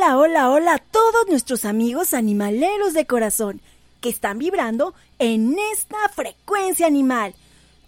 Hola, 0.00 0.16
hola, 0.16 0.50
hola 0.50 0.74
a 0.74 0.78
todos 0.78 1.26
nuestros 1.26 1.64
amigos 1.64 2.14
animaleros 2.14 2.94
de 2.94 3.04
corazón 3.04 3.60
que 4.00 4.08
están 4.08 4.38
vibrando 4.38 4.94
en 5.18 5.58
esta 5.72 5.96
frecuencia 6.14 6.86
animal. 6.86 7.34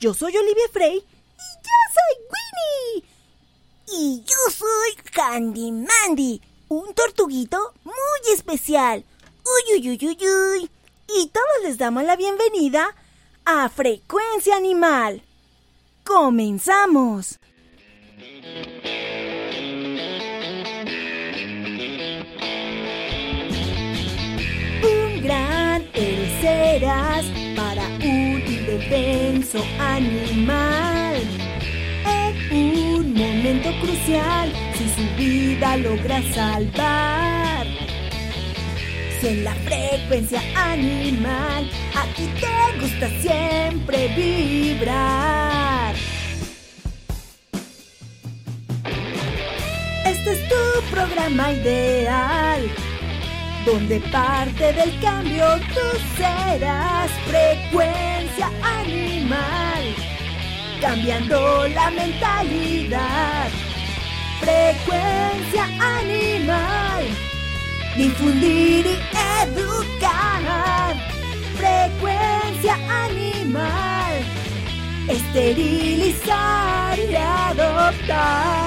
Yo 0.00 0.12
soy 0.12 0.36
Olivia 0.36 0.64
Frey 0.72 0.96
y 0.96 1.04
yo 1.04 1.78
soy 1.94 2.24
Winnie. 2.32 3.04
Y 3.96 4.24
yo 4.24 4.52
soy 4.52 5.04
Candy 5.12 5.70
Mandy, 5.70 6.42
un 6.66 6.92
tortuguito 6.94 7.74
muy 7.84 8.34
especial. 8.34 9.04
Uy, 9.44 9.78
uy, 9.78 9.90
uy, 9.90 10.08
uy, 10.08 10.28
uy. 10.28 10.70
Y 11.16 11.28
todos 11.28 11.62
les 11.62 11.78
damos 11.78 12.02
la 12.02 12.16
bienvenida 12.16 12.92
a 13.44 13.68
Frecuencia 13.68 14.56
Animal. 14.56 15.22
¡Comenzamos! 16.02 17.38
Serás 26.40 27.26
para 27.56 27.86
un 28.02 28.42
indefenso 28.46 29.62
animal. 29.78 31.16
En 32.06 32.56
un 32.56 33.14
momento 33.14 33.70
crucial, 33.80 34.52
si 34.74 34.88
su 34.88 35.16
vida 35.16 35.76
logra 35.76 36.22
salvar. 36.32 37.66
Si 39.20 39.28
en 39.28 39.44
la 39.44 39.54
frecuencia 39.54 40.40
animal 40.56 41.70
a 41.94 42.04
ti 42.16 42.26
te 42.40 42.80
gusta 42.80 43.08
siempre 43.20 44.08
vibrar. 44.16 45.94
Este 50.06 50.32
es 50.32 50.48
tu 50.48 50.90
programa 50.90 51.52
ideal, 51.52 52.62
donde 53.64 54.00
parte 54.12 54.72
del 54.72 54.98
cambio 55.00 55.44
tú 55.74 55.98
serás 56.16 57.10
frecuencia 57.26 58.50
animal, 58.62 59.94
cambiando 60.80 61.68
la 61.68 61.90
mentalidad. 61.90 63.48
Frecuencia 64.40 65.64
animal, 65.78 67.04
difundir 67.96 68.86
y 68.86 68.98
educar. 69.44 70.96
Frecuencia 71.56 72.74
animal, 73.04 74.24
esterilizar 75.08 76.98
y 76.98 77.14
adoptar. 77.16 78.60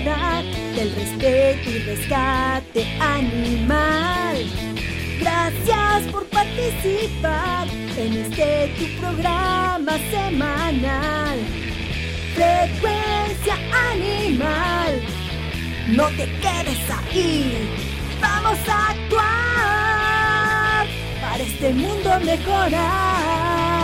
Del 0.00 0.94
respeto 0.94 1.70
y 1.70 1.78
rescate 1.80 2.86
animal. 2.98 4.38
Gracias 5.20 6.10
por 6.10 6.24
participar 6.28 7.68
en 7.98 8.12
este 8.14 8.72
tu 8.78 8.86
programa 8.98 9.92
semanal. 10.10 11.38
Frecuencia 12.34 13.54
animal. 13.90 15.02
No 15.88 16.06
te 16.16 16.24
quedes 16.40 16.90
ahí. 16.90 17.68
Vamos 18.18 18.58
a 18.66 18.92
actuar 18.92 19.26
para 21.20 21.42
este 21.42 21.70
mundo 21.74 22.18
mejorar. 22.24 23.81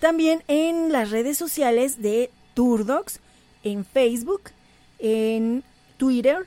También 0.00 0.42
en 0.48 0.92
las 0.92 1.10
redes 1.10 1.38
sociales 1.38 2.02
de 2.02 2.30
Turdocs, 2.54 3.20
en 3.62 3.84
Facebook, 3.84 4.50
en 4.98 5.62
Twitter 5.96 6.46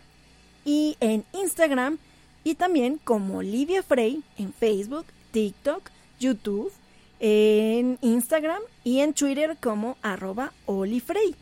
y 0.66 0.98
en 1.00 1.24
Instagram, 1.34 1.98
y 2.44 2.56
también 2.56 3.00
como 3.04 3.38
Olivia 3.38 3.84
Frey 3.84 4.24
en 4.38 4.54
Facebook, 4.54 5.06
TikTok, 5.32 5.90
YouTube, 6.20 6.72
en 7.20 7.98
Instagram 8.02 8.62
y 8.84 9.00
en 9.00 9.14
Twitter 9.14 9.56
como 9.62 9.98
arroba 10.02 10.52
Olifrey. 10.66 11.36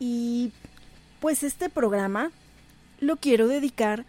Y 0.00 0.50
pues 1.20 1.44
este 1.44 1.70
programa 1.70 2.32
lo 3.04 3.16
quiero 3.16 3.48
dedicar 3.48 4.04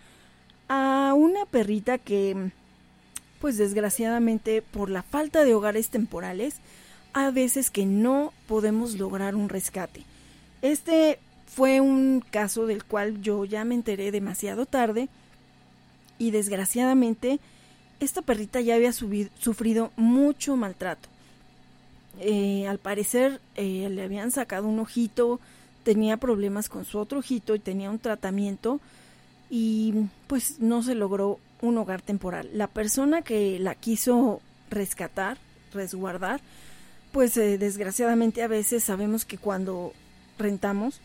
a 0.67 1.13
una 1.16 1.45
perrita 1.45 1.97
que, 1.97 2.51
pues 3.39 3.57
desgraciadamente 3.57 4.61
por 4.61 4.89
la 4.89 5.03
falta 5.03 5.44
de 5.44 5.53
hogares 5.53 5.89
temporales, 5.89 6.56
a 7.13 7.31
veces 7.31 7.69
que 7.69 7.85
no 7.85 8.34
podemos 8.47 8.95
lograr 8.95 9.35
un 9.35 9.50
rescate. 9.50 10.03
Este 10.61 11.20
fue 11.46 11.79
un 11.79 12.23
caso 12.29 12.66
del 12.66 12.84
cual 12.84 13.22
yo 13.22 13.46
ya 13.46 13.64
me 13.64 13.75
enteré 13.75 14.11
demasiado 14.11 14.66
tarde 14.66 15.08
y 16.17 16.31
desgraciadamente 16.31 17.40
esta 17.99 18.22
perrita 18.22 18.59
ya 18.59 18.75
había 18.75 18.91
sufrido 18.91 19.91
mucho 19.96 20.58
maltrato. 20.58 21.08
Eh, 22.20 22.67
al 22.67 22.79
parecer 22.79 23.41
eh, 23.55 23.87
le 23.90 24.03
habían 24.03 24.31
sacado 24.31 24.67
un 24.67 24.79
ojito, 24.79 25.40
tenía 25.85 26.17
problemas 26.17 26.67
con 26.67 26.84
su 26.84 26.97
otro 26.97 27.20
ojito 27.20 27.53
y 27.55 27.59
tenía 27.59 27.91
un 27.91 27.99
tratamiento 27.99 28.82
y 29.52 29.93
pues 30.26 30.59
no 30.59 30.82
se 30.82 30.96
logró 30.96 31.40
un 31.61 31.78
hogar 31.78 32.02
temporal. 32.02 32.49
La 32.53 32.67
persona 32.67 33.22
que 33.22 33.59
la 33.59 33.76
quiso 33.76 34.41
rescatar, 34.72 35.37
resguardar, 35.73 36.41
pues 37.11 37.37
eh, 37.37 37.59
desgraciadamente 37.59 38.41
a 38.41 38.47
veces 38.47 38.84
sabemos 38.84 39.26
que 39.26 39.37
cuando 39.37 39.93
rentamos, 40.40 40.99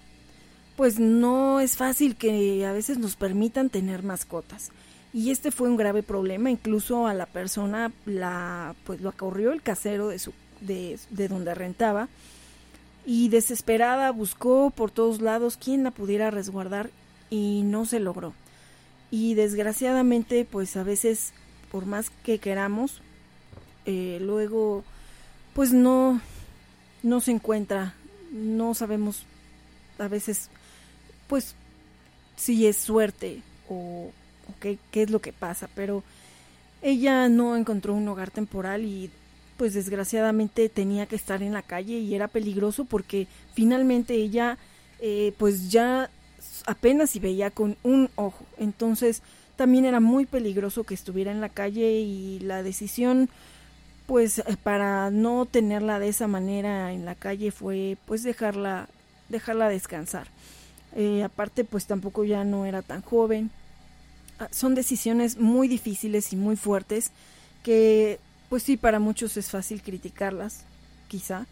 pues 0.77 0.99
no 0.99 1.61
es 1.61 1.77
fácil 1.77 2.17
que 2.17 2.65
a 2.65 2.73
veces 2.73 2.97
nos 2.99 3.17
permitan 3.17 3.69
tener 3.69 4.03
mascotas. 4.03 4.71
Y 5.13 5.31
este 5.31 5.51
fue 5.51 5.69
un 5.69 5.77
grave 5.77 6.03
problema, 6.03 6.51
incluso 6.51 7.07
a 7.07 7.13
la 7.13 7.27
persona 7.27 7.93
la 8.07 8.75
pues 8.85 9.03
lo 9.03 9.11
acorrió 9.11 9.53
el 9.53 9.61
casero 9.61 10.09
de 10.09 10.19
su 10.19 10.33
de, 10.63 10.99
de 11.11 11.29
donde 11.29 11.55
rentaba 11.55 12.09
y 13.05 13.29
desesperada 13.29 14.11
buscó 14.11 14.71
por 14.71 14.91
todos 14.91 15.21
lados 15.21 15.59
quién 15.63 15.85
la 15.85 15.91
pudiera 15.91 16.31
resguardar 16.31 16.91
y 17.31 17.63
no 17.65 17.87
se 17.87 18.01
logró. 18.01 18.35
Y 19.11 19.35
desgraciadamente, 19.35 20.45
pues 20.45 20.77
a 20.77 20.83
veces, 20.83 21.33
por 21.71 21.87
más 21.87 22.11
que 22.25 22.39
queramos, 22.39 23.01
eh, 23.87 24.19
luego, 24.21 24.85
pues 25.55 25.73
no, 25.73 26.21
no 27.03 27.21
se 27.21 27.33
encuentra, 27.33 27.95
no 28.31 28.75
sabemos 28.75 29.25
a 29.99 30.09
veces, 30.09 30.49
pues, 31.27 31.55
si 32.37 32.67
es 32.67 32.77
suerte 32.77 33.43
o, 33.69 34.11
qué, 34.61 34.79
qué 34.91 35.03
es 35.03 35.11
lo 35.11 35.21
que 35.21 35.33
pasa, 35.33 35.69
pero 35.75 36.03
ella 36.83 37.29
no 37.29 37.57
encontró 37.57 37.95
un 37.95 38.09
hogar 38.09 38.31
temporal 38.31 38.85
y 38.85 39.11
pues 39.61 39.75
desgraciadamente 39.75 40.71
tenía 40.71 41.05
que 41.05 41.17
estar 41.17 41.43
en 41.43 41.53
la 41.53 41.61
calle 41.61 41.99
y 41.99 42.15
era 42.15 42.29
peligroso 42.29 42.87
porque 42.87 43.27
finalmente 43.53 44.15
ella 44.15 44.57
eh, 45.01 45.35
pues 45.37 45.71
ya 45.71 46.09
apenas 46.65 47.11
si 47.11 47.19
veía 47.19 47.51
con 47.51 47.77
un 47.83 48.09
ojo. 48.17 48.47
Entonces 48.57 49.21
también 49.57 49.85
era 49.85 50.01
muy 50.01 50.25
peligroso 50.25 50.85
que 50.85 50.95
estuviera 50.95 51.31
en 51.31 51.43
la 51.43 51.51
calle 51.51 52.01
y 52.01 52.39
la 52.39 52.63
decisión 52.63 53.29
pues 54.07 54.39
eh, 54.39 54.45
para 54.63 55.11
no 55.11 55.45
tenerla 55.45 55.99
de 55.99 56.09
esa 56.09 56.27
manera 56.27 56.95
en 56.95 57.05
la 57.05 57.15
calle 57.15 57.51
fue 57.51 57.99
pues 58.07 58.23
dejarla 58.23 58.89
dejarla 59.29 59.69
descansar. 59.69 60.29
Eh, 60.97 61.23
aparte 61.23 61.65
pues 61.65 61.85
tampoco 61.85 62.25
ya 62.25 62.45
no 62.45 62.65
era 62.65 62.81
tan 62.81 63.03
joven. 63.03 63.51
Ah, 64.39 64.49
son 64.53 64.75
decisiones 64.75 65.37
muy 65.37 65.69
difíciles 65.69 66.33
y 66.33 66.37
muy 66.37 66.57
fuertes 66.57 67.13
que 67.63 68.19
pues 68.51 68.65
sí, 68.65 68.77
para 68.77 68.99
muchos 68.99 69.37
es 69.37 69.49
fácil 69.49 69.81
criticarlas, 69.81 70.65
quizá, 71.09 71.47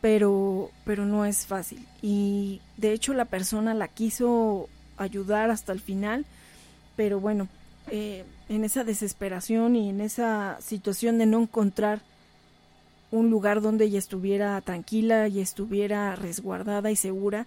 pero, 0.00 0.70
pero 0.84 1.04
no 1.04 1.26
es 1.26 1.44
fácil. 1.46 1.84
Y 2.00 2.62
de 2.76 2.92
hecho 2.92 3.12
la 3.12 3.26
persona 3.26 3.74
la 3.74 3.88
quiso 3.88 4.68
ayudar 4.96 5.50
hasta 5.50 5.72
el 5.72 5.80
final, 5.80 6.24
pero 6.96 7.18
bueno, 7.18 7.48
eh, 7.90 8.24
en 8.48 8.64
esa 8.64 8.84
desesperación 8.84 9.74
y 9.74 9.90
en 9.90 10.00
esa 10.00 10.58
situación 10.60 11.18
de 11.18 11.26
no 11.26 11.42
encontrar 11.42 12.02
un 13.10 13.30
lugar 13.30 13.60
donde 13.60 13.86
ella 13.86 13.98
estuviera 13.98 14.60
tranquila 14.60 15.26
y 15.26 15.40
estuviera 15.40 16.14
resguardada 16.14 16.92
y 16.92 16.96
segura, 16.96 17.46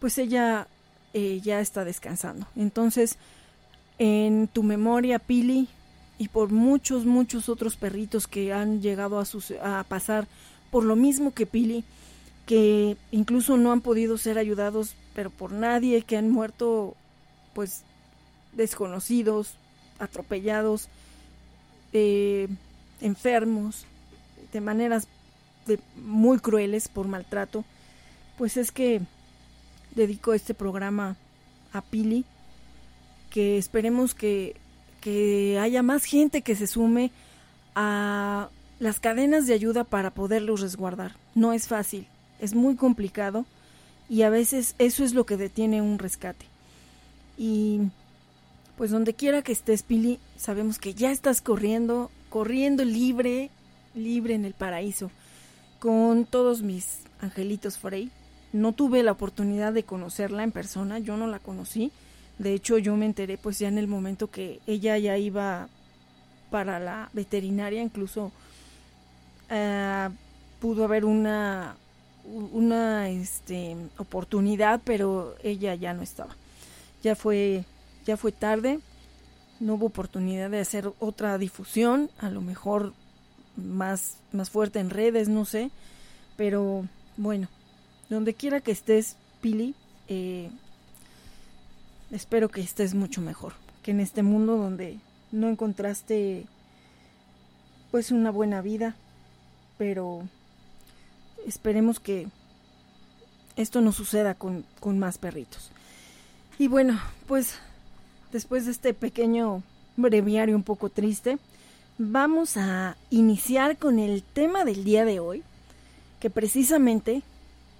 pues 0.00 0.16
ella 0.16 0.66
eh, 1.12 1.40
ya 1.42 1.60
está 1.60 1.84
descansando. 1.84 2.46
Entonces, 2.56 3.16
en 3.98 4.48
tu 4.48 4.62
memoria, 4.62 5.18
Pili, 5.18 5.68
y 6.18 6.28
por 6.28 6.50
muchos, 6.50 7.06
muchos 7.06 7.48
otros 7.48 7.76
perritos 7.76 8.26
que 8.26 8.52
han 8.52 8.82
llegado 8.82 9.20
a, 9.20 9.80
a 9.80 9.84
pasar 9.84 10.26
por 10.70 10.84
lo 10.84 10.96
mismo 10.96 11.32
que 11.32 11.46
Pili, 11.46 11.84
que 12.46 12.96
incluso 13.10 13.56
no 13.56 13.72
han 13.72 13.80
podido 13.80 14.18
ser 14.18 14.38
ayudados, 14.38 14.94
pero 15.14 15.30
por 15.30 15.52
nadie, 15.52 16.02
que 16.02 16.16
han 16.16 16.30
muerto 16.30 16.94
pues 17.54 17.82
desconocidos, 18.52 19.54
atropellados, 19.98 20.88
eh, 21.92 22.48
enfermos, 23.00 23.86
de 24.52 24.60
maneras 24.60 25.08
muy 25.96 26.38
crueles 26.38 26.88
por 26.88 27.06
maltrato, 27.06 27.64
pues 28.36 28.56
es 28.56 28.72
que 28.72 29.02
dedico 29.94 30.32
este 30.32 30.54
programa 30.54 31.16
a 31.72 31.82
Pili, 31.82 32.24
que 33.30 33.58
esperemos 33.58 34.14
que 34.14 34.56
que 35.00 35.58
haya 35.58 35.82
más 35.82 36.04
gente 36.04 36.42
que 36.42 36.56
se 36.56 36.66
sume 36.66 37.10
a 37.74 38.48
las 38.78 39.00
cadenas 39.00 39.46
de 39.46 39.54
ayuda 39.54 39.84
para 39.84 40.10
poderlos 40.10 40.60
resguardar. 40.60 41.16
No 41.34 41.52
es 41.52 41.68
fácil, 41.68 42.06
es 42.40 42.54
muy 42.54 42.76
complicado 42.76 43.44
y 44.08 44.22
a 44.22 44.30
veces 44.30 44.74
eso 44.78 45.04
es 45.04 45.14
lo 45.14 45.26
que 45.26 45.36
detiene 45.36 45.82
un 45.82 45.98
rescate. 45.98 46.46
Y 47.36 47.80
pues 48.76 48.90
donde 48.90 49.14
quiera 49.14 49.42
que 49.42 49.52
estés, 49.52 49.82
Pili, 49.82 50.18
sabemos 50.36 50.78
que 50.78 50.94
ya 50.94 51.10
estás 51.10 51.40
corriendo, 51.40 52.10
corriendo 52.30 52.84
libre, 52.84 53.50
libre 53.94 54.34
en 54.34 54.44
el 54.44 54.54
paraíso, 54.54 55.10
con 55.80 56.24
todos 56.24 56.62
mis 56.62 57.00
angelitos 57.20 57.78
Frey. 57.78 58.10
No 58.52 58.72
tuve 58.72 59.02
la 59.02 59.12
oportunidad 59.12 59.72
de 59.72 59.82
conocerla 59.82 60.42
en 60.42 60.52
persona, 60.52 60.98
yo 60.98 61.16
no 61.16 61.26
la 61.26 61.38
conocí, 61.38 61.92
de 62.38 62.54
hecho, 62.54 62.78
yo 62.78 62.96
me 62.96 63.06
enteré 63.06 63.36
pues 63.36 63.58
ya 63.58 63.68
en 63.68 63.78
el 63.78 63.88
momento 63.88 64.30
que 64.30 64.60
ella 64.66 64.96
ya 64.98 65.18
iba 65.18 65.68
para 66.50 66.78
la 66.78 67.10
veterinaria, 67.12 67.82
incluso 67.82 68.32
uh, 69.50 70.10
pudo 70.60 70.84
haber 70.84 71.04
una 71.04 71.76
una 72.52 73.08
este, 73.08 73.74
oportunidad, 73.96 74.82
pero 74.84 75.34
ella 75.42 75.74
ya 75.74 75.94
no 75.94 76.02
estaba. 76.02 76.36
Ya 77.02 77.16
fue 77.16 77.64
ya 78.06 78.16
fue 78.16 78.32
tarde, 78.32 78.80
no 79.60 79.74
hubo 79.74 79.86
oportunidad 79.86 80.50
de 80.50 80.60
hacer 80.60 80.92
otra 81.00 81.38
difusión, 81.38 82.10
a 82.18 82.30
lo 82.30 82.40
mejor 82.40 82.92
más 83.56 84.16
más 84.32 84.50
fuerte 84.50 84.78
en 84.78 84.90
redes, 84.90 85.28
no 85.28 85.44
sé, 85.44 85.70
pero 86.36 86.86
bueno, 87.16 87.48
donde 88.08 88.34
quiera 88.34 88.60
que 88.60 88.70
estés, 88.70 89.16
Pili, 89.40 89.74
eh, 90.08 90.50
espero 92.10 92.48
que 92.48 92.60
estés 92.60 92.94
mucho 92.94 93.20
mejor 93.20 93.52
que 93.82 93.92
en 93.92 94.00
este 94.00 94.22
mundo 94.22 94.56
donde 94.56 94.98
no 95.32 95.48
encontraste 95.48 96.46
pues 97.90 98.10
una 98.10 98.30
buena 98.30 98.60
vida, 98.60 98.96
pero 99.78 100.28
esperemos 101.46 102.00
que 102.00 102.28
esto 103.56 103.80
no 103.80 103.92
suceda 103.92 104.34
con, 104.34 104.64
con 104.80 104.98
más 104.98 105.18
perritos. 105.18 105.70
Y 106.58 106.68
bueno, 106.68 107.00
pues 107.26 107.54
después 108.30 108.66
de 108.66 108.72
este 108.72 108.94
pequeño 108.94 109.62
breviario 109.96 110.54
un 110.54 110.62
poco 110.62 110.90
triste, 110.90 111.38
vamos 111.96 112.56
a 112.56 112.96
iniciar 113.10 113.78
con 113.78 113.98
el 113.98 114.22
tema 114.22 114.64
del 114.64 114.84
día 114.84 115.04
de 115.04 115.20
hoy, 115.20 115.42
que 116.20 116.30
precisamente 116.30 117.22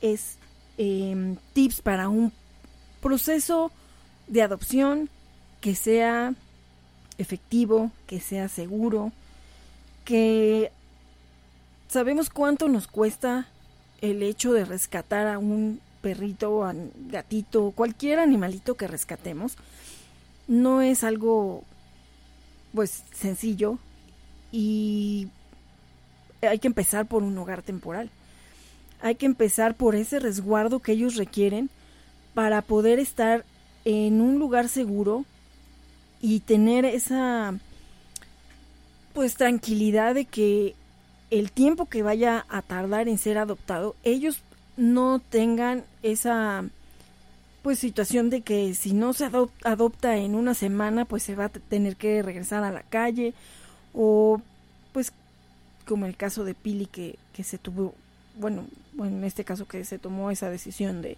es 0.00 0.36
em, 0.78 1.36
tips 1.52 1.82
para 1.82 2.08
un 2.08 2.32
proceso 3.00 3.70
de 4.28 4.42
adopción 4.42 5.08
que 5.60 5.75
sea 5.75 6.34
efectivo, 7.19 7.90
que 8.06 8.20
sea 8.20 8.48
seguro, 8.48 9.12
que 10.04 10.70
sabemos 11.88 12.30
cuánto 12.30 12.69
nos 12.69 12.86
cuesta 12.86 13.48
el 14.00 14.22
hecho 14.22 14.52
de 14.52 14.64
rescatar 14.64 15.26
a 15.26 15.38
un 15.38 15.80
perrito, 16.00 16.64
a 16.64 16.70
un 16.70 16.92
gatito, 17.08 17.72
cualquier 17.72 18.20
animalito 18.20 18.76
que 18.76 18.86
rescatemos. 18.86 19.56
No 20.46 20.81
es 20.81 21.05
algo 21.05 21.64
pues 22.74 23.03
sencillo 23.12 23.79
y 24.53 25.29
hay 26.43 26.58
que 26.58 26.69
empezar 26.69 27.06
por 27.06 27.22
un 27.22 27.36
hogar 27.38 27.62
temporal. 27.62 28.10
Hay 29.00 29.17
que 29.17 29.26
empezar 29.26 29.74
por 29.74 29.94
ese 29.94 30.20
resguardo 30.20 30.81
que 30.81 30.93
ellos 30.93 31.17
requieren 31.17 31.70
para 32.34 32.62
poder 32.62 32.98
estar 32.98 33.44
en 33.88 34.20
un 34.20 34.38
lugar 34.38 34.68
seguro 34.68 35.24
y 36.20 36.40
tener 36.40 36.84
esa 36.84 37.54
pues 39.14 39.34
tranquilidad 39.34 40.14
de 40.14 40.26
que 40.26 40.74
el 41.30 41.50
tiempo 41.52 41.86
que 41.86 42.02
vaya 42.02 42.44
a 42.50 42.60
tardar 42.60 43.08
en 43.08 43.16
ser 43.16 43.38
adoptado, 43.38 43.96
ellos 44.04 44.42
no 44.76 45.20
tengan 45.20 45.84
esa 46.02 46.66
pues 47.62 47.78
situación 47.78 48.28
de 48.28 48.42
que 48.42 48.74
si 48.74 48.92
no 48.92 49.14
se 49.14 49.24
adopta 49.64 50.18
en 50.18 50.34
una 50.34 50.52
semana, 50.52 51.06
pues 51.06 51.22
se 51.22 51.34
va 51.34 51.46
a 51.46 51.48
tener 51.48 51.96
que 51.96 52.22
regresar 52.22 52.64
a 52.64 52.72
la 52.72 52.82
calle 52.82 53.32
o 53.94 54.42
pues 54.92 55.12
como 55.86 56.04
el 56.04 56.14
caso 56.14 56.44
de 56.44 56.52
Pili 56.52 56.84
que, 56.84 57.18
que 57.32 57.42
se 57.42 57.56
tuvo, 57.56 57.94
bueno, 58.38 58.66
bueno, 58.92 59.16
en 59.16 59.24
este 59.24 59.44
caso 59.44 59.66
que 59.66 59.86
se 59.86 59.98
tomó 59.98 60.30
esa 60.30 60.50
decisión 60.50 61.00
de, 61.00 61.16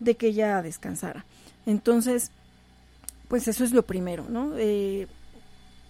de 0.00 0.16
que 0.16 0.26
ella 0.26 0.62
descansara. 0.62 1.24
Entonces, 1.66 2.30
pues 3.28 3.48
eso 3.48 3.64
es 3.64 3.72
lo 3.72 3.82
primero, 3.82 4.26
¿no? 4.28 4.52
Eh, 4.56 5.06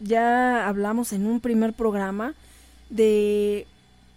ya 0.00 0.68
hablamos 0.68 1.12
en 1.12 1.26
un 1.26 1.40
primer 1.40 1.72
programa 1.72 2.34
de 2.90 3.66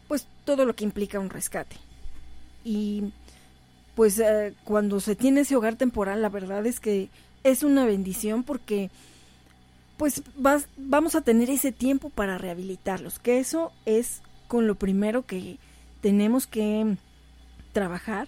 pues 0.08 0.28
todo 0.44 0.66
lo 0.66 0.76
que 0.76 0.84
implica 0.84 1.20
un 1.20 1.30
rescate. 1.30 1.78
Y 2.64 3.12
pues 3.96 4.20
eh, 4.20 4.54
cuando 4.64 5.00
se 5.00 5.16
tiene 5.16 5.42
ese 5.42 5.56
hogar 5.56 5.76
temporal, 5.76 6.22
la 6.22 6.30
verdad 6.30 6.66
es 6.66 6.80
que 6.80 7.10
es 7.44 7.64
una 7.64 7.86
bendición 7.86 8.44
porque 8.44 8.90
pues 9.98 10.24
vas, 10.36 10.68
vamos 10.78 11.16
a 11.16 11.22
tener 11.22 11.50
ese 11.50 11.72
tiempo 11.72 12.10
para 12.10 12.38
rehabilitarlos, 12.38 13.20
que 13.20 13.40
eso 13.40 13.72
es 13.86 14.22
con 14.48 14.68
lo 14.68 14.76
primero 14.76 15.26
que 15.26 15.58
tenemos 16.02 16.48
que 16.48 16.98
trabajar, 17.72 18.28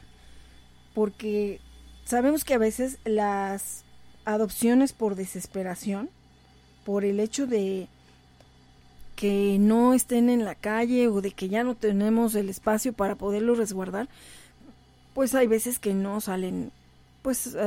porque 0.94 1.60
Sabemos 2.08 2.46
que 2.46 2.54
a 2.54 2.58
veces 2.58 3.00
las 3.04 3.84
adopciones 4.24 4.94
por 4.94 5.16
desesperación, 5.16 6.10
por 6.86 7.04
el 7.04 7.20
hecho 7.20 7.48
de 7.48 7.90
que 9.18 9.58
no 9.60 9.94
estén 9.94 10.30
en 10.30 10.46
la 10.46 10.56
calle 10.56 11.10
o 11.10 11.20
de 11.20 11.32
que 11.32 11.50
ya 11.50 11.66
no 11.66 11.76
tenemos 11.76 12.34
el 12.36 12.48
espacio 12.48 12.94
para 12.94 13.16
poderlos 13.16 13.58
resguardar, 13.58 14.08
pues 15.14 15.36
hay 15.36 15.48
veces 15.48 15.80
que 15.80 15.94
no 15.94 16.22
salen 16.22 16.72
pues 17.24 17.58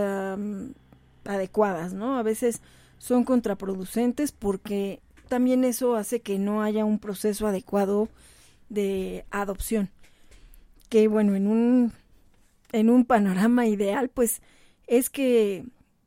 adecuadas, 1.27 1.93
¿no? 1.93 2.17
A 2.17 2.23
veces 2.23 2.63
son 2.97 3.25
contraproducentes 3.25 4.33
porque 4.33 5.01
también 5.29 5.65
eso 5.65 5.97
hace 5.97 6.21
que 6.21 6.39
no 6.39 6.63
haya 6.63 6.87
un 6.87 6.99
proceso 6.99 7.47
adecuado 7.47 8.09
de 8.71 9.27
adopción. 9.31 9.91
Que 10.89 11.09
bueno, 11.09 11.35
en 11.35 11.47
un 11.47 11.93
en 12.73 12.91
un 12.91 13.05
panorama 13.05 13.67
ideal, 13.67 14.09
pues 14.09 14.43
es 14.87 15.11
que 15.11 15.65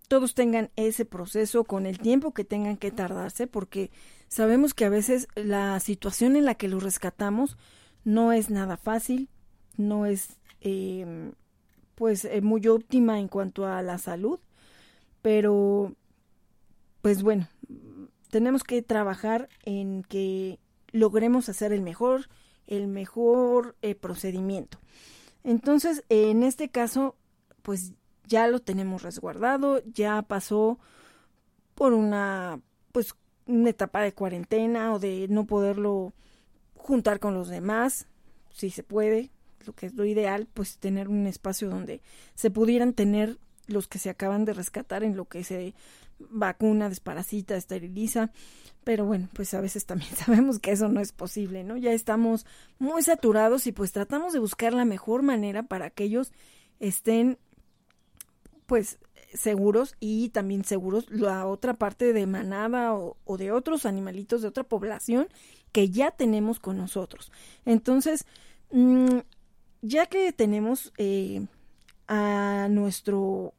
todos 0.07 0.35
tengan 0.35 0.69
ese 0.75 1.05
proceso 1.05 1.63
con 1.63 1.85
el 1.85 1.99
tiempo 1.99 2.33
que 2.33 2.43
tengan 2.43 2.77
que 2.77 2.91
tardarse, 2.91 3.47
porque 3.47 3.91
sabemos 4.27 4.73
que 4.73 4.85
a 4.85 4.89
veces 4.89 5.27
la 5.35 5.79
situación 5.79 6.35
en 6.35 6.45
la 6.45 6.55
que 6.55 6.67
los 6.67 6.83
rescatamos 6.83 7.57
no 8.03 8.31
es 8.33 8.49
nada 8.49 8.77
fácil, 8.77 9.29
no 9.77 10.05
es 10.05 10.37
eh, 10.61 11.31
pues 11.95 12.25
eh, 12.25 12.41
muy 12.41 12.67
óptima 12.67 13.19
en 13.19 13.27
cuanto 13.27 13.65
a 13.65 13.81
la 13.81 13.97
salud, 13.97 14.39
pero 15.21 15.93
pues 17.01 17.23
bueno, 17.23 17.47
tenemos 18.29 18.63
que 18.63 18.81
trabajar 18.81 19.49
en 19.63 20.03
que 20.03 20.59
logremos 20.91 21.49
hacer 21.49 21.73
el 21.73 21.81
mejor, 21.81 22.29
el 22.67 22.87
mejor 22.87 23.75
eh, 23.81 23.95
procedimiento. 23.95 24.79
Entonces, 25.43 26.03
en 26.09 26.43
este 26.43 26.69
caso, 26.69 27.15
pues 27.61 27.93
ya 28.25 28.47
lo 28.47 28.59
tenemos 28.59 29.03
resguardado, 29.03 29.81
ya 29.85 30.21
pasó 30.21 30.79
por 31.75 31.93
una, 31.93 32.61
pues, 32.91 33.15
una 33.45 33.69
etapa 33.69 34.01
de 34.01 34.13
cuarentena 34.13 34.93
o 34.93 34.99
de 34.99 35.27
no 35.29 35.45
poderlo 35.45 36.13
juntar 36.75 37.19
con 37.19 37.33
los 37.33 37.49
demás, 37.49 38.07
si 38.51 38.69
se 38.69 38.83
puede, 38.83 39.31
lo 39.65 39.73
que 39.73 39.87
es 39.87 39.95
lo 39.95 40.05
ideal, 40.05 40.47
pues 40.53 40.77
tener 40.77 41.07
un 41.07 41.27
espacio 41.27 41.69
donde 41.69 42.01
se 42.35 42.51
pudieran 42.51 42.93
tener 42.93 43.37
los 43.67 43.87
que 43.87 43.99
se 43.99 44.09
acaban 44.09 44.45
de 44.45 44.53
rescatar 44.53 45.03
en 45.03 45.15
lo 45.15 45.25
que 45.25 45.43
se 45.43 45.73
vacuna, 46.19 46.89
desparasita, 46.89 47.55
esteriliza, 47.55 48.31
pero 48.83 49.05
bueno, 49.05 49.29
pues 49.33 49.53
a 49.53 49.61
veces 49.61 49.85
también 49.85 50.11
sabemos 50.15 50.59
que 50.59 50.71
eso 50.71 50.89
no 50.89 50.99
es 50.99 51.11
posible, 51.11 51.63
¿no? 51.63 51.77
Ya 51.77 51.93
estamos 51.93 52.45
muy 52.79 53.03
saturados 53.03 53.67
y 53.67 53.71
pues 53.71 53.91
tratamos 53.91 54.33
de 54.33 54.39
buscar 54.39 54.73
la 54.73 54.85
mejor 54.85 55.21
manera 55.21 55.63
para 55.63 55.89
que 55.89 56.05
ellos 56.05 56.31
estén 56.79 57.37
pues 58.65 58.97
seguros 59.33 59.95
y 59.99 60.29
también 60.29 60.63
seguros 60.63 61.09
la 61.09 61.47
otra 61.47 61.73
parte 61.73 62.13
de 62.13 62.27
manada 62.27 62.93
o, 62.93 63.37
de 63.37 63.51
otros 63.51 63.85
animalitos 63.85 64.41
de 64.41 64.47
otra 64.47 64.63
población 64.63 65.27
que 65.71 65.89
ya 65.89 66.11
tenemos 66.11 66.59
con 66.59 66.77
nosotros. 66.77 67.31
Entonces, 67.65 68.25
mm, 68.71 69.19
ya 69.81 70.05
que 70.05 70.31
tenemos 70.33 70.93
eh, 70.97 71.45
a 72.07 72.67
nuestro 72.69 73.53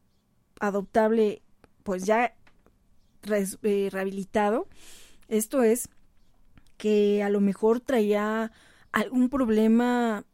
adoptable, 0.61 1.43
pues 1.83 2.05
ya 2.05 2.35
eh, 3.63 3.89
rehabilitado, 3.91 4.69
esto 5.29 5.63
es 5.63 5.89
que 6.77 7.23
a 7.23 7.29
lo 7.29 7.41
mejor 7.41 7.81
traía 7.81 8.53
algún 8.93 9.29
problema 9.29 10.25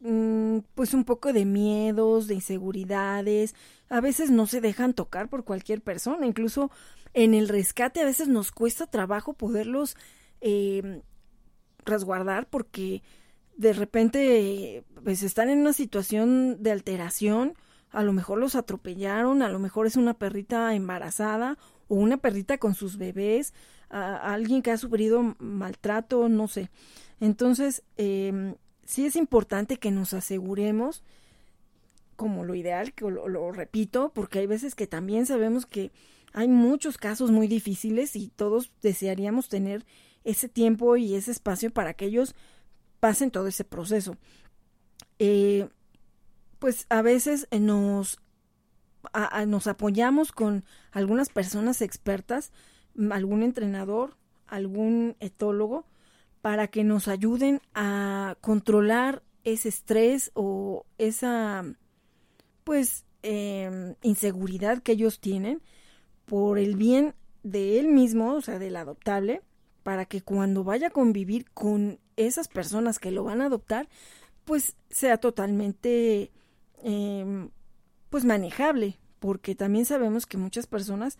mm, 0.00 0.58
pues 0.74 0.94
un 0.94 1.04
poco 1.04 1.32
de 1.32 1.44
miedos, 1.44 2.26
de 2.26 2.34
inseguridades, 2.34 3.54
a 3.88 4.00
veces 4.00 4.30
no 4.30 4.46
se 4.46 4.60
dejan 4.60 4.94
tocar 4.94 5.28
por 5.28 5.44
cualquier 5.44 5.82
persona, 5.82 6.26
incluso 6.26 6.70
en 7.14 7.34
el 7.34 7.48
rescate 7.48 8.00
a 8.00 8.04
veces 8.04 8.28
nos 8.28 8.52
cuesta 8.52 8.86
trabajo 8.86 9.32
poderlos 9.32 9.96
eh, 10.40 11.02
resguardar 11.84 12.48
porque 12.48 13.02
de 13.56 13.72
repente 13.72 14.84
pues 15.02 15.22
están 15.22 15.50
en 15.50 15.58
una 15.58 15.72
situación 15.72 16.62
de 16.62 16.70
alteración, 16.70 17.54
a 17.90 18.02
lo 18.02 18.12
mejor 18.12 18.38
los 18.38 18.54
atropellaron, 18.54 19.42
a 19.42 19.48
lo 19.48 19.58
mejor 19.58 19.86
es 19.86 19.96
una 19.96 20.14
perrita 20.14 20.74
embarazada 20.74 21.58
o 21.88 21.96
una 21.96 22.16
perrita 22.16 22.58
con 22.58 22.74
sus 22.74 22.96
bebés, 22.96 23.52
a, 23.90 24.32
alguien 24.32 24.62
que 24.62 24.70
ha 24.70 24.78
sufrido 24.78 25.36
maltrato, 25.38 26.28
no 26.28 26.48
sé. 26.48 26.70
Entonces, 27.20 27.82
eh, 27.96 28.54
sí 28.84 29.06
es 29.06 29.16
importante 29.16 29.76
que 29.76 29.90
nos 29.90 30.14
aseguremos 30.14 31.02
como 32.16 32.44
lo 32.44 32.54
ideal, 32.54 32.92
que 32.92 33.10
lo, 33.10 33.52
repito, 33.52 34.12
porque 34.14 34.40
hay 34.40 34.46
veces 34.46 34.74
que 34.74 34.86
también 34.86 35.24
sabemos 35.24 35.64
que 35.64 35.90
hay 36.34 36.48
muchos 36.48 36.98
casos 36.98 37.30
muy 37.30 37.48
difíciles 37.48 38.14
y 38.14 38.28
todos 38.28 38.70
desearíamos 38.82 39.48
tener 39.48 39.86
ese 40.24 40.48
tiempo 40.48 40.98
y 40.98 41.14
ese 41.14 41.30
espacio 41.30 41.70
para 41.70 41.94
que 41.94 42.04
ellos 42.04 42.34
pasen 43.00 43.30
todo 43.30 43.46
ese 43.46 43.64
proceso. 43.64 44.18
Eh, 45.18 45.68
pues 46.58 46.84
a 46.90 47.00
veces 47.00 47.48
nos, 47.58 48.18
nos 49.46 49.66
apoyamos 49.66 50.30
con 50.30 50.64
algunas 50.92 51.30
personas 51.30 51.80
expertas, 51.80 52.52
algún 53.10 53.42
entrenador, 53.42 54.16
algún 54.46 55.16
etólogo, 55.20 55.86
para 56.42 56.68
que 56.68 56.84
nos 56.84 57.08
ayuden 57.08 57.60
a 57.74 58.36
controlar 58.40 59.22
ese 59.44 59.68
estrés 59.68 60.30
o 60.34 60.84
esa 60.98 61.64
pues 62.64 63.04
em, 63.22 63.94
inseguridad 64.02 64.82
que 64.82 64.92
ellos 64.92 65.20
tienen 65.20 65.62
por 66.24 66.58
el 66.58 66.76
bien 66.76 67.14
de 67.42 67.78
él 67.80 67.88
mismo, 67.88 68.34
o 68.34 68.40
sea, 68.40 68.58
del 68.58 68.76
adoptable, 68.76 69.42
para 69.82 70.04
que 70.04 70.22
cuando 70.22 70.62
vaya 70.62 70.88
a 70.88 70.90
convivir 70.90 71.50
con 71.50 71.98
esas 72.16 72.48
personas 72.48 72.98
que 72.98 73.10
lo 73.10 73.24
van 73.24 73.40
a 73.40 73.46
adoptar, 73.46 73.88
pues 74.44 74.76
sea 74.90 75.16
totalmente 75.16 76.30
em, 76.82 77.50
pues 78.10 78.24
manejable, 78.24 78.98
porque 79.18 79.54
también 79.54 79.84
sabemos 79.84 80.26
que 80.26 80.36
muchas 80.36 80.66
personas 80.66 81.18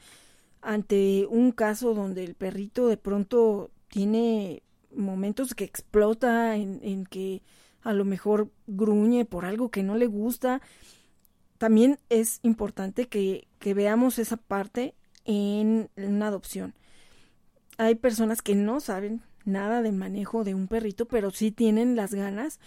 ante 0.62 1.26
un 1.29 1.52
caso 1.52 1.95
donde 1.95 2.25
el 2.25 2.35
perrito 2.35 2.88
de 2.88 2.97
pronto 2.97 3.71
tiene 3.88 4.62
momentos 4.95 5.55
que 5.55 5.64
explota, 5.64 6.57
en, 6.57 6.81
en 6.83 7.07
que 7.07 7.43
a 7.83 7.93
lo 7.93 8.05
mejor 8.05 8.50
gruñe 8.67 9.25
por 9.25 9.45
algo 9.45 9.71
que 9.71 9.83
no 9.83 9.97
le 9.97 10.07
gusta, 10.07 10.61
también 11.61 11.99
es 12.09 12.40
importante 12.43 13.07
que, 13.07 13.47
veamos 13.61 14.19
esa 14.19 14.38
parte 14.38 14.95
en 15.26 15.90
una 15.97 16.29
adopción. 16.29 16.73
Hay 17.76 17.97
personas 17.97 18.40
que 18.40 18.55
no 18.55 18.81
saben 18.81 19.21
nada 19.45 19.83
de 19.83 19.93
manejo 19.93 20.43
de 20.43 20.55
un 20.55 20.69
perrito, 20.69 21.05
pero 21.05 21.31
sí 21.31 21.50
tienen 21.50 21.97
las 21.97 22.14
ganas 22.14 22.61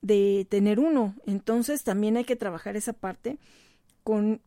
de 0.00 0.44
tener 0.50 0.80
uno. 0.80 1.14
Entonces 1.24 1.84
también 1.84 2.16
hay 2.16 2.24
que 2.24 2.34
trabajar 2.34 2.76
esa 2.76 2.92
parte 2.92 3.38
con 4.02 4.40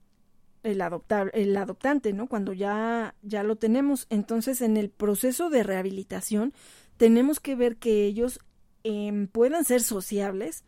el 0.65 0.81
adoptar, 0.81 1.31
el 1.33 1.55
adoptante, 1.55 2.11
¿no? 2.11 2.27
Cuando 2.27 2.51
ya, 2.51 3.15
ya 3.21 3.43
lo 3.43 3.55
tenemos. 3.55 4.07
Entonces, 4.09 4.61
en 4.61 4.77
el 4.77 4.89
proceso 4.89 5.49
de 5.49 5.63
rehabilitación, 5.63 6.53
tenemos 6.97 7.39
que 7.39 7.55
ver 7.55 7.77
que 7.77 8.05
ellos 8.05 8.39
em, 8.83 9.27
puedan 9.27 9.63
ser 9.63 9.81
sociables. 9.83 10.63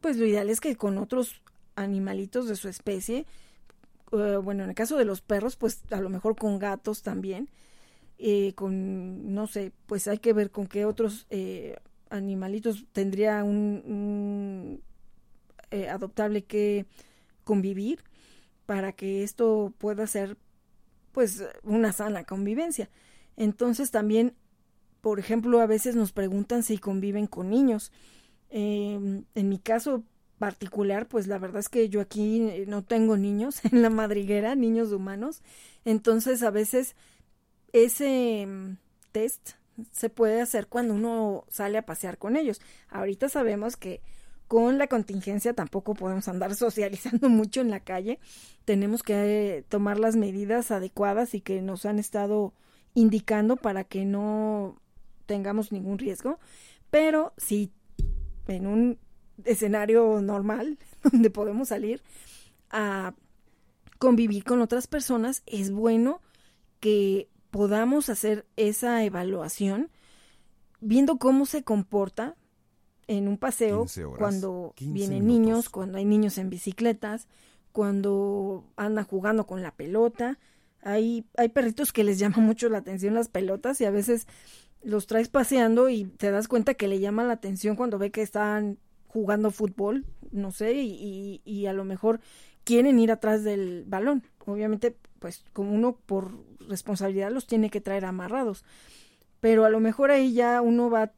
Pues 0.00 0.16
lo 0.16 0.24
ideal 0.24 0.48
es 0.48 0.60
que 0.60 0.76
con 0.76 0.98
otros 0.98 1.42
animalitos 1.74 2.46
de 2.48 2.56
su 2.56 2.68
especie. 2.68 3.26
Eh, 4.12 4.36
bueno, 4.42 4.62
en 4.62 4.70
el 4.70 4.74
caso 4.76 4.96
de 4.96 5.04
los 5.04 5.20
perros, 5.20 5.56
pues 5.56 5.82
a 5.90 6.00
lo 6.00 6.08
mejor 6.08 6.36
con 6.36 6.58
gatos 6.60 7.02
también. 7.02 7.50
Eh, 8.18 8.52
con, 8.54 9.34
no 9.34 9.46
sé, 9.48 9.72
pues 9.86 10.06
hay 10.06 10.18
que 10.18 10.32
ver 10.32 10.50
con 10.50 10.66
qué 10.66 10.84
otros 10.84 11.26
eh, 11.30 11.76
animalitos 12.08 12.86
tendría 12.92 13.42
un, 13.42 14.82
adoptable 15.88 16.42
que 16.44 16.86
convivir 17.44 18.02
para 18.70 18.92
que 18.92 19.24
esto 19.24 19.74
pueda 19.78 20.06
ser 20.06 20.36
pues 21.10 21.42
una 21.64 21.90
sana 21.90 22.22
convivencia. 22.22 22.88
Entonces 23.36 23.90
también, 23.90 24.36
por 25.00 25.18
ejemplo, 25.18 25.60
a 25.60 25.66
veces 25.66 25.96
nos 25.96 26.12
preguntan 26.12 26.62
si 26.62 26.78
conviven 26.78 27.26
con 27.26 27.50
niños. 27.50 27.90
en 28.48 29.26
mi 29.34 29.58
caso, 29.58 30.04
particular, 30.38 31.08
pues 31.08 31.26
la 31.26 31.38
verdad 31.38 31.58
es 31.58 31.68
que 31.68 31.88
yo 31.88 32.00
aquí 32.00 32.42
eh, 32.42 32.64
no 32.68 32.84
tengo 32.84 33.16
niños 33.16 33.60
en 33.72 33.82
la 33.82 33.90
madriguera, 33.90 34.54
niños 34.54 34.92
humanos. 34.92 35.42
Entonces, 35.84 36.44
a 36.44 36.52
veces 36.52 36.94
ese 37.72 38.46
mm, 38.46 38.76
test 39.10 39.54
se 39.90 40.10
puede 40.10 40.40
hacer 40.42 40.68
cuando 40.68 40.94
uno 40.94 41.44
sale 41.48 41.76
a 41.76 41.86
pasear 41.86 42.18
con 42.18 42.36
ellos. 42.36 42.60
Ahorita 42.88 43.28
sabemos 43.28 43.76
que 43.76 44.00
con 44.50 44.78
la 44.78 44.88
contingencia 44.88 45.54
tampoco 45.54 45.94
podemos 45.94 46.26
andar 46.26 46.54
socializando 46.56 47.28
mucho 47.28 47.60
en 47.60 47.70
la 47.70 47.78
calle. 47.78 48.18
Tenemos 48.64 49.04
que 49.04 49.58
eh, 49.58 49.62
tomar 49.62 50.00
las 50.00 50.16
medidas 50.16 50.72
adecuadas 50.72 51.36
y 51.36 51.40
que 51.40 51.62
nos 51.62 51.86
han 51.86 52.00
estado 52.00 52.52
indicando 52.94 53.54
para 53.54 53.84
que 53.84 54.04
no 54.04 54.74
tengamos 55.26 55.70
ningún 55.70 55.98
riesgo. 55.98 56.40
Pero 56.90 57.32
si 57.36 57.70
en 58.48 58.66
un 58.66 58.98
escenario 59.44 60.20
normal 60.20 60.78
donde 61.04 61.30
podemos 61.30 61.68
salir 61.68 62.02
a 62.70 63.14
convivir 64.00 64.42
con 64.42 64.62
otras 64.62 64.88
personas, 64.88 65.44
es 65.46 65.70
bueno 65.70 66.22
que 66.80 67.28
podamos 67.52 68.08
hacer 68.08 68.46
esa 68.56 69.04
evaluación 69.04 69.92
viendo 70.80 71.18
cómo 71.18 71.46
se 71.46 71.62
comporta 71.62 72.34
en 73.10 73.26
un 73.26 73.38
paseo 73.38 73.86
cuando 74.16 74.72
vienen 74.78 75.26
niños, 75.26 75.68
cuando 75.68 75.98
hay 75.98 76.04
niños 76.04 76.38
en 76.38 76.48
bicicletas, 76.48 77.26
cuando 77.72 78.64
andan 78.76 79.04
jugando 79.04 79.48
con 79.48 79.62
la 79.62 79.72
pelota. 79.72 80.38
Hay, 80.82 81.26
hay 81.36 81.48
perritos 81.48 81.92
que 81.92 82.04
les 82.04 82.20
llama 82.20 82.36
mucho 82.38 82.68
la 82.68 82.78
atención 82.78 83.14
las 83.14 83.28
pelotas 83.28 83.80
y 83.80 83.84
a 83.84 83.90
veces 83.90 84.28
los 84.82 85.08
traes 85.08 85.28
paseando 85.28 85.88
y 85.88 86.04
te 86.04 86.30
das 86.30 86.46
cuenta 86.46 86.74
que 86.74 86.86
le 86.86 87.00
llama 87.00 87.24
la 87.24 87.32
atención 87.32 87.74
cuando 87.74 87.98
ve 87.98 88.12
que 88.12 88.22
están 88.22 88.78
jugando 89.08 89.50
fútbol, 89.50 90.06
no 90.30 90.52
sé, 90.52 90.74
y, 90.74 91.42
y 91.44 91.66
a 91.66 91.72
lo 91.72 91.84
mejor 91.84 92.20
quieren 92.62 93.00
ir 93.00 93.10
atrás 93.10 93.42
del 93.42 93.84
balón. 93.88 94.22
Obviamente, 94.46 94.96
pues 95.18 95.44
como 95.52 95.72
uno 95.72 95.96
por 96.06 96.32
responsabilidad 96.60 97.32
los 97.32 97.48
tiene 97.48 97.70
que 97.70 97.80
traer 97.80 98.04
amarrados. 98.04 98.64
Pero 99.40 99.64
a 99.64 99.70
lo 99.70 99.80
mejor 99.80 100.12
ahí 100.12 100.32
ya 100.32 100.62
uno 100.62 100.90
va 100.90 101.10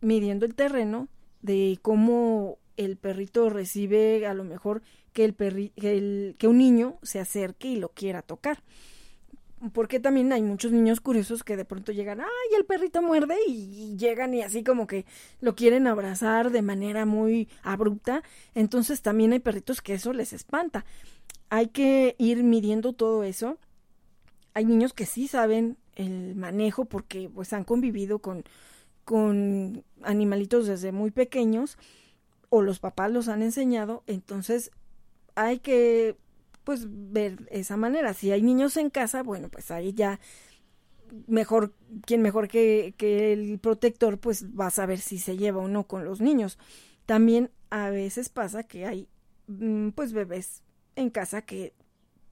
midiendo 0.00 0.44
el 0.44 0.56
terreno 0.56 1.08
de 1.46 1.78
cómo 1.80 2.58
el 2.76 2.96
perrito 2.96 3.48
recibe 3.48 4.26
a 4.26 4.34
lo 4.34 4.44
mejor 4.44 4.82
que 5.12 5.24
el, 5.24 5.32
perri 5.32 5.70
que, 5.70 6.34
que 6.36 6.48
un 6.48 6.58
niño 6.58 6.98
se 7.02 7.20
acerque 7.20 7.68
y 7.68 7.76
lo 7.76 7.88
quiera 7.90 8.20
tocar 8.20 8.62
porque 9.72 10.00
también 10.00 10.32
hay 10.32 10.42
muchos 10.42 10.72
niños 10.72 11.00
curiosos 11.00 11.42
que 11.42 11.56
de 11.56 11.64
pronto 11.64 11.92
llegan, 11.92 12.20
ay, 12.20 12.56
el 12.56 12.66
perrito 12.66 13.00
muerde 13.00 13.36
y, 13.46 13.96
llegan 13.96 14.34
y 14.34 14.42
así 14.42 14.62
como 14.62 14.86
que 14.86 15.06
lo 15.40 15.54
quieren 15.54 15.86
abrazar 15.86 16.50
de 16.50 16.62
manera 16.62 17.06
muy 17.06 17.48
abrupta. 17.62 18.22
Entonces 18.54 19.00
también 19.02 19.32
hay 19.32 19.40
perritos 19.40 19.80
que 19.80 19.94
eso 19.94 20.12
les 20.12 20.32
espanta. 20.32 20.84
Hay 21.48 21.68
que 21.68 22.16
ir 22.18 22.42
midiendo 22.42 22.92
todo 22.92 23.24
eso. 23.24 23.58
Hay 24.52 24.66
niños 24.66 24.92
que 24.92 25.06
sí 25.06 25.26
saben 25.26 25.78
el 25.94 26.34
manejo 26.34 26.84
porque 26.84 27.30
pues 27.32 27.52
han 27.52 27.64
convivido 27.64 28.18
con, 28.18 28.44
con 29.06 29.84
animalitos 30.02 30.66
desde 30.66 30.90
muy 30.90 31.12
pequeños 31.12 31.78
o 32.48 32.60
los 32.60 32.80
papás 32.80 33.10
los 33.12 33.28
han 33.28 33.40
enseñado. 33.40 34.02
Entonces 34.08 34.72
hay 35.36 35.60
que 35.60 36.16
pues 36.64 36.86
ver 36.90 37.46
esa 37.52 37.76
manera. 37.76 38.12
Si 38.12 38.32
hay 38.32 38.42
niños 38.42 38.76
en 38.76 38.90
casa, 38.90 39.22
bueno, 39.22 39.48
pues 39.48 39.70
ahí 39.70 39.92
ya 39.92 40.18
mejor, 41.28 41.72
quien 42.04 42.20
mejor 42.20 42.48
que, 42.48 42.94
que 42.96 43.32
el 43.32 43.60
protector, 43.60 44.18
pues 44.18 44.44
va 44.48 44.66
a 44.66 44.70
saber 44.70 44.98
si 44.98 45.18
se 45.18 45.36
lleva 45.36 45.62
o 45.62 45.68
no 45.68 45.84
con 45.84 46.04
los 46.04 46.20
niños. 46.20 46.58
También 47.06 47.52
a 47.70 47.90
veces 47.90 48.28
pasa 48.28 48.64
que 48.64 48.86
hay 48.86 49.08
mm, 49.46 49.90
pues 49.90 50.12
bebés 50.12 50.64
en 50.96 51.10
casa 51.10 51.42
que 51.42 51.72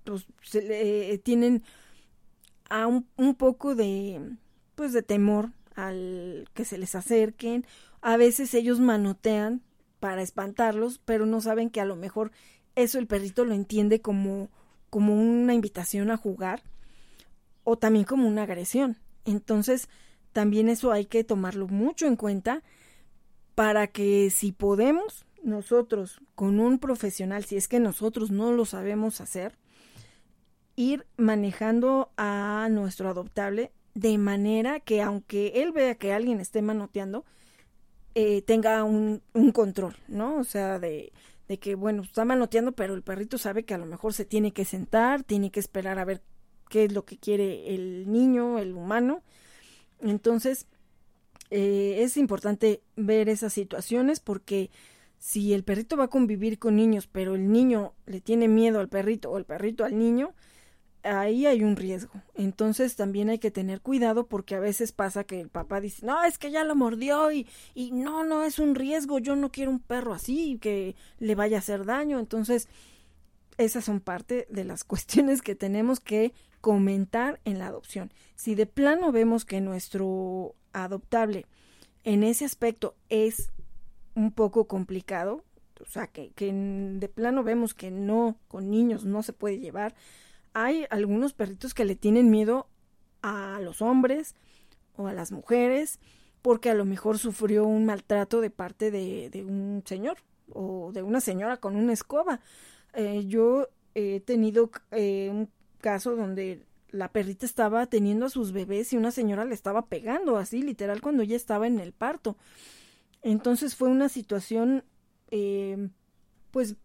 pues, 0.02 0.26
se, 0.43 1.21
tienen 1.23 1.62
a 2.69 2.88
un, 2.88 3.07
un, 3.16 3.37
poco 3.37 3.76
de 3.76 4.21
pues 4.75 4.93
de 4.93 5.02
temor 5.02 5.50
al 5.75 6.49
que 6.54 6.64
se 6.64 6.78
les 6.78 6.95
acerquen. 6.95 7.66
A 8.00 8.16
veces 8.16 8.54
ellos 8.54 8.81
manotean 8.81 9.62
para 10.00 10.23
espantarlos, 10.23 11.00
pero 11.04 11.26
no 11.26 11.40
saben 11.40 11.71
que 11.71 11.81
a 11.81 11.85
lo 11.85 11.97
mejor 11.97 12.31
eso 12.75 12.99
el 12.99 13.07
perrito 13.07 13.45
lo 13.45 13.54
entiende 13.54 14.00
como, 14.00 14.50
como 14.90 15.14
una 15.14 15.54
invitación 15.54 16.11
a 16.11 16.16
jugar 16.16 16.62
o 17.62 17.76
también 17.78 18.04
como 18.04 18.28
una 18.28 18.43
agresión. 18.43 18.99
Entonces, 19.25 19.88
también 20.33 20.69
eso 20.69 20.93
hay 20.93 21.07
que 21.07 21.25
tomarlo 21.25 21.69
mucho 21.69 22.07
en 22.07 22.16
cuenta 22.16 22.62
para 23.54 23.87
que 23.87 24.31
si 24.31 24.52
podemos 24.52 25.25
nosotros 25.43 26.21
con 26.35 26.59
un 26.59 26.78
profesional, 26.78 27.45
si 27.45 27.57
es 27.57 27.69
que 27.69 27.81
nosotros 27.81 28.31
no 28.31 28.52
lo 28.52 28.64
sabemos 28.64 29.21
hacer, 29.21 29.57
ir 30.76 31.07
manejando 31.16 32.11
a 32.16 32.69
nuestro 32.71 33.09
adoptable 33.09 33.71
de 33.94 34.18
manera 34.18 34.80
que 34.80 35.02
aunque 35.02 35.62
él 35.62 35.72
vea 35.72 35.94
que 35.94 36.12
alguien 36.12 36.40
esté 36.40 36.62
manoteando, 36.62 37.24
eh, 38.14 38.42
tenga 38.42 38.84
un, 38.84 39.22
un 39.32 39.52
control, 39.52 39.96
¿no? 40.08 40.36
O 40.38 40.44
sea, 40.44 40.78
de, 40.78 41.12
de 41.48 41.58
que, 41.58 41.74
bueno, 41.74 42.02
está 42.02 42.24
manoteando, 42.24 42.72
pero 42.72 42.94
el 42.94 43.02
perrito 43.02 43.38
sabe 43.38 43.64
que 43.64 43.74
a 43.74 43.78
lo 43.78 43.86
mejor 43.86 44.14
se 44.14 44.24
tiene 44.24 44.52
que 44.52 44.64
sentar, 44.64 45.22
tiene 45.22 45.50
que 45.50 45.60
esperar 45.60 45.98
a 45.98 46.04
ver 46.04 46.22
qué 46.69 46.84
es 46.84 46.92
lo 46.92 47.04
que 47.04 47.19
quiere 47.19 47.75
el 47.75 48.10
niño, 48.10 48.58
el 48.58 48.75
humano. 48.75 49.23
Entonces, 50.00 50.66
eh, 51.50 51.99
es 52.02 52.16
importante 52.16 52.82
ver 52.97 53.28
esas 53.28 53.52
situaciones 53.52 54.21
porque 54.21 54.71
si 55.19 55.54
el 55.54 55.64
perrito 55.64 55.97
va 55.97 56.04
a 56.04 56.08
convivir 56.08 56.58
con 56.58 56.76
niños, 56.76 57.06
pero 57.06 57.34
el 57.34 57.50
niño 57.50 57.95
le 58.06 58.21
tiene 58.21 58.49
miedo 58.49 58.80
al 58.80 58.88
perrito 58.88 59.30
o 59.30 59.38
el 59.38 59.45
perrito 59.45 59.84
al 59.84 59.99
niño, 59.99 60.34
ahí 61.04 61.47
hay 61.47 61.62
un 61.62 61.76
riesgo. 61.76 62.12
Entonces 62.34 62.97
también 62.97 63.28
hay 63.28 63.38
que 63.38 63.50
tener 63.50 63.80
cuidado 63.80 64.26
porque 64.26 64.54
a 64.54 64.60
veces 64.60 64.93
pasa 64.93 65.25
que 65.25 65.40
el 65.40 65.49
papá 65.49 65.80
dice, 65.80 66.04
no, 66.04 66.25
es 66.25 66.38
que 66.38 66.50
ya 66.50 66.64
lo 66.64 66.75
mordió 66.75 67.30
y, 67.30 67.47
y 67.75 67.93
no, 67.93 68.25
no, 68.25 68.43
es 68.43 68.58
un 68.58 68.75
riesgo, 68.75 69.19
yo 69.19 69.36
no 69.36 69.52
quiero 69.52 69.71
un 69.71 69.80
perro 69.80 70.14
así 70.14 70.58
que 70.60 70.97
le 71.19 71.34
vaya 71.34 71.58
a 71.58 71.60
hacer 71.60 71.84
daño. 71.84 72.19
Entonces, 72.19 72.69
esas 73.58 73.84
son 73.84 74.00
parte 74.00 74.47
de 74.50 74.64
las 74.64 74.84
cuestiones 74.84 75.43
que 75.43 75.54
tenemos 75.54 76.00
que 76.00 76.32
comentar 76.60 77.40
en 77.45 77.58
la 77.58 77.67
adopción. 77.67 78.12
Si 78.34 78.54
de 78.54 78.67
plano 78.67 79.12
vemos 79.12 79.45
que 79.45 79.60
nuestro 79.60 80.54
adoptable 80.73 81.47
en 82.04 82.25
ese 82.25 82.45
aspecto 82.45 82.97
es 83.08 83.50
un 84.14 84.32
poco 84.32 84.67
complicado, 84.67 85.45
o 85.80 85.86
sea, 85.86 86.06
que, 86.06 86.30
que 86.30 86.52
de 86.52 87.08
plano 87.08 87.43
vemos 87.43 87.75
que 87.75 87.90
no, 87.90 88.38
con 88.49 88.71
niños 88.71 89.04
no 89.04 89.23
se 89.23 89.32
puede 89.32 89.58
llevar, 89.58 89.95
hay 90.54 90.86
algunos 90.90 91.34
perritos 91.34 91.75
que 91.75 91.84
le 91.84 91.97
tienen 91.97 92.30
miedo 92.30 92.69
a 93.23 93.60
los 93.60 93.82
hombres 93.82 94.34
o 94.97 95.08
a 95.08 95.12
las 95.12 95.32
mujeres 95.32 95.99
porque 96.43 96.71
a 96.71 96.75
lo 96.75 96.84
mejor 96.84 97.19
sufrió 97.19 97.64
un 97.64 97.86
maltrato 97.86 98.40
de 98.40 98.50
parte 98.50 98.90
de, 98.90 99.30
un 99.47 99.82
señor 99.86 100.19
o 100.52 100.93
de 100.93 101.02
una 101.02 101.21
señora 101.21 101.56
con 101.56 101.75
una 101.75 101.93
escoba. 101.93 102.40
Eh, 102.93 103.25
yo 103.26 103.69
he 103.95 104.21
tenido 104.21 104.71
eh, 104.90 105.28
un 105.30 105.50
caso 105.80 106.17
donde 106.17 106.67
la 106.90 107.08
perrita 107.08 107.47
estaba 107.47 107.86
teniendo 107.86 108.26
a 108.26 108.30
sus 108.30 108.52
bebés 108.52 108.93
y 108.93 108.97
una 108.97 109.10
señora 109.10 109.45
le 109.45 109.54
estaba 109.54 109.86
pegando 109.86 110.36
así 110.36 110.62
literal 110.62 111.00
cuando 111.00 111.23
ella 111.23 111.34
estaba 111.34 111.67
en 111.67 111.80
el 111.80 111.93
parto. 111.93 112.36
Entonces 113.23 113.75
fue 113.75 113.88
una 113.88 114.08
situación 114.08 114.84
eh, 115.30 115.88
pues 116.50 116.76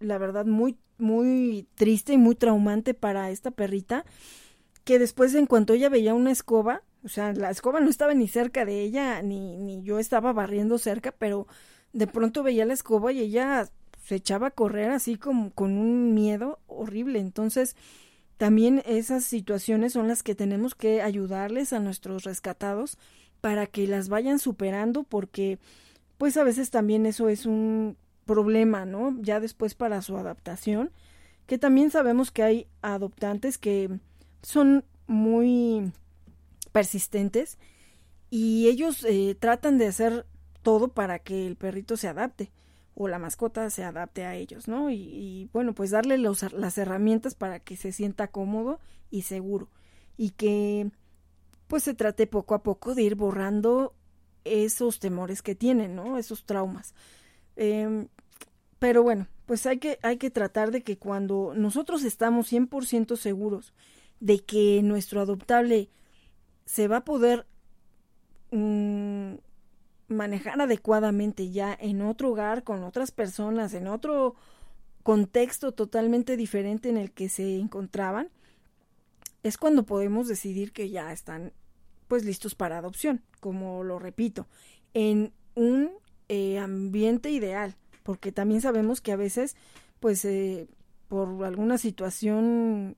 la 0.00 0.18
verdad 0.18 0.46
muy 0.46 0.76
muy 1.00 1.66
triste 1.74 2.12
y 2.12 2.18
muy 2.18 2.34
traumante 2.34 2.94
para 2.94 3.30
esta 3.30 3.50
perrita, 3.50 4.04
que 4.84 4.98
después 4.98 5.34
en 5.34 5.46
cuanto 5.46 5.72
ella 5.72 5.88
veía 5.88 6.14
una 6.14 6.30
escoba, 6.30 6.82
o 7.04 7.08
sea, 7.08 7.32
la 7.32 7.50
escoba 7.50 7.80
no 7.80 7.88
estaba 7.90 8.14
ni 8.14 8.28
cerca 8.28 8.64
de 8.64 8.82
ella, 8.82 9.22
ni, 9.22 9.56
ni 9.56 9.82
yo 9.82 9.98
estaba 9.98 10.32
barriendo 10.32 10.78
cerca, 10.78 11.12
pero 11.12 11.46
de 11.92 12.06
pronto 12.06 12.42
veía 12.42 12.66
la 12.66 12.74
escoba 12.74 13.12
y 13.12 13.20
ella 13.20 13.68
se 14.04 14.16
echaba 14.16 14.48
a 14.48 14.50
correr 14.50 14.90
así 14.90 15.16
como 15.16 15.50
con 15.52 15.78
un 15.78 16.14
miedo 16.14 16.58
horrible. 16.66 17.18
Entonces, 17.18 17.76
también 18.36 18.82
esas 18.86 19.24
situaciones 19.24 19.92
son 19.92 20.08
las 20.08 20.22
que 20.22 20.34
tenemos 20.34 20.74
que 20.74 21.02
ayudarles 21.02 21.72
a 21.72 21.80
nuestros 21.80 22.24
rescatados 22.24 22.98
para 23.40 23.66
que 23.66 23.86
las 23.86 24.08
vayan 24.08 24.38
superando 24.38 25.02
porque 25.02 25.58
pues 26.18 26.36
a 26.36 26.44
veces 26.44 26.70
también 26.70 27.06
eso 27.06 27.28
es 27.30 27.46
un 27.46 27.96
problema, 28.30 28.86
¿no? 28.86 29.16
Ya 29.22 29.40
después 29.40 29.74
para 29.74 30.02
su 30.02 30.16
adaptación, 30.16 30.92
que 31.48 31.58
también 31.58 31.90
sabemos 31.90 32.30
que 32.30 32.44
hay 32.44 32.68
adoptantes 32.80 33.58
que 33.58 33.98
son 34.40 34.84
muy 35.08 35.92
persistentes 36.70 37.58
y 38.30 38.68
ellos 38.68 39.04
eh, 39.04 39.36
tratan 39.36 39.78
de 39.78 39.88
hacer 39.88 40.26
todo 40.62 40.86
para 40.86 41.18
que 41.18 41.48
el 41.48 41.56
perrito 41.56 41.96
se 41.96 42.06
adapte 42.06 42.52
o 42.94 43.08
la 43.08 43.18
mascota 43.18 43.68
se 43.68 43.82
adapte 43.82 44.24
a 44.24 44.36
ellos, 44.36 44.68
¿no? 44.68 44.90
Y, 44.90 45.50
bueno, 45.52 45.74
pues 45.74 45.90
darle 45.90 46.16
los, 46.16 46.52
las 46.52 46.78
herramientas 46.78 47.34
para 47.34 47.58
que 47.58 47.76
se 47.76 47.90
sienta 47.90 48.28
cómodo 48.28 48.78
y 49.10 49.22
seguro 49.22 49.68
y 50.16 50.30
que 50.30 50.92
pues 51.66 51.82
se 51.82 51.94
trate 51.94 52.28
poco 52.28 52.54
a 52.54 52.62
poco 52.62 52.94
de 52.94 53.02
ir 53.02 53.16
borrando 53.16 53.92
esos 54.44 55.00
temores 55.00 55.42
que 55.42 55.56
tienen, 55.56 55.96
¿no? 55.96 56.16
Esos 56.16 56.44
traumas. 56.44 56.94
Em, 57.56 58.06
pero 58.80 59.04
bueno, 59.04 59.28
pues 59.46 59.66
hay 59.66 59.78
que, 59.78 59.98
hay 60.02 60.16
que 60.16 60.30
tratar 60.30 60.72
de 60.72 60.82
que 60.82 60.98
cuando 60.98 61.52
nosotros 61.54 62.02
estamos 62.02 62.50
100% 62.50 63.16
seguros 63.16 63.74
de 64.20 64.40
que 64.40 64.80
nuestro 64.82 65.20
adoptable 65.20 65.90
se 66.64 66.88
va 66.88 66.98
a 66.98 67.04
poder 67.04 67.46
mm, 68.50 69.34
manejar 70.08 70.60
adecuadamente 70.60 71.50
ya 71.50 71.76
en 71.78 72.00
otro 72.00 72.30
hogar, 72.30 72.64
con 72.64 72.82
otras 72.82 73.10
personas, 73.10 73.74
en 73.74 73.86
otro 73.86 74.34
contexto 75.02 75.72
totalmente 75.72 76.38
diferente 76.38 76.88
en 76.88 76.96
el 76.96 77.12
que 77.12 77.28
se 77.28 77.58
encontraban, 77.58 78.30
es 79.42 79.58
cuando 79.58 79.84
podemos 79.84 80.26
decidir 80.26 80.72
que 80.72 80.88
ya 80.88 81.12
están 81.12 81.52
pues 82.08 82.24
listos 82.24 82.54
para 82.54 82.78
adopción, 82.78 83.22
como 83.40 83.84
lo 83.84 83.98
repito, 83.98 84.46
en 84.94 85.32
un 85.54 85.90
eh, 86.28 86.58
ambiente 86.58 87.30
ideal, 87.30 87.76
porque 88.02 88.32
también 88.32 88.60
sabemos 88.60 89.00
que 89.00 89.12
a 89.12 89.16
veces, 89.16 89.56
pues, 90.00 90.24
eh, 90.24 90.68
por 91.08 91.44
alguna 91.44 91.78
situación 91.78 92.96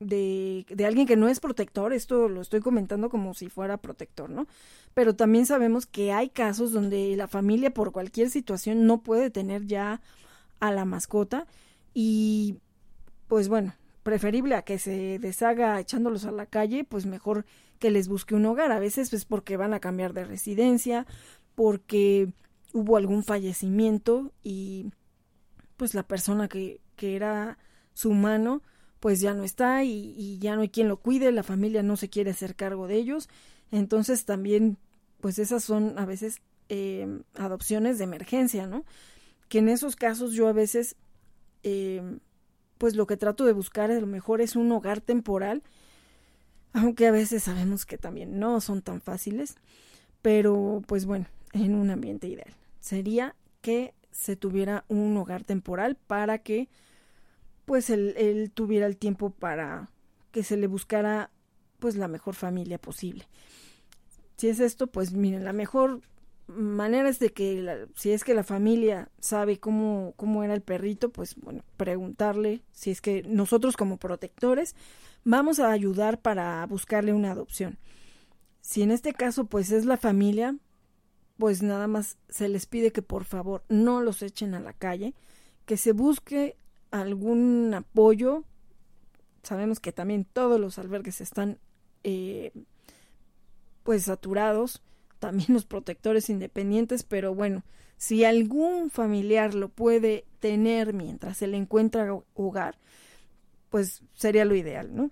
de, 0.00 0.66
de, 0.68 0.86
alguien 0.86 1.06
que 1.06 1.16
no 1.16 1.28
es 1.28 1.40
protector, 1.40 1.92
esto 1.92 2.28
lo 2.28 2.40
estoy 2.40 2.60
comentando 2.60 3.10
como 3.10 3.34
si 3.34 3.48
fuera 3.48 3.76
protector, 3.76 4.30
¿no? 4.30 4.46
Pero 4.94 5.14
también 5.14 5.46
sabemos 5.46 5.86
que 5.86 6.12
hay 6.12 6.30
casos 6.30 6.72
donde 6.72 7.14
la 7.16 7.28
familia 7.28 7.72
por 7.72 7.92
cualquier 7.92 8.30
situación 8.30 8.86
no 8.86 9.02
puede 9.02 9.30
tener 9.30 9.66
ya 9.66 10.00
a 10.58 10.72
la 10.72 10.84
mascota 10.84 11.46
y 11.94 12.56
pues 13.28 13.48
bueno, 13.48 13.74
preferible 14.02 14.54
a 14.54 14.62
que 14.62 14.78
se 14.78 15.18
deshaga 15.18 15.78
echándolos 15.78 16.24
a 16.24 16.32
la 16.32 16.46
calle, 16.46 16.84
pues 16.84 17.06
mejor 17.06 17.44
que 17.78 17.90
les 17.90 18.08
busque 18.08 18.34
un 18.34 18.46
hogar. 18.46 18.72
A 18.72 18.80
veces 18.80 19.10
pues 19.10 19.24
porque 19.24 19.56
van 19.56 19.74
a 19.74 19.80
cambiar 19.80 20.12
de 20.14 20.24
residencia, 20.24 21.06
porque 21.54 22.32
hubo 22.72 22.96
algún 22.96 23.24
fallecimiento 23.24 24.32
y 24.42 24.90
pues 25.76 25.94
la 25.94 26.02
persona 26.02 26.48
que, 26.48 26.80
que 26.96 27.16
era 27.16 27.58
su 27.94 28.12
mano 28.12 28.62
pues 29.00 29.20
ya 29.20 29.32
no 29.32 29.44
está 29.44 29.82
y, 29.82 30.38
ya 30.38 30.54
no 30.54 30.62
hay 30.62 30.68
quien 30.68 30.88
lo 30.88 30.98
cuide, 30.98 31.32
la 31.32 31.42
familia 31.42 31.82
no 31.82 31.96
se 31.96 32.10
quiere 32.10 32.30
hacer 32.30 32.54
cargo 32.54 32.86
de 32.86 32.96
ellos. 32.96 33.28
Entonces 33.72 34.26
también 34.26 34.76
pues 35.20 35.38
esas 35.38 35.64
son 35.64 35.98
a 35.98 36.04
veces 36.04 36.42
eh, 36.68 37.22
adopciones 37.34 37.98
de 37.98 38.04
emergencia, 38.04 38.66
¿no? 38.66 38.84
Que 39.48 39.58
en 39.58 39.68
esos 39.68 39.96
casos 39.96 40.32
yo 40.32 40.48
a 40.48 40.52
veces 40.52 40.96
eh, 41.62 42.18
pues 42.78 42.94
lo 42.94 43.06
que 43.06 43.16
trato 43.16 43.44
de 43.46 43.52
buscar 43.52 43.90
a 43.90 44.00
lo 44.00 44.06
mejor 44.06 44.40
es 44.40 44.54
un 44.54 44.70
hogar 44.70 45.00
temporal, 45.00 45.62
aunque 46.72 47.06
a 47.06 47.10
veces 47.10 47.42
sabemos 47.42 47.86
que 47.86 47.98
también 47.98 48.38
no 48.38 48.60
son 48.60 48.82
tan 48.82 49.00
fáciles, 49.00 49.56
pero 50.22 50.82
pues 50.86 51.06
bueno, 51.06 51.26
en 51.52 51.74
un 51.74 51.90
ambiente 51.90 52.28
ideal. 52.28 52.54
Sería 52.80 53.36
que 53.60 53.94
se 54.10 54.36
tuviera 54.36 54.84
un 54.88 55.16
hogar 55.16 55.44
temporal 55.44 55.96
para 55.96 56.38
que 56.38 56.68
pues 57.64 57.90
él, 57.90 58.50
tuviera 58.52 58.86
el 58.86 58.96
tiempo 58.96 59.30
para 59.30 59.90
que 60.32 60.42
se 60.42 60.56
le 60.56 60.66
buscara 60.66 61.30
pues 61.78 61.96
la 61.96 62.08
mejor 62.08 62.34
familia 62.34 62.78
posible. 62.78 63.28
Si 64.36 64.48
es 64.48 64.60
esto, 64.60 64.86
pues 64.88 65.12
miren, 65.12 65.44
la 65.44 65.52
mejor 65.52 66.00
manera 66.48 67.08
es 67.08 67.18
de 67.18 67.30
que 67.30 67.86
si 67.94 68.10
es 68.10 68.24
que 68.24 68.34
la 68.34 68.42
familia 68.42 69.08
sabe 69.20 69.58
cómo, 69.58 70.14
cómo 70.16 70.42
era 70.42 70.54
el 70.54 70.62
perrito, 70.62 71.10
pues 71.10 71.36
bueno, 71.36 71.62
preguntarle 71.76 72.62
si 72.72 72.90
es 72.90 73.00
que 73.00 73.22
nosotros 73.22 73.76
como 73.76 73.98
protectores 73.98 74.74
vamos 75.24 75.60
a 75.60 75.70
ayudar 75.70 76.20
para 76.20 76.66
buscarle 76.66 77.12
una 77.12 77.30
adopción. 77.30 77.78
Si 78.60 78.82
en 78.82 78.90
este 78.90 79.12
caso 79.12 79.44
pues 79.44 79.70
es 79.70 79.84
la 79.84 79.96
familia, 79.96 80.56
pues 81.40 81.62
nada 81.62 81.86
más 81.86 82.18
se 82.28 82.48
les 82.48 82.66
pide 82.66 82.92
que 82.92 83.00
por 83.00 83.24
favor 83.24 83.64
no 83.70 84.02
los 84.02 84.20
echen 84.20 84.52
a 84.54 84.60
la 84.60 84.74
calle, 84.74 85.14
que 85.64 85.78
se 85.78 85.92
busque 85.92 86.54
algún 86.90 87.72
apoyo. 87.72 88.44
Sabemos 89.42 89.80
que 89.80 89.90
también 89.90 90.26
todos 90.30 90.60
los 90.60 90.78
albergues 90.78 91.22
están 91.22 91.58
eh, 92.04 92.52
pues 93.84 94.02
saturados, 94.04 94.82
también 95.18 95.54
los 95.54 95.64
protectores 95.64 96.28
independientes, 96.28 97.04
pero 97.04 97.34
bueno, 97.34 97.62
si 97.96 98.24
algún 98.24 98.90
familiar 98.90 99.54
lo 99.54 99.70
puede 99.70 100.26
tener 100.40 100.92
mientras 100.92 101.38
se 101.38 101.46
le 101.46 101.56
encuentra 101.56 102.20
hogar, 102.34 102.76
pues 103.70 104.02
sería 104.12 104.44
lo 104.44 104.54
ideal, 104.54 104.94
¿no? 104.94 105.10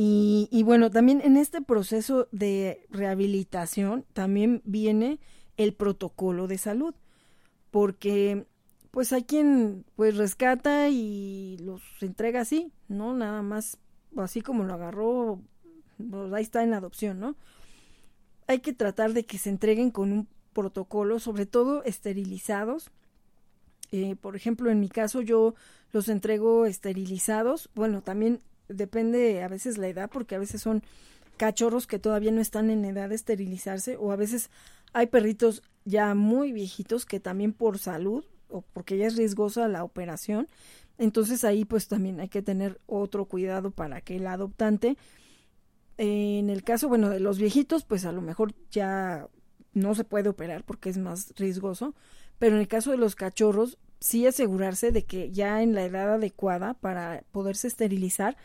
Y, 0.00 0.62
bueno, 0.62 0.92
también 0.92 1.20
en 1.22 1.36
este 1.36 1.60
proceso 1.60 2.28
de 2.30 2.86
rehabilitación 2.88 4.04
también 4.12 4.62
viene 4.64 5.18
el 5.56 5.74
protocolo 5.74 6.46
de 6.46 6.56
salud, 6.56 6.94
porque 7.72 8.46
pues 8.92 9.12
hay 9.12 9.24
quien 9.24 9.84
pues 9.96 10.16
rescata 10.16 10.88
y 10.88 11.58
los 11.58 11.82
entrega 12.00 12.42
así, 12.42 12.72
¿no? 12.86 13.12
Nada 13.12 13.42
más 13.42 13.78
así 14.16 14.40
como 14.40 14.62
lo 14.62 14.74
agarró, 14.74 15.42
pues, 15.98 16.32
ahí 16.32 16.44
está 16.44 16.62
en 16.62 16.74
adopción, 16.74 17.18
¿no? 17.18 17.34
Hay 18.46 18.60
que 18.60 18.72
tratar 18.72 19.14
de 19.14 19.26
que 19.26 19.36
se 19.36 19.50
entreguen 19.50 19.90
con 19.90 20.12
un 20.12 20.28
protocolo, 20.52 21.18
sobre 21.18 21.44
todo 21.44 21.82
esterilizados. 21.82 22.92
Eh, 23.90 24.14
por 24.14 24.36
ejemplo, 24.36 24.70
en 24.70 24.78
mi 24.78 24.90
caso 24.90 25.22
yo 25.22 25.56
los 25.90 26.08
entrego 26.08 26.66
esterilizados. 26.66 27.68
Bueno, 27.74 28.00
también 28.02 28.40
depende 28.68 29.42
a 29.42 29.48
veces 29.48 29.78
la 29.78 29.88
edad, 29.88 30.10
porque 30.10 30.34
a 30.34 30.38
veces 30.38 30.62
son 30.62 30.82
cachorros 31.36 31.86
que 31.86 31.98
todavía 31.98 32.32
no 32.32 32.40
están 32.40 32.70
en 32.70 32.84
edad 32.84 33.08
de 33.08 33.14
esterilizarse, 33.14 33.96
o 33.96 34.12
a 34.12 34.16
veces 34.16 34.50
hay 34.92 35.06
perritos 35.06 35.62
ya 35.84 36.14
muy 36.14 36.52
viejitos 36.52 37.06
que 37.06 37.20
también 37.20 37.52
por 37.52 37.78
salud 37.78 38.24
o 38.48 38.62
porque 38.62 38.96
ya 38.96 39.06
es 39.06 39.16
riesgosa 39.16 39.68
la 39.68 39.84
operación, 39.84 40.48
entonces 40.96 41.44
ahí 41.44 41.64
pues 41.64 41.86
también 41.86 42.18
hay 42.20 42.28
que 42.28 42.42
tener 42.42 42.80
otro 42.86 43.26
cuidado 43.26 43.70
para 43.70 44.00
que 44.00 44.16
el 44.16 44.26
adoptante, 44.26 44.96
en 45.96 46.50
el 46.50 46.62
caso, 46.64 46.88
bueno, 46.88 47.08
de 47.08 47.20
los 47.20 47.38
viejitos, 47.38 47.84
pues 47.84 48.04
a 48.04 48.12
lo 48.12 48.20
mejor 48.20 48.54
ya 48.70 49.28
no 49.74 49.94
se 49.94 50.04
puede 50.04 50.28
operar 50.28 50.64
porque 50.64 50.90
es 50.90 50.98
más 50.98 51.32
riesgoso, 51.36 51.94
pero 52.38 52.56
en 52.56 52.60
el 52.60 52.68
caso 52.68 52.90
de 52.90 52.96
los 52.96 53.14
cachorros, 53.14 53.78
sí 54.00 54.26
asegurarse 54.26 54.92
de 54.92 55.04
que 55.04 55.30
ya 55.30 55.62
en 55.62 55.74
la 55.74 55.84
edad 55.84 56.14
adecuada 56.14 56.74
para 56.74 57.24
poderse 57.32 57.68
esterilizar 57.68 58.36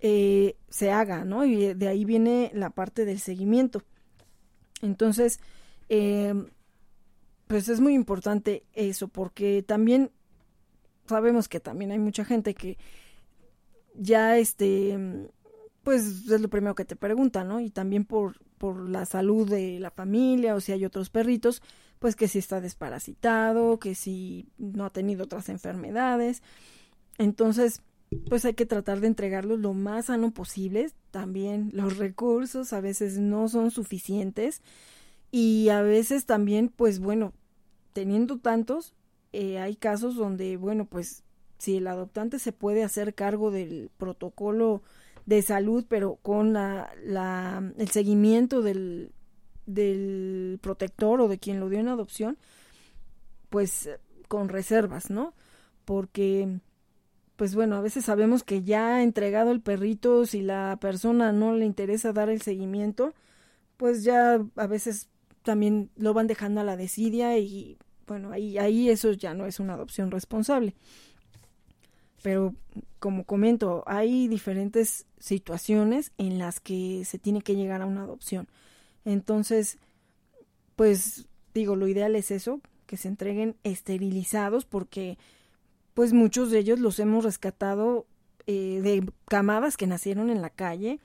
eh, 0.00 0.56
se 0.68 0.90
haga, 0.90 1.24
¿no? 1.24 1.44
Y 1.44 1.74
de 1.74 1.88
ahí 1.88 2.04
viene 2.04 2.50
la 2.54 2.70
parte 2.70 3.04
del 3.04 3.18
seguimiento. 3.18 3.82
Entonces, 4.82 5.40
eh, 5.88 6.34
pues 7.46 7.68
es 7.68 7.80
muy 7.80 7.94
importante 7.94 8.64
eso, 8.74 9.08
porque 9.08 9.62
también 9.62 10.10
sabemos 11.06 11.48
que 11.48 11.60
también 11.60 11.92
hay 11.92 11.98
mucha 11.98 12.24
gente 12.24 12.54
que 12.54 12.76
ya 13.94 14.36
este 14.36 14.98
pues 15.86 16.28
es 16.28 16.40
lo 16.40 16.48
primero 16.48 16.74
que 16.74 16.84
te 16.84 16.96
pregunta, 16.96 17.44
¿no? 17.44 17.60
Y 17.60 17.70
también 17.70 18.04
por, 18.04 18.40
por 18.58 18.88
la 18.88 19.06
salud 19.06 19.48
de 19.48 19.78
la 19.78 19.92
familia 19.92 20.56
o 20.56 20.60
si 20.60 20.72
hay 20.72 20.84
otros 20.84 21.10
perritos, 21.10 21.62
pues 21.98 22.16
que 22.16 22.28
si 22.28 22.38
está 22.38 22.60
desparasitado, 22.60 23.78
que 23.78 23.94
si 23.94 24.48
no 24.58 24.84
ha 24.84 24.90
tenido 24.90 25.24
otras 25.24 25.48
enfermedades. 25.48 26.42
Entonces, 27.18 27.82
pues 28.28 28.44
hay 28.44 28.54
que 28.54 28.66
tratar 28.66 29.00
de 29.00 29.06
entregarlos 29.08 29.58
lo 29.58 29.72
más 29.72 30.06
sano 30.06 30.32
posible. 30.32 30.90
También 31.10 31.70
los 31.72 31.96
recursos 31.96 32.72
a 32.72 32.80
veces 32.80 33.18
no 33.18 33.48
son 33.48 33.70
suficientes 33.70 34.62
y 35.30 35.68
a 35.70 35.82
veces 35.82 36.26
también, 36.26 36.68
pues 36.68 36.98
bueno, 36.98 37.32
teniendo 37.92 38.38
tantos, 38.38 38.94
eh, 39.32 39.58
hay 39.58 39.76
casos 39.76 40.16
donde, 40.16 40.56
bueno, 40.56 40.86
pues 40.86 41.24
si 41.58 41.76
el 41.78 41.86
adoptante 41.86 42.38
se 42.38 42.52
puede 42.52 42.84
hacer 42.84 43.14
cargo 43.14 43.50
del 43.50 43.90
protocolo 43.96 44.82
de 45.24 45.42
salud, 45.42 45.84
pero 45.88 46.16
con 46.22 46.52
la, 46.52 46.92
la, 47.04 47.72
el 47.78 47.90
seguimiento 47.90 48.62
del, 48.62 49.12
del 49.66 50.58
protector 50.62 51.20
o 51.20 51.28
de 51.28 51.38
quien 51.38 51.60
lo 51.60 51.68
dio 51.68 51.80
en 51.80 51.88
adopción, 51.88 52.38
pues 53.50 53.90
con 54.28 54.48
reservas, 54.48 55.10
¿no? 55.10 55.34
Porque, 55.84 56.60
pues 57.36 57.54
bueno, 57.54 57.76
a 57.76 57.80
veces 57.80 58.04
sabemos 58.04 58.42
que 58.42 58.62
ya 58.62 58.96
ha 58.96 59.02
entregado 59.02 59.50
el 59.50 59.60
perrito, 59.60 60.26
si 60.26 60.42
la 60.42 60.78
persona 60.80 61.32
no 61.32 61.54
le 61.54 61.66
interesa 61.66 62.12
dar 62.12 62.28
el 62.28 62.42
seguimiento, 62.42 63.14
pues 63.76 64.04
ya 64.04 64.40
a 64.56 64.66
veces 64.66 65.08
también 65.42 65.90
lo 65.96 66.14
van 66.14 66.26
dejando 66.26 66.60
a 66.60 66.64
la 66.64 66.76
desidia 66.76 67.38
y 67.38 67.78
bueno, 68.06 68.32
ahí, 68.32 68.58
ahí 68.58 68.88
eso 68.88 69.12
ya 69.12 69.34
no 69.34 69.46
es 69.46 69.60
una 69.60 69.74
adopción 69.74 70.10
responsable. 70.10 70.74
Pero 72.22 72.54
como 72.98 73.24
comento, 73.24 73.84
hay 73.86 74.28
diferentes 74.28 75.06
situaciones 75.18 76.12
en 76.18 76.38
las 76.38 76.60
que 76.60 77.04
se 77.04 77.18
tiene 77.18 77.42
que 77.42 77.54
llegar 77.54 77.82
a 77.82 77.86
una 77.86 78.02
adopción. 78.02 78.48
Entonces, 79.06 79.78
pues 80.74 81.26
digo, 81.54 81.76
lo 81.76 81.88
ideal 81.88 82.16
es 82.16 82.30
eso, 82.30 82.60
que 82.86 82.98
se 82.98 83.08
entreguen 83.08 83.56
esterilizados 83.64 84.66
porque 84.66 85.16
pues 85.94 86.12
muchos 86.12 86.50
de 86.50 86.58
ellos 86.58 86.78
los 86.78 86.98
hemos 86.98 87.24
rescatado 87.24 88.04
eh, 88.46 88.80
de 88.82 89.10
camadas 89.26 89.78
que 89.78 89.86
nacieron 89.86 90.28
en 90.28 90.42
la 90.42 90.50
calle, 90.50 91.00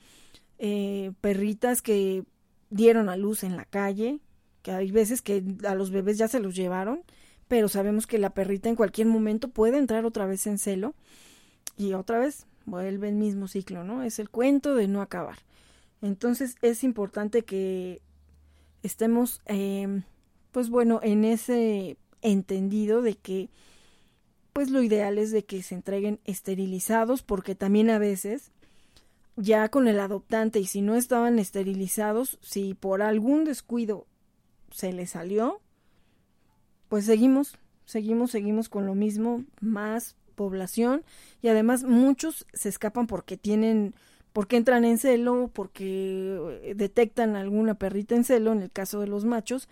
eh, 0.58 1.12
perritas 1.22 1.80
que 1.80 2.24
dieron 2.68 3.08
a 3.08 3.16
luz 3.16 3.44
en 3.44 3.56
la 3.56 3.64
calle, 3.64 4.18
que 4.62 4.72
hay 4.72 4.90
veces 4.90 5.22
que 5.22 5.42
a 5.66 5.74
los 5.74 5.90
bebés 5.90 6.18
ya 6.18 6.28
se 6.28 6.40
los 6.40 6.54
llevaron, 6.54 7.02
pero 7.48 7.68
sabemos 7.68 8.06
que 8.06 8.18
la 8.18 8.30
perrita 8.30 8.68
en 8.68 8.76
cualquier 8.76 9.06
momento 9.06 9.48
puede 9.48 9.78
entrar 9.78 10.04
otra 10.04 10.26
vez 10.26 10.46
en 10.46 10.58
celo 10.58 10.94
y 11.76 11.94
otra 11.94 12.18
vez 12.18 12.46
vuelve 12.66 13.08
el 13.08 13.14
mismo 13.14 13.48
ciclo, 13.48 13.84
¿no? 13.84 14.02
Es 14.02 14.18
el 14.18 14.28
cuento 14.28 14.74
de 14.74 14.88
no 14.88 15.02
acabar. 15.02 15.38
Entonces 16.02 16.56
es 16.60 16.84
importante 16.84 17.42
que 17.42 18.02
estemos, 18.82 19.40
eh, 19.46 20.02
pues 20.50 20.68
bueno, 20.68 21.00
en 21.02 21.24
ese 21.24 21.96
entendido 22.20 23.00
de 23.02 23.14
que, 23.14 23.48
pues 24.52 24.70
lo 24.70 24.82
ideal 24.82 25.16
es 25.16 25.30
de 25.30 25.44
que 25.44 25.62
se 25.62 25.74
entreguen 25.74 26.20
esterilizados, 26.24 27.22
porque 27.22 27.54
también 27.54 27.88
a 27.88 27.98
veces, 27.98 28.50
ya 29.36 29.68
con 29.70 29.88
el 29.88 29.98
adoptante, 30.00 30.60
y 30.60 30.66
si 30.66 30.82
no 30.82 30.96
estaban 30.96 31.38
esterilizados, 31.38 32.38
si 32.42 32.74
por 32.74 33.00
algún 33.00 33.44
descuido 33.44 34.06
se 34.70 34.92
le 34.92 35.06
salió, 35.06 35.60
pues 36.88 37.06
seguimos, 37.06 37.56
seguimos, 37.86 38.32
seguimos 38.32 38.68
con 38.68 38.86
lo 38.86 38.94
mismo, 38.94 39.44
más 39.60 40.16
población 40.34 41.04
y 41.40 41.48
además 41.48 41.84
muchos 41.84 42.46
se 42.52 42.68
escapan 42.68 43.06
porque 43.06 43.36
tienen 43.36 43.94
porque 44.32 44.56
entran 44.56 44.84
en 44.84 44.98
celo, 44.98 45.50
porque 45.52 46.38
eh, 46.62 46.74
detectan 46.74 47.36
alguna 47.36 47.74
perrita 47.74 48.14
en 48.14 48.24
celo, 48.24 48.52
en 48.52 48.62
el 48.62 48.70
caso 48.70 49.00
de 49.00 49.06
los 49.06 49.24
machos, 49.24 49.68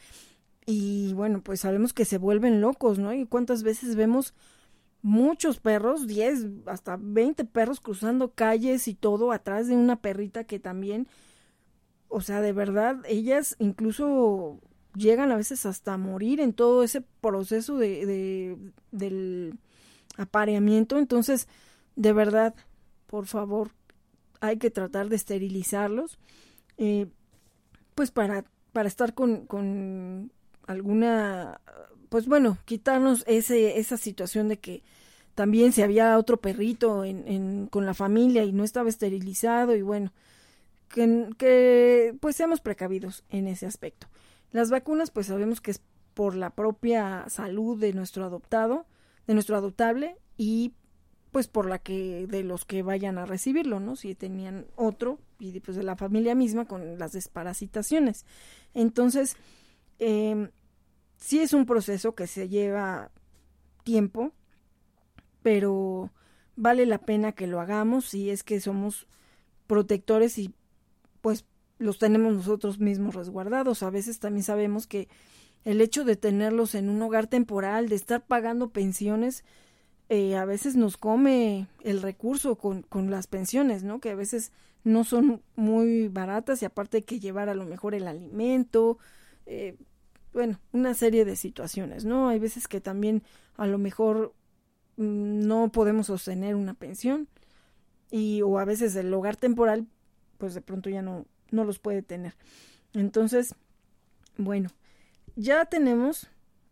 y 0.67 1.13
bueno, 1.15 1.43
pues 1.43 1.61
sabemos 1.61 1.93
que 1.93 2.05
se 2.05 2.19
vuelven 2.19 2.61
locos, 2.61 2.99
¿no? 2.99 3.13
Y 3.13 3.27
cuántas 3.27 3.63
veces 3.63 3.97
vemos 3.97 4.35
muchos 5.03 5.59
perros, 5.59 6.07
10 6.07 6.47
hasta 6.67 6.99
20 7.01 7.45
perros 7.47 7.81
cruzando 7.81 8.33
calles 8.33 8.87
y 8.87 8.95
todo 8.95 9.33
atrás 9.33 9.67
de 9.69 9.75
una 9.77 9.97
perrita 9.97 10.45
que 10.45 10.59
también, 10.61 11.09
o 12.09 12.21
sea, 12.21 12.41
de 12.41 12.53
verdad, 12.53 12.99
ellas 13.09 13.57
incluso 13.59 14.61
llegan 14.95 15.33
a 15.33 15.37
veces 15.37 15.67
hasta 15.67 15.97
morir 15.97 16.41
en 16.41 16.53
todo 16.53 16.83
ese 16.83 17.01
proceso 17.21 17.79
de, 17.79 18.07
de 18.07 18.59
del 18.91 19.59
apareamiento. 20.17 20.99
Entonces, 20.99 21.49
de 21.97 22.13
verdad, 22.13 22.55
por 23.07 23.27
favor, 23.27 23.71
hay 24.41 24.57
que 24.59 24.71
tratar 24.71 25.09
de 25.09 25.17
esterilizarlos, 25.17 26.19
eh, 26.79 27.07
pues 27.95 28.11
para, 28.11 28.45
para 28.73 28.89
estar 28.89 29.15
con, 29.15 29.47
con 29.47 30.33
alguna, 30.67 31.61
pues 32.09 32.27
bueno, 32.27 32.59
quitarnos 32.65 33.25
ese, 33.27 33.79
esa 33.79 33.97
situación 33.97 34.49
de 34.49 34.59
que 34.59 34.83
también 35.35 35.73
si 35.73 35.83
había 35.83 36.19
otro 36.19 36.39
perrito 36.39 37.05
en, 37.05 37.27
en, 37.29 37.67
con 37.67 37.87
la 37.87 37.95
familia 37.95 38.45
y 38.45 38.53
no 38.53 38.65
estaba 38.65 38.89
esterilizado 38.89 39.77
y 39.77 39.83
bueno, 39.83 40.13
que, 40.89 41.29
que 41.39 42.17
pues 42.21 42.37
seamos 42.37 42.61
precavidos 42.61 43.25
en 43.31 43.47
ese 43.47 43.67
aspecto. 43.67 44.09
Las 44.53 44.71
vacunas 44.71 45.11
pues 45.11 45.27
sabemos 45.27 45.61
que 45.61 45.71
es 45.71 45.81
por 46.15 46.35
la 46.35 46.51
propia 46.51 47.25
salud 47.29 47.79
de 47.81 47.93
nuestro 47.93 48.25
adoptado, 48.25 48.87
de 49.27 49.35
nuestro 49.35 49.57
adoptable 49.57 50.17
y 50.37 50.73
pues 51.31 51.49
por 51.49 51.69
la 51.69 51.79
que 51.79 52.27
de 52.27 52.43
los 52.43 52.65
que 52.65 52.83
vayan 52.83 53.19
a 53.19 53.27
recibirlo, 53.27 53.81
¿no? 53.81 53.97
Si 53.97 54.15
tenían 54.15 54.67
otro 54.77 55.19
y 55.39 55.61
pues 55.61 55.77
de 55.77 55.85
la 55.85 55.97
familia 55.97 56.35
misma 56.35 56.67
con 56.67 56.99
las 56.99 57.13
desparasitaciones. 57.13 58.27
Entonces, 58.75 59.37
eh, 59.99 60.51
sí 61.17 61.41
es 61.41 61.53
un 61.53 61.67
proceso 61.67 62.15
que 62.15 62.27
se 62.27 62.49
lleva 62.49 63.11
tiempo, 63.85 64.33
pero 65.43 66.11
vale 66.57 66.85
la 66.87 66.99
pena 66.99 67.33
que 67.33 67.47
lo 67.47 67.61
hagamos 67.61 68.07
si 68.07 68.31
es 68.31 68.43
que 68.43 68.61
somos 68.61 69.07
protectores 69.67 70.37
y 70.39 70.53
pues 71.21 71.45
los 71.79 71.99
tenemos 71.99 72.35
nosotros 72.35 72.81
mismos 72.81 73.15
resguardados. 73.15 73.83
A 73.83 73.91
veces 73.91 74.19
también 74.19 74.43
sabemos 74.43 74.87
que 74.87 75.09
el 75.65 75.81
hecho 75.81 76.05
de 76.05 76.17
tenerlos 76.17 76.75
en 76.75 76.89
un 76.89 77.01
hogar 77.03 77.27
temporal, 77.27 77.89
de 77.89 77.97
estar 77.97 78.27
pagando 78.27 78.71
pensiones, 78.71 79.45
eh, 80.13 80.35
a 80.35 80.45
veces 80.45 80.75
nos 80.75 80.97
come 80.97 81.69
el 81.85 82.03
recurso 82.03 82.57
con, 82.59 82.83
con 82.83 83.13
las 83.13 83.29
pensiones, 83.29 83.85
¿no? 83.85 84.01
Que 84.01 84.11
a 84.11 84.17
veces 84.17 84.51
no 84.83 85.05
son 85.05 85.41
muy 85.55 86.09
baratas 86.09 86.61
y 86.61 86.65
aparte 86.65 86.97
hay 86.97 87.03
que 87.05 87.21
llevar 87.21 87.49
a 87.49 87.55
lo 87.55 87.65
mejor 87.65 87.95
el 87.95 88.09
alimento, 88.09 88.99
eh, 89.47 89.77
bueno, 90.33 90.59
una 90.73 90.95
serie 90.95 91.25
de 91.25 91.37
situaciones, 91.37 92.05
¿no? 92.05 92.29
Hay 92.29 92.41
veces 92.41 92.67
que 92.67 92.81
también 92.81 93.23
a 93.57 93.69
lo 93.69 93.79
mejor 93.79 94.35
mm, 94.97 95.47
no 95.47 95.71
podemos 95.71 96.09
sostener 96.09 96.57
una 96.57 96.75
pensión 96.75 97.29
y 98.11 98.43
o 98.43 98.59
a 98.59 98.65
veces 98.65 98.97
el 98.97 99.15
hogar 99.15 99.37
temporal 99.37 99.87
pues 100.39 100.55
de 100.55 100.61
pronto 100.61 100.91
ya 100.91 101.03
no 101.03 101.25
no 101.53 101.65
los 101.65 101.79
puede 101.79 102.03
tener. 102.03 102.35
Entonces, 102.95 103.55
bueno, 104.37 104.71
ya 105.37 105.67
tenemos 105.67 106.27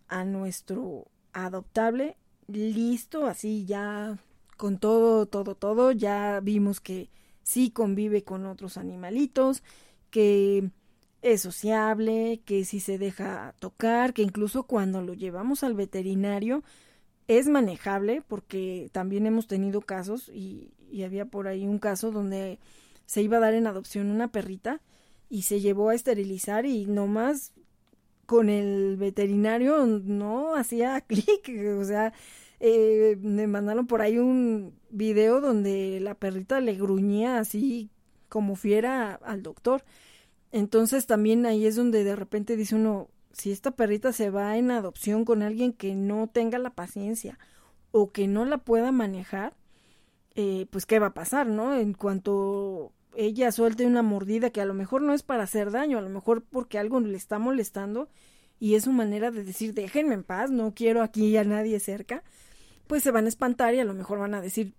a 0.09 0.25
nuestro 0.25 1.07
adoptable 1.33 2.17
listo, 2.49 3.27
así 3.27 3.65
ya 3.67 4.19
con 4.57 4.79
todo, 4.79 5.27
todo, 5.27 5.55
todo, 5.55 5.93
ya 5.93 6.41
vimos 6.41 6.81
que 6.81 7.11
sí 7.43 7.71
convive 7.71 8.25
con 8.25 8.47
otros 8.47 8.77
animalitos, 8.77 9.63
que 10.11 10.71
es 11.23 11.41
sociable, 11.43 12.41
que 12.45 12.65
sí 12.65 12.81
se 12.81 12.99
deja 12.99 13.55
tocar, 13.61 14.15
que 14.15 14.23
incluso 14.23 14.65
cuando 14.65 15.03
lo 15.03 15.15
llevamos 15.15 15.63
al 15.63 15.75
veterinario 15.75 16.65
es 17.29 17.47
manejable, 17.49 18.23
porque 18.27 18.89
también 18.93 19.27
hemos 19.27 19.47
tenido 19.47 19.83
casos 19.83 20.29
y, 20.31 20.73
y 20.91 21.03
había 21.03 21.27
por 21.27 21.47
ahí 21.47 21.67
un 21.67 21.79
caso 21.79 22.11
donde 22.11 22.59
se 23.07 23.23
iba 23.23 23.37
a 23.37 23.41
dar 23.41 23.55
en 23.55 23.67
adopción 23.67 24.11
una 24.11 24.29
perrita 24.29 24.81
y 25.29 25.43
se 25.43 25.61
llevó 25.61 25.91
a 25.91 25.95
esterilizar 25.95 26.67
y 26.67 26.87
nomás 26.87 27.53
con 28.29 28.51
el 28.51 28.99
veterinario 28.99 29.87
no 29.87 30.55
hacía 30.55 31.01
clic, 31.09 31.51
o 31.79 31.85
sea, 31.85 32.13
eh, 32.61 33.17
me 33.23 33.47
mandaron 33.47 33.87
por 33.87 34.03
ahí 34.03 34.19
un 34.19 34.75
video 34.91 35.41
donde 35.41 35.99
la 36.01 36.15
perrita 36.15 36.61
le 36.61 36.75
gruñía 36.75 37.39
así 37.39 37.89
como 38.29 38.55
fiera 38.55 39.15
al 39.15 39.43
doctor. 39.43 39.83
Entonces 40.53 41.07
también 41.07 41.47
ahí 41.47 41.65
es 41.65 41.77
donde 41.77 42.05
de 42.05 42.17
repente 42.17 42.57
dice 42.57 42.75
uno, 42.75 43.09
si 43.33 43.51
esta 43.51 43.71
perrita 43.71 44.13
se 44.13 44.29
va 44.29 44.59
en 44.59 44.73
adopción 44.73 45.25
con 45.25 45.43
alguien 45.43 45.73
que 45.73 45.95
no 45.95 46.27
tenga 46.29 46.59
la 46.59 46.75
paciencia 46.75 47.39
o 47.93 48.13
que 48.13 48.29
no 48.29 48.45
la 48.45 48.59
pueda 48.59 48.93
manejar, 48.93 49.55
eh, 50.35 50.67
pues 50.71 50.85
qué 50.85 50.99
va 50.99 51.09
a 51.09 51.15
pasar, 51.15 51.47
¿no? 51.47 51.75
En 51.75 51.95
cuanto 51.95 52.93
ella 53.19 53.51
suelte 53.51 53.85
una 53.85 54.03
mordida 54.03 54.51
que 54.51 54.61
a 54.61 54.65
lo 54.65 54.75
mejor 54.75 55.03
no 55.03 55.13
es 55.13 55.25
para 55.25 55.43
hacer 55.43 55.73
daño, 55.73 55.99
a 55.99 56.03
lo 56.03 56.09
mejor 56.09 56.45
porque 56.45 56.79
algo 56.79 57.01
le 57.01 57.17
está 57.17 57.41
molestando 57.41 58.09
y 58.61 58.77
es 58.77 58.85
su 58.85 58.93
manera 58.93 59.33
de 59.33 59.43
decir 59.43 59.75
déjenme 59.75 60.15
en 60.15 60.23
paz, 60.23 60.53
no 60.53 60.73
quiero 60.73 61.03
aquí 61.03 61.37
a 61.37 61.43
nadie 61.43 61.81
cerca, 61.81 62.23
pues 62.87 63.03
se 63.03 63.11
van 63.11 63.27
a 63.27 63.29
espantar 63.29 63.75
y 63.75 63.81
a 63.81 63.85
lo 63.85 63.93
mejor 63.93 64.21
van 64.21 64.35
a 64.35 64.41
decir 64.41 64.73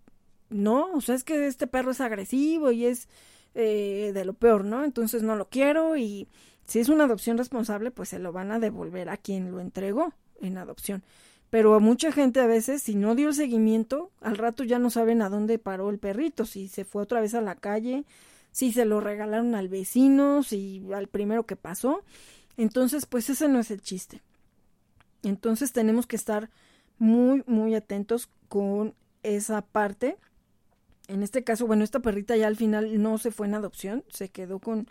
no, 0.50 0.90
o 0.94 1.02
sea, 1.02 1.16
es 1.16 1.26
que 1.26 1.48
este 1.48 1.68
perro 1.68 1.92
es 1.92 2.00
agresivo 2.00 2.72
y 2.72 2.86
es 2.86 3.10
eh, 3.56 4.12
de 4.14 4.24
lo 4.24 4.34
peor, 4.34 4.64
¿no? 4.64 4.86
Entonces 4.86 5.22
no 5.22 5.36
lo 5.36 5.50
quiero 5.50 5.98
y 5.98 6.30
si 6.66 6.80
es 6.80 6.88
una 6.88 7.04
adopción 7.04 7.38
responsable, 7.38 7.92
pues 7.92 8.08
se 8.08 8.20
lo 8.20 8.32
van 8.32 8.54
a 8.54 8.60
devolver 8.60 9.10
a 9.10 9.18
quien 9.18 9.52
lo 9.52 9.60
entregó 9.60 10.14
en 10.40 10.58
adopción. 10.58 11.04
Pero 11.50 11.76
a 11.76 11.80
mucha 11.80 12.14
gente 12.14 12.40
a 12.40 12.48
veces, 12.48 12.82
si 12.84 12.96
no 12.96 13.16
dio 13.16 13.28
el 13.30 13.34
seguimiento, 13.34 14.12
al 14.22 14.38
rato 14.38 14.64
ya 14.64 14.80
no 14.80 14.90
saben 14.90 15.22
a 15.22 15.30
dónde 15.30 15.60
paró 15.60 15.90
el 15.90 16.00
perrito, 16.00 16.46
si 16.46 16.70
se 16.70 16.86
fue 16.86 17.04
otra 17.04 17.20
vez 17.20 17.34
a 17.34 17.42
la 17.42 17.56
calle, 17.56 18.06
si 18.52 18.72
se 18.72 18.86
lo 18.86 19.00
regalaron 19.00 19.56
al 19.56 19.70
vecino, 19.70 20.44
si 20.44 20.84
al 20.94 21.08
primero 21.08 21.46
que 21.46 21.56
pasó. 21.56 22.04
Entonces, 22.58 23.06
pues 23.06 23.30
ese 23.30 23.48
no 23.48 23.60
es 23.60 23.72
el 23.72 23.82
chiste. 23.82 24.22
Entonces 25.24 25.72
tenemos 25.72 26.08
que 26.08 26.16
estar 26.16 26.50
muy, 26.98 27.44
muy 27.46 27.76
atentos 27.76 28.30
con 28.48 28.94
esa 29.24 29.62
parte. 29.62 30.18
En 31.08 31.24
este 31.24 31.44
caso, 31.44 31.68
bueno, 31.68 31.84
esta 31.84 32.00
perrita 32.00 32.36
ya 32.38 32.48
al 32.48 32.56
final 32.56 33.02
no 33.02 33.18
se 33.18 33.32
fue 33.32 33.48
en 33.48 33.56
adopción, 33.56 34.04
se 34.10 34.30
quedó 34.30 34.60
con, 34.60 34.88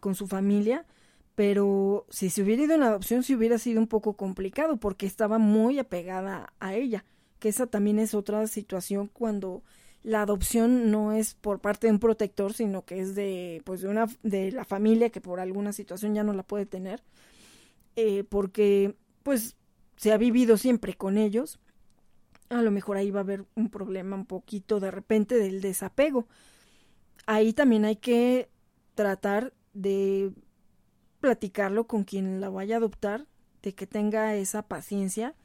con 0.00 0.14
su 0.14 0.26
familia 0.26 0.86
pero 1.34 2.06
si 2.10 2.30
se 2.30 2.42
hubiera 2.42 2.64
ido 2.64 2.74
en 2.74 2.82
adopción 2.82 3.22
sí 3.22 3.34
hubiera 3.34 3.58
sido 3.58 3.80
un 3.80 3.86
poco 3.86 4.14
complicado 4.14 4.76
porque 4.76 5.06
estaba 5.06 5.38
muy 5.38 5.78
apegada 5.78 6.52
a 6.60 6.74
ella, 6.74 7.04
que 7.38 7.48
esa 7.48 7.66
también 7.66 7.98
es 7.98 8.14
otra 8.14 8.46
situación 8.46 9.08
cuando 9.08 9.62
la 10.02 10.22
adopción 10.22 10.90
no 10.90 11.12
es 11.12 11.34
por 11.34 11.60
parte 11.60 11.86
de 11.86 11.92
un 11.92 11.98
protector, 11.98 12.52
sino 12.54 12.84
que 12.84 13.00
es 13.00 13.14
de 13.14 13.62
pues 13.64 13.82
de 13.82 13.88
una 13.88 14.08
de 14.22 14.50
la 14.50 14.64
familia 14.64 15.10
que 15.10 15.20
por 15.20 15.40
alguna 15.40 15.72
situación 15.72 16.14
ya 16.14 16.24
no 16.24 16.32
la 16.32 16.42
puede 16.42 16.66
tener, 16.66 17.02
eh, 17.96 18.24
porque 18.24 18.96
pues 19.22 19.56
se 19.96 20.12
ha 20.12 20.16
vivido 20.16 20.56
siempre 20.56 20.94
con 20.94 21.18
ellos. 21.18 21.60
A 22.48 22.62
lo 22.62 22.70
mejor 22.70 22.96
ahí 22.96 23.10
va 23.10 23.20
a 23.20 23.22
haber 23.22 23.46
un 23.54 23.70
problema 23.70 24.16
un 24.16 24.26
poquito 24.26 24.80
de 24.80 24.90
repente 24.90 25.36
del 25.36 25.60
desapego. 25.60 26.26
Ahí 27.26 27.52
también 27.52 27.84
hay 27.84 27.96
que 27.96 28.48
tratar 28.94 29.54
de 29.72 30.32
platicarlo 31.20 31.86
con 31.86 32.04
quien 32.04 32.40
la 32.40 32.50
vaya 32.50 32.74
a 32.74 32.78
adoptar, 32.78 33.26
de 33.62 33.74
que 33.74 33.86
tenga 33.86 34.34
esa 34.34 34.62
paciencia 34.62 35.36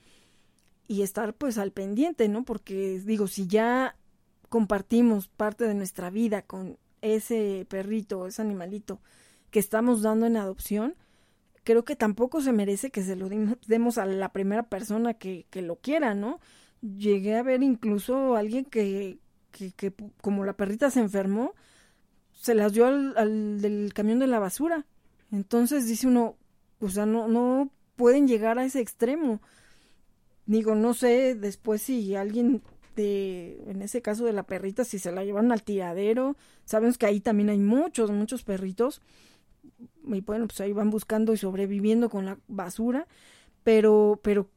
y 0.87 1.03
estar 1.03 1.35
pues 1.35 1.59
al 1.59 1.71
pendiente, 1.71 2.27
¿no? 2.27 2.43
Porque 2.43 2.99
digo, 3.05 3.27
si 3.27 3.47
ya 3.47 3.95
compartimos 4.49 5.27
parte 5.27 5.65
de 5.65 5.73
nuestra 5.73 6.09
vida 6.09 6.41
con 6.41 6.77
ese 7.01 7.65
perrito, 7.69 8.27
ese 8.27 8.41
animalito 8.41 8.99
que 9.51 9.59
estamos 9.59 10.01
dando 10.01 10.25
en 10.25 10.37
adopción, 10.37 10.95
creo 11.63 11.83
que 11.85 11.95
tampoco 11.95 12.41
se 12.41 12.51
merece 12.51 12.91
que 12.91 13.03
se 13.03 13.15
lo 13.15 13.29
demos 13.67 13.97
a 13.97 14.05
la 14.05 14.31
primera 14.31 14.63
persona 14.63 15.13
que, 15.13 15.45
que 15.49 15.61
lo 15.61 15.77
quiera, 15.77 16.15
¿no? 16.15 16.39
Llegué 16.81 17.35
a 17.35 17.43
ver 17.43 17.63
incluso 17.63 18.35
a 18.35 18.39
alguien 18.39 18.65
que, 18.65 19.19
que, 19.51 19.71
que, 19.71 19.93
como 20.21 20.45
la 20.45 20.53
perrita 20.53 20.89
se 20.91 20.99
enfermó, 20.99 21.53
se 22.33 22.55
las 22.55 22.73
dio 22.73 22.85
al, 22.85 23.17
al 23.17 23.61
del 23.61 23.93
camión 23.93 24.19
de 24.19 24.27
la 24.27 24.39
basura 24.39 24.85
entonces 25.31 25.87
dice 25.87 26.07
uno, 26.07 26.35
o 26.79 26.89
sea, 26.89 27.05
no, 27.05 27.27
no 27.27 27.71
pueden 27.95 28.27
llegar 28.27 28.59
a 28.59 28.65
ese 28.65 28.79
extremo. 28.79 29.41
Digo, 30.45 30.75
no 30.75 30.93
sé 30.93 31.35
después 31.35 31.81
si 31.81 32.15
alguien 32.15 32.61
en 32.97 33.81
ese 33.81 34.01
caso 34.01 34.25
de 34.25 34.33
la 34.33 34.43
perrita, 34.43 34.83
si 34.83 34.99
se 34.99 35.11
la 35.11 35.23
llevan 35.23 35.51
al 35.51 35.63
tiradero. 35.63 36.35
Sabemos 36.65 36.97
que 36.97 37.05
ahí 37.05 37.19
también 37.19 37.49
hay 37.49 37.59
muchos, 37.59 38.11
muchos 38.11 38.43
perritos. 38.43 39.01
Y 40.05 40.21
bueno, 40.21 40.47
pues 40.47 40.61
ahí 40.61 40.73
van 40.73 40.89
buscando 40.89 41.33
y 41.33 41.37
sobreviviendo 41.37 42.09
con 42.09 42.25
la 42.25 42.37
basura. 42.47 43.07
Pero, 43.63 44.19
pero, 44.23 44.49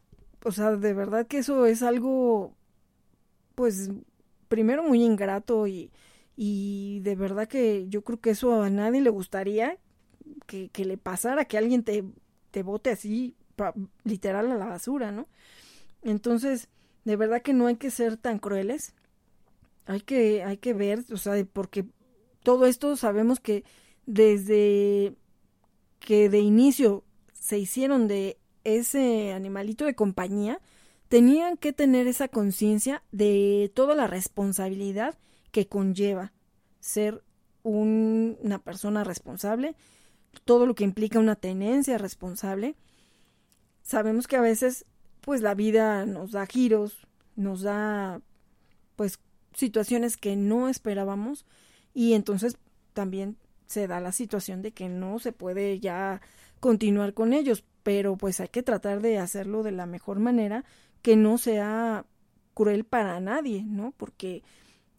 o 0.45 0.53
sea, 0.53 0.77
de 0.77 0.95
verdad 0.95 1.27
que 1.27 1.39
eso 1.39 1.67
es 1.67 1.83
algo 1.83 2.55
pues, 3.55 3.91
primero 4.49 4.83
muy 4.83 5.03
ingrato 5.03 5.67
y, 5.67 5.91
y 6.37 7.01
de 7.01 7.17
verdad 7.17 7.49
que 7.49 7.87
yo 7.89 8.03
creo 8.03 8.21
que 8.21 8.31
eso 8.31 8.63
a 8.63 8.71
nadie 8.71 9.01
le 9.01 9.11
gustaría 9.11 9.79
que, 10.47 10.69
que 10.71 10.85
le 10.85 10.97
pasara, 10.97 11.45
que 11.45 11.59
alguien 11.59 11.83
te, 11.83 12.05
te 12.51 12.63
bote 12.63 12.91
así, 12.91 13.37
literal 14.05 14.51
a 14.51 14.57
la 14.57 14.67
basura, 14.67 15.13
¿no? 15.13 15.29
Entonces, 16.03 16.69
de 17.05 17.17
verdad 17.17 17.43
que 17.43 17.53
no 17.53 17.67
hay 17.67 17.77
que 17.77 17.91
ser 17.91 18.17
tan 18.17 18.39
crueles. 18.39 18.95
Hay 19.87 20.01
que, 20.01 20.45
hay 20.45 20.59
que 20.59 20.75
ver, 20.75 21.05
o 21.13 21.17
sea, 21.17 21.35
porque 21.53 21.87
todo 22.43 22.67
esto 22.67 22.97
sabemos 22.97 23.41
que 23.41 23.65
desde 24.07 25.15
que 25.99 26.29
de 26.29 26.39
inicio 26.39 27.05
se 27.33 27.59
hicieron 27.59 28.09
de 28.09 28.39
ese 28.65 29.33
animalito 29.33 29.85
de 29.85 29.95
compañía, 29.95 30.61
tenían 31.09 31.57
que 31.57 31.73
tener 31.73 32.07
esa 32.07 32.29
conciencia 32.29 33.03
de 33.11 33.71
toda 33.75 33.95
la 33.95 34.07
responsabilidad 34.07 35.19
que 35.51 35.67
conlleva 35.67 36.33
ser 36.79 37.23
una 37.63 38.59
persona 38.59 39.05
responsable, 39.05 39.75
todo 40.45 40.67
lo 40.67 40.75
que 40.75 40.85
implica 40.85 41.19
una 41.19 41.37
tenencia 41.37 41.99
responsable. 41.99 42.77
Sabemos 43.83 44.27
que 44.27 44.37
a 44.37 44.41
veces 44.41 44.87
pues 45.21 45.41
la 45.43 45.55
vida 45.55 46.07
nos 46.07 46.33
da 46.33 46.47
giros, 46.47 47.07
nos 47.37 47.63
da 47.63 48.21
pues 48.97 49.19
situaciones 49.55 50.17
que 50.17 50.37
no 50.37 50.69
esperábamos 50.69 51.47
y 51.95 52.15
entonces 52.15 52.57
también 52.93 53.37
se 53.67 53.87
da 53.87 54.01
la 54.01 54.13
situación 54.13 54.63
de 54.63 54.73
que 54.73 54.89
no 54.89 55.19
se 55.19 55.33
puede 55.33 55.81
ya 55.81 56.21
continuar 56.61 57.15
con 57.15 57.33
ellos, 57.33 57.65
pero 57.83 58.17
pues 58.17 58.41
hay 58.41 58.49
que 58.49 58.63
tratar 58.63 59.01
de 59.01 59.19
hacerlo 59.19 59.63
de 59.63 59.73
la 59.73 59.87
mejor 59.87 60.19
manera 60.19 60.65
que 61.03 61.17
no 61.17 61.39
sea 61.39 62.05
cruel 62.55 62.85
para 62.85 63.21
nadie, 63.21 63.63
¿no? 63.65 63.93
Porque 63.97 64.43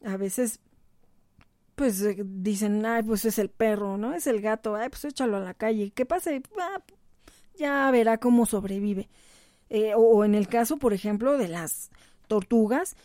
a 0.04 0.18
veces 0.18 0.60
pues 1.76 2.02
eh, 2.02 2.16
dicen, 2.26 2.86
ay, 2.86 3.04
pues 3.04 3.26
es 3.26 3.40
el 3.40 3.50
perro, 3.50 3.98
¿no? 3.98 4.14
Es 4.14 4.28
el 4.28 4.42
gato, 4.42 4.76
ay, 4.76 4.90
pues 4.90 5.06
échalo 5.06 5.38
a 5.38 5.40
la 5.40 5.54
calle, 5.54 5.92
¿qué 5.92 6.06
pasa? 6.06 6.32
Ah, 6.60 6.82
ya 7.58 7.90
verá 7.92 8.20
cómo 8.20 8.46
sobrevive. 8.46 9.10
Eh, 9.74 9.94
o, 9.96 10.26
en 10.26 10.36
el 10.36 10.50
caso, 10.50 10.76
por 10.76 10.92
ejemplo, 10.92 11.38
de 11.38 11.48
las 11.48 11.92
tortugas. 12.28 12.98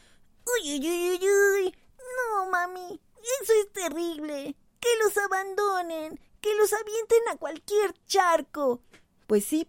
Uy, 0.44 0.81
uy, 0.81 1.11
uy, 1.12 1.20
uy. 1.62 1.74
No, 1.96 2.50
mami, 2.50 3.00
eso 3.40 3.52
es 3.62 3.72
terrible. 3.72 4.57
Que 4.81 4.88
los 5.05 5.16
abandonen, 5.16 6.18
que 6.40 6.52
los 6.57 6.72
avienten 6.72 7.20
a 7.33 7.37
cualquier 7.37 7.94
charco. 8.07 8.83
Pues 9.29 9.44
sí, 9.44 9.68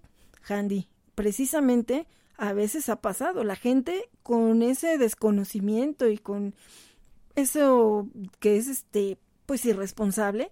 Handy, 0.49 0.89
precisamente 1.13 2.07
a 2.35 2.53
veces 2.53 2.89
ha 2.89 2.99
pasado. 2.99 3.43
La 3.43 3.55
gente 3.55 4.09
con 4.23 4.63
ese 4.63 4.97
desconocimiento 4.97 6.09
y 6.09 6.17
con 6.17 6.55
eso 7.35 8.07
que 8.39 8.57
es 8.57 8.67
este, 8.67 9.19
pues 9.45 9.63
irresponsable, 9.65 10.51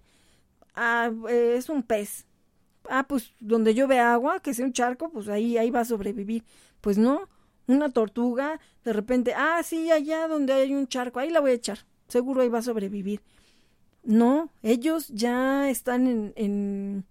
ah, 0.76 1.10
es 1.28 1.68
un 1.70 1.82
pez, 1.82 2.24
ah, 2.90 3.06
pues 3.08 3.32
donde 3.40 3.74
vea 3.86 4.12
agua, 4.12 4.40
que 4.40 4.54
sea 4.54 4.64
un 4.64 4.72
charco, 4.72 5.10
pues 5.10 5.28
ahí, 5.28 5.58
ahí 5.58 5.70
va 5.70 5.80
a 5.80 5.84
sobrevivir. 5.84 6.44
Pues 6.80 6.98
no, 6.98 7.28
una 7.66 7.90
tortuga, 7.90 8.60
de 8.84 8.92
repente, 8.92 9.34
ah, 9.34 9.62
sí, 9.62 9.90
allá 9.90 10.28
donde 10.28 10.52
hay 10.52 10.74
un 10.74 10.86
charco, 10.86 11.20
ahí 11.20 11.30
la 11.30 11.40
voy 11.40 11.52
a 11.52 11.54
echar, 11.54 11.78
seguro 12.08 12.42
ahí 12.42 12.48
va 12.48 12.58
a 12.58 12.62
sobrevivir. 12.62 13.20
No, 14.04 14.50
ellos 14.62 15.08
ya 15.08 15.68
están 15.68 16.06
en, 16.06 16.32
en 16.36 17.04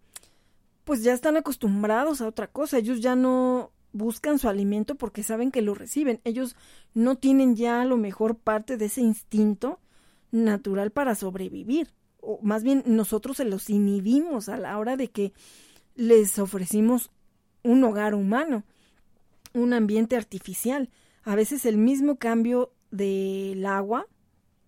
pues 0.85 1.03
ya 1.03 1.13
están 1.13 1.35
acostumbrados 1.35 2.21
a 2.21 2.27
otra 2.27 2.47
cosa, 2.47 2.77
ellos 2.77 3.01
ya 3.01 3.15
no 3.15 3.71
buscan 3.91 4.39
su 4.39 4.47
alimento 4.47 4.95
porque 4.95 5.23
saben 5.23 5.51
que 5.51 5.61
lo 5.61 5.73
reciben, 5.73 6.21
ellos 6.23 6.55
no 6.93 7.17
tienen 7.17 7.55
ya 7.55 7.81
a 7.81 7.85
lo 7.85 7.97
mejor 7.97 8.37
parte 8.37 8.77
de 8.77 8.85
ese 8.85 9.01
instinto 9.01 9.79
natural 10.31 10.91
para 10.91 11.15
sobrevivir, 11.15 11.93
o 12.25 12.39
más 12.41 12.63
bien 12.63 12.83
nosotros 12.85 13.37
se 13.37 13.45
los 13.45 13.69
inhibimos 13.69 14.49
a 14.49 14.57
la 14.57 14.77
hora 14.77 14.97
de 14.97 15.09
que 15.09 15.33
les 15.95 16.39
ofrecimos 16.39 17.11
un 17.63 17.83
hogar 17.83 18.13
humano, 18.13 18.63
un 19.53 19.73
ambiente 19.73 20.15
artificial. 20.15 20.89
A 21.23 21.35
veces 21.35 21.65
el 21.65 21.77
mismo 21.77 22.17
cambio 22.17 22.71
del 22.91 23.65
agua, 23.65 24.07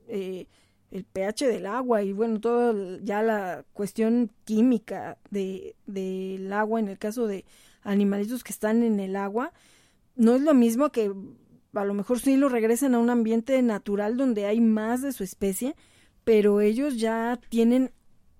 eh, 0.07 0.47
el 0.91 1.03
pH 1.03 1.47
del 1.47 1.65
agua 1.65 2.03
y 2.03 2.13
bueno, 2.13 2.39
todo 2.39 2.97
ya 2.99 3.21
la 3.21 3.65
cuestión 3.73 4.31
química 4.45 5.17
de, 5.29 5.75
del 5.85 6.51
agua 6.53 6.79
en 6.79 6.87
el 6.87 6.97
caso 6.97 7.27
de 7.27 7.45
animalitos 7.83 8.43
que 8.43 8.53
están 8.53 8.83
en 8.83 8.99
el 8.99 9.15
agua, 9.15 9.53
no 10.15 10.35
es 10.35 10.41
lo 10.41 10.53
mismo 10.53 10.91
que 10.91 11.11
a 11.73 11.85
lo 11.85 11.93
mejor 11.93 12.19
sí 12.19 12.37
lo 12.37 12.49
regresen 12.49 12.95
a 12.95 12.99
un 12.99 13.09
ambiente 13.09 13.61
natural 13.61 14.17
donde 14.17 14.45
hay 14.45 14.61
más 14.61 15.01
de 15.01 15.11
su 15.11 15.23
especie, 15.23 15.75
pero 16.27 16.59
ellos 16.59 16.97
ya 16.97 17.39
tienen 17.47 17.93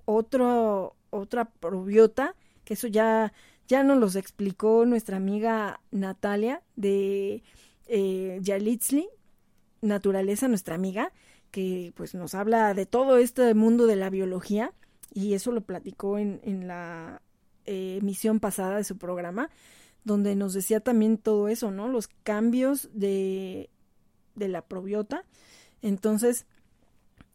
otro, 0.03 0.97
otra 1.09 1.45
probiota 1.45 2.35
que 2.65 2.73
eso 2.73 2.87
ya, 2.87 3.31
ya 3.65 3.81
nos 3.83 3.97
los 3.97 4.17
explicó 4.17 4.85
nuestra 4.85 5.15
amiga 5.15 5.79
Natalia 5.91 6.61
de 6.75 7.43
eh, 7.87 8.41
Naturaleza, 9.81 10.49
nuestra 10.49 10.75
amiga, 10.75 11.13
que 11.49 11.93
pues 11.95 12.13
nos 12.13 12.35
habla 12.35 12.73
de 12.73 12.85
todo 12.85 13.19
este 13.19 13.53
mundo 13.53 13.87
de 13.87 13.95
la 13.95 14.09
biología 14.09 14.73
y 15.13 15.33
eso 15.33 15.53
lo 15.53 15.61
platicó 15.61 16.17
en, 16.17 16.41
en 16.43 16.67
la 16.67 17.21
eh, 17.63 17.99
emisión 18.01 18.41
pasada 18.41 18.75
de 18.75 18.83
su 18.83 18.97
programa, 18.97 19.49
donde 20.03 20.35
nos 20.35 20.51
decía 20.51 20.81
también 20.81 21.17
todo 21.17 21.47
eso, 21.47 21.71
¿no? 21.71 21.87
Los 21.87 22.09
cambios 22.09 22.89
de, 22.91 23.69
de 24.35 24.49
la 24.49 24.61
probiota. 24.61 25.23
Entonces, 25.81 26.45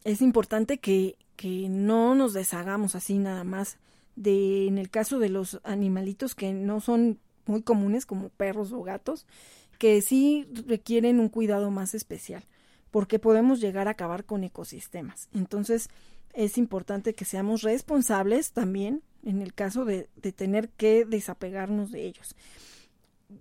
es 0.05 0.23
importante 0.23 0.79
que, 0.79 1.17
que 1.37 1.69
no 1.69 2.15
nos 2.15 2.33
deshagamos 2.33 2.95
así 2.95 3.19
nada 3.19 3.45
más 3.45 3.79
de 4.17 4.67
en 4.67 4.79
el 4.79 4.91
caso 4.91 5.19
de 5.19 5.29
los 5.29 5.61
animalitos 5.65 6.35
que 6.35 6.53
no 6.53 6.81
son 6.81 7.19
muy 7.47 7.63
comunes 7.63 8.07
como 8.07 8.29
perros 8.31 8.73
o 8.73 8.83
gatos, 8.83 9.27
que 9.79 10.01
sí 10.03 10.47
requieren 10.67 11.19
un 11.19 11.29
cuidado 11.29 11.71
más 11.71 11.95
especial, 11.95 12.45
porque 12.91 13.19
podemos 13.19 13.61
llegar 13.61 13.89
a 13.89 13.93
acabar 13.93 14.25
con 14.25 14.45
ecosistemas. 14.45 15.29
Entonces, 15.33 15.89
es 16.35 16.57
importante 16.59 17.15
que 17.15 17.25
seamos 17.25 17.63
responsables 17.63 18.53
también 18.53 19.03
en 19.25 19.43
el 19.43 19.55
caso 19.55 19.85
de, 19.85 20.09
de 20.17 20.33
tener 20.33 20.69
que 20.71 21.05
desapegarnos 21.05 21.91
de 21.91 22.07
ellos. 22.07 22.37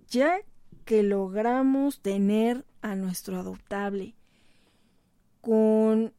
Ya 0.08 0.40
que 0.84 1.02
logramos 1.02 2.00
tener 2.00 2.64
a 2.80 2.96
nuestro 2.96 3.38
adoptable 3.38 4.14
con 5.40 6.12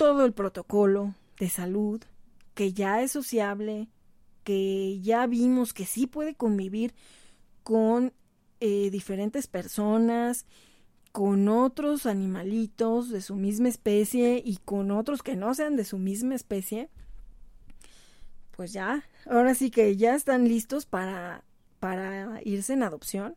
todo 0.00 0.24
el 0.24 0.32
protocolo 0.32 1.14
de 1.38 1.50
salud, 1.50 2.02
que 2.54 2.72
ya 2.72 3.02
es 3.02 3.12
sociable, 3.12 3.90
que 4.44 4.98
ya 5.02 5.26
vimos 5.26 5.74
que 5.74 5.84
sí 5.84 6.06
puede 6.06 6.34
convivir 6.34 6.94
con 7.64 8.14
eh, 8.60 8.88
diferentes 8.88 9.46
personas, 9.46 10.46
con 11.12 11.48
otros 11.48 12.06
animalitos 12.06 13.10
de 13.10 13.20
su 13.20 13.36
misma 13.36 13.68
especie 13.68 14.42
y 14.42 14.56
con 14.64 14.90
otros 14.90 15.22
que 15.22 15.36
no 15.36 15.52
sean 15.52 15.76
de 15.76 15.84
su 15.84 15.98
misma 15.98 16.34
especie, 16.34 16.88
pues 18.52 18.72
ya, 18.72 19.04
ahora 19.26 19.54
sí 19.54 19.70
que 19.70 19.98
ya 19.98 20.14
están 20.14 20.48
listos 20.48 20.86
para, 20.86 21.44
para 21.78 22.40
irse 22.42 22.72
en 22.72 22.84
adopción. 22.84 23.36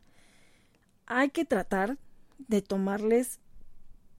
Hay 1.04 1.28
que 1.28 1.44
tratar 1.44 1.98
de 2.38 2.62
tomarles 2.62 3.38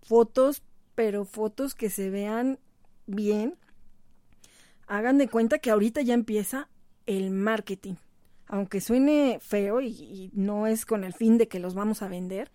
fotos, 0.03 0.61
pero 0.95 1.25
fotos 1.25 1.75
que 1.75 1.89
se 1.89 2.09
vean 2.09 2.59
bien, 3.05 3.55
hagan 4.87 5.17
de 5.17 5.27
cuenta 5.27 5.59
que 5.59 5.71
ahorita 5.71 6.01
ya 6.01 6.13
empieza 6.13 6.69
el 7.05 7.31
marketing. 7.31 7.95
Aunque 8.47 8.81
suene 8.81 9.39
feo 9.41 9.81
y, 9.81 10.31
no 10.33 10.67
es 10.67 10.85
con 10.85 11.03
el 11.03 11.13
fin 11.13 11.37
de 11.37 11.47
que 11.47 11.59
los 11.59 11.73
vamos 11.73 12.01
a 12.01 12.07
vender, 12.07 12.51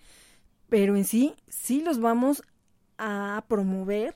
pero 0.68 0.96
en 0.96 1.04
sí, 1.04 1.34
sí 1.48 1.82
los 1.82 2.00
vamos 2.00 2.42
a 2.98 3.44
promover 3.48 4.14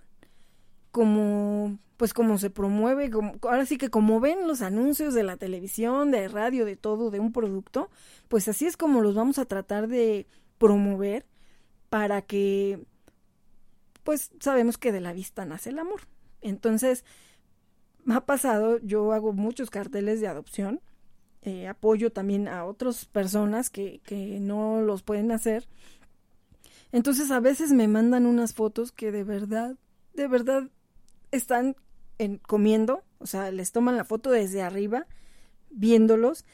como 0.93 1.79
pues 1.97 2.13
como 2.13 2.39
se 2.39 2.51
promueve, 2.51 3.09
como, 3.09 3.35
ahora 3.43 3.67
sí 3.67 3.79
que 3.79 3.89
como 3.89 4.19
ven 4.19 4.49
los 4.49 4.63
anuncios 4.63 5.15
de 5.15 5.23
la 5.23 5.37
televisión, 5.37 6.11
de 6.11 6.27
radio, 6.27 6.65
de 6.65 6.75
todo, 6.75 7.11
de 7.11 7.21
un 7.21 7.33
producto, 7.33 7.89
pues 8.29 8.49
así 8.49 8.67
es 8.67 8.77
como 8.77 9.01
los 9.01 9.15
vamos 9.15 9.39
a 9.39 9.45
tratar 9.45 9.87
de 9.87 10.27
promover 10.59 11.25
para 11.91 12.23
que, 12.23 12.81
pues 14.05 14.31
sabemos 14.39 14.79
que 14.79 14.93
de 14.93 15.01
la 15.01 15.13
vista 15.13 15.45
nace 15.45 15.71
el 15.71 15.79
amor. 15.79 16.03
Entonces, 16.41 17.05
me 18.05 18.15
ha 18.15 18.21
pasado, 18.21 18.79
yo 18.79 19.13
hago 19.13 19.33
muchos 19.33 19.71
carteles 19.71 20.21
de 20.21 20.29
adopción, 20.29 20.81
eh, 21.43 21.69
apoyo 21.69 22.13
también 22.13 22.49
a 22.49 22.65
otras 22.65 23.07
personas 23.07 23.71
que, 23.71 24.01
que 24.05 24.39
no 24.41 24.81
los 24.83 25.03
pueden 25.03 25.33
hacer. 25.33 25.67
Entonces 26.93 27.31
a 27.31 27.41
veces 27.41 27.73
me 27.73 27.89
mandan 27.89 28.25
unas 28.25 28.55
fotos 28.55 28.93
que 28.93 29.11
de 29.11 29.25
verdad, 29.25 29.77
de 30.15 30.29
verdad 30.29 30.71
están 31.33 31.77
en, 32.19 32.39
comiendo, 32.39 33.03
o 33.19 33.27
sea, 33.27 33.51
les 33.51 33.73
toman 33.73 33.97
la 33.97 34.05
foto 34.05 34.31
desde 34.31 34.63
arriba, 34.63 35.07
viéndolos, 35.71 36.45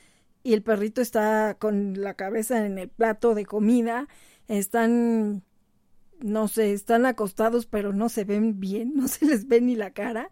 y 0.42 0.54
el 0.54 0.62
perrito 0.62 1.02
está 1.02 1.56
con 1.58 2.00
la 2.00 2.14
cabeza 2.14 2.64
en 2.64 2.78
el 2.78 2.88
plato 2.88 3.34
de 3.34 3.44
comida, 3.44 4.08
están 4.48 5.44
no 6.20 6.48
sé, 6.48 6.72
están 6.72 7.06
acostados 7.06 7.66
pero 7.66 7.92
no 7.92 8.08
se 8.08 8.24
ven 8.24 8.60
bien, 8.60 8.92
no 8.96 9.08
se 9.08 9.26
les 9.26 9.48
ve 9.48 9.60
ni 9.60 9.76
la 9.76 9.90
cara. 9.90 10.30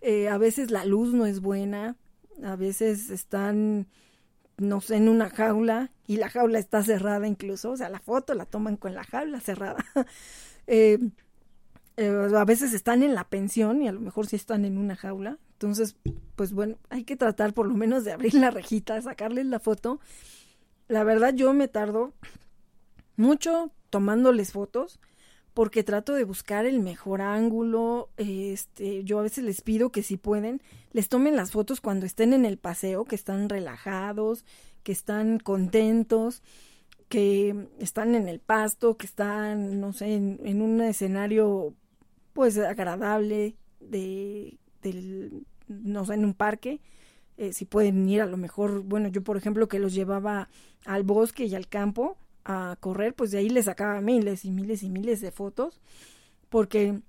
Eh, 0.00 0.28
a 0.28 0.38
veces 0.38 0.70
la 0.70 0.84
luz 0.84 1.12
no 1.12 1.26
es 1.26 1.40
buena, 1.40 1.96
a 2.44 2.56
veces 2.56 3.10
están, 3.10 3.88
no 4.56 4.80
sé, 4.80 4.96
en 4.96 5.08
una 5.08 5.28
jaula 5.28 5.90
y 6.06 6.16
la 6.16 6.28
jaula 6.28 6.58
está 6.58 6.82
cerrada 6.82 7.26
incluso, 7.26 7.72
o 7.72 7.76
sea, 7.76 7.88
la 7.88 7.98
foto 7.98 8.34
la 8.34 8.46
toman 8.46 8.76
con 8.76 8.94
la 8.94 9.04
jaula 9.04 9.40
cerrada. 9.40 9.84
Eh, 10.70 10.98
eh, 11.96 12.28
a 12.36 12.44
veces 12.44 12.74
están 12.74 13.02
en 13.02 13.14
la 13.14 13.24
pensión 13.24 13.82
y 13.82 13.88
a 13.88 13.92
lo 13.92 14.00
mejor 14.00 14.26
sí 14.26 14.36
están 14.36 14.66
en 14.66 14.76
una 14.76 14.96
jaula. 14.96 15.38
Entonces, 15.52 15.96
pues 16.36 16.52
bueno, 16.52 16.76
hay 16.90 17.04
que 17.04 17.16
tratar 17.16 17.54
por 17.54 17.66
lo 17.66 17.74
menos 17.74 18.04
de 18.04 18.12
abrir 18.12 18.34
la 18.34 18.50
rejita, 18.50 19.00
sacarles 19.00 19.46
la 19.46 19.60
foto. 19.60 19.98
La 20.88 21.04
verdad 21.04 21.32
yo 21.32 21.54
me 21.54 21.68
tardo 21.68 22.12
mucho 23.16 23.72
tomándoles 23.88 24.52
fotos 24.52 25.00
porque 25.58 25.82
trato 25.82 26.14
de 26.14 26.22
buscar 26.22 26.66
el 26.66 26.78
mejor 26.78 27.20
ángulo. 27.20 28.10
Este, 28.16 29.02
yo 29.02 29.18
a 29.18 29.24
veces 29.24 29.42
les 29.42 29.60
pido 29.60 29.90
que 29.90 30.04
si 30.04 30.16
pueden, 30.16 30.62
les 30.92 31.08
tomen 31.08 31.34
las 31.34 31.50
fotos 31.50 31.80
cuando 31.80 32.06
estén 32.06 32.32
en 32.32 32.44
el 32.44 32.58
paseo, 32.58 33.04
que 33.04 33.16
están 33.16 33.48
relajados, 33.48 34.44
que 34.84 34.92
están 34.92 35.40
contentos, 35.40 36.44
que 37.08 37.66
están 37.80 38.14
en 38.14 38.28
el 38.28 38.38
pasto, 38.38 38.96
que 38.96 39.06
están, 39.06 39.80
no 39.80 39.92
sé, 39.92 40.14
en, 40.14 40.62
un 40.62 40.80
escenario 40.80 41.74
pues 42.34 42.56
agradable 42.56 43.56
de, 43.80 44.58
del, 44.80 45.44
no 45.66 46.04
sé, 46.04 46.14
en 46.14 46.24
un 46.24 46.34
parque. 46.34 46.80
Eh, 47.36 47.52
si 47.52 47.64
pueden 47.64 48.08
ir 48.08 48.22
a 48.22 48.26
lo 48.26 48.36
mejor, 48.36 48.82
bueno, 48.82 49.08
yo 49.08 49.24
por 49.24 49.36
ejemplo 49.36 49.66
que 49.66 49.80
los 49.80 49.92
llevaba 49.92 50.50
al 50.84 51.02
bosque 51.02 51.46
y 51.46 51.56
al 51.56 51.66
campo, 51.66 52.16
a 52.48 52.76
correr, 52.80 53.14
pues 53.14 53.30
de 53.30 53.38
ahí 53.38 53.50
le 53.50 53.62
sacaba 53.62 54.00
miles 54.00 54.46
y 54.46 54.50
miles 54.50 54.82
y 54.82 54.88
miles 54.88 55.20
de 55.20 55.30
fotos, 55.30 55.80
porque 56.48 57.00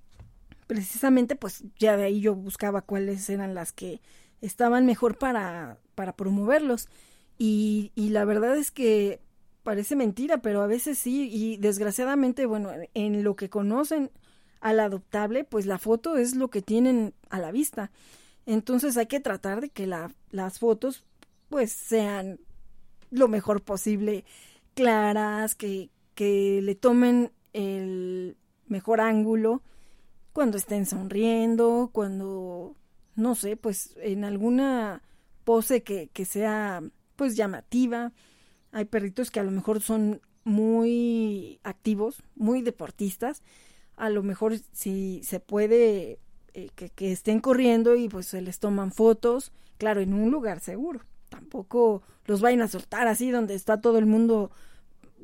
precisamente 0.67 1.37
pues 1.37 1.63
ya 1.79 1.95
de 1.95 2.03
ahí 2.03 2.19
yo 2.19 2.35
buscaba 2.35 2.81
cuáles 2.81 3.29
eran 3.29 3.55
las 3.55 3.71
que 3.71 4.01
estaban 4.41 4.85
mejor 4.85 5.17
para, 5.17 5.79
para 5.95 6.13
promoverlos. 6.13 6.89
Y, 7.37 7.93
y 7.95 8.09
la 8.09 8.25
verdad 8.25 8.57
es 8.57 8.69
que 8.69 9.21
parece 9.63 9.95
mentira, 9.95 10.41
pero 10.41 10.61
a 10.61 10.67
veces 10.67 10.99
sí, 10.99 11.29
y 11.31 11.55
desgraciadamente, 11.55 12.45
bueno, 12.45 12.71
en 12.93 13.23
lo 13.23 13.37
que 13.37 13.49
conocen 13.49 14.11
al 14.59 14.81
adoptable, 14.81 15.45
pues 15.45 15.65
la 15.65 15.79
foto 15.79 16.17
es 16.17 16.35
lo 16.35 16.49
que 16.49 16.61
tienen 16.61 17.13
a 17.29 17.39
la 17.39 17.51
vista. 17.51 17.91
Entonces 18.45 18.97
hay 18.97 19.05
que 19.05 19.21
tratar 19.21 19.61
de 19.61 19.69
que 19.69 19.87
la, 19.87 20.11
las 20.31 20.59
fotos 20.59 21.05
pues 21.47 21.71
sean 21.71 22.39
lo 23.09 23.29
mejor 23.29 23.61
posible 23.61 24.25
claras, 24.79 25.55
que, 25.55 25.89
que 26.15 26.61
le 26.63 26.73
tomen 26.73 27.33
el 27.51 28.37
mejor 28.67 29.01
ángulo 29.01 29.61
cuando 30.31 30.57
estén 30.57 30.85
sonriendo, 30.85 31.89
cuando, 31.91 32.77
no 33.17 33.35
sé, 33.35 33.57
pues 33.57 33.97
en 33.97 34.23
alguna 34.23 35.03
pose 35.43 35.83
que, 35.83 36.07
que 36.13 36.23
sea 36.23 36.81
pues 37.17 37.35
llamativa. 37.35 38.13
Hay 38.71 38.85
perritos 38.85 39.31
que 39.31 39.41
a 39.41 39.43
lo 39.43 39.51
mejor 39.51 39.81
son 39.81 40.21
muy 40.45 41.59
activos, 41.63 42.23
muy 42.37 42.61
deportistas. 42.61 43.43
A 43.97 44.09
lo 44.09 44.23
mejor 44.23 44.59
si 44.71 45.21
se 45.25 45.41
puede 45.41 46.19
eh, 46.53 46.69
que, 46.75 46.89
que, 46.89 47.11
estén 47.11 47.41
corriendo 47.41 47.97
y 47.97 48.07
pues 48.07 48.27
se 48.27 48.41
les 48.41 48.59
toman 48.59 48.93
fotos, 48.93 49.51
claro, 49.77 49.99
en 49.99 50.13
un 50.13 50.31
lugar 50.31 50.61
seguro. 50.61 51.01
Tampoco 51.27 52.01
los 52.23 52.39
vayan 52.39 52.61
a 52.61 52.69
soltar 52.69 53.09
así 53.09 53.29
donde 53.29 53.55
está 53.55 53.81
todo 53.81 53.97
el 53.97 54.05
mundo 54.05 54.51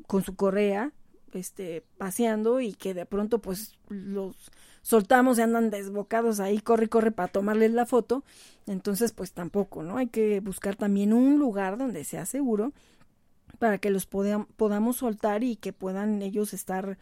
con 0.06 0.22
su 0.22 0.36
correa, 0.36 0.92
este, 1.32 1.84
paseando 1.98 2.60
y 2.60 2.74
que 2.74 2.94
de 2.94 3.06
pronto 3.06 3.40
pues 3.40 3.74
los 3.88 4.36
soltamos 4.82 5.38
y 5.38 5.42
andan 5.42 5.70
desbocados 5.70 6.40
ahí, 6.40 6.60
corre, 6.60 6.88
corre 6.88 7.10
para 7.10 7.28
tomarles 7.28 7.72
la 7.72 7.86
foto. 7.86 8.24
Entonces 8.66 9.12
pues 9.12 9.32
tampoco, 9.32 9.82
¿no? 9.82 9.98
Hay 9.98 10.08
que 10.08 10.40
buscar 10.40 10.76
también 10.76 11.12
un 11.12 11.38
lugar 11.38 11.76
donde 11.78 12.04
sea 12.04 12.26
seguro 12.26 12.72
para 13.58 13.78
que 13.78 13.90
los 13.90 14.06
podamos 14.06 14.96
soltar 14.96 15.44
y 15.44 15.56
que 15.56 15.72
puedan 15.72 16.22
ellos 16.22 16.52
estar 16.52 16.98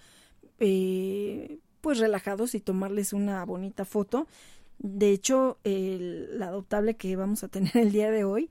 eh, 0.60 1.58
pues 1.80 1.98
relajados 1.98 2.54
y 2.54 2.60
tomarles 2.60 3.12
una 3.12 3.44
bonita 3.44 3.84
foto. 3.84 4.26
De 4.78 5.10
hecho, 5.10 5.58
el, 5.64 6.38
la 6.38 6.48
adoptable 6.48 6.96
que 6.96 7.16
vamos 7.16 7.44
a 7.44 7.48
tener 7.48 7.76
el 7.76 7.92
día 7.92 8.10
de 8.10 8.24
hoy, 8.24 8.50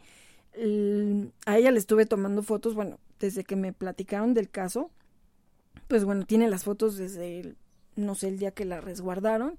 a 1.45 1.57
ella 1.57 1.71
le 1.71 1.79
estuve 1.79 2.05
tomando 2.05 2.43
fotos, 2.43 2.75
bueno, 2.75 2.99
desde 3.23 3.45
que 3.45 3.55
me 3.55 3.71
platicaron 3.71 4.33
del 4.33 4.49
caso, 4.49 4.91
pues 5.87 6.03
bueno, 6.03 6.25
tiene 6.25 6.49
las 6.49 6.65
fotos 6.65 6.97
desde, 6.97 7.39
el, 7.39 7.57
no 7.95 8.15
sé, 8.15 8.27
el 8.27 8.37
día 8.37 8.51
que 8.51 8.65
la 8.65 8.81
resguardaron, 8.81 9.57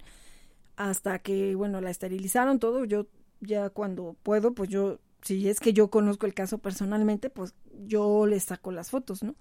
hasta 0.76 1.18
que, 1.20 1.54
bueno, 1.54 1.80
la 1.80 1.90
esterilizaron, 1.90 2.58
todo. 2.58 2.84
Yo 2.84 3.06
ya 3.40 3.70
cuando 3.70 4.16
puedo, 4.22 4.52
pues 4.52 4.68
yo, 4.68 4.98
si 5.22 5.48
es 5.48 5.60
que 5.60 5.72
yo 5.72 5.88
conozco 5.88 6.26
el 6.26 6.34
caso 6.34 6.58
personalmente, 6.58 7.30
pues 7.30 7.54
yo 7.86 8.26
les 8.26 8.44
saco 8.44 8.70
las 8.70 8.90
fotos, 8.90 9.22
¿no? 9.22 9.34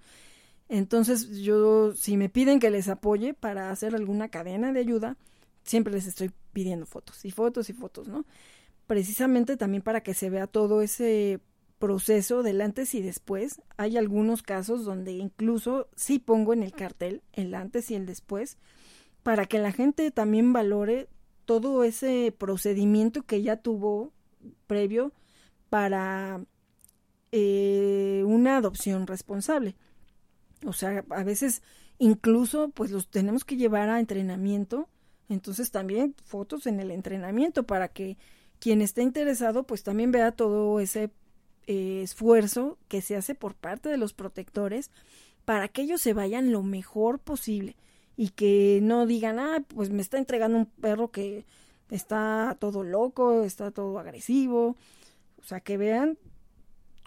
Entonces 0.69 1.30
yo, 1.39 1.93
si 1.93 2.15
me 2.15 2.30
piden 2.30 2.61
que 2.61 2.71
les 2.71 2.88
apoye 2.88 3.34
para 3.34 3.71
hacer 3.71 3.93
alguna 3.93 4.30
cadena 4.30 4.71
de 4.71 4.80
ayuda, 4.80 5.17
siempre 5.63 5.93
les 5.93 6.07
estoy 6.07 6.32
pidiendo 6.53 6.86
fotos 6.86 7.26
y 7.26 7.32
fotos 7.32 7.69
y 7.69 7.74
fotos, 7.74 8.07
¿no? 8.07 8.26
Precisamente 8.88 9.57
también 9.57 9.84
para 9.84 10.01
que 10.01 10.13
se 10.13 10.30
vea 10.30 10.47
todo 10.47 10.82
ese 10.82 11.41
proceso 11.84 12.43
del 12.43 12.61
antes 12.61 12.95
y 12.95 13.01
después. 13.01 13.61
Hay 13.75 13.97
algunos 13.97 14.41
casos 14.41 14.86
donde 14.86 15.11
incluso 15.11 15.89
sí 15.97 16.17
pongo 16.17 16.53
en 16.53 16.63
el 16.63 16.71
cartel 16.71 17.21
el 17.34 17.53
antes 17.53 17.91
y 17.91 17.95
el 17.95 18.05
después 18.05 18.57
para 19.21 19.47
que 19.47 19.59
la 19.59 19.73
gente 19.73 20.09
también 20.09 20.53
valore 20.53 21.09
todo 21.43 21.84
ese 21.84 22.34
procedimiento 22.38 23.23
que 23.23 23.41
ya 23.41 23.57
tuvo 23.57 24.13
previo 24.65 25.11
para 25.69 26.45
eh, 27.34 28.23
una 28.27 28.55
adopción 28.55 29.05
responsable. 29.05 29.75
O 30.65 30.71
sea, 30.71 31.03
a 31.09 31.23
veces 31.25 31.63
incluso 31.97 32.69
pues 32.69 32.91
los 32.91 33.09
tenemos 33.09 33.43
que 33.43 33.57
llevar 33.57 33.89
a 33.89 33.99
entrenamiento, 33.99 34.88
entonces 35.27 35.69
también 35.69 36.15
fotos 36.23 36.65
en 36.65 36.79
el 36.79 36.91
entrenamiento 36.91 37.63
para 37.63 37.89
que 37.89 38.17
quien 38.59 38.81
esté 38.81 39.01
interesado 39.01 39.63
pues 39.67 39.84
también 39.84 40.13
vea 40.13 40.31
todo 40.31 40.79
ese 40.79 41.11
eh, 41.68 42.01
esfuerzo 42.03 42.78
que 42.88 43.01
se 43.01 43.16
hace 43.16 43.36
por 43.36 43.55
parte 43.55 43.89
de 43.89 43.97
los 43.97 44.14
protectores 44.14 44.91
para 45.45 45.68
que 45.68 45.82
ellos 45.82 46.01
se 46.01 46.14
vayan 46.14 46.51
lo 46.51 46.64
mejor 46.64 47.20
posible 47.20 47.76
y 48.16 48.30
que 48.30 48.80
no 48.82 49.05
digan, 49.05 49.39
ah, 49.39 49.64
pues 49.68 49.89
me 49.89 50.01
está 50.01 50.18
entregando 50.18 50.57
un 50.57 50.66
perro 50.66 51.11
que 51.11 51.45
está 51.89 52.57
todo 52.59 52.84
loco, 52.84 53.43
está 53.43 53.72
todo 53.72 53.99
agresivo. 53.99 54.76
O 55.41 55.43
sea, 55.43 55.59
que 55.59 55.78
vean 55.78 56.18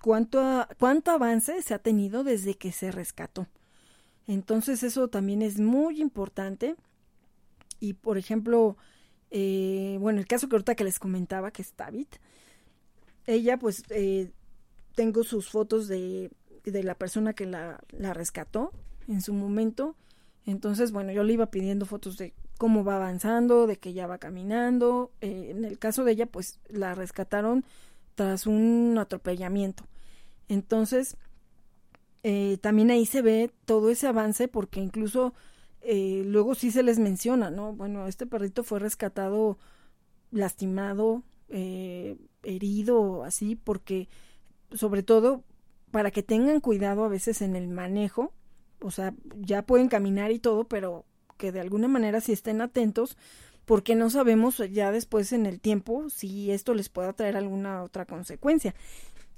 cuánto, 0.03 0.67
cuánto 0.79 1.11
avance 1.11 1.63
se 1.63 1.75
ha 1.75 1.79
tenido 1.79 2.25
desde 2.25 2.55
que 2.55 2.73
se 2.73 2.91
rescató. 2.91 3.47
Entonces 4.27 4.83
eso 4.83 5.09
también 5.09 5.43
es 5.43 5.59
muy 5.59 6.01
importante. 6.01 6.77
Y 7.81 7.95
por 7.95 8.19
ejemplo, 8.19 8.77
eh, 9.31 9.97
bueno, 10.01 10.19
el 10.19 10.27
caso 10.27 10.49
que 10.49 10.57
ahorita 10.57 10.75
que 10.75 10.85
les 10.85 10.99
comentaba, 10.99 11.51
que 11.51 11.63
es 11.63 11.77
David, 11.77 12.09
ella 13.27 13.59
pues 13.59 13.85
eh, 13.91 14.31
tengo 14.97 15.23
sus 15.23 15.49
fotos 15.49 15.87
de, 15.87 16.33
de 16.65 16.83
la 16.83 16.97
persona 16.97 17.35
que 17.35 17.47
la, 17.47 17.79
la, 17.91 18.13
rescató 18.15 18.73
en 19.07 19.21
su 19.21 19.33
momento. 19.33 19.95
Entonces, 20.45 20.91
bueno, 20.91 21.13
yo 21.13 21.23
le 21.23 21.35
iba 21.35 21.47
pidiendo 21.47 21.87
fotos 21.87 22.17
de 22.17 22.35
cómo 22.59 22.83
va 22.83 22.97
avanzando, 22.97 23.67
de 23.69 23.77
que 23.77 23.93
ya 23.93 24.07
va 24.09 24.19
caminando. 24.19 25.13
Eh, 25.21 25.49
en 25.51 25.65
el 25.65 25.79
caso 25.79 26.03
de 26.03 26.13
ella, 26.13 26.27
pues 26.27 26.59
la 26.69 26.95
rescataron 26.95 27.65
tras 28.15 28.47
un 28.47 28.97
atropellamiento. 28.99 29.85
Entonces, 30.49 31.19
eh, 32.23 32.59
también 32.61 32.91
ahí 32.91 33.05
se 33.05 33.23
ve 33.23 33.53
todo 33.67 33.91
ese 33.91 34.07
avance 34.07 34.49
porque 34.49 34.81
incluso 34.81 35.35
eh, 35.83 36.23
luego 36.25 36.55
sí 36.55 36.71
se 36.71 36.83
les 36.83 36.99
menciona, 36.99 37.51
¿no? 37.51 37.75
Bueno, 37.75 38.07
este 38.07 38.27
perrito 38.27 38.65
fue 38.65 38.79
rescatado 38.79 39.59
lastimado, 40.31 41.23
herido, 41.49 43.25
así, 43.25 43.55
porque 43.57 44.09
sobre 44.73 45.03
todo 45.03 45.45
para 45.91 46.11
que 46.11 46.23
tengan 46.23 46.61
cuidado 46.61 47.05
a 47.05 47.09
veces 47.09 47.43
en 47.43 47.57
el 47.57 47.69
manejo, 47.69 48.33
o 48.81 48.91
sea, 48.91 49.15
ya 49.37 49.63
pueden 49.63 49.89
caminar 49.89 50.33
y 50.33 50.39
todo, 50.39 50.65
pero 50.65 51.05
que 51.37 51.53
de 51.53 51.61
alguna 51.61 51.89
manera 51.89 52.21
sí 52.21 52.33
estén 52.33 52.61
atentos, 52.61 53.17
porque 53.65 53.95
no 53.95 54.11
sabemos 54.11 54.59
ya 54.71 54.93
después 54.93 55.33
en 55.33 55.47
el 55.47 55.61
tiempo 55.61 56.09
si 56.09 56.51
esto 56.51 56.75
les 56.75 56.89
pueda 56.89 57.13
traer 57.13 57.37
alguna 57.37 57.83
otra 57.83 58.07
consecuencia. 58.07 58.75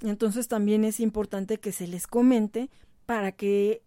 Entonces 0.01 0.47
también 0.47 0.85
es 0.85 0.99
importante 0.99 1.57
que 1.57 1.71
se 1.71 1.87
les 1.87 2.07
comente 2.07 2.69
para 3.05 3.31
que 3.31 3.81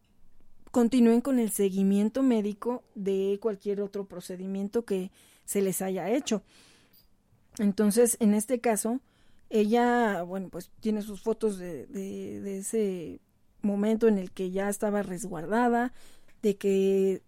continúen 0.70 1.20
con 1.20 1.38
el 1.38 1.50
seguimiento 1.50 2.22
médico 2.22 2.82
de 2.94 3.38
cualquier 3.40 3.80
otro 3.80 4.06
procedimiento 4.06 4.84
que 4.84 5.10
se 5.44 5.62
les 5.62 5.80
haya 5.80 6.10
hecho. 6.10 6.42
Entonces, 7.58 8.16
en 8.20 8.34
este 8.34 8.60
caso, 8.60 9.00
ella, 9.52 10.22
bueno, 10.22 10.48
pues 10.48 10.70
tiene 10.80 11.02
sus 11.02 11.20
fotos 11.20 11.58
de, 11.58 11.86
de, 11.86 12.58
ese 12.58 13.20
momento 13.60 14.08
en 14.08 14.16
el 14.16 14.32
que 14.32 14.50
ya 14.50 14.70
estaba 14.70 15.02
resguardada, 15.02 15.92
de 16.40 16.56
que 16.56 17.22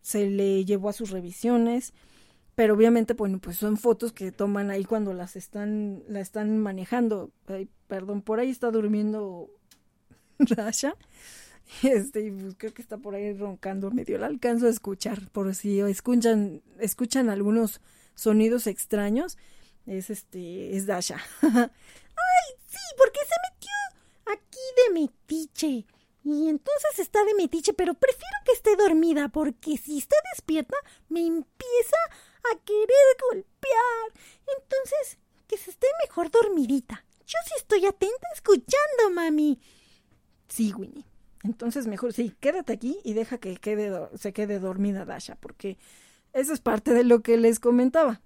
se 0.00 0.28
le 0.30 0.64
llevó 0.64 0.88
a 0.88 0.94
sus 0.94 1.10
revisiones, 1.10 1.92
pero 2.54 2.74
obviamente, 2.74 3.12
bueno, 3.12 3.38
pues 3.38 3.58
son 3.58 3.76
fotos 3.76 4.12
que 4.12 4.32
toman 4.32 4.70
ahí 4.70 4.84
cuando 4.84 5.12
las 5.12 5.36
están, 5.36 6.02
la 6.08 6.20
están 6.20 6.58
manejando. 6.58 7.30
perdón, 7.86 8.22
por 8.22 8.40
ahí 8.40 8.50
está 8.50 8.70
durmiendo 8.70 9.50
Rasha. 10.38 10.96
Este, 11.82 12.26
y 12.26 12.30
pues 12.32 12.54
creo 12.56 12.74
que 12.74 12.82
está 12.82 12.96
por 12.96 13.14
ahí 13.14 13.32
roncando, 13.34 13.90
medio 13.90 14.18
la 14.18 14.26
alcanzo 14.26 14.66
a 14.66 14.70
escuchar, 14.70 15.30
por 15.30 15.54
si 15.54 15.78
escuchan, 15.80 16.62
escuchan 16.80 17.28
algunos 17.28 17.80
sonidos 18.16 18.66
extraños, 18.66 19.38
es 19.90 20.08
este, 20.08 20.76
es 20.76 20.86
Dasha. 20.86 21.16
¡Ay, 21.42 22.48
sí! 22.68 22.78
Porque 22.96 23.20
se 23.20 23.34
metió 23.50 23.72
aquí 24.26 24.58
de 24.76 25.00
metiche. 25.00 25.86
Y 26.22 26.48
entonces 26.48 26.98
está 26.98 27.24
de 27.24 27.34
metiche, 27.34 27.72
pero 27.72 27.94
prefiero 27.94 28.36
que 28.44 28.52
esté 28.52 28.76
dormida, 28.76 29.28
porque 29.30 29.76
si 29.76 29.98
está 29.98 30.16
despierta, 30.32 30.76
me 31.08 31.26
empieza 31.26 31.96
a 32.52 32.58
querer 32.64 33.16
golpear. 33.30 34.12
Entonces, 34.58 35.18
que 35.48 35.56
se 35.56 35.70
esté 35.70 35.86
mejor 36.04 36.30
dormidita. 36.30 37.04
Yo 37.26 37.38
sí 37.46 37.54
estoy 37.56 37.86
atenta 37.86 38.28
escuchando, 38.34 39.10
mami. 39.12 39.60
Sí, 40.48 40.72
Winnie. 40.72 41.06
Entonces, 41.42 41.86
mejor 41.86 42.12
sí, 42.12 42.36
quédate 42.38 42.74
aquí 42.74 42.98
y 43.02 43.14
deja 43.14 43.38
que 43.38 43.56
quede, 43.56 44.08
se 44.18 44.32
quede 44.32 44.58
dormida 44.58 45.04
Dasha, 45.04 45.36
porque 45.36 45.78
eso 46.32 46.52
es 46.52 46.60
parte 46.60 46.92
de 46.92 47.02
lo 47.02 47.22
que 47.22 47.38
les 47.38 47.58
comentaba. 47.58 48.20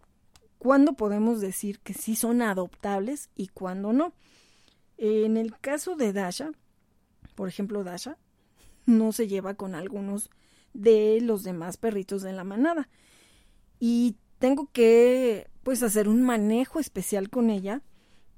¿Cuándo 0.65 0.95
podemos 0.95 1.43
decir 1.43 1.79
que 1.81 1.93
sí 1.93 2.17
son 2.17 2.41
adoptables 2.41 3.29
y 3.37 3.49
cuándo 3.49 3.93
no? 3.93 4.15
En 4.97 5.37
el 5.37 5.59
caso 5.59 5.95
de 5.95 6.15
Dasha, 6.15 6.53
por 7.35 7.51
ejemplo, 7.51 7.85
Dasha 7.85 8.17
no 8.87 9.13
se 9.13 9.29
lleva 9.29 9.57
con 9.57 9.75
algunos 9.75 10.31
de 10.73 11.19
los 11.21 11.43
demás 11.45 11.77
perritos 11.77 12.23
de 12.23 12.33
la 12.33 12.45
manada. 12.45 12.89
Y 13.79 14.17
tengo 14.39 14.71
que 14.73 15.51
pues 15.65 15.83
hacer 15.83 16.09
un 16.09 16.23
manejo 16.23 16.81
especial 16.81 17.29
con 17.29 17.51
ella 17.51 17.83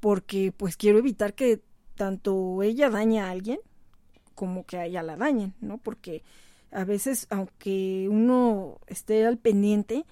porque 0.00 0.50
pues 0.50 0.76
quiero 0.76 0.98
evitar 0.98 1.32
que 1.32 1.62
tanto 1.94 2.60
ella 2.64 2.90
dañe 2.90 3.20
a 3.20 3.30
alguien 3.30 3.60
como 4.34 4.66
que 4.66 4.78
a 4.78 4.86
ella 4.86 5.04
la 5.04 5.16
dañen, 5.16 5.54
¿no? 5.60 5.78
Porque 5.78 6.24
a 6.72 6.82
veces 6.82 7.28
aunque 7.30 8.08
uno 8.10 8.80
esté 8.88 9.24
al 9.24 9.38
pendiente, 9.38 10.04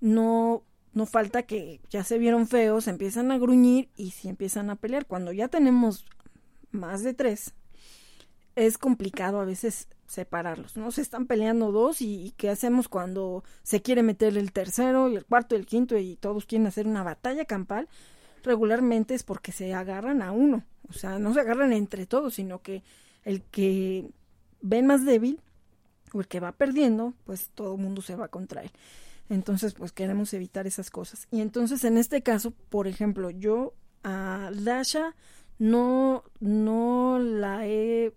no 0.00 0.64
no 0.92 1.06
falta 1.06 1.42
que 1.44 1.80
ya 1.90 2.04
se 2.04 2.18
vieron 2.18 2.46
feos, 2.46 2.88
empiezan 2.88 3.30
a 3.30 3.38
gruñir 3.38 3.88
y 3.96 4.10
si 4.10 4.28
empiezan 4.28 4.70
a 4.70 4.76
pelear. 4.76 5.06
Cuando 5.06 5.32
ya 5.32 5.48
tenemos 5.48 6.04
más 6.72 7.02
de 7.02 7.14
tres, 7.14 7.54
es 8.56 8.78
complicado 8.78 9.40
a 9.40 9.44
veces 9.44 9.88
separarlos, 10.06 10.76
¿no? 10.76 10.90
Se 10.90 11.02
están 11.02 11.26
peleando 11.26 11.70
dos 11.70 12.02
y, 12.02 12.34
¿qué 12.36 12.50
hacemos 12.50 12.88
cuando 12.88 13.44
se 13.62 13.80
quiere 13.80 14.02
meter 14.02 14.36
el 14.36 14.52
tercero 14.52 15.08
y 15.08 15.16
el 15.16 15.24
cuarto 15.24 15.54
y 15.54 15.58
el 15.58 15.66
quinto 15.66 15.96
y 15.96 16.16
todos 16.16 16.46
quieren 16.46 16.66
hacer 16.66 16.86
una 16.86 17.04
batalla 17.04 17.44
campal? 17.44 17.88
Regularmente 18.42 19.14
es 19.14 19.22
porque 19.22 19.52
se 19.52 19.72
agarran 19.72 20.22
a 20.22 20.32
uno, 20.32 20.64
o 20.88 20.92
sea, 20.92 21.18
no 21.18 21.32
se 21.32 21.40
agarran 21.40 21.72
entre 21.72 22.06
todos, 22.06 22.34
sino 22.34 22.60
que 22.60 22.82
el 23.24 23.42
que 23.42 24.10
ven 24.62 24.86
más 24.86 25.04
débil 25.04 25.40
o 26.12 26.20
el 26.20 26.26
que 26.26 26.40
va 26.40 26.52
perdiendo, 26.52 27.14
pues 27.24 27.50
todo 27.54 27.76
el 27.76 27.80
mundo 27.80 28.02
se 28.02 28.16
va 28.16 28.28
contra 28.28 28.62
él. 28.62 28.70
Entonces, 29.30 29.74
pues 29.74 29.92
queremos 29.92 30.34
evitar 30.34 30.66
esas 30.66 30.90
cosas. 30.90 31.28
Y 31.30 31.40
entonces, 31.40 31.84
en 31.84 31.96
este 31.96 32.20
caso, 32.20 32.50
por 32.68 32.88
ejemplo, 32.88 33.30
yo 33.30 33.74
a 34.02 34.50
Dasha 34.52 35.14
no, 35.60 36.24
no 36.40 37.20
la 37.20 37.64
he 37.68 38.12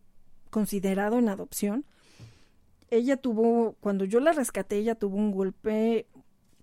considerado 0.50 1.20
en 1.20 1.30
adopción. 1.30 1.86
Ella 2.90 3.16
tuvo, 3.18 3.76
cuando 3.80 4.06
yo 4.06 4.20
la 4.20 4.34
rescaté, 4.34 4.78
ella 4.78 4.96
tuvo 4.96 5.18
un 5.18 5.32
golpe 5.32 6.08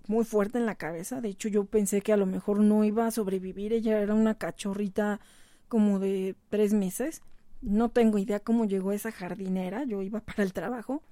muy 0.09 0.25
fuerte 0.25 0.59
en 0.59 0.67
la 0.67 0.75
cabeza. 0.75 1.21
De 1.21 1.29
hecho, 1.29 1.49
yo 1.49 1.65
pensé 1.67 2.01
que 2.01 2.13
a 2.13 2.17
lo 2.17 2.27
mejor 2.27 2.59
no 2.59 2.83
iba 2.83 3.07
a 3.07 3.13
sobrevivir. 3.13 3.73
Ella 3.73 4.01
era 4.01 4.15
una 4.15 4.35
cachorrita 4.35 5.21
como 5.69 6.01
de 6.01 6.35
tres 6.49 6.73
meses. 6.73 7.23
No 7.63 7.91
tengo 7.91 8.19
idea 8.19 8.41
cómo 8.41 8.65
llegó 8.65 8.91
esa 8.91 9.13
jardinera. 9.13 9.85
Yo 9.85 10.03
iba 10.03 10.21
para 10.25 10.43
el 10.43 10.53
trabajo. 10.53 11.05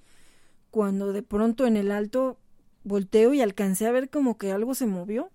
Cuando 0.72 1.12
de 1.12 1.22
pronto 1.22 1.68
en 1.68 1.76
el 1.76 1.92
alto 1.92 2.40
volteo 2.84 3.34
y 3.34 3.40
alcancé 3.40 3.86
a 3.86 3.92
ver 3.92 4.10
como 4.10 4.38
que 4.38 4.52
algo 4.52 4.74
se 4.74 4.86
movió. 4.86 5.30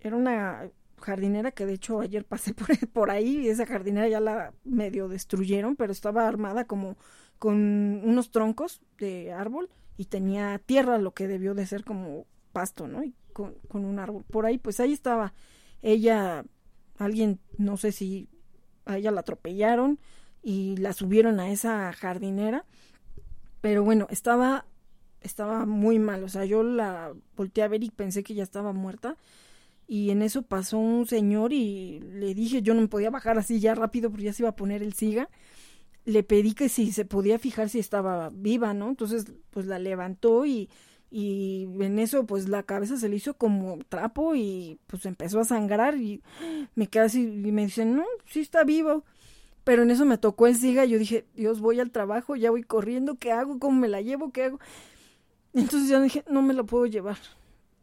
Era 0.00 0.16
una 0.16 0.70
jardinera 1.00 1.52
que 1.52 1.66
de 1.66 1.74
hecho 1.74 2.00
ayer 2.00 2.24
pasé 2.24 2.54
por, 2.54 2.88
por 2.88 3.10
ahí 3.10 3.40
y 3.40 3.48
esa 3.48 3.66
jardinera 3.66 4.08
ya 4.08 4.20
la 4.20 4.52
medio 4.64 5.08
destruyeron, 5.08 5.76
pero 5.76 5.92
estaba 5.92 6.26
armada 6.26 6.64
como 6.64 6.96
con 7.38 7.56
unos 8.04 8.30
troncos 8.30 8.80
de 8.98 9.32
árbol 9.32 9.70
y 9.96 10.06
tenía 10.06 10.58
tierra, 10.58 10.98
lo 10.98 11.12
que 11.12 11.28
debió 11.28 11.54
de 11.54 11.66
ser 11.66 11.84
como 11.84 12.26
pasto, 12.52 12.88
¿no? 12.88 13.04
Y 13.04 13.14
con, 13.32 13.54
con 13.68 13.84
un 13.84 13.98
árbol. 13.98 14.24
Por 14.30 14.46
ahí, 14.46 14.58
pues 14.58 14.80
ahí 14.80 14.92
estaba 14.92 15.34
ella, 15.82 16.44
alguien, 16.98 17.40
no 17.58 17.76
sé 17.76 17.92
si 17.92 18.28
a 18.86 18.98
ella 18.98 19.10
la 19.10 19.20
atropellaron 19.20 19.98
y 20.42 20.76
la 20.76 20.92
subieron 20.92 21.40
a 21.40 21.50
esa 21.50 21.92
jardinera, 21.92 22.64
pero 23.60 23.84
bueno, 23.84 24.06
estaba 24.10 24.66
estaba 25.24 25.66
muy 25.66 25.98
mal, 25.98 26.22
o 26.22 26.28
sea, 26.28 26.44
yo 26.44 26.62
la 26.62 27.12
volteé 27.36 27.64
a 27.64 27.68
ver 27.68 27.82
y 27.82 27.90
pensé 27.90 28.22
que 28.22 28.34
ya 28.34 28.44
estaba 28.44 28.72
muerta. 28.72 29.16
Y 29.86 30.10
en 30.10 30.22
eso 30.22 30.42
pasó 30.42 30.78
un 30.78 31.06
señor 31.06 31.52
y 31.52 32.00
le 32.00 32.34
dije, 32.34 32.62
yo 32.62 32.74
no 32.74 32.80
me 32.82 32.88
podía 32.88 33.10
bajar 33.10 33.38
así 33.38 33.60
ya 33.60 33.74
rápido 33.74 34.10
porque 34.10 34.24
ya 34.26 34.32
se 34.32 34.42
iba 34.42 34.50
a 34.50 34.56
poner 34.56 34.82
el 34.82 34.94
siga. 34.94 35.28
Le 36.04 36.22
pedí 36.22 36.54
que 36.54 36.68
si 36.68 36.92
se 36.92 37.04
podía 37.04 37.38
fijar 37.38 37.68
si 37.70 37.78
estaba 37.80 38.30
viva, 38.30 38.74
¿no? 38.74 38.88
Entonces, 38.90 39.26
pues 39.50 39.66
la 39.66 39.78
levantó 39.78 40.46
y, 40.46 40.70
y 41.10 41.68
en 41.80 41.98
eso, 41.98 42.26
pues 42.26 42.48
la 42.48 42.62
cabeza 42.62 42.96
se 42.98 43.08
le 43.08 43.16
hizo 43.16 43.34
como 43.34 43.78
trapo 43.88 44.34
y 44.34 44.78
pues 44.86 45.06
empezó 45.06 45.40
a 45.40 45.44
sangrar 45.44 45.96
y 45.96 46.22
me 46.74 46.86
quedé 46.88 47.04
así 47.04 47.22
y 47.22 47.52
me 47.52 47.64
dicen, 47.64 47.96
no, 47.96 48.04
sí 48.26 48.40
está 48.40 48.64
vivo. 48.64 49.04
Pero 49.64 49.82
en 49.82 49.90
eso 49.90 50.04
me 50.06 50.18
tocó 50.18 50.46
el 50.46 50.56
siga 50.56 50.84
y 50.84 50.90
yo 50.90 50.98
dije, 50.98 51.26
Dios, 51.34 51.60
voy 51.60 51.80
al 51.80 51.90
trabajo, 51.90 52.36
ya 52.36 52.50
voy 52.50 52.62
corriendo, 52.62 53.16
¿qué 53.16 53.32
hago? 53.32 53.58
¿Cómo 53.58 53.80
me 53.80 53.88
la 53.88 54.02
llevo? 54.02 54.30
¿Qué 54.32 54.44
hago? 54.44 54.60
Entonces 55.54 55.88
ya 55.88 56.00
dije, 56.00 56.24
no 56.28 56.42
me 56.42 56.52
lo 56.52 56.66
puedo 56.66 56.86
llevar. 56.86 57.18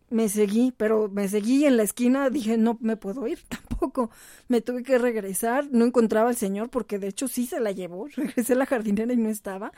Me 0.10 0.28
seguí, 0.28 0.74
pero 0.76 1.08
me 1.08 1.30
seguí 1.30 1.66
en 1.66 1.78
la 1.78 1.84
esquina, 1.84 2.30
dije, 2.30 2.58
no 2.58 2.78
me 2.82 2.98
puedo 2.98 3.26
ir 3.28 3.40
tampoco. 3.48 4.12
Me 4.50 4.62
tuve 4.62 4.84
que 4.84 4.98
regresar, 4.98 5.70
no 5.72 5.86
encontraba 5.86 6.30
al 6.30 6.36
señor 6.36 6.70
porque 6.70 7.00
de 7.00 7.08
hecho 7.08 7.28
sí 7.28 7.46
se 7.46 7.60
la 7.60 7.72
llevó. 7.72 8.08
Regresé 8.16 8.54
a 8.54 8.58
la 8.58 8.66
jardinera 8.66 9.14
y 9.14 9.18
no 9.18 9.30
estaba. 9.30 9.72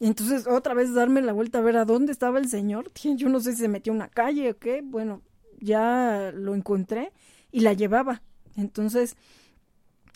Y 0.00 0.06
entonces 0.06 0.46
otra 0.46 0.74
vez 0.74 0.94
darme 0.94 1.20
la 1.22 1.32
vuelta 1.32 1.58
a 1.58 1.62
ver 1.62 1.76
a 1.76 1.84
dónde 1.84 2.12
estaba 2.12 2.38
el 2.38 2.48
señor. 2.48 2.90
Yo 3.16 3.28
no 3.28 3.40
sé 3.40 3.52
si 3.52 3.58
se 3.58 3.68
metió 3.68 3.92
a 3.92 3.96
una 3.96 4.08
calle 4.08 4.50
o 4.50 4.58
qué. 4.58 4.80
Bueno, 4.82 5.22
ya 5.60 6.32
lo 6.34 6.54
encontré 6.54 7.12
y 7.52 7.60
la 7.60 7.74
llevaba. 7.74 8.22
Entonces, 8.56 9.16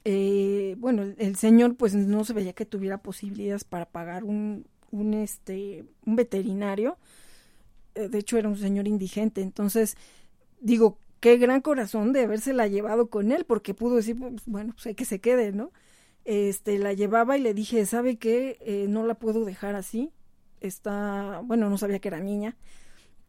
eh, 0.04 0.76
bueno, 0.78 1.02
el, 1.16 1.36
señor 1.36 1.76
pues 1.76 1.94
no 1.94 2.24
se 2.24 2.32
veía 2.32 2.54
que 2.54 2.66
tuviera 2.66 2.98
posibilidades 2.98 3.64
para 3.64 3.86
pagar 3.86 4.24
un, 4.24 4.66
un, 4.92 5.14
este, 5.14 5.84
un 6.06 6.16
veterinario, 6.16 6.96
eh, 7.94 8.08
de 8.08 8.18
hecho 8.18 8.38
era 8.38 8.48
un 8.48 8.56
señor 8.56 8.86
indigente, 8.86 9.42
entonces 9.42 9.96
digo, 10.60 10.98
qué 11.20 11.36
gran 11.38 11.60
corazón 11.60 12.12
de 12.12 12.22
habérsela 12.22 12.68
llevado 12.68 13.08
con 13.08 13.32
él, 13.32 13.44
porque 13.44 13.74
pudo 13.74 13.96
decir, 13.96 14.16
pues, 14.18 14.42
bueno, 14.46 14.72
pues 14.74 14.86
hay 14.86 14.94
que 14.94 15.04
se 15.04 15.20
quede, 15.20 15.52
¿no? 15.52 15.72
Este, 16.24 16.78
la 16.78 16.92
llevaba 16.92 17.36
y 17.36 17.40
le 17.40 17.54
dije, 17.54 17.84
¿sabe 17.86 18.16
qué? 18.16 18.58
Eh, 18.60 18.86
no 18.88 19.04
la 19.04 19.14
puedo 19.14 19.44
dejar 19.44 19.74
así, 19.74 20.12
está, 20.60 21.42
bueno, 21.44 21.68
no 21.68 21.78
sabía 21.78 21.98
que 21.98 22.08
era 22.08 22.20
niña, 22.20 22.56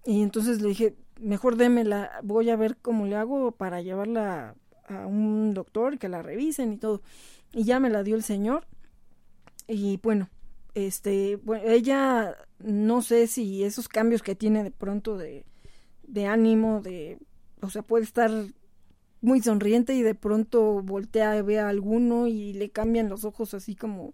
y 0.06 0.22
entonces 0.22 0.62
le 0.62 0.70
dije, 0.70 0.96
mejor 1.20 1.56
démela, 1.56 2.20
voy 2.24 2.50
a 2.50 2.56
ver 2.56 2.78
cómo 2.78 3.06
le 3.06 3.16
hago 3.16 3.52
para 3.52 3.82
llevarla 3.82 4.56
a 4.88 5.08
un 5.08 5.54
doctor 5.54 5.98
que 5.98 6.10
la 6.10 6.22
revisen 6.22 6.74
y 6.74 6.78
todo. 6.78 7.02
Y 7.54 7.64
ya 7.64 7.80
me 7.80 7.90
la 7.90 8.04
dio 8.04 8.16
el 8.16 8.24
señor. 8.24 8.66
Y 9.68 9.98
bueno, 10.04 10.30
este, 10.76 11.36
bueno, 11.38 11.64
ella 11.68 12.38
no 12.60 13.02
sé 13.02 13.28
si 13.28 13.64
esos 13.64 13.88
cambios 13.88 14.24
que 14.24 14.36
tiene 14.36 14.64
de 14.64 14.72
pronto 14.72 15.18
de, 15.18 15.46
de 16.04 16.26
ánimo, 16.28 16.82
de, 16.82 17.20
o 17.62 17.70
sea, 17.70 17.82
puede 17.82 18.04
estar 18.04 18.32
muy 19.22 19.42
sonriente 19.42 19.94
y 19.94 20.02
de 20.02 20.16
pronto 20.16 20.82
voltea 20.82 21.38
y 21.38 21.42
ve 21.42 21.60
a 21.60 21.70
alguno 21.70 22.28
y 22.28 22.54
le 22.54 22.72
cambian 22.72 23.10
los 23.10 23.24
ojos 23.24 23.54
así 23.54 23.76
como, 23.76 24.14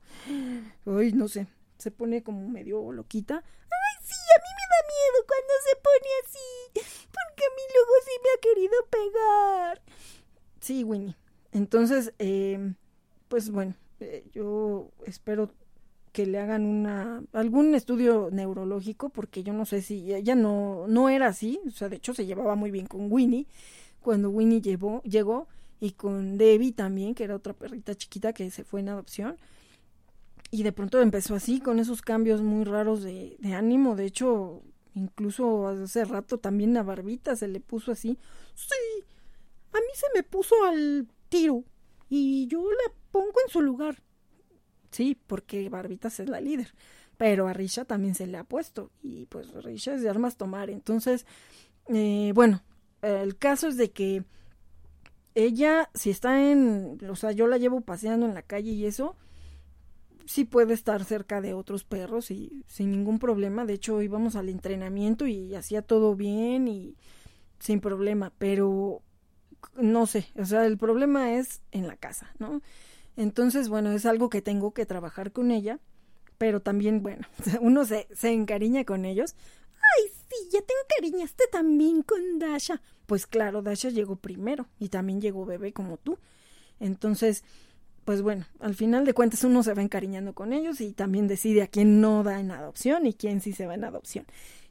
ay, 0.86 1.14
no 1.14 1.28
sé, 1.28 1.48
se 1.78 1.92
pone 1.92 2.22
como 2.22 2.48
medio 2.48 2.92
loquita. 2.92 3.36
Ay, 3.36 4.06
sí, 4.06 4.14
a 4.14 4.40
mí 4.40 4.50
me 4.56 4.66
da 4.70 4.82
miedo 4.88 5.26
cuando 5.28 5.54
se 5.66 5.76
pone 5.82 6.10
así, 6.24 6.50
porque 7.12 7.44
a 7.44 7.56
mí 7.56 7.62
luego 7.74 7.92
sí 8.06 8.12
me 8.24 8.30
ha 8.30 8.42
querido 8.42 8.76
pegar. 8.90 9.82
Sí, 10.60 10.84
Winnie. 10.84 11.16
Entonces, 11.52 12.14
eh, 12.20 12.74
pues 13.30 13.50
bueno, 13.50 13.76
eh, 14.00 14.26
yo 14.32 14.92
espero 15.06 15.52
que 16.20 16.26
le 16.26 16.38
hagan 16.38 16.66
una 16.66 17.24
algún 17.32 17.74
estudio 17.76 18.28
neurológico 18.30 19.08
porque 19.08 19.42
yo 19.42 19.54
no 19.54 19.66
sé 19.66 19.82
si 19.82 20.14
ella 20.14 20.36
no 20.36 20.86
no 20.90 21.08
era 21.08 21.28
así, 21.28 21.62
o 21.66 21.72
sea, 21.72 21.88
de 21.88 21.96
hecho 21.96 22.14
se 22.14 22.26
llevaba 22.26 22.56
muy 22.56 22.72
bien 22.72 22.88
con 22.88 23.10
Winnie 23.10 23.48
cuando 24.02 24.30
Winnie 24.30 24.60
llevó, 24.60 25.02
llegó 25.04 25.48
y 25.80 25.92
con 25.92 26.38
Debbie 26.38 26.74
también, 26.74 27.16
que 27.16 27.24
era 27.24 27.38
otra 27.38 27.54
perrita 27.54 27.96
chiquita 27.96 28.34
que 28.34 28.52
se 28.52 28.66
fue 28.66 28.82
en 28.82 28.90
adopción. 28.90 29.38
y 30.52 30.64
de 30.64 30.74
pronto 30.74 31.00
empezó 31.02 31.36
así, 31.36 31.62
con 31.62 31.80
esos 31.80 32.02
cambios 32.02 32.42
muy 32.42 32.66
raros 32.66 33.02
de, 33.02 33.38
de 33.40 33.54
ánimo. 33.54 33.96
De 33.96 34.06
hecho, 34.06 34.62
incluso 34.96 35.68
hace 35.70 36.04
rato 36.04 36.40
también 36.40 36.74
la 36.74 36.84
barbita 36.84 37.36
se 37.38 37.48
le 37.48 37.62
puso 37.62 37.94
así. 37.94 38.18
Sí, 38.56 39.06
a 39.72 39.78
mí 39.78 39.94
se 39.94 40.08
me 40.16 40.24
puso 40.24 40.56
al 40.66 41.08
tiro 41.30 41.64
y 42.10 42.48
yo 42.48 42.62
la 42.72 42.94
pongo 43.12 43.36
en 43.46 43.52
su 43.52 43.62
lugar. 43.62 44.04
Sí, 44.92 45.18
porque 45.28 45.70
Barbitas 45.70 46.20
es 46.20 46.30
la 46.30 46.42
líder. 46.42 46.74
Pero 47.18 47.48
a 47.48 47.54
Risha 47.54 47.86
también 47.86 48.16
se 48.16 48.28
le 48.28 48.38
ha 48.38 48.44
puesto. 48.44 48.92
Y 49.02 49.26
pues 49.28 49.52
Risha 49.64 49.94
es 49.94 50.02
de 50.02 50.10
armas 50.10 50.38
tomar. 50.38 50.70
Entonces, 50.70 51.26
eh, 51.88 52.32
bueno, 52.34 52.64
el 53.02 53.38
caso 53.38 53.68
es 53.68 53.78
de 53.78 53.92
que 53.92 54.24
ella, 55.36 55.90
si 55.94 56.10
está 56.10 56.52
en, 56.52 57.00
o 57.10 57.16
sea, 57.16 57.32
yo 57.32 57.48
la 57.48 57.58
llevo 57.58 57.82
paseando 57.82 58.26
en 58.26 58.34
la 58.34 58.42
calle 58.42 58.72
y 58.72 58.86
eso, 58.86 59.16
sí 60.26 60.46
puede 60.46 60.74
estar 60.74 61.04
cerca 61.06 61.42
de 61.42 61.54
otros 61.54 61.84
perros 61.84 62.32
y 62.32 62.64
sin 62.68 62.92
ningún 62.92 63.20
problema. 63.20 63.66
De 63.66 63.74
hecho, 63.74 64.02
íbamos 64.02 64.36
al 64.36 64.50
entrenamiento 64.50 65.28
y 65.28 65.56
hacía 65.56 65.82
todo 65.82 66.16
bien 66.16 66.68
y 66.68 66.96
sin 67.60 67.82
problema, 67.82 68.32
pero 68.38 69.02
no 69.76 70.06
sé, 70.06 70.28
o 70.38 70.46
sea, 70.46 70.66
el 70.66 70.78
problema 70.78 71.34
es 71.34 71.62
en 71.72 71.88
la 71.88 71.98
casa, 71.98 72.32
¿no? 72.40 72.62
Entonces, 73.20 73.68
bueno, 73.68 73.92
es 73.92 74.06
algo 74.06 74.30
que 74.30 74.42
tengo 74.42 74.74
que 74.74 74.86
trabajar 74.86 75.34
con 75.34 75.52
ella, 75.52 75.82
pero 76.38 76.62
también, 76.62 77.04
bueno, 77.04 77.28
uno 77.60 77.84
se, 77.84 78.08
se 78.16 78.32
encariña 78.32 78.86
con 78.86 79.04
ellos. 79.04 79.36
Ay, 79.76 80.10
sí, 80.30 80.48
ya 80.50 80.62
te 80.62 80.74
encariñaste 80.86 81.44
también 81.52 82.02
con 82.02 82.40
Dasha. 82.40 82.82
Pues 83.08 83.28
claro, 83.28 83.62
Dasha 83.62 83.90
llegó 83.90 84.16
primero 84.16 84.68
y 84.80 84.88
también 84.88 85.20
llegó 85.20 85.46
bebé 85.46 85.74
como 85.74 85.98
tú. 85.98 86.18
Entonces, 86.80 87.44
pues 88.06 88.22
bueno, 88.22 88.46
al 88.62 88.74
final 88.74 89.04
de 89.04 89.14
cuentas 89.14 89.44
uno 89.44 89.64
se 89.64 89.74
va 89.74 89.82
encariñando 89.82 90.34
con 90.34 90.54
ellos 90.54 90.80
y 90.80 90.94
también 90.94 91.28
decide 91.28 91.62
a 91.62 91.68
quién 91.68 92.00
no 92.00 92.24
da 92.24 92.40
en 92.40 92.52
adopción 92.52 93.06
y 93.06 93.14
quién 93.14 93.42
sí 93.42 93.52
se 93.52 93.68
va 93.68 93.76
en 93.76 93.84
adopción. 93.84 94.26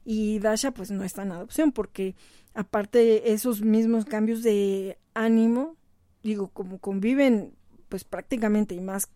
Y 0.05 0.39
Dasha 0.39 0.71
pues 0.71 0.89
no 0.89 1.03
está 1.03 1.21
en 1.21 1.33
adopción 1.33 1.71
porque 1.71 2.15
aparte 2.55 3.31
esos 3.31 3.61
mismos 3.61 4.05
cambios 4.05 4.41
de 4.41 4.97
ánimo, 5.13 5.75
digo, 6.23 6.47
como 6.47 6.79
conviven 6.79 7.58
pues 7.89 8.03
prácticamente 8.03 8.75
y 8.75 8.81
más 8.81 9.09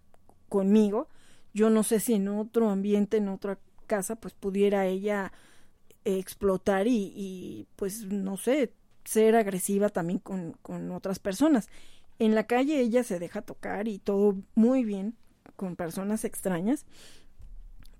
conmigo, 0.49 1.07
yo 1.53 1.69
no 1.69 1.83
sé 1.83 1.99
si 1.99 2.15
en 2.15 2.27
otro 2.27 2.69
ambiente, 2.69 3.17
en 3.17 3.29
otra 3.29 3.59
casa, 3.87 4.15
pues 4.15 4.33
pudiera 4.33 4.85
ella 4.87 5.31
explotar 6.05 6.87
y, 6.87 7.67
pues 7.75 8.05
no 8.05 8.37
sé, 8.37 8.73
ser 9.05 9.35
agresiva 9.35 9.89
también 9.89 10.19
con, 10.19 10.53
con 10.61 10.91
otras 10.91 11.19
personas. 11.19 11.69
En 12.19 12.35
la 12.35 12.45
calle 12.45 12.79
ella 12.79 13.03
se 13.03 13.19
deja 13.19 13.41
tocar 13.41 13.87
y 13.87 13.99
todo 13.99 14.35
muy 14.55 14.83
bien 14.83 15.15
con 15.55 15.75
personas 15.75 16.25
extrañas, 16.25 16.85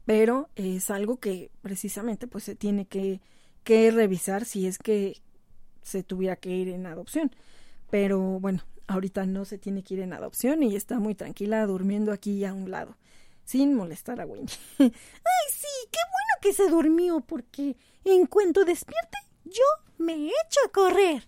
pero 0.05 0.49
es 0.55 0.89
algo 0.89 1.17
que 1.17 1.51
precisamente 1.61 2.27
pues 2.27 2.43
se 2.43 2.55
tiene 2.55 2.85
que, 2.85 3.21
que 3.63 3.91
revisar 3.91 4.45
si 4.45 4.67
es 4.67 4.77
que 4.77 5.21
se 5.81 6.03
tuviera 6.03 6.35
que 6.35 6.49
ir 6.49 6.69
en 6.69 6.85
adopción. 6.85 7.31
Pero 7.89 8.19
bueno, 8.39 8.63
ahorita 8.87 9.25
no 9.25 9.45
se 9.45 9.57
tiene 9.57 9.83
que 9.83 9.95
ir 9.95 9.99
en 10.01 10.13
adopción 10.13 10.63
y 10.63 10.75
está 10.75 10.99
muy 10.99 11.15
tranquila 11.15 11.65
durmiendo 11.65 12.11
aquí 12.11 12.43
a 12.45 12.53
un 12.53 12.71
lado, 12.71 12.97
sin 13.43 13.73
molestar 13.73 14.21
a 14.21 14.25
Winnie. 14.25 14.55
Ay, 14.79 14.89
sí, 15.49 15.67
qué 15.91 15.99
bueno 16.11 16.41
que 16.41 16.53
se 16.53 16.69
durmió, 16.69 17.21
porque 17.21 17.75
en 18.03 18.25
cuanto 18.27 18.65
despierte, 18.65 19.17
yo 19.45 19.63
me 19.97 20.13
echo 20.13 20.59
a 20.65 20.71
correr. 20.71 21.27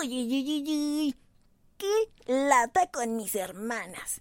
Uy, 0.00 0.08
uy, 0.08 0.44
uy, 0.44 0.64
uy. 0.66 1.14
Qué 1.76 2.32
lata 2.32 2.90
con 2.90 3.16
mis 3.16 3.34
hermanas. 3.36 4.20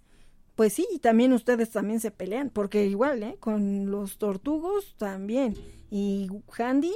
Pues 0.56 0.74
sí, 0.74 0.88
y 0.92 1.00
también 1.00 1.34
ustedes 1.34 1.72
también 1.72 2.00
se 2.00 2.12
pelean, 2.12 2.50
porque 2.50 2.86
igual, 2.86 3.22
¿eh? 3.24 3.38
Con 3.40 3.92
los 3.92 4.18
tortugos 4.18 4.96
también. 4.98 5.56
Y 5.92 6.30
Handy 6.58 6.96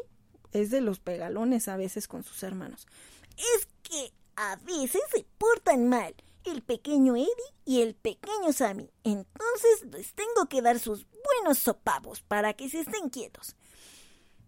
es 0.51 0.71
de 0.71 0.81
los 0.81 0.99
pegalones 0.99 1.67
a 1.67 1.77
veces 1.77 2.07
con 2.07 2.23
sus 2.23 2.43
hermanos. 2.43 2.87
Es 3.37 3.67
que 3.83 4.13
a 4.41 4.55
veces 4.55 5.01
se 5.13 5.23
portan 5.37 5.87
mal 5.87 6.15
el 6.45 6.63
pequeño 6.63 7.15
Eddie 7.15 7.29
y 7.63 7.81
el 7.81 7.93
pequeño 7.93 8.51
Sammy. 8.51 8.89
Entonces 9.03 9.85
les 9.91 10.15
tengo 10.15 10.47
que 10.49 10.63
dar 10.63 10.79
sus 10.79 11.05
buenos 11.23 11.59
sopapos 11.59 12.21
para 12.21 12.53
que 12.53 12.67
se 12.67 12.79
estén 12.79 13.09
quietos. 13.09 13.55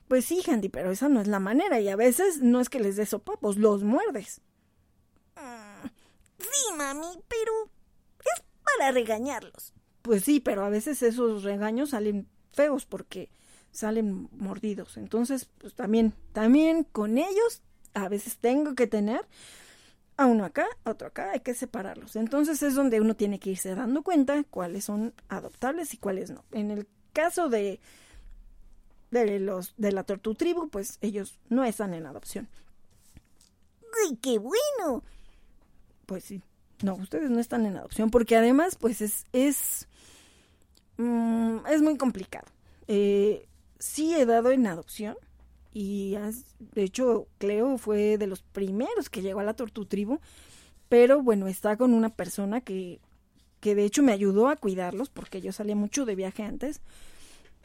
Pues 0.08 0.26
sí, 0.26 0.42
Handy, 0.46 0.70
pero 0.70 0.92
esa 0.92 1.10
no 1.10 1.22
es 1.22 1.28
la 1.28 1.40
manera 1.40 1.80
y 1.80 1.90
a 1.90 1.96
veces 1.96 2.42
no 2.42 2.60
es 2.60 2.70
que 2.70 2.80
les 2.80 2.96
des 2.96 3.10
sopapos, 3.10 3.58
los 3.58 3.84
muerdes. 3.84 4.42
Mm, 5.36 5.88
sí, 6.40 6.74
mami, 6.76 7.08
pero 7.28 7.70
es 8.20 8.44
para 8.64 8.92
regañarlos. 8.92 9.74
Pues 10.02 10.24
sí, 10.24 10.40
pero 10.40 10.66
a 10.66 10.70
veces 10.70 11.04
esos 11.04 11.44
regaños 11.44 11.92
salen 11.92 12.28
feos 12.52 12.88
porque 12.88 13.30
salen 13.72 14.28
mordidos. 14.32 14.98
Entonces, 14.98 15.48
pues 15.60 15.76
también, 15.76 16.16
también 16.32 16.84
con 16.84 17.20
ellos 17.20 17.62
a 17.94 18.10
veces 18.10 18.38
tengo 18.38 18.74
que 18.74 18.88
tener 18.88 19.28
a 20.18 20.26
uno 20.26 20.46
acá, 20.46 20.68
otro 20.84 21.08
acá, 21.08 21.32
hay 21.32 21.40
que 21.40 21.54
separarlos. 21.54 22.16
Entonces 22.16 22.62
es 22.64 22.76
donde 22.76 23.02
uno 23.02 23.16
tiene 23.16 23.40
que 23.40 23.52
irse 23.52 23.74
dando 23.76 24.04
cuenta 24.04 24.44
cuáles 24.44 24.86
son 24.86 25.14
adoptables 25.30 25.94
y 25.94 25.98
cuáles 25.98 26.30
no. 26.30 26.44
En 26.52 26.72
el 26.72 26.88
caso 27.14 27.50
de 27.50 27.80
de 29.12 29.40
los 29.40 29.76
de 29.78 29.92
la 29.92 30.04
tortu 30.04 30.36
tribu, 30.36 30.70
pues 30.70 30.98
ellos 31.02 31.40
no 31.50 31.64
están 31.64 31.94
en 31.94 32.06
adopción. 32.06 32.48
¡Uy, 34.08 34.18
qué 34.18 34.40
bueno! 34.40 35.04
Pues 36.06 36.24
sí. 36.24 36.42
No, 36.82 36.96
ustedes 36.96 37.30
no 37.30 37.40
están 37.40 37.66
en 37.66 37.78
adopción 37.78 38.10
porque 38.10 38.36
además, 38.36 38.76
pues 38.76 39.02
es 39.02 39.26
es 39.32 39.88
mm, 40.98 41.60
es 41.70 41.82
muy 41.82 41.98
complicado. 41.98 42.48
Eh, 42.88 43.48
sí 43.80 44.14
he 44.16 44.26
dado 44.26 44.52
en 44.52 44.68
adopción 44.68 45.16
y 45.74 46.16
de 46.60 46.84
hecho 46.84 47.28
Cleo 47.40 47.78
fue 47.78 48.18
de 48.18 48.28
los 48.28 48.42
primeros 48.42 49.10
que 49.10 49.22
llegó 49.22 49.40
a 49.40 49.44
la 49.44 49.56
Tortu 49.56 49.86
Tribu, 49.86 50.20
pero 50.90 51.22
bueno, 51.22 51.48
está 51.48 51.76
con 51.78 51.94
una 51.94 52.10
persona 52.10 52.62
que, 52.62 53.00
que 53.60 53.76
de 53.76 53.86
hecho 53.86 54.04
me 54.04 54.12
ayudó 54.12 54.48
a 54.48 54.56
cuidarlos 54.56 55.10
porque 55.10 55.42
yo 55.42 55.52
salía 55.52 55.76
mucho 55.76 56.06
de 56.06 56.16
viaje 56.16 56.44
antes 56.44 56.82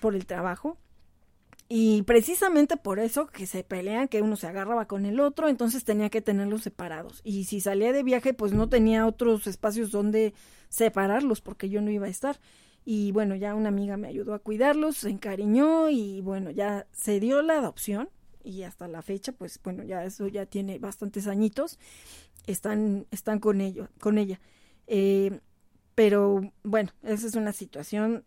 por 0.01 0.15
el 0.15 0.27
trabajo 0.27 0.79
y 1.69 2.03
precisamente 2.03 2.79
por 2.79 2.99
eso 2.99 3.27
que 3.27 3.47
se 3.47 3.63
pelean, 3.63 4.09
que 4.09 4.23
uno 4.23 4.37
se 4.37 4.47
agarraba 4.47 4.87
con 4.87 5.05
el 5.05 5.21
otro, 5.21 5.49
entonces 5.49 5.85
tenía 5.85 6.09
que 6.09 6.23
tenerlos 6.23 6.63
separados. 6.63 7.21
Y 7.25 7.45
si 7.45 7.61
salía 7.61 7.93
de 7.93 8.03
viaje, 8.03 8.33
pues 8.33 8.55
no 8.55 8.71
tenía 8.71 9.07
otros 9.07 9.47
espacios 9.47 9.91
donde 9.91 10.33
separarlos 10.71 11.43
porque 11.43 11.69
yo 11.69 11.83
no 11.83 11.91
iba 11.91 12.07
a 12.07 12.11
estar 12.11 12.41
y 12.91 13.13
bueno, 13.13 13.37
ya 13.37 13.55
una 13.55 13.69
amiga 13.69 13.99
me 13.99 14.09
ayudó 14.09 14.33
a 14.33 14.39
cuidarlos, 14.39 14.97
se 14.97 15.11
encariñó 15.11 15.91
y 15.91 16.23
bueno, 16.23 16.51
ya 16.51 16.87
se 16.91 17.21
dio 17.21 17.43
la 17.43 17.59
adopción 17.59 18.09
y 18.43 18.63
hasta 18.63 18.89
la 18.89 19.03
fecha, 19.03 19.33
pues 19.33 19.61
bueno, 19.63 19.85
ya 19.85 20.07
eso 20.07 20.27
ya 20.27 20.47
tiene 20.47 20.79
bastantes 20.79 21.27
añitos, 21.27 21.79
están, 22.47 23.07
están 23.11 23.41
con, 23.41 23.61
ello, 23.61 23.91
con 24.01 24.17
ella. 24.17 24.41
Eh, 24.87 25.39
pero 25.95 26.51
bueno, 26.63 26.91
esa 27.03 27.27
es 27.27 27.35
una 27.35 27.53
situación 27.53 28.25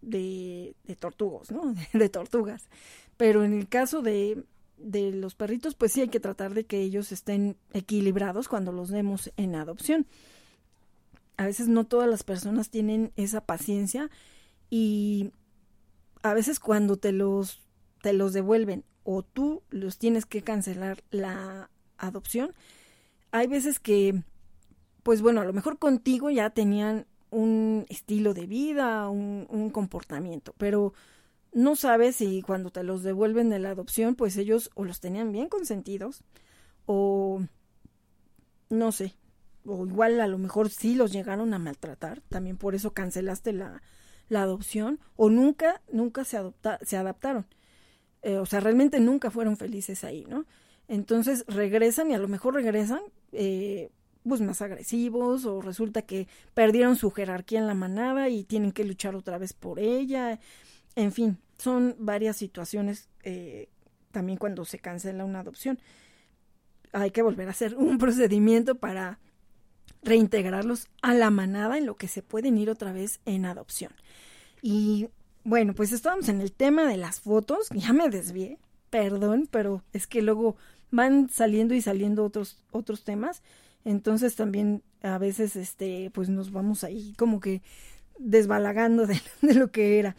de, 0.00 0.76
de 0.84 0.94
tortugos, 0.94 1.50
¿no? 1.50 1.74
De, 1.92 2.08
tortugas. 2.08 2.68
Pero 3.16 3.42
en 3.42 3.52
el 3.52 3.68
caso 3.68 4.00
de, 4.00 4.44
de 4.76 5.10
los 5.10 5.34
perritos, 5.34 5.74
pues 5.74 5.90
sí 5.90 6.02
hay 6.02 6.08
que 6.08 6.20
tratar 6.20 6.54
de 6.54 6.66
que 6.66 6.80
ellos 6.80 7.10
estén 7.10 7.56
equilibrados 7.72 8.46
cuando 8.46 8.70
los 8.70 8.90
demos 8.90 9.32
en 9.36 9.56
adopción 9.56 10.06
a 11.36 11.44
veces 11.44 11.68
no 11.68 11.84
todas 11.84 12.08
las 12.08 12.22
personas 12.22 12.70
tienen 12.70 13.12
esa 13.16 13.40
paciencia 13.40 14.10
y 14.70 15.32
a 16.22 16.34
veces 16.34 16.60
cuando 16.60 16.96
te 16.96 17.12
los 17.12 17.60
te 18.02 18.12
los 18.12 18.32
devuelven 18.32 18.84
o 19.02 19.22
tú 19.22 19.62
los 19.70 19.98
tienes 19.98 20.26
que 20.26 20.42
cancelar 20.42 21.02
la 21.10 21.70
adopción, 21.98 22.52
hay 23.30 23.46
veces 23.46 23.80
que 23.80 24.22
pues 25.02 25.20
bueno, 25.20 25.40
a 25.40 25.44
lo 25.44 25.52
mejor 25.52 25.78
contigo 25.78 26.30
ya 26.30 26.50
tenían 26.50 27.06
un 27.30 27.84
estilo 27.88 28.32
de 28.32 28.46
vida, 28.46 29.08
un, 29.08 29.46
un 29.50 29.70
comportamiento, 29.70 30.54
pero 30.56 30.94
no 31.52 31.76
sabes 31.76 32.16
si 32.16 32.42
cuando 32.42 32.70
te 32.70 32.82
los 32.82 33.02
devuelven 33.02 33.50
de 33.50 33.58
la 33.58 33.70
adopción, 33.70 34.14
pues 34.14 34.36
ellos 34.36 34.70
o 34.74 34.84
los 34.84 35.00
tenían 35.00 35.32
bien 35.32 35.48
consentidos 35.48 36.22
o 36.86 37.42
no 38.70 38.92
sé, 38.92 39.14
o 39.66 39.86
igual 39.86 40.20
a 40.20 40.28
lo 40.28 40.38
mejor 40.38 40.70
sí 40.70 40.94
los 40.94 41.12
llegaron 41.12 41.54
a 41.54 41.58
maltratar, 41.58 42.20
también 42.28 42.56
por 42.56 42.74
eso 42.74 42.92
cancelaste 42.92 43.52
la, 43.52 43.82
la 44.28 44.42
adopción, 44.42 45.00
o 45.16 45.30
nunca, 45.30 45.82
nunca 45.90 46.24
se, 46.24 46.36
adopta, 46.36 46.78
se 46.82 46.96
adaptaron. 46.96 47.46
Eh, 48.22 48.38
o 48.38 48.46
sea, 48.46 48.60
realmente 48.60 49.00
nunca 49.00 49.30
fueron 49.30 49.56
felices 49.56 50.02
ahí, 50.04 50.24
¿no? 50.28 50.46
Entonces 50.88 51.44
regresan 51.46 52.10
y 52.10 52.14
a 52.14 52.18
lo 52.18 52.28
mejor 52.28 52.54
regresan 52.54 53.00
eh, 53.32 53.90
pues 54.26 54.40
más 54.40 54.62
agresivos 54.62 55.44
o 55.44 55.60
resulta 55.60 56.02
que 56.02 56.28
perdieron 56.54 56.96
su 56.96 57.10
jerarquía 57.10 57.58
en 57.58 57.66
la 57.66 57.74
manada 57.74 58.28
y 58.28 58.44
tienen 58.44 58.72
que 58.72 58.84
luchar 58.84 59.14
otra 59.14 59.38
vez 59.38 59.52
por 59.52 59.78
ella. 59.78 60.40
En 60.96 61.12
fin, 61.12 61.38
son 61.58 61.96
varias 61.98 62.36
situaciones 62.36 63.08
eh, 63.22 63.68
también 64.10 64.38
cuando 64.38 64.64
se 64.64 64.78
cancela 64.78 65.24
una 65.24 65.40
adopción. 65.40 65.78
Hay 66.92 67.10
que 67.10 67.22
volver 67.22 67.48
a 67.48 67.52
hacer 67.52 67.76
un 67.76 67.98
procedimiento 67.98 68.76
para 68.76 69.18
reintegrarlos 70.02 70.88
a 71.02 71.14
la 71.14 71.30
manada 71.30 71.78
en 71.78 71.86
lo 71.86 71.96
que 71.96 72.08
se 72.08 72.22
pueden 72.22 72.58
ir 72.58 72.70
otra 72.70 72.92
vez 72.92 73.20
en 73.24 73.46
adopción. 73.46 73.92
Y 74.62 75.08
bueno, 75.44 75.74
pues 75.74 75.92
estábamos 75.92 76.28
en 76.28 76.40
el 76.40 76.52
tema 76.52 76.86
de 76.86 76.96
las 76.96 77.20
fotos, 77.20 77.68
ya 77.70 77.92
me 77.92 78.08
desvié, 78.08 78.58
perdón, 78.90 79.48
pero 79.50 79.82
es 79.92 80.06
que 80.06 80.22
luego 80.22 80.56
van 80.90 81.28
saliendo 81.28 81.74
y 81.74 81.80
saliendo 81.80 82.24
otros 82.24 82.62
otros 82.70 83.04
temas, 83.04 83.42
entonces 83.84 84.36
también 84.36 84.82
a 85.02 85.18
veces 85.18 85.56
este 85.56 86.10
pues 86.14 86.28
nos 86.28 86.52
vamos 86.52 86.84
ahí 86.84 87.14
como 87.18 87.40
que 87.40 87.62
desbalagando 88.18 89.06
de, 89.06 89.20
lo 89.54 89.70
que 89.70 89.98
era. 89.98 90.16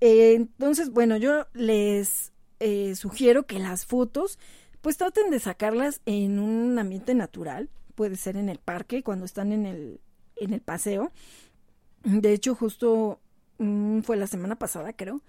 Eh, 0.00 0.34
entonces, 0.34 0.90
bueno, 0.90 1.16
yo 1.16 1.46
les 1.54 2.32
eh, 2.60 2.94
sugiero 2.94 3.46
que 3.46 3.58
las 3.58 3.86
fotos 3.86 4.38
pues 4.80 4.96
traten 4.96 5.30
de 5.30 5.40
sacarlas 5.40 6.00
en 6.04 6.38
un 6.38 6.78
ambiente 6.78 7.14
natural, 7.14 7.70
puede 7.94 8.16
ser 8.16 8.36
en 8.36 8.48
el 8.48 8.58
parque 8.58 9.02
cuando 9.02 9.24
están 9.24 9.52
en 9.52 9.66
el, 9.66 10.00
en 10.36 10.52
el 10.52 10.60
paseo. 10.60 11.12
De 12.02 12.32
hecho, 12.32 12.54
justo 12.54 13.20
mm, 13.58 14.00
fue 14.00 14.16
la 14.16 14.26
semana 14.26 14.56
pasada, 14.56 14.92
creo. 14.92 15.20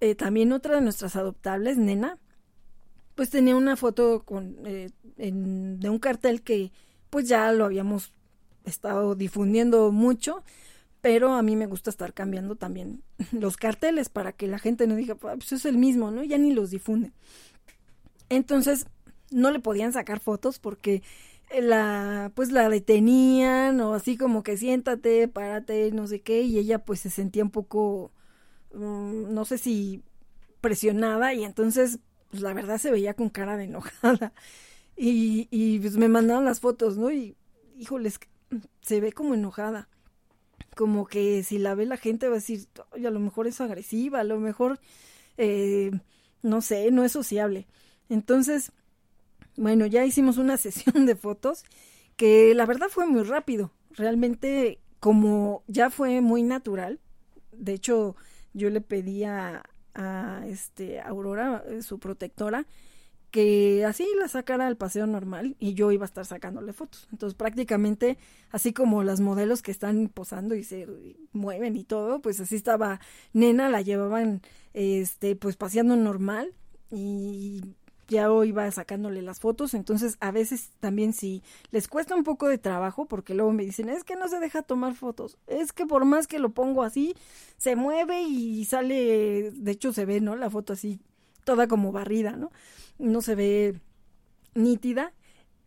Eh, 0.00 0.14
también 0.14 0.52
otra 0.52 0.76
de 0.76 0.80
nuestras 0.80 1.16
adoptables, 1.16 1.78
Nena, 1.78 2.18
pues 3.14 3.30
tenía 3.30 3.56
una 3.56 3.76
foto 3.76 4.24
con, 4.24 4.62
de 4.62 4.90
un 5.88 5.98
cartel 5.98 6.42
que 6.42 6.70
pues 7.08 7.28
ya 7.28 7.50
lo 7.52 7.64
habíamos 7.64 8.12
estado 8.64 9.14
difundiendo 9.14 9.90
mucho 9.90 10.42
pero 11.06 11.34
a 11.34 11.42
mí 11.42 11.54
me 11.54 11.66
gusta 11.66 11.88
estar 11.88 12.12
cambiando 12.12 12.56
también 12.56 13.00
los 13.30 13.56
carteles 13.56 14.08
para 14.08 14.32
que 14.32 14.48
la 14.48 14.58
gente 14.58 14.88
no 14.88 14.96
diga, 14.96 15.14
pues 15.14 15.52
es 15.52 15.64
el 15.64 15.78
mismo, 15.78 16.10
¿no? 16.10 16.24
Ya 16.24 16.36
ni 16.36 16.52
los 16.52 16.70
difunde. 16.70 17.12
Entonces, 18.28 18.86
no 19.30 19.52
le 19.52 19.60
podían 19.60 19.92
sacar 19.92 20.18
fotos 20.18 20.58
porque 20.58 21.04
la 21.60 22.32
pues 22.34 22.52
la 22.52 22.68
detenían 22.68 23.80
o 23.80 23.94
así 23.94 24.16
como 24.16 24.42
que 24.42 24.56
siéntate, 24.56 25.28
párate, 25.28 25.92
no 25.92 26.06
sé 26.06 26.20
qué, 26.22 26.42
y 26.42 26.58
ella 26.58 26.80
pues 26.84 27.00
se 27.00 27.10
sentía 27.10 27.44
un 27.44 27.50
poco 27.50 28.12
mm, 28.74 29.32
no 29.34 29.44
sé 29.44 29.58
si 29.58 30.02
presionada 30.60 31.34
y 31.34 31.44
entonces 31.44 32.00
pues 32.30 32.42
la 32.42 32.54
verdad 32.54 32.78
se 32.78 32.90
veía 32.90 33.14
con 33.14 33.30
cara 33.30 33.56
de 33.56 33.64
enojada. 33.64 34.32
Y, 34.98 35.48
y 35.50 35.78
pues 35.80 35.96
me 35.98 36.08
mandaron 36.08 36.46
las 36.46 36.60
fotos, 36.60 36.96
¿no? 36.96 37.10
Y 37.10 37.36
híjoles, 37.78 38.18
se 38.80 39.00
ve 39.00 39.12
como 39.12 39.34
enojada 39.34 39.88
como 40.76 41.06
que 41.06 41.42
si 41.42 41.58
la 41.58 41.74
ve 41.74 41.86
la 41.86 41.96
gente 41.96 42.28
va 42.28 42.34
a 42.34 42.36
decir, 42.36 42.68
a 42.92 43.10
lo 43.10 43.18
mejor 43.20 43.46
es 43.46 43.60
agresiva, 43.60 44.20
a 44.20 44.24
lo 44.24 44.38
mejor, 44.38 44.78
eh, 45.38 45.90
no 46.42 46.60
sé, 46.60 46.90
no 46.92 47.04
es 47.04 47.12
sociable. 47.12 47.66
Entonces, 48.10 48.72
bueno, 49.56 49.86
ya 49.86 50.04
hicimos 50.04 50.38
una 50.38 50.56
sesión 50.56 51.06
de 51.06 51.16
fotos 51.16 51.64
que 52.16 52.54
la 52.54 52.66
verdad 52.66 52.88
fue 52.88 53.06
muy 53.06 53.22
rápido. 53.22 53.72
Realmente, 53.90 54.80
como 55.00 55.62
ya 55.66 55.90
fue 55.90 56.20
muy 56.20 56.42
natural, 56.42 57.00
de 57.52 57.72
hecho, 57.74 58.16
yo 58.52 58.70
le 58.70 58.80
pedí 58.80 59.24
a, 59.24 59.62
este, 60.46 61.00
Aurora, 61.00 61.64
eh, 61.68 61.82
su 61.82 61.98
protectora, 61.98 62.66
que 63.30 63.84
así 63.84 64.06
la 64.18 64.28
sacara 64.28 64.66
al 64.66 64.76
paseo 64.76 65.06
normal 65.06 65.56
y 65.58 65.74
yo 65.74 65.92
iba 65.92 66.04
a 66.04 66.06
estar 66.06 66.24
sacándole 66.24 66.72
fotos. 66.72 67.06
Entonces 67.12 67.36
prácticamente 67.36 68.18
así 68.50 68.72
como 68.72 69.02
las 69.02 69.20
modelos 69.20 69.62
que 69.62 69.70
están 69.70 70.08
posando 70.08 70.54
y 70.54 70.64
se 70.64 70.86
mueven 71.32 71.76
y 71.76 71.84
todo, 71.84 72.22
pues 72.22 72.40
así 72.40 72.56
estaba 72.56 73.00
nena, 73.34 73.68
la 73.68 73.82
llevaban 73.82 74.40
este 74.72 75.36
pues 75.36 75.56
paseando 75.56 75.96
normal 75.96 76.54
y 76.90 77.74
ya 78.08 78.28
iba 78.44 78.70
sacándole 78.70 79.22
las 79.22 79.40
fotos, 79.40 79.74
entonces 79.74 80.16
a 80.20 80.30
veces 80.30 80.70
también 80.80 81.12
si 81.12 81.42
les 81.70 81.88
cuesta 81.88 82.14
un 82.14 82.24
poco 82.24 82.48
de 82.48 82.58
trabajo, 82.58 83.06
porque 83.06 83.34
luego 83.34 83.52
me 83.52 83.64
dicen, 83.64 83.88
es 83.88 84.04
que 84.04 84.16
no 84.16 84.28
se 84.28 84.40
deja 84.40 84.62
tomar 84.62 84.94
fotos, 84.94 85.38
es 85.46 85.72
que 85.72 85.86
por 85.86 86.04
más 86.04 86.26
que 86.26 86.38
lo 86.38 86.50
pongo 86.50 86.82
así, 86.82 87.14
se 87.56 87.76
mueve 87.76 88.22
y 88.22 88.64
sale, 88.64 89.50
de 89.52 89.70
hecho 89.70 89.92
se 89.92 90.04
ve, 90.04 90.20
¿no? 90.20 90.36
La 90.36 90.50
foto 90.50 90.72
así, 90.72 91.00
toda 91.44 91.68
como 91.68 91.92
barrida, 91.92 92.32
¿no? 92.32 92.50
no 92.98 93.20
se 93.20 93.34
ve 93.34 93.80
nítida. 94.54 95.12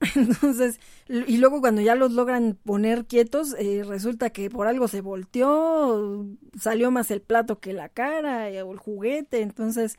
Entonces, 0.16 0.80
y 1.08 1.38
luego 1.38 1.60
cuando 1.60 1.82
ya 1.82 1.96
los 1.96 2.14
logran 2.14 2.58
poner 2.64 3.06
quietos, 3.06 3.54
eh, 3.60 3.84
resulta 3.86 4.30
que 4.30 4.50
por 4.50 4.68
algo 4.68 4.88
se 4.88 5.02
volteó, 5.02 6.26
salió 6.60 6.90
más 6.90 7.12
el 7.12 7.22
plato 7.22 7.60
que 7.60 7.74
la 7.74 7.90
cara 7.90 8.50
eh, 8.50 8.62
o 8.62 8.72
el 8.72 8.78
juguete. 8.78 9.42
Entonces, 9.42 9.98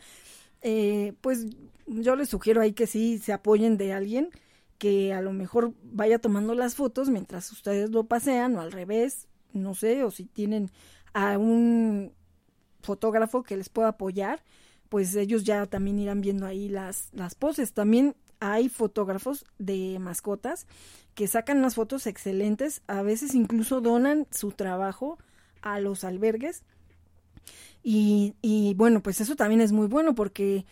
eh, 0.62 1.12
pues 1.20 1.46
yo 1.90 2.16
les 2.16 2.28
sugiero 2.28 2.60
ahí 2.60 2.72
que 2.72 2.86
sí 2.86 3.18
se 3.18 3.32
apoyen 3.32 3.76
de 3.76 3.92
alguien 3.92 4.30
que 4.78 5.12
a 5.12 5.20
lo 5.20 5.32
mejor 5.32 5.74
vaya 5.82 6.18
tomando 6.18 6.54
las 6.54 6.74
fotos 6.74 7.10
mientras 7.10 7.52
ustedes 7.52 7.90
lo 7.90 8.04
pasean 8.04 8.56
o 8.56 8.60
al 8.60 8.72
revés, 8.72 9.28
no 9.52 9.74
sé, 9.74 10.04
o 10.04 10.10
si 10.10 10.24
tienen 10.24 10.70
a 11.12 11.36
un 11.36 12.12
fotógrafo 12.80 13.42
que 13.42 13.56
les 13.56 13.68
pueda 13.68 13.88
apoyar 13.88 14.42
pues 14.90 15.14
ellos 15.14 15.44
ya 15.44 15.64
también 15.66 15.98
irán 15.98 16.20
viendo 16.20 16.44
ahí 16.44 16.68
las, 16.68 17.08
las 17.12 17.34
poses. 17.34 17.72
También 17.72 18.16
hay 18.40 18.68
fotógrafos 18.68 19.46
de 19.58 19.98
mascotas 20.00 20.66
que 21.14 21.28
sacan 21.28 21.58
unas 21.58 21.76
fotos 21.76 22.06
excelentes, 22.06 22.82
a 22.88 23.00
veces 23.02 23.34
incluso 23.34 23.80
donan 23.80 24.26
su 24.30 24.50
trabajo 24.50 25.18
a 25.62 25.80
los 25.80 26.04
albergues. 26.04 26.64
Y, 27.82 28.34
y 28.42 28.74
bueno, 28.74 29.00
pues 29.00 29.20
eso 29.20 29.36
también 29.36 29.60
es 29.60 29.72
muy 29.72 29.86
bueno 29.86 30.14
porque 30.14 30.66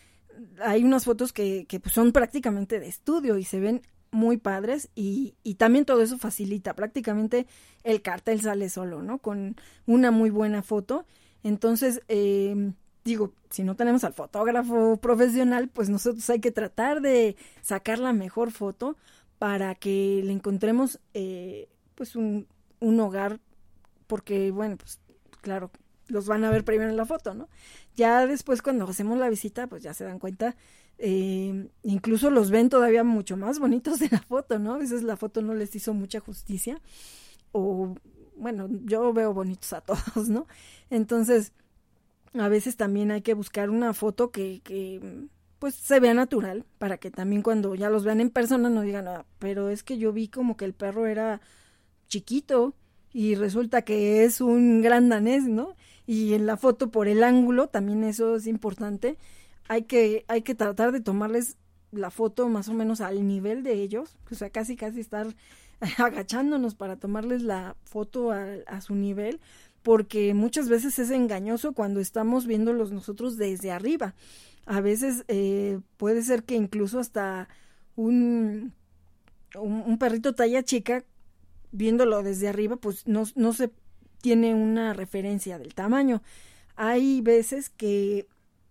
hay 0.61 0.85
unas 0.85 1.05
fotos 1.05 1.33
que, 1.33 1.67
que 1.67 1.81
pues 1.81 1.95
son 1.95 2.13
prácticamente 2.13 2.81
de 2.81 2.89
estudio 2.89 3.39
y 3.39 3.45
se 3.45 3.61
ven 3.61 3.83
muy 4.11 4.39
padres 4.39 4.89
y, 4.95 5.35
y, 5.43 5.55
también 5.57 5.85
todo 5.85 6.01
eso 6.01 6.19
facilita, 6.19 6.75
prácticamente 6.75 7.47
el 7.85 8.01
cartel 8.01 8.41
sale 8.41 8.71
solo, 8.71 9.03
¿no? 9.03 9.19
Con 9.19 9.57
una 9.87 10.11
muy 10.11 10.31
buena 10.31 10.63
foto. 10.63 11.05
Entonces, 11.43 12.03
eh, 12.09 12.73
digo, 13.05 13.33
si 13.51 13.65
no 13.65 13.77
tenemos 13.77 14.05
al 14.05 14.15
fotógrafo 14.15 14.97
profesional, 14.97 15.69
pues 15.69 15.89
nosotros 15.89 16.29
hay 16.31 16.41
que 16.41 16.51
tratar 16.51 17.01
de 17.01 17.37
sacar 17.61 17.99
la 17.99 18.13
mejor 18.13 18.51
foto 18.51 18.97
para 19.39 19.75
que 19.75 20.23
le 20.25 20.33
encontremos 20.33 21.01
eh, 21.15 21.69
pues 21.95 22.17
un, 22.17 22.47
un 22.81 23.01
hogar, 23.01 23.41
porque 24.07 24.51
bueno, 24.51 24.77
pues 24.77 25.01
claro, 25.43 25.71
los 26.09 26.27
van 26.27 26.45
a 26.45 26.51
ver 26.51 26.65
primero 26.65 26.91
en 26.91 26.97
la 26.97 27.07
foto, 27.07 27.35
¿no? 27.35 27.49
Ya 27.97 28.27
después 28.27 28.63
cuando 28.63 28.87
hacemos 28.87 29.19
la 29.19 29.29
visita, 29.29 29.67
pues 29.67 29.83
ya 29.83 29.95
se 29.95 30.05
dan 30.05 30.19
cuenta, 30.19 30.57
eh, 30.99 31.69
incluso 31.83 32.31
los 32.31 32.51
ven 32.51 32.69
todavía 32.69 33.05
mucho 33.05 33.37
más 33.37 33.59
bonitos 33.59 33.99
de 34.01 34.09
la 34.11 34.21
foto, 34.21 34.59
¿no? 34.59 34.75
A 34.75 34.79
veces 34.79 35.03
la 35.03 35.17
foto 35.17 35.43
no 35.43 35.55
les 35.55 35.75
hizo 35.77 35.95
mucha 35.95 36.21
justicia, 36.21 36.81
o 37.53 37.95
bueno, 38.37 38.69
yo 38.85 39.13
veo 39.13 39.33
bonitos 39.33 39.73
a 39.73 39.81
todos, 39.83 40.29
¿no? 40.29 40.47
Entonces, 40.91 41.53
a 42.35 42.49
veces 42.49 42.77
también 42.77 43.11
hay 43.11 43.23
que 43.23 43.35
buscar 43.35 43.71
una 43.71 43.95
foto 43.95 44.31
que, 44.31 44.61
que 44.63 45.29
pues 45.59 45.75
se 45.75 46.01
vea 46.01 46.15
natural 46.15 46.65
para 46.79 46.99
que 46.99 47.11
también 47.11 47.43
cuando 47.43 47.75
ya 47.75 47.91
los 47.91 48.05
vean 48.05 48.21
en 48.21 48.31
persona 48.31 48.71
no 48.71 48.83
digan. 48.83 49.09
Ah, 49.09 49.27
pero 49.39 49.71
es 49.71 49.83
que 49.83 49.99
yo 49.99 50.13
vi 50.13 50.29
como 50.29 50.57
que 50.57 50.65
el 50.65 50.75
perro 50.75 51.07
era 51.07 51.41
chiquito 52.09 52.75
y 53.13 53.35
resulta 53.35 53.83
que 53.83 54.25
es 54.25 54.41
un 54.41 54.83
gran 54.83 55.09
danés, 55.09 55.45
¿no? 55.45 55.77
Y 56.09 56.33
en 56.33 56.47
la 56.47 56.57
foto 56.57 56.91
por 56.91 57.07
el 57.07 57.23
ángulo, 57.23 57.67
también 57.67 58.03
eso 58.03 58.37
es 58.37 58.47
importante, 58.47 59.19
hay 59.69 59.83
que, 59.83 60.25
hay 60.27 60.41
que 60.41 60.55
tratar 60.55 60.91
de 60.91 61.03
tomarles 61.03 61.59
la 61.93 62.11
foto 62.11 62.49
más 62.49 62.71
o 62.71 62.73
menos 62.73 63.03
al 63.03 63.29
nivel 63.29 63.63
de 63.63 63.75
ellos, 63.75 64.17
o 64.31 64.35
sea, 64.35 64.49
casi 64.49 64.75
casi 64.75 65.01
estar 65.01 65.27
agachándonos 65.99 66.75
para 66.75 66.97
tomarles 66.97 67.43
la 67.43 67.77
foto 67.85 68.33
a, 68.33 68.47
a 68.67 68.81
su 68.81 68.95
nivel, 68.95 69.39
porque 69.83 70.33
muchas 70.33 70.71
veces 70.71 70.99
es 70.99 71.11
engañoso 71.11 71.75
cuando 71.75 72.01
estamos 72.01 72.47
viéndolos 72.47 72.91
nosotros 72.91 73.37
desde 73.37 73.71
arriba. 73.71 74.15
A 74.65 74.81
veces 74.81 75.25
eh, 75.29 75.79
puede 75.99 76.23
ser 76.23 76.45
que 76.45 76.55
incluso 76.55 77.01
hasta 77.01 77.51
un, 77.97 78.73
un, 79.55 79.99
perrito 79.99 80.35
talla 80.35 80.63
chica, 80.63 81.05
viéndolo 81.71 82.23
desde 82.23 82.49
arriba, 82.49 82.77
pues 82.77 83.07
no, 83.07 83.25
no 83.35 83.53
se 83.53 83.71
tiene 84.21 84.55
una 84.55 84.93
referencia 84.93 85.59
del 85.59 85.75
tamaño. 85.75 86.23
Hay 86.77 87.21
veces 87.21 87.71
que 87.71 88.27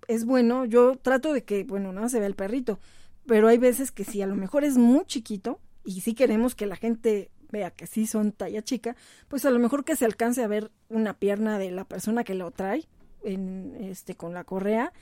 es 0.08 0.26
bueno, 0.26 0.66
yo 0.66 0.96
trato 0.96 1.34
de 1.34 1.44
que, 1.44 1.64
bueno, 1.64 1.92
no 1.92 2.08
se 2.10 2.20
vea 2.20 2.28
el 2.28 2.36
perrito, 2.36 2.80
pero 3.26 3.48
hay 3.48 3.58
veces 3.58 3.92
que 3.92 4.06
si 4.06 4.22
a 4.22 4.28
lo 4.28 4.36
mejor 4.36 4.64
es 4.64 4.78
muy 4.78 5.06
chiquito 5.06 5.60
y 5.84 6.02
si 6.02 6.14
queremos 6.14 6.56
que 6.56 6.66
la 6.66 6.76
gente 6.76 7.30
vea 7.52 7.72
que 7.72 7.88
sí 7.88 8.08
son 8.08 8.32
talla 8.32 8.62
chica, 8.62 8.96
pues 9.28 9.46
a 9.46 9.52
lo 9.52 9.60
mejor 9.60 9.86
que 9.86 9.96
se 9.96 10.06
alcance 10.06 10.44
a 10.44 10.48
ver 10.48 10.72
una 10.90 11.14
pierna 11.14 11.60
de 11.60 11.72
la 11.72 11.86
persona 11.86 12.24
que 12.24 12.36
lo 12.36 12.52
trae 12.52 12.86
en, 13.24 13.76
este, 13.82 14.16
con 14.16 14.34
la 14.34 14.44
correa, 14.44 14.94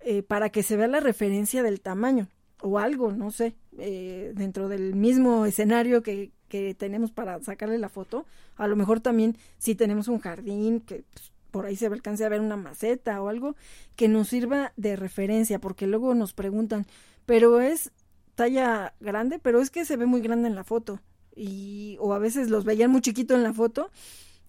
eh, 0.00 0.22
para 0.22 0.50
que 0.50 0.62
se 0.62 0.76
vea 0.76 0.86
la 0.86 1.00
referencia 1.00 1.62
del 1.62 1.80
tamaño 1.80 2.28
o 2.60 2.78
algo, 2.78 3.12
no 3.12 3.30
sé, 3.30 3.54
eh, 3.78 4.32
dentro 4.34 4.68
del 4.68 4.94
mismo 4.94 5.46
escenario 5.46 6.02
que, 6.02 6.32
que, 6.48 6.74
tenemos 6.74 7.10
para 7.10 7.40
sacarle 7.42 7.78
la 7.78 7.88
foto. 7.88 8.26
A 8.56 8.66
lo 8.66 8.76
mejor 8.76 9.00
también 9.00 9.36
si 9.58 9.74
tenemos 9.74 10.08
un 10.08 10.18
jardín 10.18 10.80
que 10.80 11.04
pues, 11.12 11.32
por 11.50 11.66
ahí 11.66 11.76
se 11.76 11.86
alcance 11.86 12.24
a 12.24 12.28
ver 12.28 12.40
una 12.40 12.56
maceta 12.56 13.22
o 13.22 13.28
algo 13.28 13.56
que 13.96 14.08
nos 14.08 14.28
sirva 14.28 14.72
de 14.76 14.96
referencia, 14.96 15.58
porque 15.60 15.86
luego 15.86 16.14
nos 16.14 16.32
preguntan, 16.34 16.86
pero 17.26 17.60
es 17.60 17.90
talla 18.34 18.94
grande, 19.00 19.38
pero 19.38 19.60
es 19.60 19.70
que 19.70 19.84
se 19.84 19.96
ve 19.96 20.06
muy 20.06 20.20
grande 20.20 20.48
en 20.48 20.54
la 20.54 20.64
foto 20.64 21.00
y 21.34 21.96
o 22.00 22.12
a 22.12 22.18
veces 22.18 22.50
los 22.50 22.64
veían 22.64 22.90
muy 22.90 23.00
chiquito 23.00 23.34
en 23.34 23.42
la 23.42 23.52
foto 23.52 23.90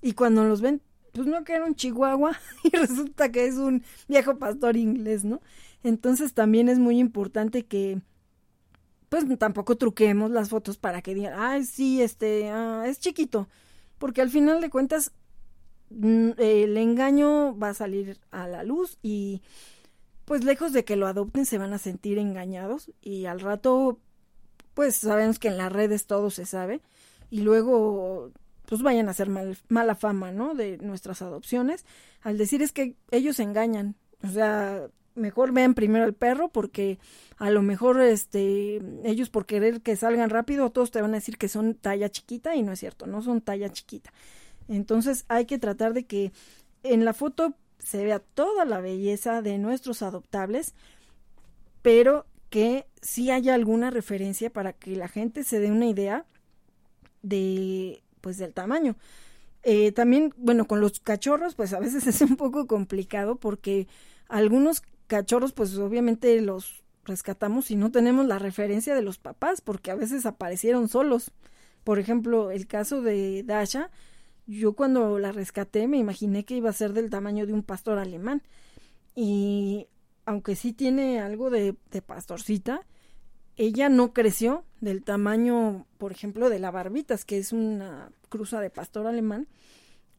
y 0.01 0.13
cuando 0.13 0.43
los 0.43 0.61
ven 0.61 0.81
pues 1.11 1.27
no 1.27 1.43
que 1.43 1.53
era 1.53 1.65
un 1.65 1.75
chihuahua 1.75 2.37
y 2.63 2.75
resulta 2.75 3.31
que 3.31 3.47
es 3.47 3.55
un 3.55 3.83
viejo 4.07 4.37
pastor 4.37 4.77
inglés, 4.77 5.23
¿no? 5.23 5.41
Entonces 5.83 6.33
también 6.33 6.69
es 6.69 6.79
muy 6.79 6.99
importante 6.99 7.65
que 7.65 8.01
pues 9.09 9.25
tampoco 9.37 9.75
truquemos 9.75 10.31
las 10.31 10.49
fotos 10.49 10.77
para 10.77 11.01
que 11.01 11.15
digan, 11.15 11.33
ay, 11.35 11.65
sí, 11.65 12.01
este, 12.01 12.49
ah, 12.49 12.83
es 12.87 12.99
chiquito, 12.99 13.47
porque 13.97 14.21
al 14.21 14.29
final 14.29 14.61
de 14.61 14.69
cuentas 14.69 15.11
mm, 15.89 16.31
el 16.37 16.77
engaño 16.77 17.57
va 17.57 17.69
a 17.69 17.73
salir 17.73 18.19
a 18.31 18.47
la 18.47 18.63
luz 18.63 18.97
y 19.01 19.41
pues 20.25 20.43
lejos 20.43 20.73
de 20.73 20.85
que 20.85 20.95
lo 20.95 21.07
adopten 21.07 21.45
se 21.45 21.57
van 21.57 21.73
a 21.73 21.79
sentir 21.79 22.19
engañados 22.19 22.91
y 23.01 23.25
al 23.25 23.39
rato 23.39 23.99
pues 24.75 24.95
sabemos 24.95 25.39
que 25.39 25.47
en 25.47 25.57
las 25.57 25.71
redes 25.71 26.05
todo 26.05 26.29
se 26.29 26.45
sabe 26.45 26.81
y 27.31 27.41
luego 27.41 28.31
pues 28.65 28.83
vayan 28.83 29.07
a 29.07 29.11
hacer 29.11 29.29
mala 29.67 29.95
fama, 29.95 30.31
¿no? 30.31 30.53
De 30.53 30.77
nuestras 30.77 31.23
adopciones, 31.23 31.85
al 32.21 32.37
decir 32.37 32.61
es 32.61 32.71
que 32.71 32.95
ellos 33.09 33.39
engañan, 33.39 33.95
o 34.23 34.27
sea, 34.27 34.87
mejor 35.15 35.51
vean 35.51 35.73
primero 35.73 36.05
al 36.05 36.13
perro 36.13 36.49
porque 36.49 36.99
a 37.37 37.49
lo 37.49 37.61
mejor 37.61 38.01
este 38.01 38.81
ellos 39.03 39.29
por 39.29 39.45
querer 39.45 39.81
que 39.81 39.95
salgan 39.95 40.29
rápido 40.29 40.69
todos 40.69 40.91
te 40.91 41.01
van 41.01 41.11
a 41.11 41.15
decir 41.15 41.37
que 41.37 41.47
son 41.47 41.75
talla 41.75 42.09
chiquita 42.09 42.55
y 42.55 42.63
no 42.63 42.71
es 42.71 42.79
cierto, 42.79 43.07
no 43.07 43.21
son 43.21 43.41
talla 43.41 43.69
chiquita. 43.69 44.11
Entonces 44.67 45.25
hay 45.27 45.45
que 45.45 45.57
tratar 45.57 45.93
de 45.93 46.05
que 46.05 46.31
en 46.83 47.05
la 47.05 47.13
foto 47.13 47.55
se 47.79 48.03
vea 48.03 48.19
toda 48.19 48.65
la 48.65 48.81
belleza 48.81 49.41
de 49.41 49.57
nuestros 49.57 50.01
adoptables, 50.01 50.73
pero 51.81 52.25
que 52.49 52.85
sí 53.01 53.31
haya 53.31 53.53
alguna 53.53 53.89
referencia 53.89 54.49
para 54.49 54.73
que 54.73 54.95
la 54.95 55.07
gente 55.07 55.43
se 55.43 55.59
dé 55.59 55.71
una 55.71 55.85
idea 55.85 56.25
de 57.21 58.01
pues 58.21 58.37
del 58.37 58.53
tamaño. 58.53 58.95
Eh, 59.63 59.91
también, 59.91 60.33
bueno, 60.37 60.65
con 60.65 60.79
los 60.81 60.99
cachorros, 60.99 61.55
pues 61.55 61.73
a 61.73 61.79
veces 61.79 62.07
es 62.07 62.21
un 62.21 62.37
poco 62.37 62.67
complicado 62.67 63.35
porque 63.35 63.87
algunos 64.27 64.81
cachorros, 65.09 65.51
pues 65.51 65.77
obviamente 65.77 66.39
los 66.39 66.83
rescatamos 67.03 67.71
y 67.71 67.75
no 67.75 67.91
tenemos 67.91 68.25
la 68.25 68.39
referencia 68.39 68.95
de 68.95 69.01
los 69.01 69.17
papás 69.17 69.59
porque 69.59 69.91
a 69.91 69.95
veces 69.95 70.25
aparecieron 70.25 70.87
solos. 70.87 71.31
Por 71.83 71.99
ejemplo, 71.99 72.51
el 72.51 72.67
caso 72.67 73.01
de 73.01 73.43
Dasha, 73.43 73.89
yo 74.47 74.73
cuando 74.73 75.19
la 75.19 75.33
rescaté 75.33 75.87
me 75.87 75.97
imaginé 75.97 76.45
que 76.45 76.55
iba 76.55 76.69
a 76.69 76.73
ser 76.73 76.93
del 76.93 77.09
tamaño 77.09 77.45
de 77.45 77.53
un 77.53 77.63
pastor 77.63 77.97
alemán. 77.97 78.43
Y 79.15 79.87
aunque 80.25 80.55
sí 80.55 80.71
tiene 80.71 81.19
algo 81.19 81.49
de, 81.49 81.75
de 81.91 82.01
pastorcita, 82.01 82.85
ella 83.57 83.89
no 83.89 84.13
creció 84.13 84.63
del 84.79 85.03
tamaño, 85.03 85.87
por 85.97 86.11
ejemplo, 86.11 86.49
de 86.49 86.59
la 86.59 86.71
Barbitas, 86.71 87.25
que 87.25 87.39
es 87.39 87.51
una 87.51 88.11
cruza 88.29 88.61
de 88.61 88.69
pastor 88.69 89.07
alemán. 89.07 89.47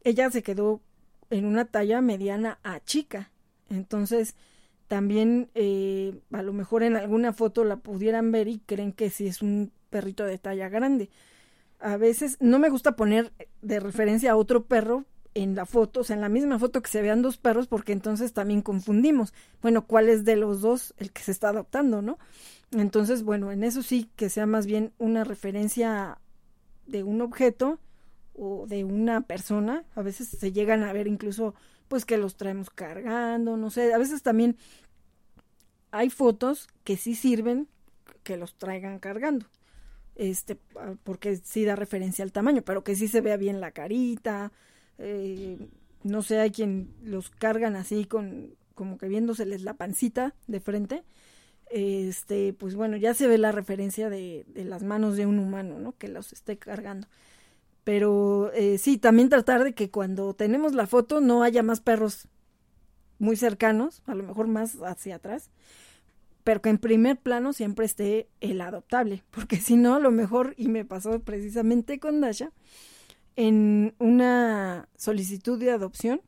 Ella 0.02 0.30
se 0.30 0.42
quedó 0.42 0.82
en 1.30 1.46
una 1.46 1.64
talla 1.64 2.00
mediana 2.00 2.58
a 2.64 2.80
chica. 2.80 3.30
Entonces, 3.70 4.34
también 4.90 5.50
eh, 5.54 6.18
a 6.32 6.42
lo 6.42 6.52
mejor 6.52 6.82
en 6.82 6.96
alguna 6.96 7.32
foto 7.32 7.62
la 7.62 7.76
pudieran 7.76 8.32
ver 8.32 8.48
y 8.48 8.58
creen 8.58 8.92
que 8.92 9.08
sí 9.08 9.28
es 9.28 9.40
un 9.40 9.70
perrito 9.88 10.24
de 10.24 10.36
talla 10.36 10.68
grande. 10.68 11.10
A 11.78 11.96
veces 11.96 12.38
no 12.40 12.58
me 12.58 12.70
gusta 12.70 12.96
poner 12.96 13.32
de 13.62 13.78
referencia 13.78 14.32
a 14.32 14.36
otro 14.36 14.64
perro 14.64 15.04
en 15.34 15.54
la 15.54 15.64
foto, 15.64 16.00
o 16.00 16.04
sea, 16.04 16.16
en 16.16 16.22
la 16.22 16.28
misma 16.28 16.58
foto 16.58 16.82
que 16.82 16.90
se 16.90 17.02
vean 17.02 17.22
dos 17.22 17.36
perros, 17.36 17.68
porque 17.68 17.92
entonces 17.92 18.32
también 18.32 18.62
confundimos. 18.62 19.32
Bueno, 19.62 19.86
¿cuál 19.86 20.08
es 20.08 20.24
de 20.24 20.34
los 20.34 20.60
dos 20.60 20.92
el 20.96 21.12
que 21.12 21.22
se 21.22 21.30
está 21.30 21.50
adoptando, 21.50 22.02
no? 22.02 22.18
Entonces, 22.72 23.22
bueno, 23.22 23.52
en 23.52 23.62
eso 23.62 23.84
sí 23.84 24.10
que 24.16 24.28
sea 24.28 24.46
más 24.46 24.66
bien 24.66 24.92
una 24.98 25.22
referencia 25.22 26.18
de 26.88 27.04
un 27.04 27.20
objeto 27.20 27.78
o 28.34 28.66
de 28.66 28.82
una 28.82 29.20
persona. 29.20 29.84
A 29.94 30.02
veces 30.02 30.26
se 30.30 30.50
llegan 30.50 30.82
a 30.82 30.92
ver 30.92 31.06
incluso 31.06 31.54
pues 31.90 32.04
que 32.04 32.16
los 32.16 32.36
traemos 32.36 32.70
cargando, 32.70 33.56
no 33.56 33.68
sé, 33.68 33.92
a 33.92 33.98
veces 33.98 34.22
también 34.22 34.56
hay 35.90 36.08
fotos 36.08 36.68
que 36.84 36.96
sí 36.96 37.16
sirven 37.16 37.66
que 38.22 38.36
los 38.36 38.54
traigan 38.54 39.00
cargando. 39.00 39.46
Este, 40.14 40.56
porque 41.02 41.36
sí 41.36 41.64
da 41.64 41.74
referencia 41.74 42.22
al 42.22 42.30
tamaño, 42.30 42.62
pero 42.62 42.84
que 42.84 42.94
sí 42.94 43.08
se 43.08 43.20
vea 43.20 43.36
bien 43.36 43.60
la 43.60 43.72
carita, 43.72 44.52
eh, 44.98 45.58
no 46.04 46.22
sé, 46.22 46.38
hay 46.38 46.52
quien 46.52 46.94
los 47.02 47.28
cargan 47.30 47.74
así 47.74 48.04
con 48.04 48.54
como 48.76 48.96
que 48.96 49.08
viéndoseles 49.08 49.62
la 49.62 49.74
pancita 49.74 50.34
de 50.46 50.60
frente 50.60 51.02
este, 51.70 52.52
pues 52.52 52.74
bueno, 52.74 52.96
ya 52.96 53.14
se 53.14 53.28
ve 53.28 53.38
la 53.38 53.52
referencia 53.52 54.10
de, 54.10 54.44
de 54.48 54.64
las 54.64 54.82
manos 54.82 55.16
de 55.16 55.26
un 55.26 55.38
humano, 55.38 55.78
¿no? 55.78 55.96
Que 55.96 56.08
los 56.08 56.32
esté 56.32 56.58
cargando. 56.58 57.08
Pero 57.84 58.52
eh, 58.52 58.78
sí, 58.78 58.98
también 58.98 59.28
tratar 59.28 59.64
de 59.64 59.72
que 59.72 59.90
cuando 59.90 60.34
tenemos 60.34 60.74
la 60.74 60.86
foto 60.86 61.20
no 61.20 61.42
haya 61.42 61.62
más 61.62 61.80
perros 61.80 62.28
muy 63.18 63.36
cercanos, 63.36 64.02
a 64.06 64.14
lo 64.14 64.22
mejor 64.22 64.46
más 64.48 64.76
hacia 64.82 65.16
atrás, 65.16 65.50
pero 66.44 66.62
que 66.62 66.70
en 66.70 66.78
primer 66.78 67.18
plano 67.18 67.52
siempre 67.52 67.84
esté 67.84 68.28
el 68.40 68.60
adoptable, 68.60 69.22
porque 69.30 69.56
si 69.56 69.76
no, 69.76 69.94
a 69.94 70.00
lo 70.00 70.10
mejor, 70.10 70.54
y 70.56 70.68
me 70.68 70.84
pasó 70.84 71.20
precisamente 71.20 72.00
con 72.00 72.20
Dasha, 72.20 72.52
en 73.36 73.94
una 73.98 74.88
solicitud 74.96 75.58
de 75.58 75.70
adopción, 75.70 76.20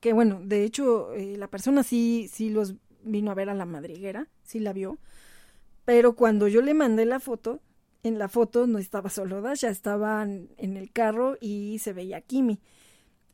que 0.00 0.12
bueno, 0.12 0.40
de 0.42 0.64
hecho, 0.64 1.12
eh, 1.14 1.36
la 1.36 1.48
persona 1.48 1.82
sí, 1.82 2.28
sí 2.32 2.50
los 2.50 2.74
vino 3.04 3.30
a 3.30 3.34
ver 3.34 3.50
a 3.50 3.54
la 3.54 3.66
madriguera, 3.66 4.28
sí 4.42 4.58
la 4.58 4.72
vio, 4.72 4.98
pero 5.84 6.14
cuando 6.14 6.48
yo 6.48 6.62
le 6.62 6.74
mandé 6.74 7.04
la 7.04 7.20
foto, 7.20 7.60
en 8.04 8.18
la 8.18 8.28
foto 8.28 8.66
no 8.68 8.78
estaba 8.78 9.10
solo 9.10 9.40
Dasha, 9.40 9.70
estaban 9.70 10.50
en 10.58 10.76
el 10.76 10.92
carro 10.92 11.36
y 11.40 11.78
se 11.80 11.92
veía 11.92 12.20
Kimi. 12.20 12.60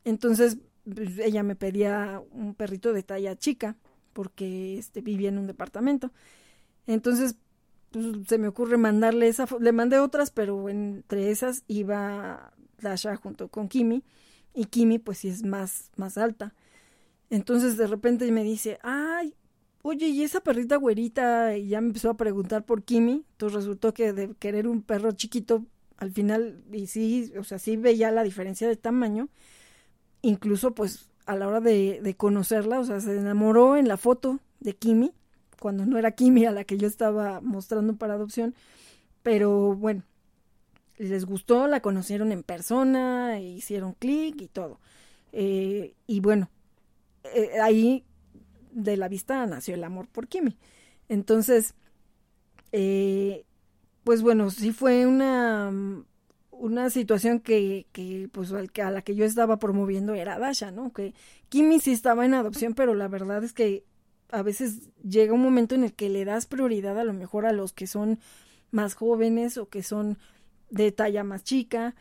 Entonces 0.05 0.57
pues, 0.91 1.19
ella 1.19 1.43
me 1.43 1.55
pedía 1.55 2.23
un 2.31 2.55
perrito 2.55 2.93
de 2.93 3.03
talla 3.03 3.35
chica 3.35 3.75
porque 4.13 4.77
este, 4.77 5.01
vivía 5.01 5.29
en 5.29 5.37
un 5.37 5.45
departamento. 5.45 6.11
Entonces 6.87 7.35
pues, 7.91 8.05
se 8.27 8.37
me 8.37 8.47
ocurre 8.47 8.77
mandarle 8.77 9.27
esa. 9.27 9.45
Le 9.59 9.73
mandé 9.73 9.99
otras, 9.99 10.31
pero 10.31 10.69
entre 10.69 11.31
esas 11.31 11.63
iba 11.67 12.53
Dasha 12.79 13.17
junto 13.17 13.49
con 13.49 13.67
Kimi. 13.67 14.03
Y 14.53 14.65
Kimi 14.65 14.99
pues 14.99 15.19
sí 15.19 15.27
es 15.27 15.43
más, 15.43 15.91
más 15.97 16.17
alta. 16.17 16.55
Entonces 17.29 17.75
de 17.75 17.87
repente 17.87 18.31
me 18.31 18.43
dice, 18.45 18.79
ay, 18.83 19.35
oye, 19.81 20.07
¿y 20.07 20.23
esa 20.23 20.41
perrita 20.41 20.75
güerita? 20.77 21.57
Y 21.57 21.69
ya 21.69 21.81
me 21.81 21.87
empezó 21.87 22.09
a 22.09 22.17
preguntar 22.17 22.65
por 22.65 22.83
Kimi. 22.83 23.25
Entonces 23.31 23.55
resultó 23.55 23.93
que 23.93 24.13
de 24.13 24.33
querer 24.35 24.67
un 24.67 24.81
perro 24.81 25.11
chiquito, 25.11 25.65
al 25.97 26.11
final, 26.11 26.63
y 26.71 26.87
sí, 26.87 27.31
o 27.37 27.43
sea, 27.43 27.59
sí 27.59 27.77
veía 27.77 28.11
la 28.11 28.23
diferencia 28.23 28.67
de 28.67 28.75
tamaño. 28.75 29.29
Incluso, 30.21 30.73
pues, 30.73 31.09
a 31.25 31.35
la 31.35 31.47
hora 31.47 31.61
de, 31.61 32.15
conocerla, 32.17 32.79
o 32.79 32.85
sea, 32.85 32.99
se 32.99 33.17
enamoró 33.17 33.77
en 33.77 33.87
la 33.87 33.97
foto 33.97 34.39
de 34.59 34.75
Kimi, 34.75 35.13
cuando 35.59 35.85
no 35.85 35.97
era 35.97 36.11
Kimi 36.11 36.45
a 36.45 36.51
la 36.51 36.63
que 36.63 36.77
yo 36.77 36.87
estaba 36.87 37.41
mostrando 37.41 37.95
para 37.95 38.15
adopción. 38.15 38.55
Pero 39.23 39.75
bueno, 39.75 40.03
les 40.97 41.25
gustó, 41.25 41.67
la 41.67 41.81
conocieron 41.81 42.31
en 42.31 42.43
persona, 42.43 43.39
hicieron 43.39 43.93
clic 43.93 44.41
y 44.41 44.47
todo. 44.47 44.79
Eh, 45.31 45.93
y 46.07 46.19
bueno, 46.19 46.49
eh, 47.23 47.59
ahí 47.61 48.03
de 48.71 48.97
la 48.97 49.07
vista 49.07 49.45
nació 49.45 49.75
el 49.75 49.83
amor 49.83 50.07
por 50.07 50.27
Kimi. 50.27 50.57
Entonces, 51.09 51.75
eh, 52.71 53.45
pues 54.03 54.21
bueno, 54.21 54.49
sí 54.49 54.71
fue 54.71 55.05
una, 55.05 55.71
una 56.51 56.89
situación 56.89 57.39
que, 57.39 57.87
que 57.91 58.29
pues 58.31 58.51
a 58.51 58.91
la 58.91 59.01
que 59.01 59.15
yo 59.15 59.25
estaba 59.25 59.57
promoviendo 59.59 60.13
era 60.13 60.39
Dasha, 60.39 60.71
¿no? 60.71 60.93
Que 60.93 61.13
Kimi 61.49 61.79
sí 61.79 61.91
estaba 61.91 62.25
en 62.25 62.33
adopción, 62.33 62.73
pero 62.73 62.93
la 62.93 63.07
verdad 63.07 63.43
es 63.43 63.53
que 63.53 63.83
a 64.29 64.41
veces 64.43 64.89
llega 65.03 65.33
un 65.33 65.41
momento 65.41 65.75
en 65.75 65.83
el 65.83 65.93
que 65.93 66.09
le 66.09 66.25
das 66.25 66.45
prioridad 66.45 66.97
a 66.97 67.03
lo 67.03 67.13
mejor 67.13 67.45
a 67.45 67.51
los 67.51 67.73
que 67.73 67.87
son 67.87 68.19
más 68.71 68.95
jóvenes 68.95 69.57
o 69.57 69.67
que 69.67 69.83
son 69.83 70.17
de 70.69 70.91
talla 70.91 71.23
más 71.23 71.43
chica, 71.43 71.95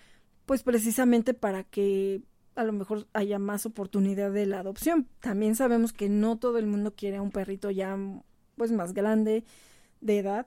pues 0.47 0.63
precisamente 0.63 1.35
para 1.35 1.65
que 1.65 2.23
a 2.55 2.65
lo 2.65 2.73
mejor 2.73 3.07
haya 3.13 3.39
más 3.39 3.67
oportunidad 3.67 4.33
de 4.33 4.47
la 4.47 4.61
adopción. 4.61 5.09
También 5.21 5.55
sabemos 5.55 5.93
que 5.93 6.09
no 6.09 6.39
todo 6.39 6.59
el 6.59 6.67
mundo 6.67 6.95
quiere 6.95 7.19
a 7.19 7.23
un 7.23 7.31
perrito 7.31 7.71
ya 7.71 7.97
pues 8.57 8.73
más 8.73 8.93
grande 8.93 9.45
de 10.01 10.19
edad, 10.19 10.47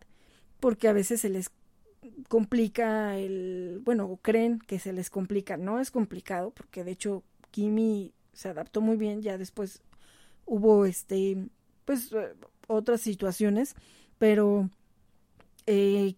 porque 0.59 0.87
a 0.87 0.93
veces 0.93 1.21
se 1.21 1.29
les 1.29 1.51
complica 2.27 3.17
el, 3.17 3.81
bueno, 3.83 4.19
creen 4.21 4.59
que 4.59 4.79
se 4.79 4.93
les 4.93 5.09
complica, 5.09 5.57
no 5.57 5.79
es 5.79 5.91
complicado, 5.91 6.51
porque 6.51 6.83
de 6.83 6.91
hecho 6.91 7.23
Kimi 7.51 8.13
se 8.33 8.49
adaptó 8.49 8.81
muy 8.81 8.97
bien, 8.97 9.21
ya 9.21 9.37
después 9.37 9.81
hubo 10.45 10.85
este, 10.85 11.47
pues 11.85 12.11
eh, 12.13 12.33
otras 12.67 13.01
situaciones, 13.01 13.75
pero 14.17 14.69
eh, 15.65 16.15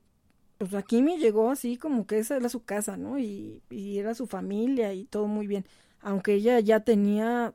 pues 0.58 0.74
a 0.74 0.84
Kimi 0.84 1.18
llegó 1.18 1.50
así 1.52 1.78
como 1.78 2.08
que 2.08 2.20
esa 2.20 2.38
era 2.38 2.50
su 2.50 2.64
casa, 2.64 2.98
¿no? 2.98 3.20
Y, 3.20 3.62
y, 3.70 4.00
era 4.00 4.16
su 4.16 4.28
familia 4.28 4.94
y 4.94 5.06
todo 5.06 5.28
muy 5.28 5.48
bien, 5.48 5.66
aunque 6.02 6.34
ella 6.36 6.60
ya 6.60 6.82
tenía 6.82 7.54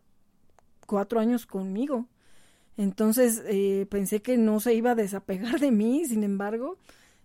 cuatro 0.87 1.21
años 1.21 1.47
conmigo. 1.47 2.07
Entonces 2.77 3.43
eh, 3.47 3.87
pensé 3.91 4.23
que 4.23 4.37
no 4.39 4.61
se 4.61 4.75
iba 4.75 4.93
a 4.93 4.95
desapegar 4.95 5.61
de 5.61 5.71
mí, 5.71 6.05
sin 6.07 6.25
embargo, 6.25 6.79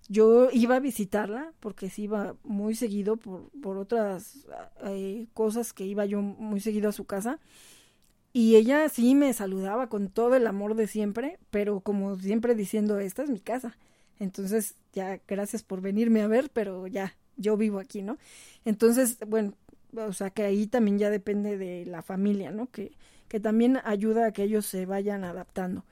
yo 0.07 0.49
iba 0.51 0.75
a 0.75 0.79
visitarla 0.79 1.53
porque 1.59 1.89
sí 1.89 2.03
iba 2.03 2.35
muy 2.43 2.75
seguido 2.75 3.17
por, 3.17 3.49
por 3.61 3.77
otras 3.77 4.45
eh, 4.83 5.27
cosas 5.33 5.73
que 5.73 5.85
iba 5.85 6.05
yo 6.05 6.21
muy 6.21 6.59
seguido 6.59 6.89
a 6.89 6.93
su 6.93 7.05
casa. 7.05 7.39
Y 8.33 8.57
ella 8.57 8.89
sí 8.89 9.15
me 9.15 9.31
saludaba 9.33 9.87
con 9.87 10.09
todo 10.09 10.35
el 10.35 10.45
amor 10.45 10.75
de 10.75 10.87
siempre, 10.87 11.39
pero 11.51 11.79
como 11.79 12.17
siempre 12.17 12.53
diciendo, 12.53 12.99
esta 12.99 13.23
es 13.23 13.29
mi 13.29 13.39
casa. 13.39 13.77
Entonces, 14.19 14.75
ya, 14.93 15.19
gracias 15.27 15.63
por 15.63 15.81
venirme 15.81 16.21
a 16.21 16.27
ver, 16.27 16.49
pero 16.51 16.87
ya, 16.87 17.15
yo 17.37 17.57
vivo 17.57 17.79
aquí, 17.79 18.01
¿no? 18.01 18.17
Entonces, 18.63 19.17
bueno, 19.27 19.53
o 19.95 20.13
sea 20.13 20.29
que 20.29 20.43
ahí 20.43 20.67
también 20.67 20.99
ya 20.99 21.09
depende 21.09 21.57
de 21.57 21.85
la 21.85 22.01
familia, 22.01 22.51
¿no? 22.51 22.69
Que, 22.71 22.91
que 23.27 23.39
también 23.39 23.79
ayuda 23.83 24.27
a 24.27 24.31
que 24.31 24.43
ellos 24.43 24.65
se 24.65 24.85
vayan 24.85 25.23
adaptando. 25.23 25.83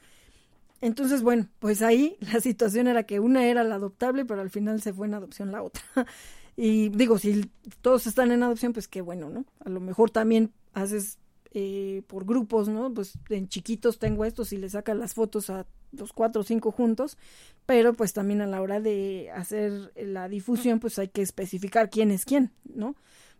Entonces, 0.82 1.21
bueno, 1.21 1.47
pues 1.59 1.82
ahí 1.82 2.17
la 2.34 2.41
situación 2.41 2.88
era 2.88 3.03
que 3.03 3.19
una 3.19 3.45
era 3.45 3.63
la 3.63 3.76
adoptable, 3.76 4.26
pero 4.26 4.41
al 4.41 4.49
final 4.49 4.82
se 4.82 4.93
fue 4.93 5.07
en 5.07 5.13
adopción 5.15 5.51
la 5.51 5.63
otra. 5.63 5.84
Y 6.55 6.89
digo, 6.89 7.17
si 7.17 7.49
todos 7.82 8.05
están 8.05 8.32
en 8.32 8.43
adopción, 8.43 8.74
pues 8.74 8.88
qué 8.88 9.01
bueno, 9.01 9.28
¿no? 9.28 9.43
A 9.65 9.69
lo 9.69 9.80
mejor 9.80 10.11
también 10.11 10.53
haces 10.74 11.17
eh, 11.51 12.03
por 12.05 12.26
grupos, 12.26 12.67
¿no? 12.67 12.93
Pues 12.93 13.17
en 13.30 13.47
chiquitos 13.47 13.97
tengo 13.97 14.24
estos 14.24 14.53
y 14.53 14.57
le 14.57 14.69
sacan 14.69 14.99
las 14.99 15.15
fotos 15.15 15.49
a 15.49 15.65
los 15.98 16.14
cuatro 16.14 16.41
o 16.41 16.44
cinco 16.44 16.72
juntos, 16.72 17.18
pero 17.66 17.94
pues 17.94 18.14
también 18.14 18.41
a 18.41 18.48
la 18.48 18.62
hora 18.62 18.80
de 18.80 19.32
hacer 19.34 19.94
la 19.96 20.28
difusión, 20.28 20.80
pues 20.80 21.00
hay 21.00 21.08
que 21.08 21.22
especificar 21.22 21.89
quién 21.89 22.12
es 22.12 22.26
quién, 22.26 22.52
¿no? 22.66 22.96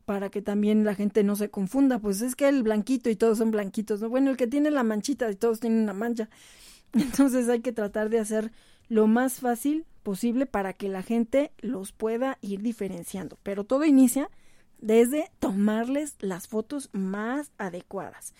Para 0.06 0.30
que 0.30 0.42
también 0.42 0.84
la 0.84 0.96
gente 0.96 1.24
no 1.24 1.36
se 1.36 1.50
confunda, 1.50 2.00
pues 2.00 2.22
es 2.22 2.36
que 2.36 2.48
el 2.48 2.64
blanquito 2.64 3.10
y 3.10 3.16
todos 3.16 3.38
son 3.38 3.52
blanquitos, 3.52 4.02
¿no? 4.02 4.10
Bueno, 4.10 4.32
el 4.32 4.38
que 4.38 4.48
tiene 4.48 4.72
la 4.72 4.84
manchita 4.84 5.30
y 5.32 5.36
todos 5.36 5.60
tienen 5.60 5.84
una 5.84 5.94
mancha. 5.94 6.30
Entonces 6.94 7.50
hay 7.50 7.62
que 7.62 7.72
tratar 7.72 8.10
de 8.10 8.20
hacer 8.20 8.52
lo 8.90 9.08
más 9.08 9.40
fácil 9.40 9.86
posible 10.04 10.46
para 10.46 10.74
que 10.74 10.90
la 10.90 11.02
gente 11.02 11.52
los 11.60 11.92
pueda 11.92 12.38
ir 12.42 12.62
diferenciando. 12.62 13.38
Pero 13.44 13.64
todo 13.64 13.86
inicia 13.86 14.30
desde 14.80 15.32
tomarles 15.40 16.16
las 16.20 16.48
fotos 16.48 16.90
más 16.92 17.52
adecuadas. 17.58 18.34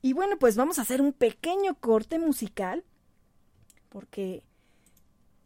Y 0.00 0.14
bueno, 0.14 0.38
pues 0.38 0.56
vamos 0.56 0.78
a 0.78 0.82
hacer 0.82 1.02
un 1.02 1.12
pequeño 1.12 1.74
corte 1.74 2.18
musical 2.18 2.84
porque 3.98 4.44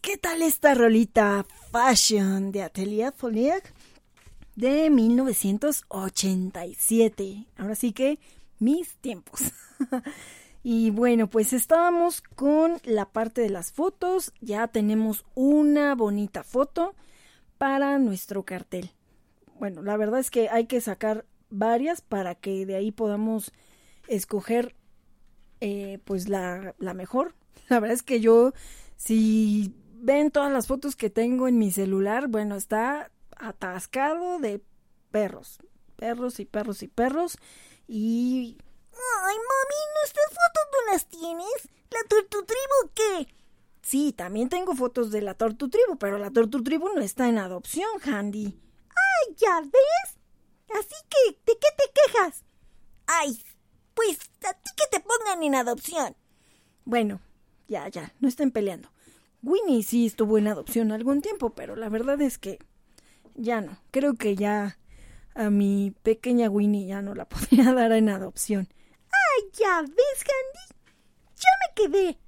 ¿Qué 0.10 0.18
tal 0.18 0.42
esta 0.42 0.74
rolita 0.74 1.46
Fashion 1.72 2.52
de 2.52 2.64
Atelier 2.64 3.14
Folier 3.16 3.62
de 4.56 4.90
1987? 4.90 7.46
Ahora 7.58 7.76
sí 7.76 7.94
que 7.94 8.18
mis 8.58 8.96
tiempos. 8.96 9.40
y 10.64 10.90
bueno, 10.90 11.30
pues 11.30 11.54
estábamos 11.54 12.22
con 12.22 12.80
la 12.86 13.06
parte 13.06 13.42
de 13.42 13.52
las 13.52 13.72
fotos. 13.72 14.34
Ya 14.42 14.68
tenemos 14.68 15.26
una 15.36 15.94
bonita 15.94 16.44
foto 16.44 16.96
para 17.60 18.00
nuestro 18.00 18.42
cartel. 18.42 18.90
Bueno, 19.60 19.84
la 19.84 19.96
verdad 19.96 20.22
es 20.22 20.32
que 20.32 20.50
hay 20.50 20.66
que 20.66 20.82
sacar 20.82 21.28
varias 21.52 22.02
para 22.02 22.34
que 22.34 22.66
de 22.66 22.74
ahí 22.74 22.92
podamos 22.92 23.52
escoger 24.08 24.76
eh, 25.62 26.00
pues 26.04 26.30
la, 26.30 26.74
la 26.80 26.96
mejor. 26.96 27.36
La 27.70 27.80
verdad 27.80 27.94
es 27.94 28.02
que 28.02 28.20
yo 28.20 28.52
si 29.00 29.74
ven 30.02 30.32
todas 30.32 30.52
las 30.52 30.68
fotos 30.68 30.96
que 30.96 31.10
tengo 31.10 31.48
en 31.48 31.58
mi 31.58 31.72
celular, 31.72 32.28
bueno, 32.28 32.56
está 32.56 33.12
atascado 33.38 34.40
de 34.40 34.62
perros, 35.12 35.60
perros 35.96 36.40
y 36.40 36.46
perros 36.46 36.84
y 36.84 36.88
perros 36.88 37.38
y... 37.88 38.58
Ay, 38.92 39.36
mami, 39.36 39.80
¿nuestras 40.02 40.28
fotos 40.28 40.64
no 40.72 40.92
las 40.92 41.08
tienes? 41.08 41.70
¿La 41.92 42.00
tortutribu 42.08 42.92
qué? 42.94 43.34
Sí, 43.82 44.14
también 44.14 44.50
tengo 44.50 44.76
fotos 44.76 45.10
de 45.10 45.22
la 45.22 45.36
tortutribu, 45.36 45.98
pero 45.98 46.18
la 46.18 46.32
tortutribu 46.32 46.90
no 46.90 47.02
está 47.02 47.30
en 47.30 47.38
adopción, 47.38 47.90
Handy. 48.04 48.60
¡Ay, 48.90 49.36
ya 49.36 49.62
ves! 49.62 50.18
Así 50.78 50.96
que, 51.10 51.32
¿de 51.32 51.58
qué 51.58 51.68
te 51.78 51.92
quejas? 51.94 52.44
Ay, 53.08 53.42
pues 53.96 54.20
a 54.48 54.54
ti 54.54 54.70
que 54.76 54.98
te 54.98 55.00
pongan 55.00 55.44
en 55.44 55.56
adopción. 55.56 56.16
Bueno, 56.86 57.22
ya, 57.68 57.88
ya, 57.88 58.14
no 58.20 58.28
estén 58.28 58.52
peleando. 58.52 58.90
Winnie 59.42 59.84
sí 59.84 60.06
estuvo 60.06 60.38
en 60.38 60.48
adopción 60.48 60.92
algún 60.92 61.22
tiempo, 61.22 61.52
pero 61.52 61.76
la 61.76 61.90
verdad 61.90 62.22
es 62.22 62.38
que 62.38 62.60
ya 63.36 63.62
no. 63.62 63.78
Creo 63.92 64.16
que 64.16 64.36
ya 64.36 64.78
a 65.36 65.50
mi 65.50 65.94
pequeña 66.04 66.50
Winnie 66.50 66.88
ya 66.88 67.02
no 67.02 67.16
la 67.16 67.26
podría 67.30 67.74
dar 67.74 67.92
en 67.94 68.10
adopción. 68.10 68.68
¡Ay, 69.12 69.50
ya 69.54 69.82
ves, 69.82 70.24
Handy! 70.24 70.80
Ya 71.36 71.50
me 71.62 71.76
quedé 71.76 72.20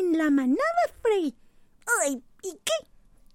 en 0.00 0.18
la 0.18 0.30
manada 0.30 0.58
Frey. 1.02 1.36
¡Ay, 2.02 2.22
¿y 2.42 2.52
qué? 2.64 2.88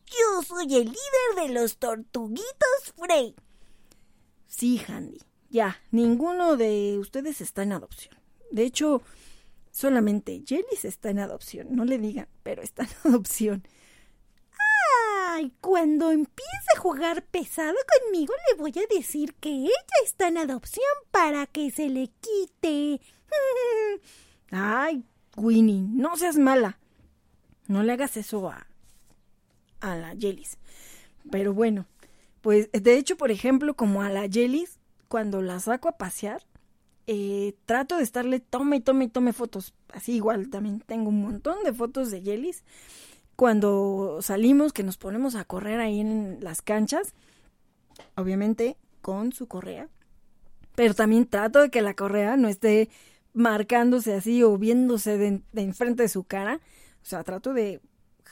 Yo 0.05 0.43
soy 0.43 0.65
el 0.75 0.85
líder 0.85 1.47
de 1.47 1.53
los 1.53 1.77
tortuguitos 1.77 2.93
Frey. 2.97 3.35
Sí, 4.47 4.81
Handy. 4.87 5.19
Ya, 5.49 5.79
ninguno 5.91 6.57
de 6.57 6.97
ustedes 6.99 7.41
está 7.41 7.63
en 7.63 7.73
adopción. 7.73 8.15
De 8.51 8.63
hecho, 8.63 9.01
Solamente 9.73 10.43
Jellis 10.45 10.85
está 10.85 11.09
en 11.09 11.17
adopción, 11.17 11.75
no 11.75 11.83
le 11.83 11.97
digan, 11.97 12.27
pero 12.43 12.61
está 12.61 12.83
en 12.83 12.89
adopción. 13.11 13.67
Ay, 15.31 15.51
cuando 15.61 16.11
empiece 16.11 16.67
a 16.75 16.79
jugar 16.79 17.23
pesado 17.23 17.75
conmigo 18.03 18.35
le 18.49 18.61
voy 18.61 18.71
a 18.77 18.95
decir 18.95 19.33
que 19.33 19.49
ella 19.49 19.71
está 20.05 20.27
en 20.27 20.37
adopción 20.37 20.85
para 21.09 21.47
que 21.47 21.71
se 21.71 21.89
le 21.89 22.11
quite. 22.21 23.01
Ay, 24.51 25.03
Winnie, 25.35 25.81
no 25.81 26.15
seas 26.17 26.37
mala. 26.37 26.77
No 27.67 27.81
le 27.81 27.93
hagas 27.93 28.15
eso 28.15 28.47
a, 28.49 28.67
a 29.79 29.95
la 29.95 30.15
Jellis. 30.15 30.59
Pero 31.31 31.51
bueno, 31.51 31.87
pues 32.41 32.69
de 32.71 32.95
hecho, 32.95 33.17
por 33.17 33.31
ejemplo, 33.31 33.73
como 33.73 34.03
a 34.03 34.09
la 34.09 34.29
Jellis, 34.29 34.77
cuando 35.07 35.41
la 35.41 35.59
saco 35.59 35.89
a 35.89 35.97
pasear, 35.97 36.43
eh, 37.07 37.55
trato 37.65 37.97
de 37.97 38.03
estarle 38.03 38.39
tome 38.39 38.77
y 38.77 38.79
tome 38.81 39.09
tome 39.09 39.33
fotos. 39.33 39.73
Así 39.93 40.13
igual, 40.13 40.49
también 40.49 40.79
tengo 40.79 41.09
un 41.09 41.21
montón 41.21 41.63
de 41.63 41.73
fotos 41.73 42.11
de 42.11 42.21
Yelis. 42.21 42.63
Cuando 43.35 44.19
salimos, 44.21 44.73
que 44.73 44.83
nos 44.83 44.97
ponemos 44.97 45.35
a 45.35 45.45
correr 45.45 45.79
ahí 45.79 45.99
en 45.99 46.37
las 46.41 46.61
canchas, 46.61 47.13
obviamente 48.15 48.77
con 49.01 49.33
su 49.33 49.47
correa. 49.47 49.89
Pero 50.75 50.93
también 50.93 51.25
trato 51.25 51.61
de 51.61 51.69
que 51.69 51.81
la 51.81 51.93
correa 51.93 52.37
no 52.37 52.47
esté 52.47 52.89
marcándose 53.33 54.13
así 54.13 54.43
o 54.43 54.57
viéndose 54.57 55.17
de, 55.17 55.41
de 55.51 55.61
enfrente 55.61 56.03
de 56.03 56.09
su 56.09 56.23
cara. 56.23 56.59
O 57.01 57.05
sea, 57.05 57.23
trato 57.23 57.53
de 57.53 57.81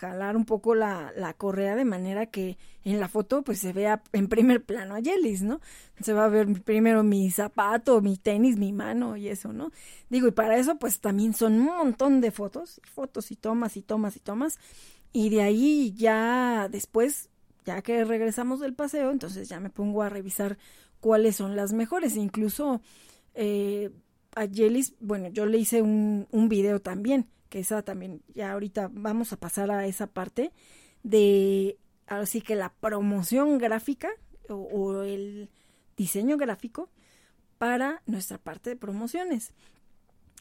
jalar 0.01 0.35
un 0.35 0.45
poco 0.45 0.73
la, 0.73 1.13
la, 1.15 1.33
correa 1.35 1.75
de 1.75 1.85
manera 1.85 2.25
que 2.25 2.57
en 2.83 2.99
la 2.99 3.07
foto 3.07 3.43
pues 3.43 3.59
se 3.59 3.71
vea 3.71 4.01
en 4.13 4.27
primer 4.27 4.63
plano 4.63 4.95
a 4.95 4.99
Yelis, 4.99 5.43
¿no? 5.43 5.61
Se 6.01 6.11
va 6.13 6.25
a 6.25 6.27
ver 6.27 6.63
primero 6.63 7.03
mi 7.03 7.29
zapato, 7.29 8.01
mi 8.01 8.17
tenis, 8.17 8.57
mi 8.57 8.73
mano 8.73 9.15
y 9.15 9.27
eso, 9.27 9.53
¿no? 9.53 9.71
Digo, 10.09 10.27
y 10.27 10.31
para 10.31 10.57
eso 10.57 10.79
pues 10.79 10.99
también 11.01 11.35
son 11.35 11.53
un 11.53 11.65
montón 11.65 12.19
de 12.19 12.31
fotos, 12.31 12.81
fotos 12.83 13.29
y 13.29 13.35
tomas 13.35 13.77
y 13.77 13.83
tomas 13.83 14.15
y 14.15 14.19
tomas. 14.19 14.57
Y 15.13 15.29
de 15.29 15.43
ahí 15.43 15.93
ya 15.95 16.67
después, 16.67 17.29
ya 17.63 17.83
que 17.83 18.03
regresamos 18.03 18.59
del 18.59 18.73
paseo, 18.73 19.11
entonces 19.11 19.49
ya 19.49 19.59
me 19.59 19.69
pongo 19.69 20.01
a 20.01 20.09
revisar 20.09 20.57
cuáles 20.99 21.35
son 21.35 21.55
las 21.55 21.73
mejores. 21.73 22.15
Incluso 22.15 22.81
eh, 23.35 23.91
a 24.33 24.45
Yelis, 24.45 24.95
bueno, 24.99 25.27
yo 25.29 25.45
le 25.45 25.59
hice 25.59 25.83
un, 25.83 26.27
un 26.31 26.49
video 26.49 26.81
también 26.81 27.27
que 27.51 27.59
esa 27.59 27.81
también, 27.81 28.23
ya 28.33 28.53
ahorita 28.53 28.89
vamos 28.93 29.33
a 29.33 29.37
pasar 29.37 29.69
a 29.71 29.85
esa 29.85 30.07
parte 30.07 30.53
de, 31.03 31.77
así 32.07 32.41
que 32.41 32.55
la 32.55 32.69
promoción 32.71 33.57
gráfica 33.57 34.09
o, 34.47 35.01
el 35.01 35.49
diseño 35.97 36.37
gráfico 36.37 36.89
para 37.57 38.01
nuestra 38.05 38.37
parte 38.37 38.69
de 38.69 38.77
promociones, 38.77 39.51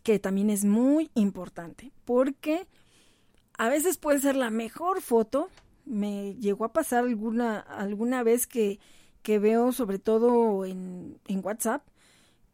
que 0.05 0.20
también 0.20 0.51
es 0.51 0.65
muy 0.65 1.11
importante, 1.15 1.91
porque 2.05 2.69
a 3.59 3.69
veces 3.69 3.99
puede 3.99 4.20
ser 4.20 4.37
la 4.37 4.51
mejor 4.51 5.03
foto, 5.03 5.51
me 5.85 6.37
llegó 6.37 6.65
a 6.65 6.73
pasar 6.73 7.03
alguna, 7.03 7.59
alguna 7.59 8.23
vez 8.23 8.47
que, 8.47 8.78
que 9.24 9.41
veo 9.41 9.73
sobre 9.73 9.99
todo 9.99 10.65
en, 10.65 11.19
en 11.27 11.45
WhatsApp, 11.45 11.82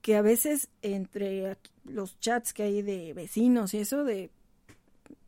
que 0.01 0.17
a 0.17 0.23
veces 0.23 0.71
entre 0.81 1.59
los 1.85 2.19
chats 2.21 2.55
que 2.55 2.63
hay 2.63 2.81
de 2.81 3.13
vecinos 3.13 3.75
y 3.75 3.79
eso, 3.79 4.03
de 4.03 4.31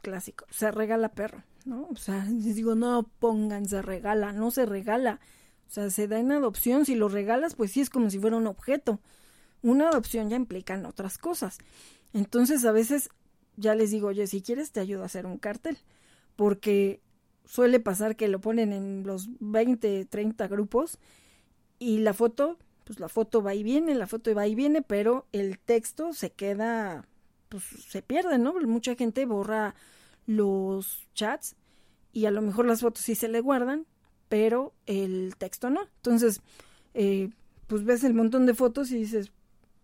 clásico, 0.00 0.46
se 0.50 0.70
regala 0.70 1.10
perro, 1.10 1.42
¿no? 1.64 1.88
O 1.90 1.96
sea, 1.96 2.24
les 2.30 2.56
digo, 2.56 2.74
no 2.74 3.08
pongan 3.18 3.68
se 3.68 3.82
regala, 3.82 4.32
no 4.32 4.50
se 4.50 4.66
regala. 4.66 5.20
O 5.68 5.70
sea, 5.70 5.90
se 5.90 6.08
da 6.08 6.18
en 6.18 6.32
adopción, 6.32 6.86
si 6.86 6.94
lo 6.94 7.08
regalas, 7.08 7.54
pues 7.54 7.72
sí 7.72 7.80
es 7.80 7.90
como 7.90 8.08
si 8.08 8.18
fuera 8.18 8.36
un 8.36 8.46
objeto. 8.46 9.00
Una 9.62 9.90
adopción 9.90 10.30
ya 10.30 10.36
implica 10.36 10.80
otras 10.86 11.18
cosas. 11.18 11.58
Entonces, 12.14 12.64
a 12.64 12.72
veces 12.72 13.10
ya 13.56 13.74
les 13.74 13.90
digo, 13.90 14.08
oye, 14.08 14.26
si 14.26 14.40
quieres 14.40 14.72
te 14.72 14.80
ayudo 14.80 15.02
a 15.02 15.06
hacer 15.06 15.26
un 15.26 15.36
cartel, 15.36 15.76
porque 16.36 17.00
suele 17.44 17.80
pasar 17.80 18.16
que 18.16 18.28
lo 18.28 18.40
ponen 18.40 18.72
en 18.72 19.02
los 19.04 19.28
20, 19.40 20.04
30 20.06 20.48
grupos 20.48 20.98
y 21.78 21.98
la 21.98 22.14
foto, 22.14 22.56
pues 22.84 23.00
la 23.00 23.08
foto 23.08 23.42
va 23.42 23.54
y 23.54 23.62
viene, 23.62 23.94
la 23.94 24.06
foto 24.06 24.34
va 24.34 24.46
y 24.46 24.54
viene, 24.54 24.80
pero 24.80 25.26
el 25.32 25.58
texto 25.58 26.12
se 26.12 26.30
queda 26.30 27.06
pues 27.48 27.64
se 27.64 28.02
pierde, 28.02 28.38
¿no? 28.38 28.54
Mucha 28.54 28.94
gente 28.94 29.26
borra 29.26 29.74
los 30.26 31.08
chats 31.14 31.56
y 32.12 32.26
a 32.26 32.30
lo 32.30 32.42
mejor 32.42 32.66
las 32.66 32.80
fotos 32.80 33.02
sí 33.04 33.14
se 33.14 33.28
le 33.28 33.40
guardan, 33.40 33.86
pero 34.28 34.74
el 34.86 35.34
texto 35.36 35.70
no. 35.70 35.82
Entonces, 35.96 36.42
eh, 36.94 37.30
pues 37.66 37.84
ves 37.84 38.04
el 38.04 38.14
montón 38.14 38.46
de 38.46 38.54
fotos 38.54 38.90
y 38.90 38.98
dices, 38.98 39.32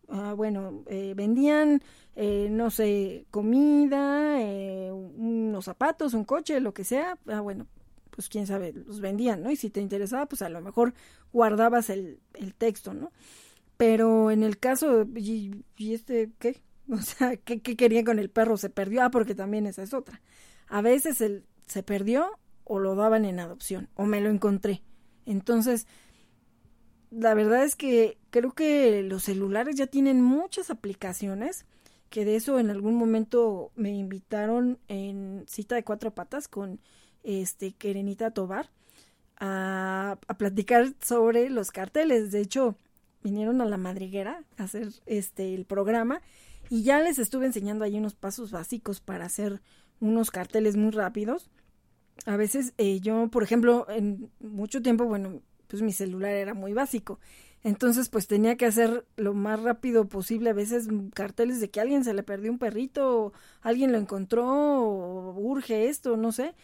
ah, 0.09 0.35
bueno, 0.35 0.85
eh, 0.87 1.15
vendían, 1.17 1.83
eh, 2.17 2.49
no 2.51 2.71
sé, 2.71 3.27
comida, 3.31 4.39
unos 4.93 5.65
zapatos, 5.65 6.15
un 6.15 6.25
coche, 6.25 6.61
lo 6.61 6.75
que 6.75 6.85
sea. 6.85 7.19
Ah, 7.27 7.41
bueno, 7.41 7.67
pues 8.11 8.29
quién 8.29 8.47
sabe, 8.47 8.73
los 8.73 9.01
vendían, 9.01 9.43
¿no? 9.43 9.51
Y 9.51 9.57
si 9.57 9.71
te 9.71 9.81
interesaba, 9.81 10.27
pues 10.27 10.43
a 10.43 10.49
lo 10.49 10.61
mejor 10.61 10.95
guardabas 11.33 11.91
el, 11.91 12.21
el 12.35 12.55
texto, 12.55 12.95
¿no? 12.95 13.13
Pero 13.77 14.31
en 14.31 14.43
el 14.43 14.59
caso, 14.59 15.05
¿y, 15.17 15.65
y 15.77 15.95
este 15.95 16.31
qué? 16.39 16.63
O 16.91 16.99
sea, 16.99 17.37
¿qué, 17.37 17.61
¿qué, 17.61 17.77
quería 17.77 18.05
con 18.05 18.19
el 18.19 18.31
perro? 18.31 18.57
Se 18.57 18.71
perdió. 18.71 19.03
Ah, 19.03 19.11
porque 19.11 19.35
también 19.35 19.67
esa 19.67 19.83
es 19.83 19.95
otra. 19.95 20.21
A 20.69 20.83
veces 20.83 21.21
el, 21.21 21.45
se 21.67 21.83
perdió 21.83 22.31
o 22.65 22.79
lo 22.79 22.95
daban 22.95 23.25
en 23.25 23.41
adopción 23.41 23.89
o 23.95 24.05
me 24.05 24.21
lo 24.21 24.31
encontré. 24.31 24.83
Entonces, 25.27 25.87
la 27.11 27.35
verdad 27.35 27.65
es 27.65 27.77
que 27.77 28.19
creo 28.31 28.53
que 28.53 29.03
los 29.03 29.25
celulares 29.25 29.77
ya 29.77 29.87
tienen 29.87 30.21
muchas 30.23 30.71
aplicaciones, 30.71 31.67
que 32.11 32.25
de 32.25 32.37
eso 32.37 32.59
en 32.59 32.71
algún 32.71 32.97
momento 32.97 33.71
me 33.77 33.91
invitaron 33.91 34.79
en 34.89 35.45
cita 35.49 35.75
de 35.75 35.85
cuatro 35.85 36.15
patas 36.15 36.49
con 36.49 36.81
este 37.23 37.73
Kerenita 37.73 38.31
Tobar 38.31 38.71
a, 39.39 40.19
a 40.27 40.35
platicar 40.35 40.95
sobre 41.01 41.51
los 41.51 41.71
carteles. 41.71 42.31
De 42.31 42.41
hecho, 42.41 42.77
vinieron 43.23 43.61
a 43.61 43.65
la 43.65 43.79
madriguera 43.79 44.45
a 44.59 44.65
hacer 44.65 44.89
este 45.07 45.55
el 45.55 45.65
programa 45.65 46.21
y 46.71 46.83
ya 46.83 47.01
les 47.01 47.19
estuve 47.19 47.47
enseñando 47.47 47.85
ahí 47.85 47.99
unos 47.99 48.15
pasos 48.15 48.51
básicos 48.51 49.01
para 49.01 49.27
hacer 49.27 49.61
unos 50.01 50.31
carteles 50.31 50.77
muy 50.77 50.91
rápidos. 50.91 51.51
A 52.27 52.37
veces 52.37 52.75
eh, 52.79 53.01
yo, 53.01 53.29
por 53.29 53.43
ejemplo, 53.43 53.87
en 53.89 54.31
mucho 54.41 54.83
tiempo, 54.83 55.05
bueno, 55.05 55.43
pues 55.69 55.83
mi 55.83 55.93
celular 55.93 56.33
era 56.33 56.55
muy 56.55 56.73
básico. 56.73 57.19
Entonces, 57.65 58.11
pues 58.11 58.27
tenía 58.27 58.57
que 58.57 58.67
hacer 58.67 59.07
lo 59.17 59.33
más 59.35 59.63
rápido 59.63 60.07
posible. 60.07 60.51
A 60.51 60.55
veces 60.55 60.87
carteles 61.15 61.61
de 61.61 61.71
que 61.71 61.81
alguien 61.81 62.05
se 62.05 62.15
le 62.15 62.23
perdió 62.23 62.53
un 62.53 62.59
perrito, 62.59 63.27
o 63.27 63.33
alguien 63.63 63.91
lo 63.91 63.99
encontró, 63.99 64.47
o 64.47 65.35
urge 65.39 65.89
esto, 65.89 66.17
no 66.17 66.31
sé. 66.31 66.55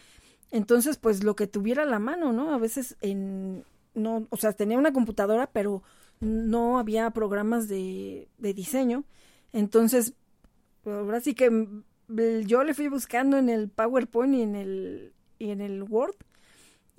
Entonces, 0.51 0.97
pues 0.97 1.23
lo 1.23 1.35
que 1.35 1.47
tuviera 1.47 1.85
la 1.85 1.99
mano, 1.99 2.33
¿no? 2.33 2.53
A 2.53 2.57
veces 2.57 2.97
en, 3.01 3.63
no, 3.95 4.27
o 4.29 4.37
sea, 4.37 4.53
tenía 4.53 4.77
una 4.77 4.93
computadora, 4.93 5.47
pero 5.51 5.81
no 6.19 6.77
había 6.77 7.09
programas 7.11 7.67
de, 7.67 8.27
de 8.37 8.53
diseño. 8.53 9.03
Entonces, 9.53 10.13
ahora 10.85 11.21
sí 11.21 11.33
que 11.33 11.67
yo 12.45 12.63
le 12.63 12.73
fui 12.73 12.87
buscando 12.87 13.37
en 13.37 13.49
el 13.49 13.69
PowerPoint 13.69 14.35
y 14.35 14.41
en 14.41 14.55
el, 14.55 15.13
y 15.39 15.51
en 15.51 15.61
el 15.61 15.83
Word 15.83 16.15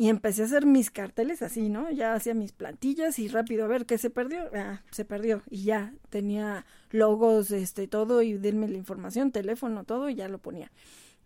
y 0.03 0.09
empecé 0.09 0.43
a 0.43 0.47
hacer 0.47 0.66
mis 0.66 0.91
carteles 0.91 1.43
así, 1.43 1.69
¿no? 1.69 1.91
Ya 1.91 2.15
hacía 2.15 2.35
mis 2.35 2.53
plantillas 2.53 3.19
y 3.19 3.29
rápido 3.29 3.65
a 3.65 3.69
ver 3.69 3.87
qué 3.87 3.99
se 3.99 4.11
perdió. 4.11 4.51
Ah, 4.55 4.83
se 4.91 5.05
perdió 5.05 5.43
y 5.51 5.65
ya 5.65 5.95
tenía 6.09 6.65
logos, 6.91 7.51
este, 7.51 7.87
todo 7.89 8.23
y 8.23 8.33
denme 8.35 8.69
la 8.69 8.79
información, 8.79 9.31
teléfono, 9.33 9.85
todo 9.85 10.09
y 10.09 10.15
ya 10.15 10.29
lo 10.29 10.39
ponía. 10.39 10.73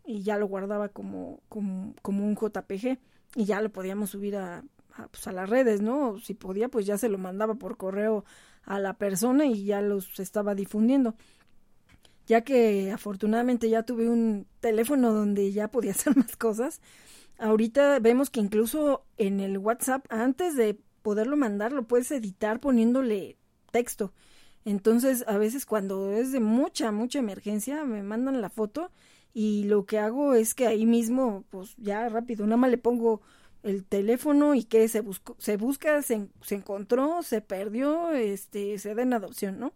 Y 0.04 0.22
ya 0.22 0.36
lo 0.36 0.46
guardaba 0.46 0.88
como, 0.88 1.40
como, 1.48 1.94
como 2.02 2.26
un 2.26 2.36
JPG 2.36 2.98
y 3.36 3.44
ya 3.44 3.60
lo 3.60 3.70
podíamos 3.70 4.10
subir 4.10 4.36
a, 4.36 4.64
a, 4.94 5.08
pues 5.08 5.26
a 5.26 5.32
las 5.32 5.48
redes, 5.48 5.80
¿no? 5.80 6.18
Si 6.18 6.34
podía, 6.34 6.68
pues 6.68 6.86
ya 6.86 6.98
se 6.98 7.08
lo 7.08 7.18
mandaba 7.18 7.54
por 7.54 7.76
correo 7.76 8.24
a 8.66 8.78
la 8.78 8.94
persona 8.94 9.46
y 9.46 9.64
ya 9.64 9.80
los 9.80 10.20
estaba 10.20 10.54
difundiendo 10.54 11.14
ya 12.26 12.42
que 12.42 12.90
afortunadamente 12.92 13.70
ya 13.70 13.84
tuve 13.84 14.08
un 14.08 14.46
teléfono 14.60 15.12
donde 15.12 15.52
ya 15.52 15.68
podía 15.68 15.90
hacer 15.92 16.16
más 16.16 16.36
cosas. 16.36 16.80
Ahorita 17.38 17.98
vemos 18.00 18.30
que 18.30 18.40
incluso 18.40 19.04
en 19.16 19.40
el 19.40 19.58
WhatsApp, 19.58 20.04
antes 20.10 20.56
de 20.56 20.78
poderlo 21.02 21.36
mandar, 21.36 21.72
lo 21.72 21.86
puedes 21.86 22.10
editar 22.10 22.60
poniéndole 22.60 23.36
texto. 23.70 24.12
Entonces, 24.64 25.24
a 25.28 25.38
veces 25.38 25.64
cuando 25.66 26.10
es 26.12 26.32
de 26.32 26.40
mucha, 26.40 26.90
mucha 26.90 27.20
emergencia, 27.20 27.84
me 27.84 28.02
mandan 28.02 28.40
la 28.40 28.50
foto 28.50 28.90
y 29.32 29.64
lo 29.64 29.84
que 29.84 29.98
hago 29.98 30.34
es 30.34 30.54
que 30.54 30.66
ahí 30.66 30.86
mismo, 30.86 31.44
pues 31.50 31.76
ya 31.76 32.08
rápido, 32.08 32.46
nada 32.46 32.56
más 32.56 32.70
le 32.70 32.78
pongo 32.78 33.20
el 33.66 33.84
teléfono 33.84 34.54
y 34.54 34.64
que 34.64 34.88
se 34.88 35.00
buscó, 35.00 35.36
se 35.38 35.56
busca, 35.56 36.00
se, 36.02 36.28
se 36.42 36.54
encontró, 36.54 37.22
se 37.22 37.40
perdió, 37.40 38.12
este, 38.12 38.78
se 38.78 38.94
da 38.94 39.02
en 39.02 39.12
adopción, 39.12 39.58
¿no? 39.58 39.72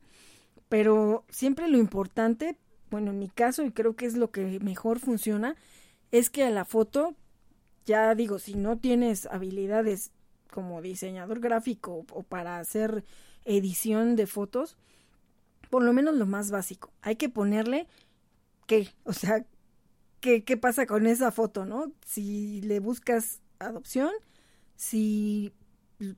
Pero 0.69 1.25
siempre 1.29 1.69
lo 1.69 1.77
importante, 1.79 2.57
bueno, 2.91 3.11
en 3.11 3.19
mi 3.19 3.29
caso, 3.29 3.65
y 3.65 3.73
creo 3.73 3.97
que 3.97 4.07
es 4.07 4.17
lo 4.17 4.31
que 4.31 4.61
mejor 4.61 5.01
funciona, 5.01 5.57
es 6.13 6.31
que 6.31 6.45
a 6.45 6.51
la 6.51 6.65
foto, 6.65 7.17
ya 7.85 8.15
digo, 8.15 8.39
si 8.39 8.55
no 8.55 8.79
tienes 8.79 9.27
habilidades 9.27 10.13
como 10.53 10.83
diseñador 10.83 11.41
gráfico 11.41 12.05
o 12.13 12.23
para 12.23 12.59
hacer 12.59 13.05
edición 13.45 14.15
de 14.17 14.27
fotos, 14.27 14.77
por 15.71 15.83
lo 15.83 15.93
menos 15.93 16.15
lo 16.15 16.27
más 16.27 16.51
básico. 16.51 16.93
Hay 17.03 17.17
que 17.17 17.29
ponerle 17.29 17.89
qué, 18.67 18.89
o 19.05 19.13
sea, 19.13 19.45
qué, 20.21 20.45
qué 20.45 20.57
pasa 20.57 20.87
con 20.87 21.07
esa 21.07 21.33
foto, 21.33 21.65
¿no? 21.65 21.93
Si 22.05 22.61
le 22.63 22.81
buscas 22.81 23.41
adopción, 23.61 24.11
si 24.75 25.53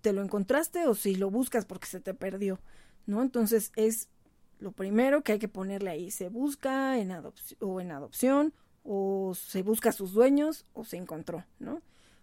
te 0.01 0.13
lo 0.13 0.23
encontraste 0.23 0.87
o 0.87 0.95
si 0.95 1.17
lo 1.17 1.31
buscas 1.31 1.67
porque 1.67 1.87
se 1.87 2.01
te 2.01 2.15
perdió, 2.15 2.61
¿no? 3.07 3.23
Entonces 3.23 3.73
es 3.77 4.09
lo 4.59 4.73
primero 4.73 5.23
que 5.23 5.33
hay 5.33 5.39
que 5.39 5.49
ponerle 5.49 5.91
ahí, 5.91 6.11
se 6.11 6.29
busca 6.29 6.99
en 6.99 7.13
o 7.61 7.81
en 7.81 7.91
adopción 7.91 8.55
o 8.85 9.35
se 9.35 9.63
busca 9.63 9.91
a 9.91 9.93
sus 9.93 10.13
dueños 10.13 10.65
o 10.73 10.85
se 10.85 10.97
encontró, 10.97 11.45
¿no? 11.59 11.83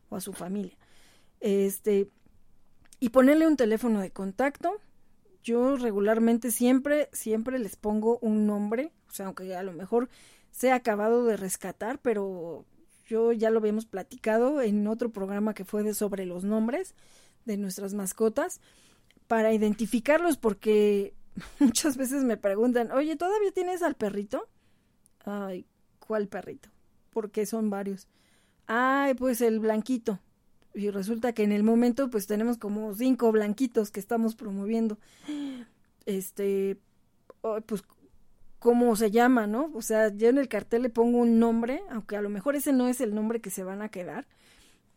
O 0.10 0.16
a 0.16 0.22
su 0.22 0.34
familia. 0.34 0.78
Este 1.41 2.10
y 3.02 3.10
ponerle 3.10 3.48
un 3.48 3.58
teléfono 3.58 4.02
de 4.02 4.12
contacto. 4.12 4.80
Yo 5.44 5.78
regularmente 5.78 6.52
siempre 6.52 7.10
siempre 7.12 7.60
les 7.60 7.76
pongo 7.76 8.20
un 8.22 8.46
nombre, 8.46 8.91
o 9.10 9.12
sea, 9.12 9.28
aunque 9.28 9.56
a 9.56 9.64
lo 9.64 9.74
mejor 9.74 10.10
se 10.52 10.72
ha 10.72 10.76
acabado 10.76 11.26
de 11.26 11.38
rescatar, 11.38 12.00
pero 12.02 12.66
yo 13.10 13.31
ya 13.31 13.49
lo 13.49 13.57
habíamos 13.57 13.88
platicado 13.88 14.61
en 14.61 14.86
otro 14.88 15.11
programa 15.11 15.56
que 15.56 15.65
fue 15.65 15.81
de 15.81 15.95
sobre 15.95 16.27
los 16.27 16.44
nombres 16.44 16.94
de 17.45 17.57
nuestras 17.57 17.95
mascotas 17.95 18.61
para 19.27 19.52
identificarlos 19.52 20.38
porque 20.38 21.15
muchas 21.60 21.98
veces 21.98 22.23
me 22.23 22.38
preguntan, 22.38 22.91
oye, 22.91 23.15
¿todavía 23.15 23.52
tienes 23.52 23.81
al 23.81 23.95
perrito? 23.95 24.48
Ay, 25.26 25.65
¿cuál 25.99 26.27
perrito? 26.27 26.69
Porque 27.10 27.48
son 27.48 27.72
varios. 27.72 28.07
Ay, 28.68 29.15
pues 29.15 29.41
el 29.41 29.60
blanquito. 29.60 30.19
Y 30.76 30.91
resulta 30.91 31.34
que 31.34 31.41
en 31.44 31.52
el 31.52 31.64
momento 31.64 32.11
pues 32.11 32.27
tenemos 32.27 32.60
como 32.60 32.94
cinco 32.94 33.31
blanquitos 33.31 33.90
que 33.90 33.99
estamos 33.99 34.36
promoviendo. 34.36 34.99
Este, 36.06 36.77
pues, 37.65 37.84
¿cómo 38.60 38.95
se 38.95 39.11
llama, 39.11 39.48
no? 39.48 39.72
O 39.73 39.81
sea, 39.81 40.10
yo 40.10 40.30
en 40.30 40.38
el 40.38 40.48
cartel 40.48 40.84
le 40.84 40.90
pongo 40.90 41.19
un 41.19 41.40
nombre, 41.40 41.81
aunque 41.90 42.18
a 42.18 42.22
lo 42.22 42.30
mejor 42.30 42.56
ese 42.56 42.73
no 42.73 42.88
es 42.88 43.02
el 43.02 43.15
nombre 43.15 43.41
que 43.41 43.49
se 43.49 43.64
van 43.64 43.81
a 43.81 43.90
quedar. 43.90 44.27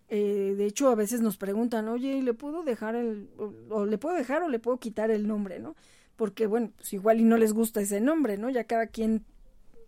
Eh, 0.08 0.54
de 0.58 0.66
hecho, 0.66 0.88
a 0.88 0.94
veces 0.94 1.20
nos 1.22 1.38
preguntan, 1.38 1.88
oye, 1.88 2.20
¿le 2.22 2.34
puedo 2.34 2.64
dejar 2.64 2.96
el, 2.96 3.30
o 3.70 3.86
le 3.86 3.98
puedo 3.98 4.14
dejar 4.14 4.42
o 4.42 4.48
le 4.48 4.58
puedo 4.58 4.78
quitar 4.78 5.10
el 5.10 5.26
nombre, 5.26 5.58
no? 5.58 5.74
porque 6.22 6.46
bueno, 6.46 6.70
pues 6.76 6.92
igual 6.92 7.20
y 7.20 7.24
no 7.24 7.36
les 7.36 7.52
gusta 7.52 7.80
ese 7.80 8.00
nombre, 8.00 8.36
¿no? 8.38 8.50
Ya 8.50 8.64
cada 8.64 8.86
quien 8.86 9.24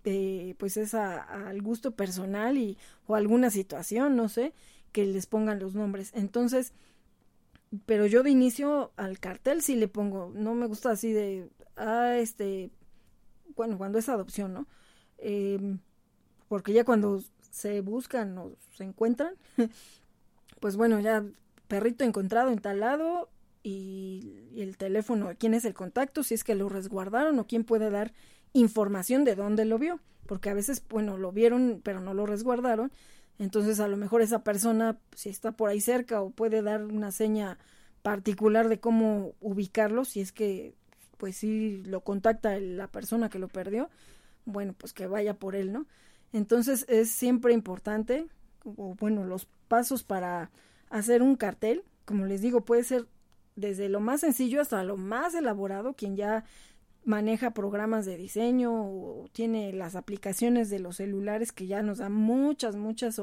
eh, 0.04 0.54
pues 0.58 0.76
es 0.76 0.94
al 0.94 1.62
gusto 1.62 1.92
personal 1.92 2.58
y 2.58 2.76
o 3.06 3.14
alguna 3.14 3.50
situación, 3.50 4.16
no 4.16 4.28
sé, 4.28 4.52
que 4.92 5.04
les 5.04 5.26
pongan 5.26 5.60
los 5.60 5.74
nombres. 5.74 6.10
Entonces, 6.14 6.72
pero 7.86 8.06
yo 8.06 8.22
de 8.22 8.30
inicio 8.30 8.92
al 8.96 9.18
cartel 9.20 9.62
sí 9.62 9.76
le 9.76 9.88
pongo, 9.88 10.32
no 10.34 10.54
me 10.54 10.66
gusta 10.66 10.90
así 10.90 11.12
de, 11.12 11.50
ah, 11.76 12.16
este, 12.16 12.70
bueno, 13.56 13.78
cuando 13.78 13.98
es 13.98 14.08
adopción, 14.08 14.54
¿no? 14.54 14.66
Eh, 15.18 15.76
porque 16.48 16.72
ya 16.72 16.84
cuando 16.84 17.22
se 17.50 17.80
buscan 17.80 18.36
o 18.38 18.52
se 18.76 18.84
encuentran, 18.84 19.34
pues 20.60 20.76
bueno, 20.76 21.00
ya 21.00 21.24
perrito 21.68 22.04
encontrado 22.04 22.50
en 22.50 22.58
tal 22.58 22.80
lado, 22.80 23.28
y, 23.64 24.60
el 24.60 24.76
teléfono, 24.76 25.32
quién 25.36 25.54
es 25.54 25.64
el 25.64 25.74
contacto, 25.74 26.22
si 26.22 26.34
es 26.34 26.44
que 26.44 26.54
lo 26.54 26.68
resguardaron 26.68 27.38
o 27.38 27.46
quién 27.46 27.64
puede 27.64 27.90
dar 27.90 28.12
información 28.52 29.24
de 29.24 29.34
dónde 29.34 29.64
lo 29.64 29.78
vio, 29.78 29.98
porque 30.26 30.50
a 30.50 30.54
veces, 30.54 30.82
bueno, 30.88 31.16
lo 31.16 31.32
vieron 31.32 31.80
pero 31.82 32.00
no 32.00 32.14
lo 32.14 32.26
resguardaron, 32.26 32.92
entonces 33.38 33.80
a 33.80 33.88
lo 33.88 33.96
mejor 33.96 34.22
esa 34.22 34.44
persona, 34.44 34.98
si 35.16 35.30
está 35.30 35.52
por 35.52 35.70
ahí 35.70 35.80
cerca 35.80 36.22
o 36.22 36.30
puede 36.30 36.62
dar 36.62 36.84
una 36.84 37.10
seña 37.10 37.58
particular 38.02 38.68
de 38.68 38.78
cómo 38.78 39.32
ubicarlo, 39.40 40.04
si 40.04 40.20
es 40.20 40.30
que, 40.30 40.74
pues 41.16 41.36
sí 41.36 41.82
lo 41.84 42.02
contacta 42.02 42.58
la 42.58 42.88
persona 42.88 43.28
que 43.28 43.38
lo 43.38 43.48
perdió, 43.48 43.90
bueno, 44.44 44.74
pues 44.76 44.92
que 44.92 45.06
vaya 45.06 45.34
por 45.34 45.56
él, 45.56 45.72
¿no? 45.72 45.86
Entonces 46.32 46.84
es 46.88 47.10
siempre 47.10 47.52
importante, 47.52 48.26
o 48.64 48.94
bueno, 48.94 49.24
los 49.24 49.46
pasos 49.68 50.02
para 50.02 50.50
hacer 50.90 51.22
un 51.22 51.36
cartel, 51.36 51.84
como 52.04 52.26
les 52.26 52.42
digo, 52.42 52.64
puede 52.64 52.84
ser 52.84 53.06
desde 53.56 53.88
lo 53.88 54.00
más 54.00 54.20
sencillo 54.20 54.60
hasta 54.60 54.82
lo 54.84 54.96
más 54.96 55.34
elaborado, 55.34 55.94
quien 55.94 56.16
ya 56.16 56.44
maneja 57.04 57.52
programas 57.52 58.06
de 58.06 58.16
diseño 58.16 58.72
o 58.72 59.28
tiene 59.32 59.72
las 59.72 59.94
aplicaciones 59.94 60.70
de 60.70 60.78
los 60.78 60.96
celulares 60.96 61.52
que 61.52 61.66
ya 61.66 61.82
nos 61.82 61.98
dan 61.98 62.12
muchas, 62.12 62.76
muchas, 62.76 63.20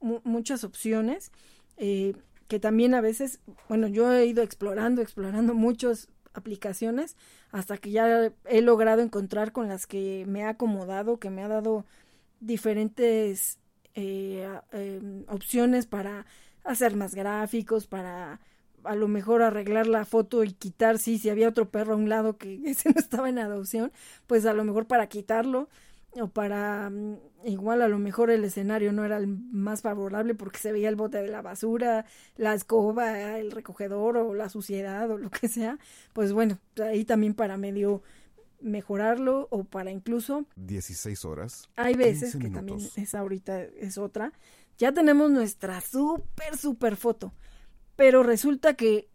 muchas 0.00 0.64
opciones, 0.64 1.30
eh, 1.76 2.14
que 2.48 2.58
también 2.58 2.94
a 2.94 3.00
veces, 3.00 3.40
bueno, 3.68 3.86
yo 3.86 4.12
he 4.12 4.26
ido 4.26 4.42
explorando, 4.42 5.00
explorando 5.00 5.54
muchas 5.54 6.08
aplicaciones 6.34 7.16
hasta 7.50 7.76
que 7.76 7.90
ya 7.90 8.32
he 8.46 8.62
logrado 8.62 9.02
encontrar 9.02 9.52
con 9.52 9.68
las 9.68 9.86
que 9.86 10.24
me 10.26 10.44
ha 10.44 10.50
acomodado, 10.50 11.18
que 11.18 11.30
me 11.30 11.42
ha 11.42 11.48
dado 11.48 11.84
diferentes 12.40 13.58
eh, 13.94 14.48
em, 14.72 15.24
opciones 15.28 15.86
para 15.86 16.26
hacer 16.64 16.96
más 16.96 17.14
gráficos, 17.14 17.86
para 17.86 18.40
a 18.84 18.94
lo 18.94 19.08
mejor 19.08 19.42
arreglar 19.42 19.86
la 19.86 20.04
foto 20.04 20.44
y 20.44 20.52
quitar, 20.52 20.98
sí, 20.98 21.18
si 21.18 21.30
había 21.30 21.48
otro 21.48 21.70
perro 21.70 21.94
a 21.94 21.96
un 21.96 22.08
lado 22.08 22.36
que 22.36 22.60
ese 22.64 22.90
no 22.90 22.98
estaba 22.98 23.28
en 23.28 23.38
adopción, 23.38 23.92
pues 24.26 24.46
a 24.46 24.54
lo 24.54 24.64
mejor 24.64 24.86
para 24.86 25.06
quitarlo 25.08 25.68
o 26.20 26.28
para 26.28 26.90
mm, 26.90 27.16
igual 27.44 27.82
a 27.82 27.88
lo 27.88 27.98
mejor 27.98 28.30
el 28.30 28.44
escenario 28.44 28.92
no 28.92 29.04
era 29.04 29.16
el 29.16 29.26
más 29.26 29.82
favorable 29.82 30.34
porque 30.34 30.58
se 30.58 30.72
veía 30.72 30.88
el 30.88 30.96
bote 30.96 31.18
de 31.18 31.28
la 31.28 31.42
basura, 31.42 32.04
la 32.36 32.54
escoba, 32.54 33.38
el 33.38 33.50
recogedor 33.50 34.16
o 34.16 34.34
la 34.34 34.48
suciedad 34.48 35.10
o 35.10 35.18
lo 35.18 35.30
que 35.30 35.48
sea, 35.48 35.78
pues 36.12 36.32
bueno, 36.32 36.58
ahí 36.82 37.04
también 37.04 37.34
para 37.34 37.56
medio 37.56 38.02
mejorarlo 38.60 39.48
o 39.50 39.64
para 39.64 39.90
incluso 39.90 40.46
16 40.56 41.24
horas. 41.24 41.68
Hay 41.76 41.94
veces 41.94 42.36
que 42.36 42.48
también 42.50 42.78
es 42.96 43.14
ahorita 43.14 43.62
es 43.62 43.98
otra. 43.98 44.32
Ya 44.78 44.92
tenemos 44.92 45.30
nuestra 45.30 45.80
súper 45.80 46.56
súper 46.56 46.96
foto 46.96 47.32
pero 47.96 48.22
resulta 48.22 48.74
que 48.74 49.08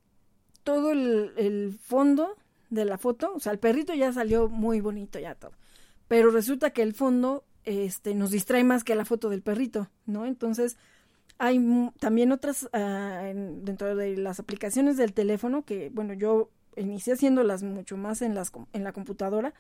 todo 0.64 0.92
el, 0.92 1.78
fondo 1.82 2.36
de 2.70 2.86
la 2.86 2.98
foto, 2.98 3.34
o 3.36 3.40
sea, 3.40 3.52
el 3.52 3.60
perrito 3.60 3.94
ya 3.94 4.12
salió 4.12 4.50
muy 4.50 4.82
bonito 4.82 5.20
ya 5.20 5.36
todo, 5.36 5.54
pero 6.08 6.32
resulta 6.32 6.72
que 6.72 6.82
el 6.82 6.94
fondo 6.94 7.44
este, 7.64 8.16
nos 8.16 8.32
distrae 8.32 8.64
más 8.64 8.84
que 8.84 8.96
la 8.96 9.06
foto 9.06 9.30
del 9.30 9.42
perrito, 9.42 9.90
¿no? 10.06 10.26
Entonces, 10.26 10.78
hay 11.38 11.60
también 12.00 12.32
otras, 12.32 12.70
ah, 12.74 13.32
dentro 13.34 13.96
de 13.96 14.18
las 14.18 14.40
aplicaciones 14.40 14.98
del 14.98 15.14
teléfono, 15.14 15.64
que, 15.64 15.90
bueno, 15.94 16.14
yo 16.14 16.50
inicié 16.76 17.14
haciéndolas 17.14 17.64
mucho 17.64 17.98
más 17.98 18.22
en, 18.22 18.36
las, 18.36 18.52
en 18.74 18.84
la 18.84 18.94
computadora, 18.94 19.54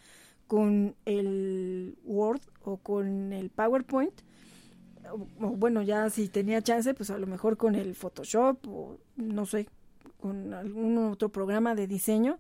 con 0.48 0.96
el 1.06 1.98
Word 2.06 2.42
o 2.64 2.78
con 2.78 3.34
el 3.34 3.50
PowerPoint, 3.50 4.22
bueno, 5.40 5.82
ya 5.82 6.10
si 6.10 6.28
tenía 6.28 6.62
chance, 6.62 6.94
pues 6.94 7.10
a 7.10 7.18
lo 7.18 7.28
mejor 7.28 7.58
con 7.58 7.76
el 7.76 7.96
Photoshop 7.96 8.68
o 8.68 8.98
no 9.16 9.46
sé, 9.46 9.68
con 10.20 10.54
algún 10.54 10.98
otro 10.98 11.30
programa 11.30 11.76
de 11.76 11.88
diseño, 11.88 12.40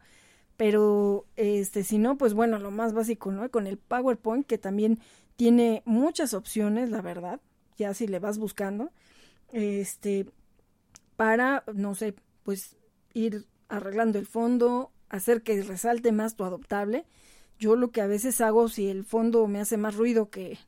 pero 0.57 1.25
este 1.35 1.83
si 1.83 1.99
no, 1.99 2.17
pues 2.17 2.33
bueno, 2.33 2.59
lo 2.59 2.71
más 2.71 2.93
básico, 2.93 3.31
¿no? 3.31 3.49
Con 3.49 3.67
el 3.67 3.77
PowerPoint 3.77 4.45
que 4.45 4.57
también 4.57 4.99
tiene 5.35 5.83
muchas 5.85 6.33
opciones, 6.33 6.89
la 6.89 7.01
verdad, 7.01 7.39
ya 7.77 7.93
si 7.93 8.07
le 8.07 8.19
vas 8.19 8.39
buscando, 8.39 8.91
este 9.53 10.25
para 11.15 11.63
no 11.73 11.95
sé, 11.95 12.15
pues 12.43 12.75
ir 13.13 13.45
arreglando 13.69 14.19
el 14.19 14.25
fondo, 14.25 14.91
hacer 15.09 15.43
que 15.43 15.61
resalte 15.61 16.11
más 16.11 16.35
tu 16.35 16.43
adoptable. 16.43 17.05
Yo 17.59 17.75
lo 17.75 17.91
que 17.91 18.01
a 18.01 18.07
veces 18.07 18.41
hago 18.41 18.69
si 18.69 18.87
el 18.87 19.03
fondo 19.03 19.47
me 19.47 19.59
hace 19.59 19.77
más 19.77 19.95
ruido 19.95 20.29
que, 20.29 20.59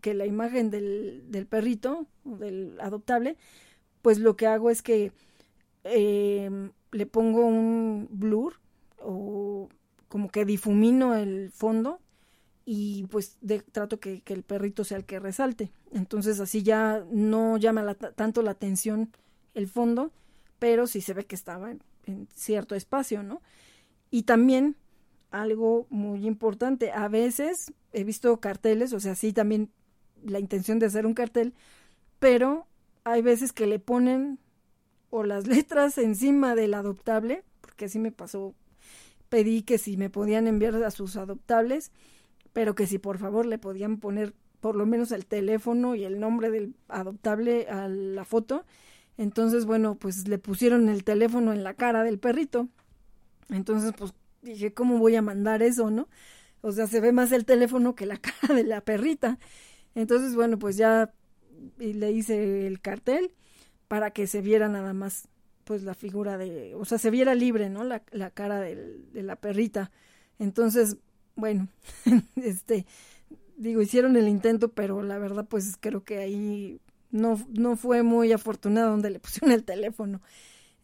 que, 0.00 0.14
la 0.14 0.26
imagen 0.26 0.70
del, 0.70 1.24
del 1.30 1.46
perrito 1.46 2.06
del 2.24 2.78
adoptable, 2.80 3.36
pues 4.02 4.18
lo 4.18 4.36
que 4.36 4.46
hago 4.46 4.70
es 4.70 4.82
que 4.82 5.12
eh, 5.84 6.70
le 6.92 7.06
pongo 7.06 7.46
un 7.46 8.08
blur 8.10 8.56
o 9.10 9.70
como 10.08 10.28
que 10.28 10.44
difumino 10.44 11.14
el 11.14 11.50
fondo 11.50 11.98
y 12.66 13.06
pues 13.06 13.38
de, 13.40 13.60
trato 13.60 13.98
que, 13.98 14.22
el 14.26 14.42
perrito 14.42 14.84
sea 14.84 14.98
el 14.98 15.06
que 15.06 15.18
resalte. 15.18 15.72
Entonces 15.92 16.40
así 16.40 16.62
ya 16.62 17.02
no 17.10 17.56
llama 17.56 17.94
tanto 17.94 18.42
la 18.42 18.50
atención 18.50 19.10
el 19.54 19.66
fondo, 19.66 20.12
pero 20.58 20.86
sí 20.86 21.00
se 21.00 21.14
ve 21.14 21.24
que 21.24 21.34
estaba 21.34 21.70
en, 21.70 21.80
en 22.04 22.28
cierto 22.34 22.74
espacio, 22.74 23.22
¿no? 23.22 23.40
Y 24.10 24.24
también 24.24 24.76
algo 25.30 25.86
muy 25.88 26.26
importante, 26.26 26.92
a 26.92 27.08
veces 27.08 27.72
he 27.92 28.04
visto 28.04 28.38
carteles, 28.40 28.92
o 28.92 29.00
sea, 29.00 29.14
sí 29.14 29.32
también 29.32 29.70
la 30.22 30.38
intención 30.38 30.78
de 30.78 30.86
hacer 30.86 31.06
un 31.06 31.14
cartel, 31.14 31.54
pero 32.18 32.66
hay 33.04 33.22
veces 33.22 33.54
que 33.54 33.66
le 33.66 33.78
ponen 33.78 34.38
o 35.08 35.22
las 35.22 35.46
letras 35.54 35.96
encima 35.96 36.54
del 36.54 36.74
adoptable, 36.74 37.42
porque 37.62 37.86
así 37.86 37.98
me 37.98 38.12
pasó, 38.12 38.54
pedí 39.28 39.62
que 39.62 39.78
si 39.78 39.96
me 39.96 40.10
podían 40.10 40.46
enviar 40.46 40.82
a 40.82 40.90
sus 40.90 41.16
adoptables, 41.16 41.92
pero 42.52 42.74
que 42.74 42.86
si 42.86 42.98
por 42.98 43.18
favor 43.18 43.46
le 43.46 43.58
podían 43.58 43.98
poner 43.98 44.34
por 44.60 44.74
lo 44.74 44.86
menos 44.86 45.12
el 45.12 45.26
teléfono 45.26 45.94
y 45.94 46.04
el 46.04 46.18
nombre 46.18 46.50
del 46.50 46.74
adoptable 46.88 47.68
a 47.68 47.88
la 47.88 48.24
foto. 48.24 48.64
Entonces, 49.16 49.66
bueno, 49.66 49.96
pues 49.96 50.28
le 50.28 50.38
pusieron 50.38 50.88
el 50.88 51.04
teléfono 51.04 51.52
en 51.52 51.64
la 51.64 51.74
cara 51.74 52.02
del 52.02 52.18
perrito. 52.18 52.68
Entonces, 53.50 53.92
pues 53.96 54.12
dije, 54.42 54.72
¿cómo 54.72 54.98
voy 54.98 55.16
a 55.16 55.22
mandar 55.22 55.62
eso, 55.62 55.90
no? 55.90 56.08
O 56.60 56.72
sea, 56.72 56.86
se 56.86 57.00
ve 57.00 57.12
más 57.12 57.32
el 57.32 57.44
teléfono 57.44 57.94
que 57.94 58.06
la 58.06 58.16
cara 58.18 58.54
de 58.54 58.64
la 58.64 58.80
perrita. 58.80 59.38
Entonces, 59.94 60.34
bueno, 60.34 60.58
pues 60.58 60.76
ya 60.76 61.12
le 61.78 62.12
hice 62.12 62.66
el 62.66 62.80
cartel 62.80 63.32
para 63.88 64.10
que 64.12 64.26
se 64.26 64.40
viera 64.42 64.68
nada 64.68 64.92
más, 64.92 65.28
pues 65.68 65.82
la 65.82 65.92
figura 65.92 66.38
de, 66.38 66.74
o 66.76 66.86
sea, 66.86 66.96
se 66.96 67.10
viera 67.10 67.34
libre, 67.34 67.68
¿no? 67.68 67.84
La, 67.84 68.02
la 68.10 68.30
cara 68.30 68.58
de 68.58 69.22
la 69.22 69.36
perrita. 69.36 69.90
Entonces, 70.38 70.96
bueno, 71.36 71.68
este, 72.36 72.86
digo, 73.58 73.82
hicieron 73.82 74.16
el 74.16 74.28
intento, 74.28 74.70
pero 74.70 75.02
la 75.02 75.18
verdad, 75.18 75.46
pues 75.46 75.76
creo 75.78 76.04
que 76.04 76.20
ahí 76.20 76.80
no, 77.10 77.38
no 77.50 77.76
fue 77.76 78.02
muy 78.02 78.32
afortunado 78.32 78.92
donde 78.92 79.10
le 79.10 79.20
pusieron 79.20 79.52
el 79.52 79.62
teléfono. 79.62 80.22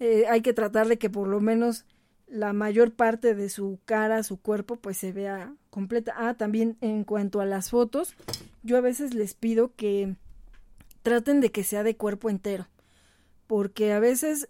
Eh, 0.01 0.27
hay 0.29 0.43
que 0.43 0.53
tratar 0.53 0.87
de 0.87 0.99
que 0.99 1.09
por 1.09 1.29
lo 1.29 1.41
menos 1.41 1.87
la 2.27 2.53
mayor 2.53 2.93
parte 2.93 3.35
de 3.35 3.49
su 3.49 3.79
cara, 3.87 4.23
su 4.23 4.39
cuerpo, 4.39 4.77
pues 4.77 4.99
se 4.99 5.13
vea 5.13 5.55
completa. 5.71 6.13
Ah, 6.19 6.35
también 6.35 6.77
en 6.83 7.05
cuanto 7.05 7.41
a 7.41 7.47
las 7.47 7.71
fotos, 7.71 8.17
yo 8.63 8.77
a 8.77 8.83
veces 8.83 9.15
les 9.15 9.33
pido 9.33 9.73
que 9.77 10.15
traten 11.03 11.41
de 11.41 11.51
que 11.51 11.65
sea 11.65 11.85
de 11.85 11.97
cuerpo 11.97 12.29
entero, 12.29 12.67
porque 13.47 13.93
a 13.93 14.01
veces, 14.01 14.49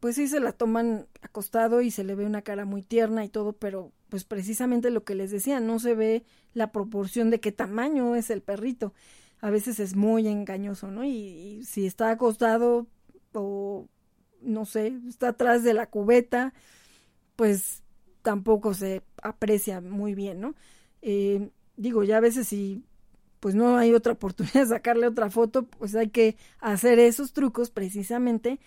pues 0.00 0.16
sí 0.16 0.28
se 0.28 0.40
la 0.40 0.52
toman 0.52 1.06
acostado 1.20 1.80
y 1.80 1.90
se 1.90 2.04
le 2.04 2.14
ve 2.14 2.24
una 2.26 2.42
cara 2.42 2.64
muy 2.64 2.82
tierna 2.82 3.24
y 3.24 3.28
todo, 3.28 3.52
pero 3.52 3.92
pues 4.08 4.24
precisamente 4.24 4.90
lo 4.90 5.04
que 5.04 5.14
les 5.14 5.30
decía, 5.30 5.60
no 5.60 5.78
se 5.78 5.94
ve 5.94 6.24
la 6.54 6.72
proporción 6.72 7.30
de 7.30 7.40
qué 7.40 7.52
tamaño 7.52 8.14
es 8.14 8.30
el 8.30 8.42
perrito. 8.42 8.92
A 9.40 9.50
veces 9.50 9.80
es 9.80 9.96
muy 9.96 10.28
engañoso, 10.28 10.90
¿no? 10.90 11.04
Y, 11.04 11.10
y 11.10 11.64
si 11.64 11.86
está 11.86 12.10
acostado 12.10 12.86
o 13.32 13.88
no 14.42 14.66
sé, 14.66 14.98
está 15.08 15.28
atrás 15.28 15.62
de 15.64 15.74
la 15.74 15.86
cubeta, 15.86 16.52
pues 17.36 17.82
tampoco 18.22 18.74
se 18.74 19.02
aprecia 19.22 19.80
muy 19.80 20.14
bien, 20.14 20.40
¿no? 20.40 20.54
Eh, 21.02 21.50
digo, 21.76 22.04
ya 22.04 22.18
a 22.18 22.20
veces 22.20 22.48
si 22.48 22.84
pues 23.42 23.56
no 23.56 23.76
hay 23.76 23.92
otra 23.92 24.12
oportunidad 24.12 24.60
de 24.60 24.66
sacarle 24.66 25.08
otra 25.08 25.28
foto, 25.28 25.64
pues 25.64 25.96
hay 25.96 26.10
que 26.10 26.36
hacer 26.60 27.00
esos 27.00 27.32
trucos 27.32 27.70
precisamente 27.70 28.60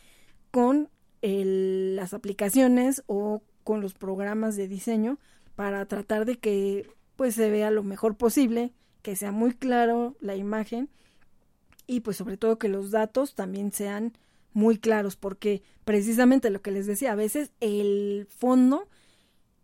con 0.51 0.89
las 1.21 2.13
aplicaciones 2.13 3.01
o 3.07 3.41
con 3.63 3.79
los 3.79 3.93
programas 3.93 4.57
de 4.57 4.67
diseño 4.67 5.17
para 5.55 5.85
tratar 5.85 6.25
de 6.25 6.37
que 6.37 6.89
pues 7.15 7.35
se 7.35 7.49
vea 7.49 7.71
lo 7.71 7.83
mejor 7.83 8.17
posible, 8.17 8.73
que 9.01 9.15
sea 9.15 9.31
muy 9.31 9.53
claro 9.53 10.17
la 10.19 10.35
imagen 10.35 10.89
y 11.87 12.01
pues 12.01 12.17
sobre 12.17 12.35
todo 12.35 12.59
que 12.59 12.67
los 12.67 12.91
datos 12.91 13.33
también 13.33 13.71
sean 13.71 14.11
muy 14.51 14.77
claros, 14.77 15.15
porque 15.15 15.63
precisamente 15.85 16.49
lo 16.49 16.61
que 16.61 16.71
les 16.71 16.85
decía, 16.85 17.13
a 17.13 17.15
veces 17.15 17.53
el 17.61 18.27
fondo 18.29 18.89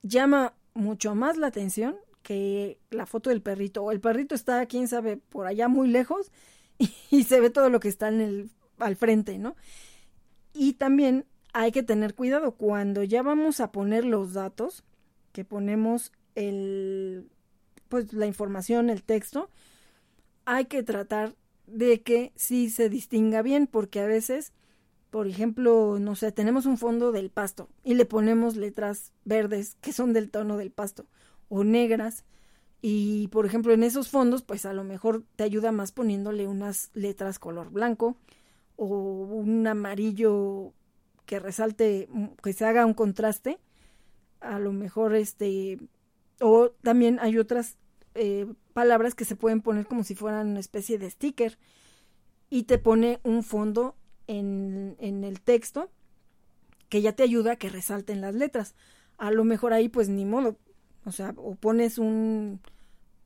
llama 0.04 0.54
mucho 0.74 1.16
más 1.16 1.36
la 1.36 1.48
atención 1.48 1.98
que 2.24 2.80
la 2.90 3.06
foto 3.06 3.30
del 3.30 3.42
perrito. 3.42 3.84
O 3.84 3.92
el 3.92 4.00
perrito 4.00 4.36
está, 4.36 4.66
quién 4.66 4.88
sabe, 4.88 5.18
por 5.18 5.48
allá 5.48 5.68
muy 5.68 5.88
lejos 5.88 6.32
y, 7.12 7.24
se 7.24 7.40
ve 7.40 7.50
todo 7.50 7.70
lo 7.70 7.80
que 7.80 7.90
está 7.90 8.08
en 8.08 8.22
el, 8.22 8.50
al 8.80 8.96
frente, 8.96 9.38
¿no? 9.38 9.56
Y 10.54 10.74
también 10.74 11.26
hay 11.54 11.72
que 11.72 11.84
tener 11.84 12.16
cuidado 12.16 12.54
cuando 12.54 13.04
ya 13.04 13.24
vamos 13.24 13.60
a 13.60 13.72
poner 13.72 14.06
los 14.06 14.34
datos, 14.34 14.84
que 15.32 15.46
ponemos 15.46 16.12
el, 16.36 17.30
pues 17.90 18.14
la 18.14 18.26
información, 18.26 18.90
el 18.90 19.04
texto, 19.04 19.50
hay 20.46 20.66
que 20.66 20.84
tratar 20.84 21.36
de 21.68 22.02
que 22.02 22.34
sí 22.36 22.70
se 22.70 22.90
distinga 22.90 23.42
bien, 23.42 23.68
porque 23.68 24.02
a 24.02 24.06
veces 24.06 24.54
por 25.12 25.28
ejemplo, 25.28 26.00
no 26.00 26.16
sé, 26.16 26.32
tenemos 26.32 26.66
un 26.66 26.78
fondo 26.78 27.12
del 27.12 27.30
pasto 27.30 27.68
y 27.84 27.96
le 27.96 28.06
ponemos 28.06 28.56
letras 28.56 29.12
verdes 29.26 29.76
que 29.82 29.92
son 29.92 30.14
del 30.14 30.32
tono 30.32 30.56
del 30.56 30.72
pasto 30.72 31.06
o 31.52 31.66
negras 31.66 32.24
y 32.82 33.28
por 33.28 33.46
ejemplo 33.46 33.74
en 33.74 33.84
esos 33.84 34.10
fondos 34.10 34.42
pues 34.42 34.66
a 34.66 34.74
lo 34.74 34.84
mejor 34.84 35.24
te 35.36 35.44
ayuda 35.44 35.72
más 35.72 35.92
poniéndole 35.92 36.48
unas 36.48 36.90
letras 36.94 37.40
color 37.40 37.70
blanco 37.70 38.16
o 38.78 38.88
un 38.88 39.68
amarillo 39.68 40.74
que 41.26 41.40
resalte, 41.40 42.10
que 42.42 42.54
se 42.54 42.66
haga 42.66 42.86
un 42.86 42.94
contraste, 42.94 43.60
a 44.40 44.60
lo 44.60 44.72
mejor 44.72 45.14
este, 45.14 45.78
o 46.40 46.72
también 46.82 47.20
hay 47.20 47.38
otras 47.38 47.78
eh, 48.16 48.48
palabras 48.74 49.14
que 49.14 49.26
se 49.26 49.36
pueden 49.36 49.62
poner 49.62 49.86
como 49.86 50.04
si 50.04 50.16
fueran 50.16 50.48
una 50.48 50.60
especie 50.62 50.98
de 50.98 51.10
sticker 51.10 51.60
y 52.50 52.64
te 52.64 52.78
pone 52.78 53.20
un 53.24 53.44
fondo 53.44 53.96
en, 54.28 54.96
en 55.00 55.26
el 55.26 55.42
texto 55.42 55.90
que 56.90 57.02
ya 57.02 57.14
te 57.14 57.24
ayuda 57.24 57.54
a 57.54 57.56
que 57.58 57.70
resalten 57.70 58.22
las 58.22 58.36
letras. 58.36 58.74
A 59.18 59.32
lo 59.32 59.44
mejor 59.44 59.74
ahí 59.74 59.90
pues 59.90 60.10
ni 60.10 60.26
modo, 60.26 60.58
o 61.06 61.12
sea, 61.12 61.34
o 61.38 61.56
pones 61.56 61.98
un, 61.98 62.60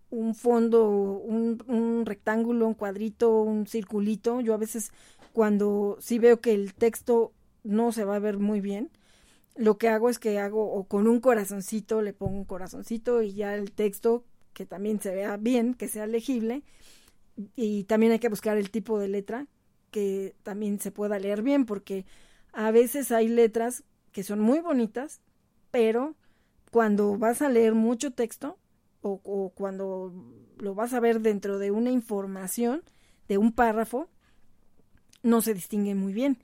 un 0.10 0.36
fondo, 0.36 0.90
un, 0.90 1.64
un 1.68 2.06
rectángulo, 2.06 2.68
un 2.68 2.74
cuadrito, 2.74 3.42
un 3.42 3.68
circulito. 3.68 4.42
Yo 4.42 4.54
a 4.54 4.58
veces 4.58 4.92
cuando 5.34 5.98
sí 6.00 6.20
veo 6.20 6.40
que 6.40 6.54
el 6.54 6.74
texto 6.74 7.34
no 7.64 7.92
se 7.92 8.06
va 8.06 8.16
a 8.16 8.20
ver 8.20 8.38
muy 8.38 8.62
bien, 8.62 8.92
lo 9.56 9.78
que 9.78 9.90
hago 9.90 10.10
es 10.10 10.20
que 10.20 10.40
hago 10.40 10.72
o 10.72 10.86
con 10.86 11.08
un 11.08 11.20
corazoncito 11.20 12.02
le 12.02 12.14
pongo 12.14 12.38
un 12.38 12.46
corazoncito 12.46 13.22
y 13.22 13.34
ya 13.34 13.56
el 13.56 13.72
texto 13.72 14.24
que 14.54 14.66
también 14.66 15.00
se 15.00 15.14
vea 15.14 15.38
bien, 15.38 15.74
que 15.74 15.88
sea 15.88 16.08
legible 16.08 16.64
y 17.56 17.84
también 17.86 18.12
hay 18.12 18.20
que 18.20 18.30
buscar 18.30 18.58
el 18.58 18.70
tipo 18.70 19.00
de 19.00 19.08
letra 19.08 19.48
que 19.92 20.36
también 20.44 20.80
se 20.80 20.92
pueda 20.92 21.20
leer 21.20 21.42
bien, 21.42 21.66
porque 21.66 22.06
a 22.52 22.72
veces 22.72 23.12
hay 23.12 23.28
letras 23.28 23.84
que 24.12 24.24
son 24.24 24.40
muy 24.40 24.60
bonitas, 24.60 25.22
pero 25.72 26.16
cuando 26.76 27.18
vas 27.18 27.42
a 27.42 27.48
leer 27.48 27.74
mucho 27.74 28.12
texto 28.12 28.60
o, 29.00 29.54
cuando 29.56 30.12
lo 30.58 30.76
vas 30.76 30.94
a 30.94 31.00
ver 31.00 31.22
dentro 31.22 31.58
de 31.58 31.72
una 31.72 31.90
información, 31.90 32.84
de 33.30 33.38
un 33.38 33.54
párrafo, 33.54 34.10
no 35.24 35.40
se 35.40 35.54
distingue 35.54 35.96
muy 35.96 36.12
bien. 36.12 36.38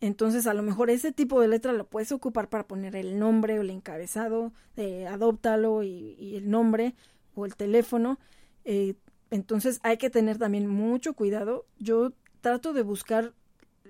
Entonces, 0.00 0.46
a 0.46 0.54
lo 0.54 0.62
mejor 0.62 0.88
ese 0.88 1.12
tipo 1.12 1.42
de 1.42 1.48
letra 1.48 1.74
lo 1.74 1.86
puedes 1.86 2.10
ocupar 2.10 2.48
para 2.48 2.66
poner 2.66 2.96
el 2.96 3.18
nombre 3.18 3.58
o 3.58 3.60
el 3.60 3.68
encabezado 3.68 4.54
de 4.76 5.08
adóptalo 5.08 5.82
y, 5.82 6.36
el 6.36 6.48
nombre 6.48 6.94
o 7.34 7.44
el 7.44 7.54
teléfono. 7.54 8.18
Eh, 8.64 8.94
entonces, 9.30 9.78
hay 9.82 9.98
que 9.98 10.08
tener 10.08 10.38
también 10.38 10.68
mucho 10.68 11.12
cuidado. 11.12 11.66
Yo 11.78 12.14
trato 12.40 12.72
de 12.72 12.80
buscar 12.80 13.34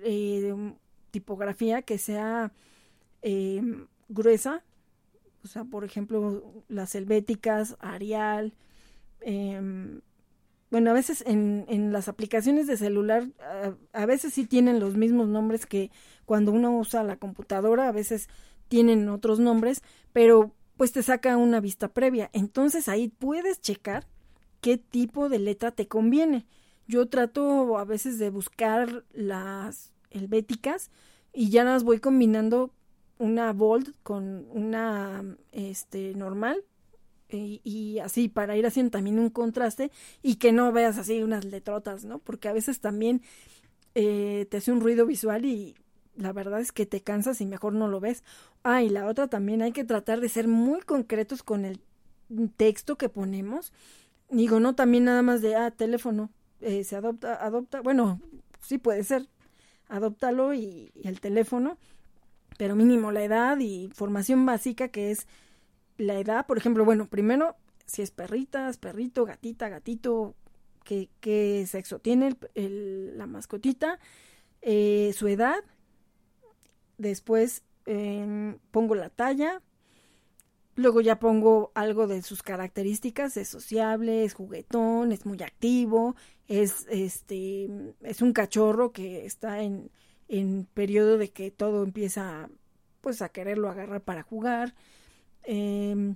eh, 0.03 0.53
tipografía 1.11 1.81
que 1.81 1.97
sea 1.97 2.51
eh, 3.21 3.61
gruesa, 4.09 4.65
o 5.47 5.49
sea, 5.49 5.63
por 5.63 5.85
ejemplo, 5.85 6.43
las 6.67 6.93
helvéticas, 6.93 7.77
Arial, 7.79 8.53
em, 9.21 10.01
bueno, 10.69 10.89
a 10.89 10.93
veces 10.93 11.23
en, 11.25 11.63
en 11.69 11.93
las 11.93 12.09
aplicaciones 12.09 12.67
de 12.67 12.75
celular, 12.75 13.29
a, 13.93 14.05
veces 14.05 14.33
sí 14.33 14.45
tienen 14.45 14.81
los 14.81 14.97
mismos 14.97 15.29
nombres 15.29 15.65
que 15.65 15.89
cuando 16.25 16.51
uno 16.51 16.77
usa 16.77 17.03
la 17.03 17.15
computadora, 17.15 17.87
a 17.87 17.93
veces 17.93 18.27
tienen 18.67 19.07
otros 19.07 19.39
nombres, 19.39 19.81
pero 20.11 20.51
pues 20.75 20.91
te 20.91 21.01
saca 21.01 21.37
una 21.37 21.61
vista 21.61 21.87
previa. 21.87 22.29
Entonces 22.33 22.89
ahí 22.89 23.07
puedes 23.07 23.61
checar 23.61 24.05
qué 24.59 24.77
tipo 24.77 25.29
de 25.29 25.39
letra 25.39 25.71
te 25.71 25.87
conviene. 25.87 26.45
Yo 26.87 27.07
trato 27.07 27.77
a 27.77 27.85
veces 27.85 28.19
de 28.19 28.29
buscar 28.29 29.05
las 29.13 29.93
helvéticas 30.09 30.91
y 31.31 31.49
ya 31.49 31.63
las 31.63 31.85
voy 31.85 31.99
combinando 31.99 32.73
una 33.19 33.53
bold 33.53 33.93
con 34.03 34.45
una 34.51 35.23
este 35.51 36.13
normal 36.13 36.63
y, 37.29 37.99
así 37.99 38.29
para 38.29 38.55
ir 38.55 38.65
haciendo 38.65 38.91
también 38.91 39.19
un 39.19 39.29
contraste 39.29 39.91
y 40.23 40.35
que 40.35 40.51
no 40.51 40.71
veas 40.71 40.97
así 40.97 41.21
unas 41.23 41.45
letrotas, 41.45 42.05
¿no? 42.05 42.19
Porque 42.19 42.47
a 42.47 42.53
veces 42.53 42.79
también 42.79 43.21
eh, 43.95 44.47
te 44.49 44.57
hace 44.57 44.71
un 44.71 44.79
ruido 44.79 45.05
visual 45.05 45.45
y 45.45 45.75
la 46.15 46.33
verdad 46.33 46.61
es 46.61 46.71
que 46.71 46.85
te 46.85 47.01
cansas 47.01 47.41
y 47.41 47.45
mejor 47.45 47.73
no 47.73 47.87
lo 47.87 47.99
ves. 47.99 48.23
Ah, 48.63 48.81
y 48.81 48.89
la 48.89 49.07
otra 49.07 49.27
también 49.27 49.61
hay 49.61 49.71
que 49.71 49.83
tratar 49.83 50.21
de 50.21 50.29
ser 50.29 50.47
muy 50.47 50.81
concretos 50.81 51.43
con 51.43 51.65
el 51.65 51.81
texto 52.55 52.97
que 52.97 53.09
ponemos. 53.09 53.73
Digo, 54.29 54.59
no 54.59 54.75
también 54.75 55.05
nada 55.05 55.21
más 55.21 55.41
de, 55.41 55.55
ah, 55.55 55.71
teléfono, 55.71 56.31
eh, 56.61 56.83
se 56.83 56.95
adopta, 56.95 57.35
adopta, 57.45 57.81
bueno, 57.81 58.21
sí 58.61 58.77
puede 58.77 59.03
ser, 59.03 59.27
adóptalo 59.87 60.53
y, 60.53 60.91
y 60.95 61.07
el 61.07 61.21
teléfono, 61.21 61.77
pero 62.57 62.75
mínimo 62.75 63.11
la 63.11 63.23
edad 63.23 63.57
y 63.59 63.89
formación 63.93 64.45
básica 64.45 64.89
que 64.89 65.11
es 65.11 65.27
la 65.97 66.19
edad, 66.19 66.45
por 66.45 66.57
ejemplo, 66.57 66.85
bueno, 66.85 67.07
primero, 67.07 67.55
si 67.85 68.01
es 68.01 68.11
perritas, 68.11 68.77
perrito, 68.77 69.25
gatita, 69.25 69.69
gatito, 69.69 70.35
qué, 70.83 71.09
qué 71.19 71.65
sexo 71.67 71.99
tiene 71.99 72.35
el, 72.55 73.17
la 73.17 73.25
mascotita, 73.25 73.99
eh, 74.61 75.13
su 75.15 75.27
edad, 75.27 75.63
después 76.97 77.63
em, 77.85 78.57
pongo 78.71 78.95
la 78.95 79.09
talla, 79.09 79.61
luego 80.75 81.01
ya 81.01 81.19
pongo 81.19 81.71
algo 81.75 82.07
de 82.07 82.21
sus 82.21 82.43
características, 82.43 83.37
es 83.37 83.47
sociable, 83.47 84.23
es 84.23 84.33
juguetón, 84.33 85.11
es 85.11 85.25
muy 85.25 85.41
activo, 85.41 86.15
es 86.47 86.85
este 86.89 87.69
es 88.01 88.21
un 88.21 88.33
cachorro 88.33 88.91
que 88.91 89.25
está 89.25 89.61
en, 89.61 89.91
en 90.27 90.67
periodo 90.73 91.17
de 91.17 91.29
que 91.29 91.51
todo 91.51 91.83
empieza 91.83 92.49
pues 93.01 93.21
a 93.21 93.29
quererlo 93.29 93.69
agarrar 93.69 94.01
para 94.01 94.23
jugar 94.23 94.73
eh, 95.43 96.15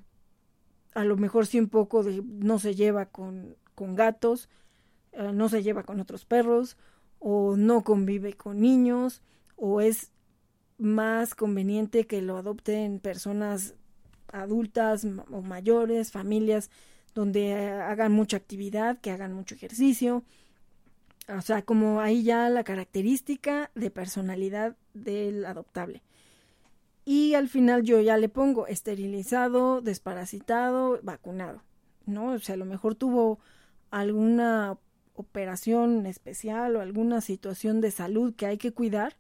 a 0.94 1.04
lo 1.04 1.18
mejor 1.18 1.48
sí 1.48 1.60
un 1.60 1.70
poco 1.70 2.04
de 2.04 2.22
no 2.22 2.60
se 2.60 2.76
lleva 2.76 3.06
con, 3.06 3.56
con 3.76 3.96
gatos, 3.96 4.50
eh, 5.14 5.32
no 5.34 5.50
se 5.50 5.64
lleva 5.64 5.84
con 5.84 6.00
otros 6.00 6.26
perros, 6.26 6.78
o 7.20 7.56
no 7.56 7.84
convive 7.84 8.34
con 8.34 8.60
niños, 8.60 9.22
o 9.56 9.82
es 9.82 10.12
más 10.78 11.36
conveniente 11.36 12.08
que 12.08 12.22
lo 12.22 12.38
adopten 12.38 13.00
personas 13.00 13.76
adultas 14.34 15.06
o 15.30 15.42
mayores, 15.42 16.12
familias 16.12 16.70
donde 17.14 17.54
hagan 17.54 18.12
mucha 18.12 18.38
actividad, 18.38 19.00
que 19.00 19.12
hagan 19.12 19.34
mucho 19.34 19.56
ejercicio. 19.56 20.24
O 21.28 21.42
sea, 21.42 21.62
como 21.62 22.02
ahí 22.02 22.24
ya 22.24 22.50
la 22.50 22.64
característica 22.64 23.72
de 23.76 23.92
personalidad 23.92 24.76
del 24.94 25.46
adoptable 25.46 26.02
y 27.06 27.34
al 27.34 27.50
final 27.50 27.84
yo 27.84 28.00
ya 28.00 28.18
le 28.18 28.30
pongo 28.30 28.68
esterilizado, 28.68 29.82
desparasitado, 29.82 31.00
vacunado, 31.04 31.64
¿no? 32.06 32.34
O 32.34 32.40
sea, 32.40 32.56
a 32.56 32.58
lo 32.58 32.66
mejor 32.66 32.96
tuvo 32.96 33.40
alguna 33.90 34.78
operación 35.16 36.06
especial 36.06 36.76
o 36.76 36.82
alguna 36.82 37.22
situación 37.22 37.82
de 37.82 37.92
salud 37.92 38.34
que 38.36 38.46
hay 38.46 38.58
que 38.58 38.72
cuidar, 38.72 39.18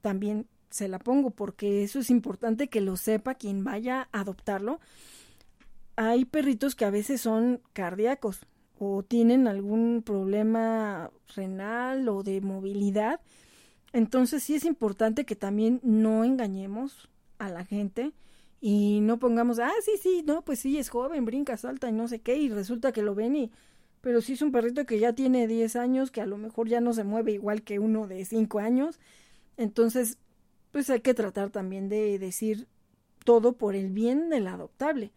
también 0.00 0.46
se 0.70 0.88
la 0.88 0.98
pongo 0.98 1.30
porque 1.30 1.82
eso 1.82 1.98
es 1.98 2.10
importante 2.10 2.68
que 2.68 2.80
lo 2.80 2.96
sepa 2.96 3.34
quien 3.34 3.64
vaya 3.64 4.08
a 4.12 4.20
adoptarlo. 4.20 4.80
Hay 5.96 6.24
perritos 6.24 6.74
que 6.76 6.84
a 6.84 6.90
veces 6.90 7.20
son 7.20 7.60
cardíacos 7.72 8.46
o 8.80 9.04
tienen 9.04 9.46
algún 9.46 10.02
problema 10.04 11.10
renal 11.36 12.08
o 12.08 12.22
de 12.22 12.40
movilidad 12.40 13.20
entonces 13.92 14.42
sí 14.42 14.54
es 14.54 14.64
importante 14.64 15.24
que 15.24 15.36
también 15.36 15.80
no 15.82 16.24
engañemos 16.24 17.08
a 17.38 17.48
la 17.48 17.64
gente 17.64 18.12
y 18.60 19.00
no 19.00 19.18
pongamos, 19.18 19.58
ah, 19.58 19.72
sí, 19.84 19.92
sí, 20.00 20.22
no, 20.24 20.42
pues 20.42 20.60
sí, 20.60 20.78
es 20.78 20.90
joven, 20.90 21.24
brinca, 21.24 21.56
salta 21.56 21.88
y 21.88 21.92
no 21.92 22.08
sé 22.08 22.20
qué, 22.20 22.36
y 22.36 22.48
resulta 22.50 22.92
que 22.92 23.02
lo 23.02 23.14
ven 23.14 23.36
y... 23.36 23.50
Pero 24.02 24.22
si 24.22 24.32
es 24.32 24.42
un 24.42 24.52
perrito 24.52 24.86
que 24.86 24.98
ya 24.98 25.12
tiene 25.12 25.46
10 25.46 25.76
años, 25.76 26.10
que 26.10 26.22
a 26.22 26.26
lo 26.26 26.38
mejor 26.38 26.68
ya 26.68 26.80
no 26.80 26.94
se 26.94 27.04
mueve 27.04 27.32
igual 27.32 27.62
que 27.62 27.78
uno 27.78 28.06
de 28.06 28.24
5 28.24 28.58
años. 28.58 28.98
Entonces, 29.58 30.16
pues 30.70 30.88
hay 30.88 31.00
que 31.00 31.12
tratar 31.12 31.50
también 31.50 31.90
de 31.90 32.18
decir 32.18 32.66
todo 33.24 33.52
por 33.52 33.74
el 33.74 33.90
bien 33.90 34.30
del 34.30 34.46
adoptable, 34.46 35.12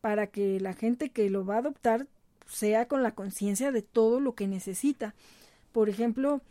para 0.00 0.28
que 0.28 0.60
la 0.60 0.74
gente 0.74 1.10
que 1.10 1.28
lo 1.28 1.44
va 1.44 1.56
a 1.56 1.58
adoptar 1.58 2.06
sea 2.50 2.88
con 2.88 3.02
la 3.02 3.14
conciencia 3.14 3.72
de 3.72 3.82
todo 3.82 4.20
lo 4.20 4.34
que 4.34 4.46
necesita. 4.48 5.14
Por 5.72 5.88
ejemplo, 5.88 6.42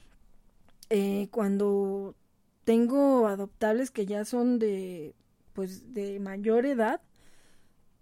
eh, 0.90 1.28
cuando 1.32 2.16
tengo 2.64 3.28
adoptables 3.28 3.92
que 3.92 4.06
ya 4.06 4.26
son 4.26 4.60
de 4.60 5.16
pues 5.54 5.94
de 5.94 6.20
mayor 6.20 6.66
edad, 6.66 7.02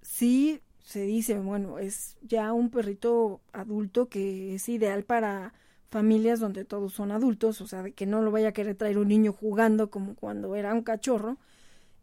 sí 0.02 0.62
se 0.84 1.02
dice, 1.02 1.40
bueno, 1.40 1.80
es 1.80 2.16
ya 2.22 2.54
un 2.54 2.70
perrito 2.70 3.42
adulto 3.52 4.08
que 4.08 4.56
es 4.56 4.70
ideal 4.70 5.04
para 5.04 5.54
familias 5.90 6.40
donde 6.40 6.66
todos 6.66 6.94
son 6.94 7.12
adultos, 7.12 7.62
o 7.62 7.68
sea, 7.68 7.84
de 7.84 7.94
que 7.94 8.06
no 8.06 8.22
lo 8.22 8.32
vaya 8.32 8.50
a 8.50 8.54
querer 8.54 8.76
traer 8.76 8.98
un 8.98 9.08
niño 9.08 9.34
jugando 9.34 9.90
como 9.90 10.16
cuando 10.16 10.56
era 10.56 10.74
un 10.74 10.84
cachorro. 10.84 11.38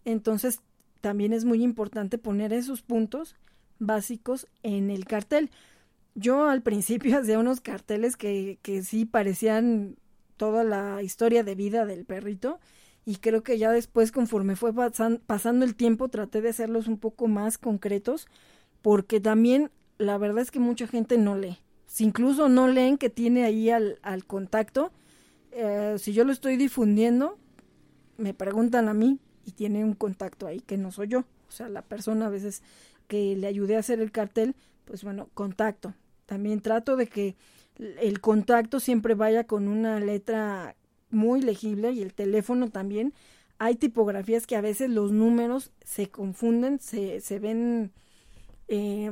Entonces, 0.05 0.61
también 1.01 1.33
es 1.33 1.45
muy 1.45 1.63
importante 1.63 2.19
poner 2.19 2.53
esos 2.53 2.83
puntos 2.83 3.37
básicos 3.79 4.49
en 4.63 4.91
el 4.91 5.05
cartel. 5.05 5.51
Yo 6.15 6.49
al 6.49 6.63
principio 6.63 7.19
hacía 7.19 7.39
unos 7.39 7.61
carteles 7.61 8.17
que, 8.17 8.59
que 8.63 8.83
sí 8.83 9.05
parecían 9.05 9.97
toda 10.37 10.65
la 10.65 11.03
historia 11.03 11.45
de 11.45 11.55
vida 11.55 11.87
del 11.87 12.05
perrito 12.05 12.59
y 13.07 13.17
creo 13.17 13.43
que 13.43 13.59
ya 13.59 13.71
después 13.71 14.13
conforme 14.13 14.57
fue 14.57 14.73
pasando 15.27 15.65
el 15.65 15.75
tiempo 15.77 16.09
traté 16.09 16.41
de 16.41 16.49
hacerlos 16.49 16.89
un 16.89 16.99
poco 16.99 17.29
más 17.29 17.59
concretos 17.59 18.27
porque 18.83 19.21
también 19.21 19.71
la 19.99 20.19
verdad 20.19 20.43
es 20.43 20.51
que 20.51 20.59
mucha 20.59 20.87
gente 20.87 21.19
no 21.19 21.37
lee. 21.37 21.59
Si 21.87 22.05
incluso 22.05 22.49
no 22.49 22.67
leen 22.67 22.99
que 22.99 23.11
tiene 23.11 23.45
ahí 23.45 23.71
al, 23.71 23.99
al 24.03 24.25
contacto, 24.25 24.91
eh, 25.53 25.95
si 25.99 26.13
yo 26.13 26.25
lo 26.25 26.33
estoy 26.33 26.57
difundiendo, 26.57 27.39
me 28.17 28.35
preguntan 28.35 28.89
a 28.89 28.95
mí 28.95 29.19
y 29.45 29.53
tiene 29.53 29.85
un 29.85 29.95
contacto 29.95 30.47
ahí 30.47 30.61
que 30.61 30.77
no 30.77 30.91
soy 30.91 31.09
yo. 31.09 31.21
O 31.49 31.53
sea, 31.53 31.69
la 31.69 31.83
persona 31.83 32.27
a 32.27 32.31
veces 32.31 32.63
que 33.07 33.37
le 33.37 33.47
ayudé 33.47 33.77
a 33.77 33.81
hacer 33.81 34.01
el 34.01 34.11
cartel, 34.11 34.57
pues 34.85 35.05
bueno, 35.05 35.29
contacto. 35.35 35.95
También 36.27 36.61
trato 36.61 36.97
de 36.97 37.07
que 37.07 37.37
el 37.79 38.21
contacto 38.21 38.81
siempre 38.81 39.15
vaya 39.15 39.45
con 39.45 39.69
una 39.69 40.01
letra 40.01 40.77
muy 41.11 41.41
legible 41.41 41.93
y 41.93 42.03
el 42.03 42.15
teléfono 42.15 42.71
también. 42.71 43.13
Hay 43.59 43.77
tipografías 43.77 44.47
que 44.47 44.57
a 44.57 44.61
veces 44.61 44.91
los 44.91 45.13
números 45.13 45.73
se 45.85 46.09
confunden, 46.09 46.81
se, 46.81 47.21
se 47.21 47.39
ven, 47.39 47.93
eh, 48.69 49.11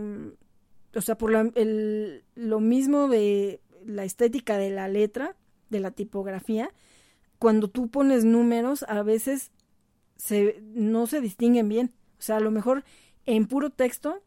o 0.95 1.01
sea, 1.01 1.17
por 1.17 1.33
el, 1.55 2.25
lo 2.35 2.61
mismo 2.61 3.09
de 3.09 3.61
la 3.85 4.05
estética 4.05 4.59
de 4.59 4.71
la 4.71 4.89
letra, 4.89 5.37
de 5.71 5.81
la 5.81 5.91
tipografía, 5.91 6.71
cuando 7.39 7.69
tú 7.69 7.89
pones 7.89 8.25
números 8.25 8.85
a 8.89 9.03
veces 9.03 9.51
se, 10.17 10.61
no 10.75 11.07
se 11.07 11.21
distinguen 11.21 11.69
bien. 11.69 11.93
O 12.19 12.23
sea, 12.23 12.37
a 12.37 12.41
lo 12.41 12.51
mejor 12.51 12.85
en 13.27 13.47
puro 13.47 13.71
texto 13.71 14.23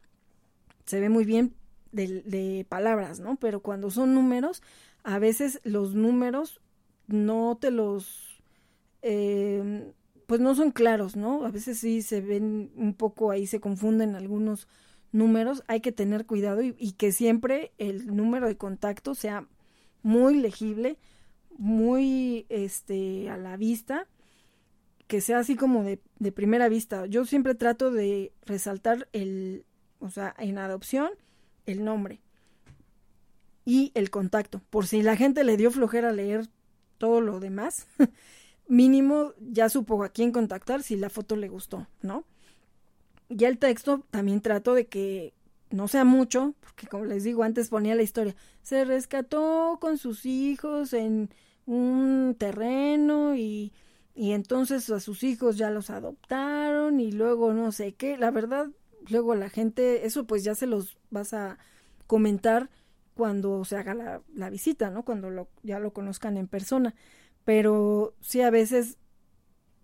se 0.85 0.99
ve 0.99 1.09
muy 1.09 1.25
bien, 1.25 1.53
de, 1.95 2.65
palabras, 2.69 3.19
¿no? 3.19 3.37
Pero 3.37 3.61
cuando 3.61 3.89
son 3.89 4.13
números, 4.13 4.61
a 5.03 5.19
veces 5.19 5.61
los 5.63 5.95
números 5.95 6.61
no 7.07 7.57
te 7.59 7.71
los... 7.71 8.41
Eh, 9.01 9.93
pues 10.25 10.41
no 10.41 10.55
son 10.55 10.71
claros, 10.71 11.15
¿no? 11.15 11.45
A 11.45 11.51
veces 11.51 11.79
sí 11.79 12.01
se 12.01 12.21
ven 12.21 12.71
un 12.75 12.95
poco 12.95 13.31
ahí, 13.31 13.45
se 13.45 13.59
confunden 13.59 14.15
algunos 14.15 14.67
números, 15.11 15.63
hay 15.67 15.81
que 15.81 15.91
tener 15.91 16.25
cuidado 16.25 16.61
y, 16.63 16.93
que 16.93 17.11
siempre 17.11 17.71
el 17.77 18.15
número 18.15 18.47
de 18.47 18.57
contacto 18.57 19.15
sea 19.15 19.47
muy 20.01 20.35
legible, 20.35 20.97
muy 21.57 22.45
este 22.49 23.29
a 23.29 23.37
la 23.37 23.55
vista, 23.55 24.07
que 25.07 25.21
sea 25.21 25.39
así 25.39 25.55
como 25.55 25.83
de, 25.83 26.01
de 26.19 26.31
primera 26.31 26.67
vista. 26.69 27.05
Yo 27.05 27.25
siempre 27.25 27.55
trato 27.55 27.91
de 27.91 28.33
resaltar 28.45 29.07
el, 29.13 29.65
o 29.99 30.09
sea, 30.09 30.35
en 30.37 30.57
adopción, 30.57 31.09
el 31.65 31.83
nombre 31.83 32.21
y 33.65 33.91
el 33.95 34.09
contacto. 34.09 34.61
Por 34.69 34.87
si 34.87 35.01
la 35.01 35.15
gente 35.15 35.43
le 35.43 35.57
dio 35.57 35.71
flojera 35.71 36.11
leer 36.11 36.47
todo 36.97 37.21
lo 37.21 37.39
demás, 37.39 37.87
mínimo 38.67 39.33
ya 39.39 39.69
supo 39.69 40.03
a 40.03 40.09
quién 40.09 40.31
contactar 40.31 40.83
si 40.83 40.95
la 40.95 41.09
foto 41.09 41.35
le 41.35 41.49
gustó, 41.49 41.87
¿no? 42.01 42.23
Ya 43.29 43.47
el 43.47 43.57
texto 43.57 44.05
también 44.11 44.41
trato 44.41 44.75
de 44.75 44.87
que 44.87 45.33
no 45.71 45.87
sea 45.87 46.05
mucho, 46.05 46.53
porque 46.61 46.87
como 46.87 47.05
les 47.05 47.23
digo, 47.23 47.43
antes 47.43 47.69
ponía 47.69 47.95
la 47.95 48.03
historia, 48.03 48.35
se 48.61 48.85
rescató 48.85 49.77
con 49.81 49.97
sus 49.97 50.25
hijos 50.25 50.93
en 50.93 51.29
un 51.65 52.35
terreno 52.37 53.35
y, 53.35 53.73
y 54.13 54.31
entonces 54.31 54.89
a 54.91 54.99
sus 54.99 55.23
hijos 55.23 55.57
ya 55.57 55.71
los 55.71 55.89
adoptaron 55.89 56.99
y 56.99 57.11
luego 57.11 57.51
no 57.53 57.71
sé 57.71 57.93
qué, 57.93 58.17
la 58.17 58.29
verdad, 58.29 58.67
luego 59.09 59.35
la 59.35 59.49
gente, 59.49 60.05
eso 60.05 60.25
pues 60.25 60.43
ya 60.43 60.55
se 60.55 60.67
los 60.67 60.97
vas 61.09 61.33
a 61.33 61.57
comentar 62.07 62.69
cuando 63.15 63.63
se 63.65 63.77
haga 63.77 63.93
la, 63.93 64.21
la 64.33 64.49
visita, 64.49 64.89
¿no? 64.89 65.03
Cuando 65.03 65.29
lo, 65.29 65.47
ya 65.63 65.79
lo 65.79 65.93
conozcan 65.93 66.37
en 66.37 66.47
persona. 66.47 66.93
Pero 67.45 68.15
sí 68.21 68.41
a 68.41 68.49
veces 68.49 68.97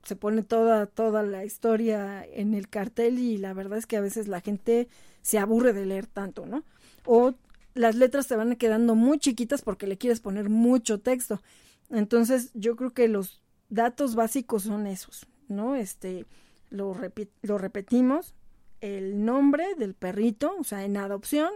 se 0.03 0.15
pone 0.15 0.43
toda, 0.43 0.87
toda 0.87 1.23
la 1.23 1.45
historia 1.45 2.25
en 2.25 2.53
el 2.53 2.69
cartel 2.69 3.19
y 3.19 3.37
la 3.37 3.53
verdad 3.53 3.77
es 3.77 3.85
que 3.85 3.97
a 3.97 4.01
veces 4.01 4.27
la 4.27 4.41
gente 4.41 4.87
se 5.21 5.37
aburre 5.37 5.73
de 5.73 5.85
leer 5.85 6.07
tanto, 6.07 6.45
¿no? 6.45 6.63
O 7.05 7.35
las 7.73 7.95
letras 7.95 8.27
te 8.27 8.35
van 8.35 8.55
quedando 8.55 8.95
muy 8.95 9.19
chiquitas 9.19 9.61
porque 9.61 9.87
le 9.87 9.97
quieres 9.97 10.19
poner 10.19 10.49
mucho 10.49 10.99
texto. 10.99 11.41
Entonces, 11.89 12.51
yo 12.53 12.75
creo 12.75 12.93
que 12.93 13.07
los 13.07 13.41
datos 13.69 14.15
básicos 14.15 14.63
son 14.63 14.87
esos, 14.87 15.27
¿no? 15.47 15.75
Este, 15.75 16.25
lo, 16.69 16.97
lo 17.41 17.57
repetimos, 17.57 18.33
el 18.81 19.23
nombre 19.23 19.75
del 19.75 19.93
perrito, 19.93 20.55
o 20.59 20.63
sea, 20.63 20.83
en 20.83 20.97
adopción, 20.97 21.51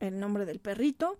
el 0.00 0.20
nombre 0.20 0.44
del 0.44 0.60
perrito, 0.60 1.18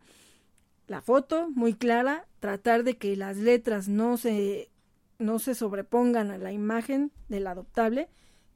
la 0.87 1.01
foto 1.01 1.49
muy 1.51 1.75
clara, 1.75 2.27
tratar 2.41 2.85
de 2.85 2.97
que 2.99 3.17
las 3.17 3.37
letras 3.37 3.89
no 3.89 4.17
se 4.17 4.71
no 5.19 5.39
se 5.39 5.55
sobrepongan 5.55 6.31
a 6.33 6.39
la 6.39 6.53
imagen 6.53 7.13
del 7.29 7.47
adoptable, 7.47 8.09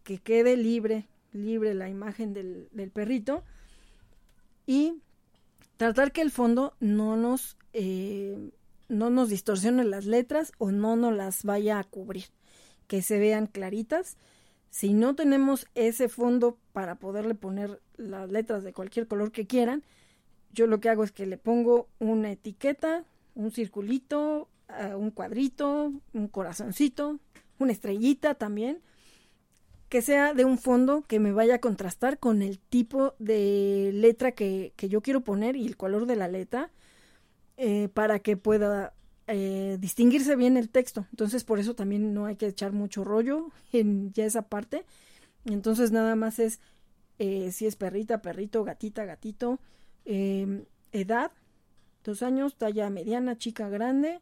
que 0.03 0.19
quede 0.19 0.57
libre, 0.57 1.09
libre 1.33 1.73
la 1.73 1.89
imagen 1.89 2.35
del, 2.35 2.69
del 2.73 2.91
perrito 2.91 3.45
y 4.67 5.01
tratar 5.77 6.13
que 6.13 6.21
el 6.21 6.31
fondo 6.31 6.75
no 6.81 7.17
nos 7.17 7.57
eh, 7.73 8.51
no 8.89 9.11
nos 9.11 9.29
distorsione 9.29 9.85
las 9.85 10.07
letras 10.07 10.53
o 10.59 10.71
no 10.71 10.97
nos 10.97 11.15
las 11.15 11.45
vaya 11.45 11.79
a 11.79 11.85
cubrir, 11.85 12.25
que 12.87 13.03
se 13.03 13.19
vean 13.19 13.47
claritas. 13.47 14.17
Si 14.71 14.93
no 14.93 15.15
tenemos 15.15 15.67
ese 15.75 16.09
fondo 16.09 16.59
para 16.73 16.97
poderle 16.97 17.35
poner 17.35 17.81
las 17.97 18.31
letras 18.31 18.63
de 18.63 18.73
cualquier 18.73 19.07
color 19.07 19.33
que 19.33 19.47
quieran, 19.47 19.83
yo 20.53 20.67
lo 20.67 20.81
que 20.81 20.89
hago 20.89 21.05
es 21.05 21.13
que 21.13 21.27
le 21.27 21.39
pongo 21.39 21.89
una 21.99 22.31
etiqueta, 22.31 23.05
un 23.35 23.51
circulito, 23.51 24.49
un 24.97 25.11
cuadrito, 25.11 25.93
un 26.13 26.29
corazoncito, 26.29 27.19
una 27.59 27.73
estrellita 27.73 28.35
también, 28.35 28.81
que 29.89 30.03
sea 30.03 30.35
de 30.35 30.45
un 30.45 30.59
fondo 30.59 31.03
que 31.07 31.19
me 31.19 31.33
vaya 31.33 31.57
a 31.57 31.61
contrastar 31.61 32.19
con 32.19 32.43
el 32.43 32.59
tipo 32.59 33.15
de 33.19 33.91
letra 33.95 34.33
que, 34.33 34.73
que 34.77 34.89
yo 34.89 35.01
quiero 35.01 35.23
poner 35.23 35.57
y 35.57 35.67
el 35.67 35.77
color 35.77 36.07
de 36.07 36.17
la 36.17 36.29
letra 36.29 36.71
eh, 37.57 37.89
para 37.93 38.19
que 38.19 38.37
pueda 38.37 38.93
eh, 39.29 39.77
distinguirse 39.79 40.37
bien 40.37 40.57
el 40.57 40.71
texto. 40.71 41.07
Entonces 41.11 41.45
por 41.45 41.59
eso 41.59 41.75
también 41.75 42.15
no 42.15 42.27
hay 42.27 42.37
que 42.37 42.47
echar 42.47 42.73
mucho 42.73 43.05
rollo 43.05 43.51
en 43.73 44.13
ya 44.13 44.25
esa 44.25 44.43
parte. 44.43 44.85
Entonces 45.45 45.93
nada 45.93 46.17
más 46.17 46.39
es 46.39 46.61
eh, 47.19 47.53
si 47.53 47.67
es 47.67 47.77
perrita, 47.77 48.23
perrito, 48.23 48.65
gatita, 48.65 49.05
gatito, 49.05 49.61
edad, 50.05 51.33
dos 52.03 52.23
años, 52.23 52.57
talla 52.57 52.89
mediana, 52.89 53.37
chica, 53.37 53.69
grande, 53.69 54.21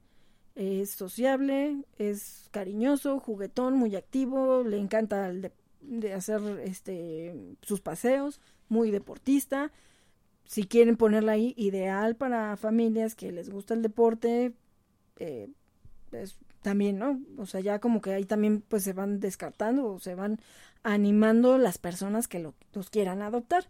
es 0.57 0.91
sociable, 0.91 1.85
es 1.99 2.49
cariñoso, 2.51 3.21
juguetón, 3.21 3.77
muy 3.77 3.95
activo, 3.95 4.65
le 4.65 4.79
encanta 4.79 5.31
de, 5.33 5.53
hacer 6.13 6.41
este 6.65 7.57
sus 7.63 7.81
paseos, 7.81 8.41
muy 8.69 8.91
deportista. 8.91 9.71
Si 10.47 10.65
quieren 10.65 10.97
ponerla 10.97 11.33
ahí, 11.33 11.55
ideal 11.57 12.17
para 12.17 12.57
familias 12.57 13.15
que 13.15 13.33
les 13.33 13.51
gusta 13.51 13.75
el 13.75 13.83
deporte, 13.83 14.55
eh, 15.19 15.49
también, 16.63 16.99
¿no? 16.99 17.21
O 17.39 17.47
sea, 17.47 17.61
ya 17.61 17.79
como 17.79 18.01
que 18.01 18.13
ahí 18.13 18.25
también 18.25 18.61
pues 18.61 18.83
se 18.83 18.93
van 18.93 19.21
descartando 19.21 19.87
o 19.87 19.99
se 19.99 20.15
van 20.15 20.41
animando 20.83 21.59
las 21.59 21.79
personas 21.79 22.29
que 22.29 22.39
lo, 22.39 22.55
los 22.73 22.91
quieran 22.91 23.23
adoptar. 23.23 23.67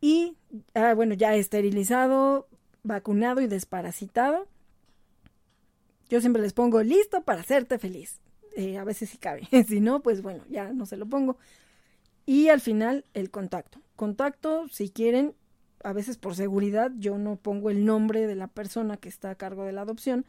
Y, 0.00 0.36
ah, 0.74 0.94
bueno, 0.94 1.14
ya 1.14 1.34
esterilizado, 1.34 2.48
vacunado 2.82 3.40
y 3.40 3.46
desparasitado 3.46 4.46
yo 6.08 6.20
siempre 6.20 6.42
les 6.42 6.52
pongo 6.52 6.82
listo 6.82 7.22
para 7.22 7.40
hacerte 7.40 7.78
feliz. 7.78 8.20
Eh, 8.56 8.78
a 8.78 8.84
veces 8.84 9.10
si 9.10 9.18
cabe. 9.18 9.46
si 9.68 9.80
no, 9.80 10.00
pues 10.00 10.22
bueno, 10.22 10.44
ya 10.48 10.72
no 10.72 10.86
se 10.86 10.96
lo 10.96 11.06
pongo. 11.06 11.36
Y 12.26 12.48
al 12.48 12.60
final, 12.60 13.04
el 13.14 13.30
contacto. 13.30 13.80
Contacto, 13.96 14.68
si 14.68 14.90
quieren, 14.90 15.34
a 15.84 15.92
veces 15.92 16.16
por 16.16 16.34
seguridad, 16.34 16.92
yo 16.98 17.18
no 17.18 17.36
pongo 17.36 17.70
el 17.70 17.84
nombre 17.84 18.26
de 18.26 18.34
la 18.34 18.48
persona 18.48 18.96
que 18.96 19.08
está 19.08 19.30
a 19.30 19.34
cargo 19.34 19.64
de 19.64 19.72
la 19.72 19.82
adopción, 19.82 20.24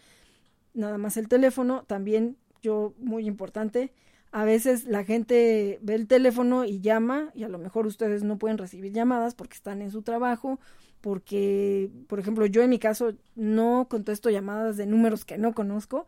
nada 0.73 0.97
más 0.97 1.17
el 1.17 1.27
teléfono. 1.27 1.83
También, 1.87 2.37
yo, 2.61 2.93
muy 2.97 3.27
importante, 3.27 3.91
a 4.31 4.43
veces 4.43 4.85
la 4.85 5.03
gente 5.03 5.79
ve 5.81 5.95
el 5.95 6.07
teléfono 6.07 6.65
y 6.65 6.81
llama, 6.81 7.31
y 7.33 7.43
a 7.43 7.49
lo 7.49 7.57
mejor 7.57 7.87
ustedes 7.87 8.23
no 8.23 8.37
pueden 8.37 8.57
recibir 8.57 8.93
llamadas 8.93 9.35
porque 9.35 9.55
están 9.55 9.81
en 9.81 9.91
su 9.91 10.01
trabajo 10.01 10.59
porque, 11.01 11.89
por 12.07 12.19
ejemplo, 12.19 12.45
yo 12.45 12.61
en 12.61 12.69
mi 12.69 12.79
caso 12.79 13.13
no 13.35 13.87
contesto 13.89 14.29
llamadas 14.29 14.77
de 14.77 14.85
números 14.85 15.25
que 15.25 15.37
no 15.37 15.53
conozco, 15.53 16.07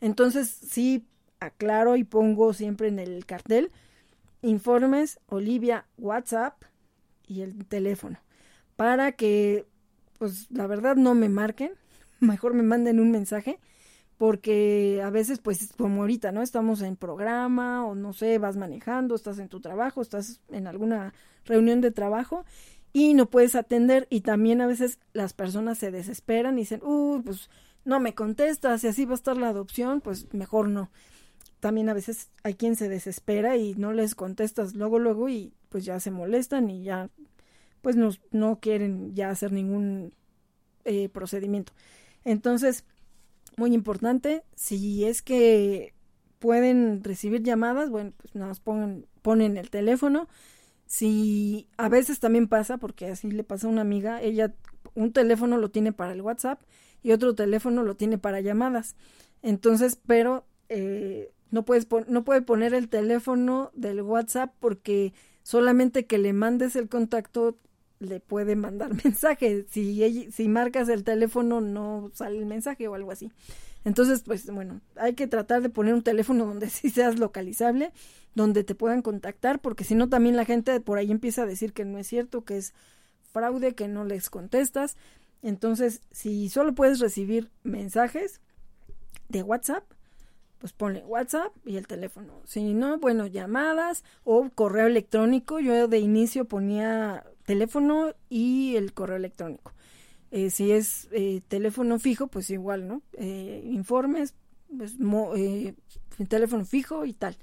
entonces 0.00 0.48
sí 0.48 1.06
aclaro 1.40 1.96
y 1.96 2.04
pongo 2.04 2.52
siempre 2.52 2.88
en 2.88 2.98
el 2.98 3.24
cartel 3.26 3.70
informes, 4.42 5.18
Olivia, 5.26 5.86
WhatsApp 5.98 6.62
y 7.26 7.40
el 7.40 7.66
teléfono, 7.66 8.18
para 8.76 9.12
que, 9.12 9.66
pues 10.18 10.50
la 10.50 10.66
verdad 10.66 10.96
no 10.96 11.14
me 11.14 11.28
marquen, 11.28 11.72
mejor 12.20 12.54
me 12.54 12.62
manden 12.62 13.00
un 13.00 13.10
mensaje, 13.10 13.58
porque 14.18 15.02
a 15.04 15.10
veces, 15.10 15.40
pues 15.40 15.72
como 15.76 16.02
ahorita, 16.02 16.32
¿no? 16.32 16.42
Estamos 16.42 16.80
en 16.80 16.96
programa 16.96 17.84
o 17.84 17.94
no 17.94 18.12
sé, 18.12 18.38
vas 18.38 18.56
manejando, 18.56 19.14
estás 19.14 19.38
en 19.38 19.48
tu 19.48 19.60
trabajo, 19.60 20.00
estás 20.00 20.40
en 20.48 20.66
alguna 20.66 21.12
reunión 21.44 21.80
de 21.82 21.90
trabajo 21.90 22.44
y 22.92 23.12
no 23.12 23.26
puedes 23.26 23.54
atender 23.54 24.06
y 24.08 24.22
también 24.22 24.62
a 24.62 24.66
veces 24.66 24.98
las 25.12 25.34
personas 25.34 25.76
se 25.76 25.90
desesperan 25.90 26.56
y 26.56 26.62
dicen, 26.62 26.80
uy, 26.82 27.20
pues 27.20 27.50
no 27.84 28.00
me 28.00 28.14
contestas 28.14 28.82
y 28.84 28.88
así 28.88 29.04
va 29.04 29.12
a 29.12 29.16
estar 29.16 29.36
la 29.36 29.50
adopción, 29.50 30.00
pues 30.00 30.32
mejor 30.32 30.68
no. 30.68 30.90
También 31.60 31.90
a 31.90 31.94
veces 31.94 32.30
hay 32.42 32.54
quien 32.54 32.74
se 32.74 32.88
desespera 32.88 33.56
y 33.56 33.74
no 33.74 33.92
les 33.92 34.14
contestas 34.14 34.74
luego, 34.74 34.98
luego 34.98 35.28
y 35.28 35.52
pues 35.68 35.84
ya 35.84 36.00
se 36.00 36.10
molestan 36.10 36.70
y 36.70 36.84
ya 36.84 37.10
pues 37.82 37.96
no, 37.96 38.10
no 38.30 38.60
quieren 38.60 39.14
ya 39.14 39.30
hacer 39.30 39.52
ningún 39.52 40.12
eh, 40.84 41.08
procedimiento. 41.08 41.72
Entonces, 42.24 42.84
muy 43.56 43.74
importante, 43.74 44.44
si 44.54 45.04
es 45.04 45.22
que 45.22 45.94
pueden 46.38 47.02
recibir 47.02 47.42
llamadas, 47.42 47.90
bueno, 47.90 48.12
pues 48.16 48.34
nada 48.34 48.52
pongan, 48.62 49.06
ponen 49.22 49.56
el 49.56 49.70
teléfono, 49.70 50.28
si 50.86 51.68
a 51.76 51.88
veces 51.88 52.20
también 52.20 52.48
pasa, 52.48 52.78
porque 52.78 53.06
así 53.06 53.30
le 53.30 53.44
pasa 53.44 53.66
a 53.66 53.70
una 53.70 53.80
amiga, 53.80 54.22
ella 54.22 54.54
un 54.94 55.12
teléfono 55.12 55.58
lo 55.58 55.70
tiene 55.70 55.92
para 55.92 56.12
el 56.12 56.22
WhatsApp 56.22 56.60
y 57.02 57.12
otro 57.12 57.34
teléfono 57.34 57.82
lo 57.82 57.96
tiene 57.96 58.18
para 58.18 58.40
llamadas. 58.40 58.96
Entonces, 59.42 59.98
pero 60.06 60.46
eh, 60.68 61.32
no, 61.50 61.64
puedes 61.64 61.86
no 62.08 62.24
puede 62.24 62.42
poner 62.42 62.74
el 62.74 62.88
teléfono 62.88 63.70
del 63.74 64.02
WhatsApp 64.02 64.54
porque 64.60 65.12
solamente 65.42 66.06
que 66.06 66.18
le 66.18 66.32
mandes 66.32 66.76
el 66.76 66.88
contacto 66.88 67.58
le 67.98 68.20
puede 68.20 68.56
mandar 68.56 68.92
mensaje. 69.04 69.66
Si, 69.70 70.30
si 70.30 70.48
marcas 70.48 70.88
el 70.88 71.04
teléfono 71.04 71.60
no 71.60 72.10
sale 72.14 72.38
el 72.38 72.46
mensaje 72.46 72.88
o 72.88 72.94
algo 72.94 73.10
así. 73.10 73.30
Entonces, 73.84 74.22
pues 74.24 74.50
bueno, 74.50 74.80
hay 74.96 75.14
que 75.14 75.28
tratar 75.28 75.62
de 75.62 75.70
poner 75.70 75.94
un 75.94 76.02
teléfono 76.02 76.44
donde 76.44 76.68
sí 76.70 76.90
seas 76.90 77.18
localizable, 77.18 77.92
donde 78.34 78.64
te 78.64 78.74
puedan 78.74 79.02
contactar, 79.02 79.60
porque 79.60 79.84
si 79.84 79.94
no 79.94 80.08
también 80.08 80.36
la 80.36 80.44
gente 80.44 80.80
por 80.80 80.98
ahí 80.98 81.10
empieza 81.10 81.42
a 81.42 81.46
decir 81.46 81.72
que 81.72 81.84
no 81.84 81.98
es 81.98 82.06
cierto, 82.06 82.44
que 82.44 82.58
es 82.58 82.74
fraude, 83.32 83.74
que 83.74 83.88
no 83.88 84.04
les 84.04 84.28
contestas. 84.28 84.96
Entonces, 85.42 86.02
si 86.10 86.48
solo 86.48 86.74
puedes 86.74 86.98
recibir 86.98 87.50
mensajes 87.62 88.40
de 89.28 89.42
WhatsApp, 89.42 89.84
pues 90.58 90.72
ponle 90.72 91.04
WhatsApp 91.04 91.52
y 91.64 91.76
el 91.76 91.86
teléfono. 91.86 92.40
Si 92.44 92.72
no, 92.72 92.98
bueno, 92.98 93.26
llamadas 93.26 94.04
o 94.24 94.48
correo 94.50 94.86
electrónico. 94.86 95.60
Yo 95.60 95.86
de 95.86 95.98
inicio 95.98 96.46
ponía 96.46 97.24
teléfono 97.46 98.14
y 98.28 98.76
el 98.76 98.92
correo 98.92 99.16
electrónico. 99.16 99.72
Eh, 100.30 100.50
si 100.50 100.72
es 100.72 101.08
eh, 101.12 101.40
teléfono 101.48 101.98
fijo, 101.98 102.26
pues 102.26 102.50
igual, 102.50 102.86
¿no? 102.86 103.00
Eh, 103.14 103.62
informes, 103.64 104.34
pues, 104.76 104.94
teléfono 106.28 106.64
fijo 106.64 107.04
y 107.06 107.14
tal. 107.14 107.36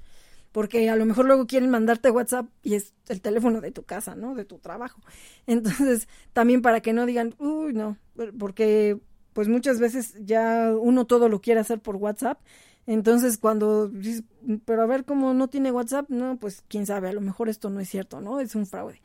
Porque 0.52 0.88
a 0.88 0.94
lo 0.94 1.04
mejor 1.04 1.26
luego 1.26 1.48
quieren 1.48 1.70
mandarte 1.70 2.10
WhatsApp 2.10 2.46
y 2.62 2.74
es 2.74 2.92
el 3.08 3.20
teléfono 3.20 3.60
de 3.60 3.72
tu 3.72 3.82
casa, 3.82 4.14
¿no? 4.14 4.36
De 4.36 4.44
tu 4.44 4.58
trabajo. 4.58 5.00
Entonces, 5.46 6.08
también 6.32 6.62
para 6.62 6.80
que 6.80 6.92
no 6.92 7.06
digan, 7.06 7.34
uy, 7.38 7.72
no, 7.72 7.96
porque 8.38 9.00
pues 9.32 9.48
muchas 9.48 9.80
veces 9.80 10.14
ya 10.20 10.72
uno 10.78 11.06
todo 11.06 11.28
lo 11.28 11.40
quiere 11.40 11.60
hacer 11.60 11.80
por 11.80 11.96
WhatsApp. 11.96 12.40
Entonces, 12.86 13.38
cuando 13.38 13.88
dices, 13.88 14.24
pero 14.64 14.82
a 14.82 14.86
ver 14.86 15.04
cómo 15.04 15.32
no 15.32 15.48
tiene 15.48 15.72
WhatsApp, 15.72 16.10
no, 16.10 16.36
pues 16.36 16.62
quién 16.68 16.86
sabe, 16.86 17.08
a 17.08 17.12
lo 17.12 17.20
mejor 17.20 17.48
esto 17.48 17.70
no 17.70 17.80
es 17.80 17.88
cierto, 17.88 18.20
¿no? 18.20 18.40
Es 18.40 18.54
un 18.54 18.66
fraude. 18.66 19.00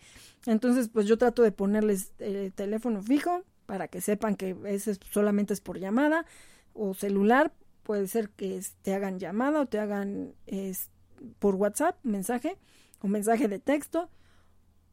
Entonces, 0.45 0.89
pues 0.89 1.05
yo 1.05 1.17
trato 1.17 1.43
de 1.43 1.51
ponerles 1.51 2.13
el 2.19 2.51
teléfono 2.53 3.01
fijo 3.01 3.43
para 3.65 3.87
que 3.87 4.01
sepan 4.01 4.35
que 4.35 4.55
ese 4.65 4.97
solamente 5.11 5.53
es 5.53 5.61
por 5.61 5.79
llamada 5.79 6.25
o 6.73 6.93
celular. 6.93 7.53
Puede 7.83 8.07
ser 8.07 8.29
que 8.29 8.61
te 8.81 8.93
hagan 8.93 9.19
llamada 9.19 9.61
o 9.61 9.65
te 9.65 9.79
hagan 9.79 10.33
por 11.39 11.55
WhatsApp, 11.55 11.97
mensaje 12.03 12.57
o 13.01 13.07
mensaje 13.07 13.47
de 13.47 13.59
texto 13.59 14.09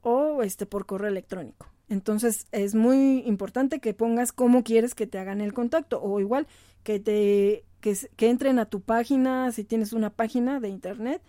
o 0.03 0.43
este 0.43 0.67
por 0.67 0.87
correo 0.87 1.09
electrónico. 1.09 1.67
Entonces 1.89 2.47
es 2.53 2.75
muy 2.75 3.21
importante 3.27 3.81
que 3.81 3.95
pongas 3.95 4.33
cómo 4.33 4.65
quieres 4.65 4.95
que 4.95 5.07
te 5.07 5.19
hagan 5.19 5.41
el 5.41 5.53
contacto 5.53 6.03
o 6.03 6.21
igual 6.21 6.47
que 6.87 7.01
te 7.01 7.65
que, 7.81 8.29
entren 8.29 8.61
a 8.61 8.67
tu 8.67 8.81
página 8.81 9.51
si 9.51 9.65
tienes 9.65 9.93
una 9.93 10.11
página 10.11 10.61
de 10.61 10.69
internet 10.69 11.21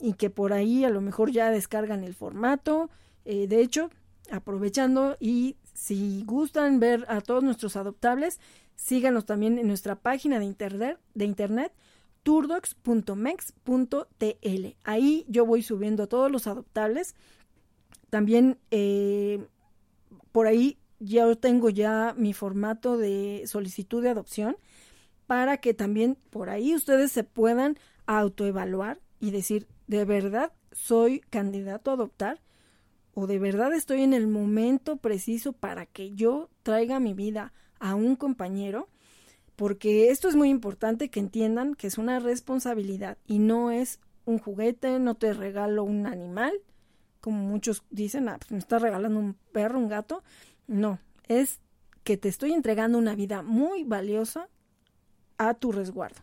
y 0.00 0.14
que 0.14 0.30
por 0.30 0.54
ahí 0.54 0.84
a 0.84 0.90
lo 0.90 1.02
mejor 1.02 1.30
ya 1.30 1.50
descargan 1.50 2.02
el 2.02 2.14
formato. 2.14 2.88
Eh, 3.26 3.46
de 3.46 3.60
hecho, 3.60 3.90
aprovechando 4.30 5.18
y 5.20 5.56
si 5.74 6.24
gustan 6.24 6.80
ver 6.80 7.04
a 7.08 7.20
todos 7.20 7.44
nuestros 7.44 7.76
adoptables, 7.76 8.40
síganos 8.74 9.26
también 9.26 9.58
en 9.58 9.68
nuestra 9.68 9.96
página 9.96 10.38
de 10.38 10.46
internet, 10.46 10.98
de 11.12 11.26
internet 11.26 11.74
turdocs.mex.tl. 12.22 14.76
Ahí 14.84 15.26
yo 15.28 15.44
voy 15.44 15.62
subiendo 15.62 16.06
todos 16.06 16.30
los 16.30 16.46
adoptables. 16.46 17.16
También 18.08 18.56
eh, 18.70 19.46
por 20.32 20.46
ahí 20.46 20.78
ya 21.00 21.34
tengo 21.34 21.68
ya 21.68 22.14
mi 22.16 22.32
formato 22.32 22.96
de 22.96 23.42
solicitud 23.46 24.02
de 24.02 24.08
adopción 24.08 24.56
para 25.32 25.56
que 25.56 25.72
también 25.72 26.18
por 26.28 26.50
ahí 26.50 26.74
ustedes 26.74 27.10
se 27.10 27.24
puedan 27.24 27.78
autoevaluar 28.04 29.00
y 29.18 29.30
decir, 29.30 29.66
¿de 29.86 30.04
verdad 30.04 30.52
soy 30.72 31.20
candidato 31.20 31.90
a 31.90 31.94
adoptar? 31.94 32.42
¿O 33.14 33.26
de 33.26 33.38
verdad 33.38 33.72
estoy 33.72 34.02
en 34.02 34.12
el 34.12 34.28
momento 34.28 34.98
preciso 34.98 35.54
para 35.54 35.86
que 35.86 36.10
yo 36.10 36.50
traiga 36.62 37.00
mi 37.00 37.14
vida 37.14 37.54
a 37.80 37.94
un 37.94 38.14
compañero? 38.14 38.90
Porque 39.56 40.10
esto 40.10 40.28
es 40.28 40.36
muy 40.36 40.50
importante 40.50 41.08
que 41.08 41.20
entiendan 41.20 41.76
que 41.76 41.86
es 41.86 41.96
una 41.96 42.18
responsabilidad 42.18 43.16
y 43.26 43.38
no 43.38 43.70
es 43.70 44.00
un 44.26 44.38
juguete, 44.38 44.98
no 44.98 45.14
te 45.14 45.32
regalo 45.32 45.82
un 45.82 46.06
animal, 46.06 46.52
como 47.22 47.38
muchos 47.38 47.84
dicen, 47.88 48.28
ah, 48.28 48.36
pues 48.38 48.50
me 48.52 48.58
está 48.58 48.78
regalando 48.78 49.18
un 49.18 49.32
perro, 49.50 49.78
un 49.78 49.88
gato. 49.88 50.22
No, 50.66 50.98
es 51.26 51.58
que 52.04 52.18
te 52.18 52.28
estoy 52.28 52.52
entregando 52.52 52.98
una 52.98 53.14
vida 53.14 53.40
muy 53.40 53.82
valiosa 53.84 54.50
a 55.48 55.54
tu 55.54 55.72
resguardo. 55.72 56.20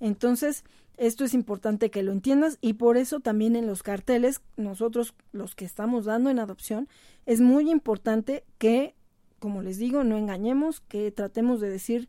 Entonces, 0.00 0.64
esto 0.96 1.24
es 1.24 1.34
importante 1.34 1.90
que 1.90 2.02
lo 2.02 2.12
entiendas 2.12 2.58
y 2.60 2.74
por 2.74 2.96
eso 2.96 3.20
también 3.20 3.56
en 3.56 3.66
los 3.66 3.82
carteles, 3.82 4.40
nosotros 4.56 5.14
los 5.32 5.54
que 5.54 5.64
estamos 5.64 6.06
dando 6.06 6.30
en 6.30 6.38
adopción, 6.38 6.88
es 7.26 7.40
muy 7.40 7.70
importante 7.70 8.44
que, 8.58 8.94
como 9.38 9.62
les 9.62 9.78
digo, 9.78 10.04
no 10.04 10.16
engañemos, 10.16 10.80
que 10.80 11.10
tratemos 11.10 11.60
de 11.60 11.70
decir 11.70 12.08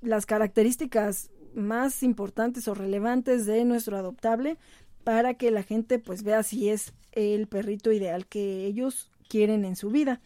las 0.00 0.26
características 0.26 1.30
más 1.54 2.02
importantes 2.02 2.68
o 2.68 2.74
relevantes 2.74 3.46
de 3.46 3.64
nuestro 3.64 3.96
adoptable 3.96 4.58
para 5.04 5.34
que 5.34 5.50
la 5.50 5.62
gente 5.62 5.98
pues 5.98 6.22
vea 6.22 6.42
si 6.42 6.70
es 6.70 6.92
el 7.12 7.46
perrito 7.46 7.92
ideal 7.92 8.26
que 8.26 8.66
ellos 8.66 9.10
quieren 9.28 9.64
en 9.64 9.76
su 9.76 9.90
vida. 9.90 10.20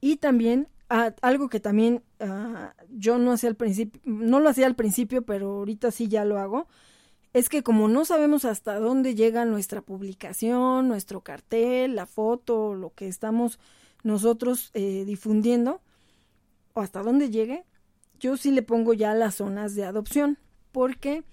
Y 0.00 0.16
también 0.16 0.68
ah, 0.88 1.14
algo 1.22 1.48
que 1.48 1.60
también 1.60 2.02
ah, 2.20 2.74
yo 2.90 3.18
no 3.18 3.32
hacía 3.32 3.50
al 3.50 3.56
principio, 3.56 4.00
no 4.04 4.40
lo 4.40 4.48
hacía 4.48 4.66
al 4.66 4.76
principio, 4.76 5.22
pero 5.22 5.58
ahorita 5.58 5.90
sí 5.90 6.08
ya 6.08 6.24
lo 6.24 6.38
hago, 6.38 6.66
es 7.32 7.48
que 7.48 7.62
como 7.62 7.88
no 7.88 8.04
sabemos 8.04 8.44
hasta 8.44 8.78
dónde 8.78 9.14
llega 9.14 9.44
nuestra 9.44 9.82
publicación, 9.82 10.88
nuestro 10.88 11.20
cartel, 11.20 11.94
la 11.94 12.06
foto, 12.06 12.74
lo 12.74 12.94
que 12.94 13.06
estamos 13.08 13.58
nosotros 14.02 14.70
eh, 14.74 15.04
difundiendo, 15.04 15.80
o 16.74 16.80
hasta 16.80 17.02
dónde 17.02 17.30
llegue, 17.30 17.64
yo 18.18 18.36
sí 18.36 18.50
le 18.50 18.62
pongo 18.62 18.94
ya 18.94 19.14
las 19.14 19.36
zonas 19.36 19.74
de 19.74 19.84
adopción, 19.84 20.38
porque, 20.72 21.24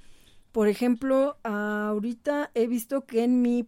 por 0.51 0.67
ejemplo, 0.67 1.37
ahorita 1.43 2.51
he 2.53 2.67
visto 2.67 3.05
que 3.05 3.23
en 3.23 3.41
mi, 3.41 3.67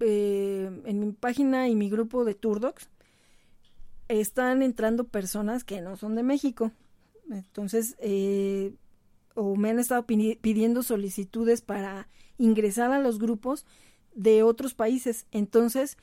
eh, 0.00 0.82
en 0.84 1.00
mi 1.00 1.12
página 1.12 1.68
y 1.68 1.74
mi 1.74 1.88
grupo 1.88 2.24
de 2.24 2.34
Turdocs 2.34 2.88
están 4.08 4.62
entrando 4.62 5.04
personas 5.04 5.64
que 5.64 5.80
no 5.80 5.96
son 5.96 6.14
de 6.14 6.22
México. 6.22 6.72
Entonces, 7.30 7.96
eh, 7.98 8.74
o 9.34 9.56
me 9.56 9.70
han 9.70 9.78
estado 9.78 10.06
pidiendo 10.06 10.82
solicitudes 10.82 11.60
para 11.60 12.08
ingresar 12.38 12.92
a 12.92 13.00
los 13.00 13.18
grupos 13.18 13.66
de 14.14 14.42
otros 14.42 14.74
países. 14.74 15.26
Entonces, 15.30 15.98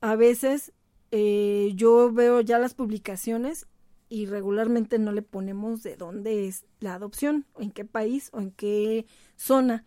a 0.00 0.16
veces 0.16 0.72
eh, 1.10 1.72
yo 1.74 2.12
veo 2.12 2.40
ya 2.40 2.58
las 2.58 2.74
publicaciones 2.74 3.66
y 4.08 4.26
regularmente 4.26 4.98
no 4.98 5.12
le 5.12 5.22
ponemos 5.22 5.82
de 5.82 5.96
dónde 5.96 6.46
es 6.46 6.64
la 6.80 6.94
adopción, 6.94 7.46
o 7.54 7.62
en 7.62 7.70
qué 7.70 7.84
país 7.84 8.30
o 8.32 8.40
en 8.40 8.50
qué 8.50 9.06
zona. 9.36 9.84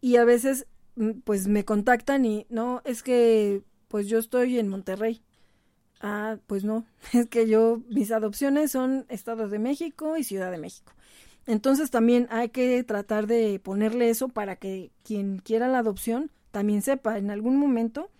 Y 0.00 0.16
a 0.16 0.24
veces 0.24 0.66
mm, 0.96 1.20
pues 1.24 1.48
me 1.48 1.64
contactan 1.64 2.24
y 2.24 2.46
no, 2.48 2.80
es 2.84 3.02
que 3.02 3.62
pues 3.88 4.08
yo 4.08 4.18
estoy 4.18 4.58
en 4.58 4.68
Monterrey. 4.68 5.22
Ah, 6.00 6.38
pues 6.46 6.64
no, 6.64 6.84
es 7.12 7.26
que 7.28 7.48
yo, 7.48 7.82
mis 7.88 8.12
adopciones 8.12 8.72
son 8.72 9.06
Estados 9.08 9.50
de 9.50 9.58
México 9.58 10.16
y 10.16 10.24
Ciudad 10.24 10.50
de 10.50 10.58
México. 10.58 10.92
Entonces 11.46 11.90
también 11.90 12.26
hay 12.30 12.48
que 12.48 12.82
tratar 12.84 13.26
de 13.26 13.60
ponerle 13.60 14.10
eso 14.10 14.28
para 14.28 14.56
que 14.56 14.90
quien 15.04 15.38
quiera 15.38 15.68
la 15.68 15.78
adopción 15.78 16.30
también 16.50 16.82
sepa. 16.82 17.18
En 17.18 17.30
algún 17.30 17.56
momento 17.56 18.10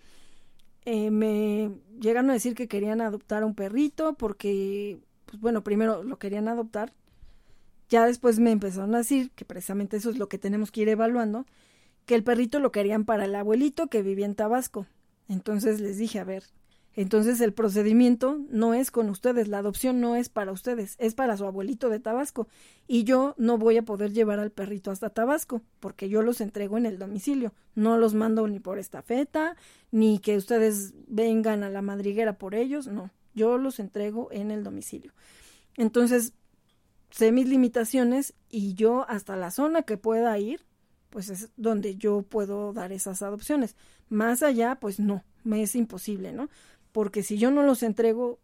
eh, 0.85 1.11
me 1.11 1.71
llegaron 1.99 2.29
a 2.29 2.33
decir 2.33 2.55
que 2.55 2.69
querían 2.69 3.01
adoptar 3.01 3.43
a 3.43 3.45
un 3.45 3.55
perrito 3.55 4.13
porque 4.13 4.99
pues 5.27 5.39
bueno, 5.41 5.63
primero 5.63 6.03
lo 6.03 6.17
querían 6.17 6.47
adoptar, 6.47 6.93
ya 7.89 8.05
después 8.05 8.39
me 8.39 8.51
empezaron 8.51 8.95
a 8.95 8.99
decir, 8.99 9.31
que 9.31 9.45
precisamente 9.45 9.97
eso 9.97 10.09
es 10.09 10.17
lo 10.17 10.27
que 10.29 10.37
tenemos 10.37 10.71
que 10.71 10.81
ir 10.81 10.89
evaluando, 10.89 11.45
que 12.05 12.15
el 12.15 12.23
perrito 12.23 12.59
lo 12.59 12.71
querían 12.71 13.05
para 13.05 13.25
el 13.25 13.35
abuelito 13.35 13.87
que 13.87 14.01
vivía 14.01 14.25
en 14.25 14.35
Tabasco. 14.35 14.87
Entonces 15.27 15.81
les 15.81 15.97
dije, 15.97 16.19
a 16.19 16.23
ver, 16.23 16.43
entonces 16.97 17.39
el 17.39 17.53
procedimiento 17.53 18.37
no 18.49 18.73
es 18.73 18.91
con 18.91 19.09
ustedes, 19.09 19.47
la 19.47 19.59
adopción 19.59 20.01
no 20.01 20.17
es 20.17 20.27
para 20.27 20.51
ustedes, 20.51 20.95
es 20.99 21.15
para 21.15 21.37
su 21.37 21.45
abuelito 21.45 21.87
de 21.87 22.01
Tabasco. 22.01 22.49
Y 22.87 23.05
yo 23.05 23.35
no 23.37 23.57
voy 23.57 23.77
a 23.77 23.83
poder 23.83 24.11
llevar 24.11 24.39
al 24.39 24.51
perrito 24.51 24.91
hasta 24.91 25.11
Tabasco, 25.11 25.61
porque 25.79 26.09
yo 26.09 26.21
los 26.21 26.41
entrego 26.41 26.77
en 26.77 26.85
el 26.85 26.99
domicilio. 26.99 27.53
No 27.75 27.97
los 27.97 28.13
mando 28.13 28.45
ni 28.47 28.59
por 28.59 28.79
estafeta, 28.79 29.55
ni 29.91 30.19
que 30.19 30.35
ustedes 30.35 30.93
vengan 31.07 31.63
a 31.63 31.69
la 31.69 31.81
madriguera 31.81 32.37
por 32.37 32.53
ellos, 32.53 32.87
no 32.87 33.11
yo 33.37 33.57
los 33.57 33.79
entrego 33.79 34.29
en 34.31 34.51
el 34.51 34.63
domicilio. 34.65 35.13
Entonces, 35.77 36.33
sé 37.11 37.31
mis 37.31 37.47
limitaciones 37.47 38.33
y 38.49 38.73
yo 38.73 39.07
hasta 39.07 39.37
la 39.37 39.51
zona 39.51 39.83
que 39.83 39.95
pueda 39.95 40.37
ir, 40.39 40.65
pues 41.09 41.29
es 41.29 41.51
donde 41.55 41.95
yo 41.95 42.23
puedo 42.23 42.73
dar 42.73 42.91
esas 42.91 43.21
adopciones. 43.21 43.77
Más 44.09 44.43
allá, 44.43 44.75
pues 44.81 44.99
no, 44.99 45.23
me 45.43 45.61
es 45.61 45.75
imposible, 45.75 46.33
¿no? 46.33 46.49
Porque 46.97 47.21
si 47.21 47.37
yo 47.37 47.51
no 47.51 47.61
los 47.61 47.83
entrego, 47.83 48.39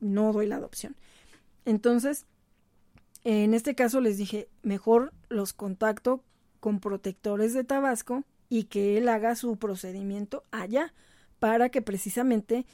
no 0.00 0.30
doy 0.34 0.46
la 0.46 0.56
adopción. 0.56 0.96
Entonces, 1.64 2.26
en 3.24 3.54
este 3.54 3.74
caso 3.74 4.02
les 4.02 4.18
dije, 4.18 4.50
mejor 4.62 5.14
los 5.30 5.54
contacto 5.54 6.22
con 6.60 6.78
protectores 6.78 7.54
de 7.54 7.64
Tabasco 7.64 8.24
y 8.50 8.64
que 8.64 8.98
él 8.98 9.08
haga 9.08 9.34
su 9.34 9.56
procedimiento 9.56 10.44
allá 10.50 10.92
para 11.38 11.70
que 11.70 11.80
precisamente 11.80 12.66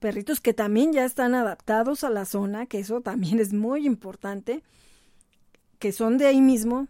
perritos 0.00 0.38
que 0.38 0.52
también 0.52 0.92
ya 0.92 1.06
están 1.06 1.34
adaptados 1.34 2.04
a 2.04 2.10
la 2.10 2.26
zona, 2.26 2.66
que 2.66 2.80
eso 2.80 3.00
también 3.00 3.40
es 3.40 3.54
muy 3.54 3.86
importante, 3.86 4.62
que 5.78 5.92
son 5.92 6.18
de 6.18 6.26
ahí 6.26 6.42
mismo, 6.42 6.88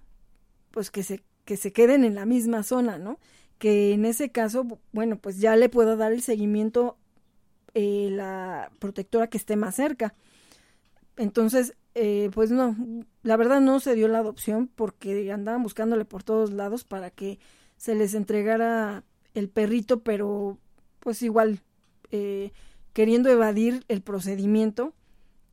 pues 0.72 0.90
que 0.90 1.04
se, 1.04 1.22
que 1.44 1.56
se 1.56 1.72
queden 1.72 2.02
en 2.02 2.16
la 2.16 2.26
misma 2.26 2.64
zona, 2.64 2.98
¿no? 2.98 3.20
Que 3.60 3.92
en 3.92 4.04
ese 4.04 4.30
caso, 4.30 4.66
bueno, 4.90 5.16
pues 5.16 5.38
ya 5.38 5.54
le 5.54 5.68
puedo 5.68 5.96
dar 5.96 6.10
el 6.10 6.22
seguimiento 6.22 6.98
eh, 7.80 8.10
la 8.10 8.72
protectora 8.80 9.28
que 9.28 9.38
esté 9.38 9.54
más 9.54 9.76
cerca. 9.76 10.12
Entonces, 11.16 11.76
eh, 11.94 12.28
pues 12.34 12.50
no, 12.50 12.74
la 13.22 13.36
verdad 13.36 13.60
no 13.60 13.78
se 13.78 13.94
dio 13.94 14.08
la 14.08 14.18
adopción 14.18 14.66
porque 14.66 15.30
andaban 15.30 15.62
buscándole 15.62 16.04
por 16.04 16.24
todos 16.24 16.50
lados 16.50 16.82
para 16.82 17.10
que 17.12 17.38
se 17.76 17.94
les 17.94 18.14
entregara 18.14 19.04
el 19.32 19.48
perrito, 19.48 20.00
pero 20.00 20.58
pues 20.98 21.22
igual 21.22 21.60
eh, 22.10 22.50
queriendo 22.94 23.30
evadir 23.30 23.84
el 23.86 24.02
procedimiento, 24.02 24.92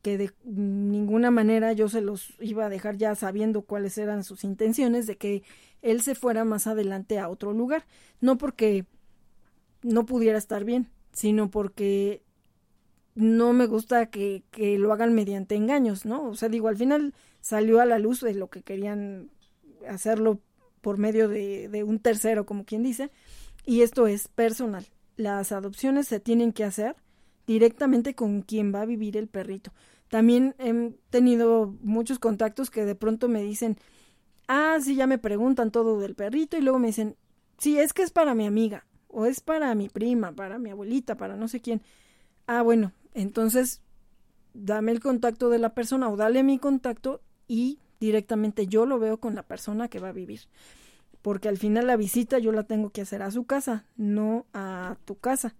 que 0.02 0.18
de 0.18 0.32
ninguna 0.42 1.30
manera 1.30 1.74
yo 1.74 1.88
se 1.88 2.00
los 2.00 2.34
iba 2.40 2.66
a 2.66 2.70
dejar 2.70 2.96
ya 2.96 3.14
sabiendo 3.14 3.62
cuáles 3.62 3.98
eran 3.98 4.24
sus 4.24 4.42
intenciones 4.42 5.06
de 5.06 5.16
que 5.16 5.44
él 5.80 6.00
se 6.00 6.16
fuera 6.16 6.44
más 6.44 6.66
adelante 6.66 7.20
a 7.20 7.28
otro 7.28 7.52
lugar, 7.52 7.86
no 8.20 8.36
porque 8.36 8.84
no 9.84 10.06
pudiera 10.06 10.38
estar 10.38 10.64
bien, 10.64 10.88
sino 11.16 11.50
porque 11.50 12.22
no 13.14 13.54
me 13.54 13.66
gusta 13.66 14.10
que, 14.10 14.42
que 14.50 14.76
lo 14.76 14.92
hagan 14.92 15.14
mediante 15.14 15.54
engaños, 15.54 16.04
¿no? 16.04 16.28
O 16.28 16.34
sea, 16.34 16.50
digo, 16.50 16.68
al 16.68 16.76
final 16.76 17.14
salió 17.40 17.80
a 17.80 17.86
la 17.86 17.98
luz 17.98 18.20
de 18.20 18.34
lo 18.34 18.50
que 18.50 18.62
querían 18.62 19.30
hacerlo 19.88 20.40
por 20.82 20.98
medio 20.98 21.26
de, 21.28 21.70
de 21.70 21.84
un 21.84 22.00
tercero, 22.00 22.44
como 22.44 22.66
quien 22.66 22.82
dice, 22.82 23.10
y 23.64 23.80
esto 23.80 24.06
es 24.06 24.28
personal. 24.28 24.84
Las 25.16 25.52
adopciones 25.52 26.06
se 26.06 26.20
tienen 26.20 26.52
que 26.52 26.64
hacer 26.64 26.96
directamente 27.46 28.14
con 28.14 28.42
quien 28.42 28.74
va 28.74 28.82
a 28.82 28.86
vivir 28.86 29.16
el 29.16 29.26
perrito. 29.26 29.72
También 30.10 30.54
he 30.58 30.92
tenido 31.08 31.74
muchos 31.80 32.18
contactos 32.18 32.68
que 32.68 32.84
de 32.84 32.94
pronto 32.94 33.26
me 33.26 33.42
dicen, 33.42 33.78
ah, 34.48 34.76
sí, 34.82 34.96
ya 34.96 35.06
me 35.06 35.16
preguntan 35.16 35.70
todo 35.70 35.98
del 35.98 36.14
perrito 36.14 36.58
y 36.58 36.60
luego 36.60 36.78
me 36.78 36.88
dicen, 36.88 37.16
sí, 37.56 37.78
es 37.78 37.94
que 37.94 38.02
es 38.02 38.10
para 38.10 38.34
mi 38.34 38.44
amiga 38.44 38.84
o 39.08 39.26
es 39.26 39.40
para 39.40 39.74
mi 39.74 39.88
prima, 39.88 40.32
para 40.32 40.58
mi 40.58 40.70
abuelita, 40.70 41.16
para 41.16 41.36
no 41.36 41.48
sé 41.48 41.60
quién. 41.60 41.82
Ah, 42.46 42.62
bueno, 42.62 42.92
entonces 43.14 43.80
dame 44.54 44.92
el 44.92 45.00
contacto 45.00 45.50
de 45.50 45.58
la 45.58 45.74
persona 45.74 46.08
o 46.08 46.16
dale 46.16 46.42
mi 46.42 46.58
contacto 46.58 47.20
y 47.46 47.78
directamente 48.00 48.66
yo 48.66 48.86
lo 48.86 48.98
veo 48.98 49.18
con 49.18 49.34
la 49.34 49.42
persona 49.42 49.88
que 49.88 49.98
va 49.98 50.08
a 50.08 50.12
vivir. 50.12 50.42
Porque 51.22 51.48
al 51.48 51.58
final 51.58 51.86
la 51.86 51.96
visita 51.96 52.38
yo 52.38 52.52
la 52.52 52.64
tengo 52.64 52.90
que 52.90 53.00
hacer 53.00 53.22
a 53.22 53.30
su 53.30 53.44
casa, 53.44 53.84
no 53.96 54.46
a 54.52 54.96
tu 55.04 55.16
casa. 55.18 55.54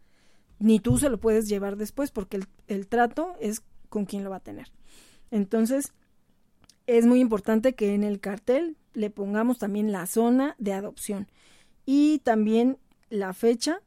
Ni 0.59 0.81
tú 0.81 0.98
se 0.98 1.10
lo 1.10 1.18
puedes 1.18 1.48
llevar 1.48 1.77
después 1.77 2.10
porque 2.10 2.39
el, 2.39 2.47
el 2.68 2.86
trato 2.86 3.35
es 3.40 3.62
con 3.89 4.06
quien 4.06 4.24
lo 4.24 4.31
va 4.31 4.36
a 4.36 4.40
tener. 4.40 4.70
Entonces, 5.31 5.93
es 6.86 7.05
muy 7.05 7.20
importante 7.20 7.74
que 7.74 7.94
en 7.94 8.05
el 8.05 8.20
cartel 8.20 8.77
le 8.94 9.10
pongamos 9.10 9.59
también 9.59 9.93
la 9.93 10.06
zona 10.06 10.55
de 10.59 10.73
adopción 10.73 11.28
y 11.85 12.20
también 12.20 12.78
la 13.11 13.33
fecha, 13.33 13.81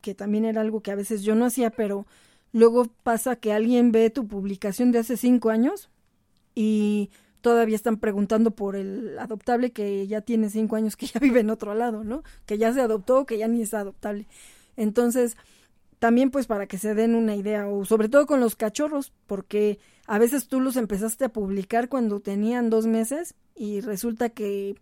que 0.00 0.14
también 0.14 0.44
era 0.44 0.60
algo 0.60 0.82
que 0.82 0.90
a 0.90 0.96
veces 0.96 1.22
yo 1.22 1.34
no 1.34 1.46
hacía, 1.46 1.70
pero 1.70 2.06
luego 2.52 2.86
pasa 3.02 3.36
que 3.36 3.52
alguien 3.52 3.92
ve 3.92 4.10
tu 4.10 4.26
publicación 4.26 4.92
de 4.92 4.98
hace 4.98 5.16
cinco 5.16 5.50
años 5.50 5.90
y 6.54 7.10
todavía 7.40 7.76
están 7.76 7.98
preguntando 7.98 8.52
por 8.52 8.76
el 8.76 9.18
adoptable 9.18 9.72
que 9.72 10.06
ya 10.06 10.20
tiene 10.22 10.48
cinco 10.48 10.76
años, 10.76 10.96
que 10.96 11.06
ya 11.06 11.20
vive 11.20 11.40
en 11.40 11.50
otro 11.50 11.74
lado, 11.74 12.04
¿no? 12.04 12.22
Que 12.46 12.58
ya 12.58 12.72
se 12.72 12.80
adoptó, 12.80 13.26
que 13.26 13.38
ya 13.38 13.48
ni 13.48 13.62
es 13.62 13.74
adoptable. 13.74 14.26
Entonces, 14.76 15.36
también 15.98 16.30
pues 16.30 16.46
para 16.46 16.66
que 16.66 16.78
se 16.78 16.94
den 16.94 17.14
una 17.14 17.36
idea, 17.36 17.68
o 17.68 17.84
sobre 17.84 18.08
todo 18.08 18.26
con 18.26 18.40
los 18.40 18.56
cachorros, 18.56 19.12
porque 19.26 19.78
a 20.06 20.18
veces 20.18 20.48
tú 20.48 20.60
los 20.60 20.76
empezaste 20.76 21.26
a 21.26 21.32
publicar 21.32 21.88
cuando 21.88 22.20
tenían 22.20 22.70
dos 22.70 22.86
meses 22.86 23.34
y 23.54 23.80
resulta 23.80 24.30
que, 24.30 24.76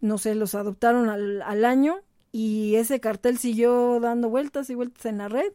no 0.00 0.18
sé, 0.18 0.34
los 0.34 0.54
adoptaron 0.54 1.08
al, 1.08 1.42
al 1.42 1.64
año 1.64 2.00
y 2.32 2.76
ese 2.76 3.00
cartel 3.00 3.38
siguió 3.38 4.00
dando 4.00 4.28
vueltas 4.28 4.70
y 4.70 4.74
vueltas 4.74 5.06
en 5.06 5.18
la 5.18 5.28
red 5.28 5.52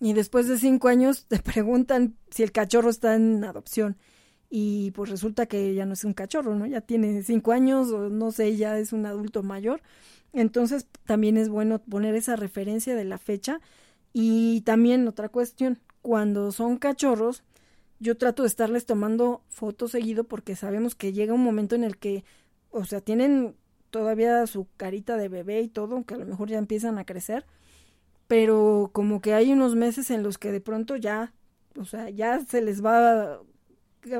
y 0.00 0.12
después 0.12 0.48
de 0.48 0.58
cinco 0.58 0.88
años 0.88 1.26
te 1.26 1.38
preguntan 1.42 2.16
si 2.30 2.42
el 2.42 2.52
cachorro 2.52 2.90
está 2.90 3.14
en 3.14 3.44
adopción 3.44 3.96
y 4.48 4.92
pues 4.92 5.10
resulta 5.10 5.46
que 5.46 5.74
ya 5.74 5.86
no 5.86 5.94
es 5.94 6.04
un 6.04 6.14
cachorro, 6.14 6.54
¿no? 6.54 6.66
Ya 6.66 6.80
tiene 6.80 7.22
cinco 7.22 7.52
años 7.52 7.90
o 7.90 8.08
no 8.08 8.30
sé, 8.30 8.56
ya 8.56 8.78
es 8.78 8.92
un 8.92 9.04
adulto 9.04 9.42
mayor. 9.42 9.82
Entonces 10.32 10.86
también 11.04 11.36
es 11.36 11.48
bueno 11.48 11.80
poner 11.80 12.14
esa 12.14 12.36
referencia 12.36 12.94
de 12.94 13.04
la 13.04 13.18
fecha 13.18 13.60
y 14.12 14.60
también 14.62 15.08
otra 15.08 15.28
cuestión, 15.28 15.78
cuando 16.02 16.52
son 16.52 16.76
cachorros, 16.76 17.42
yo 17.98 18.16
trato 18.16 18.42
de 18.42 18.48
estarles 18.48 18.86
tomando 18.86 19.42
fotos 19.48 19.92
seguido 19.92 20.24
porque 20.24 20.56
sabemos 20.56 20.94
que 20.94 21.12
llega 21.12 21.34
un 21.34 21.42
momento 21.42 21.74
en 21.74 21.84
el 21.84 21.96
que, 21.96 22.24
o 22.70 22.84
sea, 22.84 23.00
tienen 23.00 23.56
todavía 23.96 24.46
su 24.46 24.66
carita 24.76 25.16
de 25.16 25.30
bebé 25.30 25.62
y 25.62 25.68
todo, 25.68 25.94
aunque 25.94 26.12
a 26.14 26.18
lo 26.18 26.26
mejor 26.26 26.50
ya 26.50 26.58
empiezan 26.58 26.98
a 26.98 27.06
crecer, 27.06 27.46
pero 28.26 28.90
como 28.92 29.22
que 29.22 29.32
hay 29.32 29.52
unos 29.52 29.74
meses 29.74 30.10
en 30.10 30.22
los 30.22 30.36
que 30.36 30.52
de 30.52 30.60
pronto 30.60 30.96
ya, 30.96 31.32
o 31.78 31.86
sea, 31.86 32.10
ya 32.10 32.44
se 32.44 32.60
les 32.60 32.84
va 32.84 33.40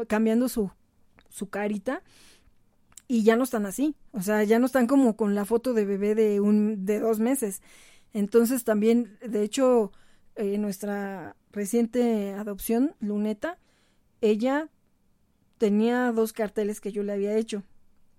cambiando 0.08 0.48
su, 0.48 0.70
su 1.28 1.50
carita 1.50 2.02
y 3.06 3.22
ya 3.22 3.36
no 3.36 3.44
están 3.44 3.66
así, 3.66 3.96
o 4.12 4.22
sea, 4.22 4.44
ya 4.44 4.58
no 4.58 4.64
están 4.64 4.86
como 4.86 5.14
con 5.14 5.34
la 5.34 5.44
foto 5.44 5.74
de 5.74 5.84
bebé 5.84 6.14
de 6.14 6.40
un 6.40 6.86
de 6.86 6.98
dos 6.98 7.20
meses. 7.20 7.60
Entonces 8.14 8.64
también, 8.64 9.18
de 9.20 9.42
hecho, 9.42 9.92
eh, 10.36 10.56
nuestra 10.56 11.36
reciente 11.52 12.32
adopción, 12.32 12.94
Luneta, 13.00 13.58
ella 14.22 14.70
tenía 15.58 16.12
dos 16.12 16.32
carteles 16.32 16.80
que 16.80 16.92
yo 16.92 17.02
le 17.02 17.12
había 17.12 17.36
hecho. 17.36 17.62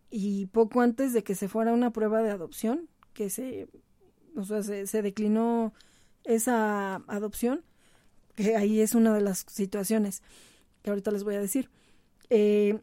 Y 0.09 0.47
poco 0.47 0.81
antes 0.81 1.13
de 1.13 1.23
que 1.23 1.35
se 1.35 1.47
fuera 1.47 1.73
una 1.73 1.91
prueba 1.91 2.21
de 2.21 2.31
adopción, 2.31 2.87
que 3.13 3.29
se, 3.29 3.67
o 4.35 4.43
sea, 4.43 4.63
se, 4.63 5.01
declinó 5.01 5.73
esa 6.23 6.95
adopción, 7.07 7.63
que 8.35 8.55
ahí 8.55 8.79
es 8.81 8.95
una 8.95 9.13
de 9.13 9.21
las 9.21 9.45
situaciones 9.47 10.21
que 10.81 10.91
ahorita 10.91 11.11
les 11.11 11.23
voy 11.23 11.35
a 11.35 11.41
decir. 11.41 11.69
Eh, 12.29 12.79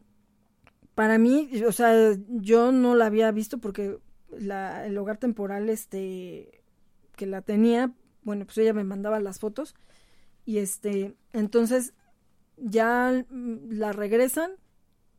para 0.93 1.17
mí, 1.17 1.49
o 1.67 1.71
sea, 1.71 2.15
yo 2.27 2.71
no 2.71 2.95
la 2.95 3.07
había 3.07 3.31
visto 3.31 3.57
porque 3.57 3.97
la, 4.29 4.85
el 4.85 4.97
hogar 4.97 5.17
temporal, 5.17 5.69
este, 5.69 6.63
que 7.15 7.25
la 7.25 7.41
tenía, 7.41 7.93
bueno, 8.23 8.45
pues 8.45 8.57
ella 8.57 8.73
me 8.73 8.83
mandaba 8.83 9.19
las 9.19 9.39
fotos 9.39 9.75
y 10.45 10.59
este, 10.59 11.15
entonces 11.33 11.93
ya 12.57 13.25
la 13.69 13.91
regresan, 13.91 14.51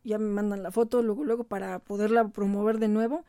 ya 0.06 0.18
me 0.18 0.28
mandan 0.28 0.62
la 0.62 0.70
foto 0.70 1.02
luego 1.02 1.24
luego 1.24 1.44
para 1.44 1.78
poderla 1.80 2.28
promover 2.28 2.78
de 2.78 2.88
nuevo 2.88 3.24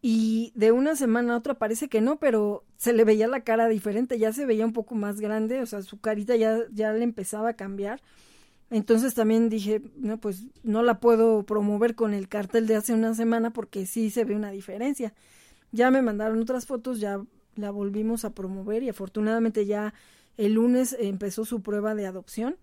y 0.00 0.52
de 0.54 0.72
una 0.72 0.94
semana 0.96 1.34
a 1.34 1.36
otra 1.38 1.54
parece 1.54 1.88
que 1.88 2.00
no, 2.00 2.18
pero 2.18 2.64
se 2.76 2.92
le 2.92 3.04
veía 3.04 3.26
la 3.26 3.42
cara 3.42 3.68
diferente, 3.68 4.18
ya 4.18 4.32
se 4.32 4.46
veía 4.46 4.64
un 4.64 4.72
poco 4.72 4.94
más 4.94 5.20
grande, 5.20 5.60
o 5.60 5.66
sea, 5.66 5.82
su 5.82 6.00
carita 6.00 6.36
ya 6.36 6.58
ya 6.72 6.92
le 6.92 7.04
empezaba 7.04 7.50
a 7.50 7.54
cambiar. 7.54 8.00
Entonces 8.70 9.14
también 9.14 9.48
dije, 9.48 9.82
no, 9.96 10.18
pues 10.18 10.44
no 10.62 10.82
la 10.82 11.00
puedo 11.00 11.44
promover 11.44 11.94
con 11.94 12.14
el 12.14 12.28
cartel 12.28 12.66
de 12.66 12.76
hace 12.76 12.92
una 12.92 13.14
semana 13.14 13.52
porque 13.52 13.86
sí 13.86 14.10
se 14.10 14.24
ve 14.24 14.36
una 14.36 14.50
diferencia. 14.50 15.14
Ya 15.72 15.90
me 15.90 16.02
mandaron 16.02 16.40
otras 16.40 16.66
fotos, 16.66 17.00
ya 17.00 17.20
la 17.56 17.70
volvimos 17.70 18.24
a 18.24 18.34
promover 18.34 18.82
y 18.82 18.88
afortunadamente 18.90 19.66
ya 19.66 19.94
el 20.36 20.54
lunes 20.54 20.96
empezó 20.98 21.44
su 21.44 21.62
prueba 21.62 21.94
de 21.94 22.06
adopción. 22.06 22.56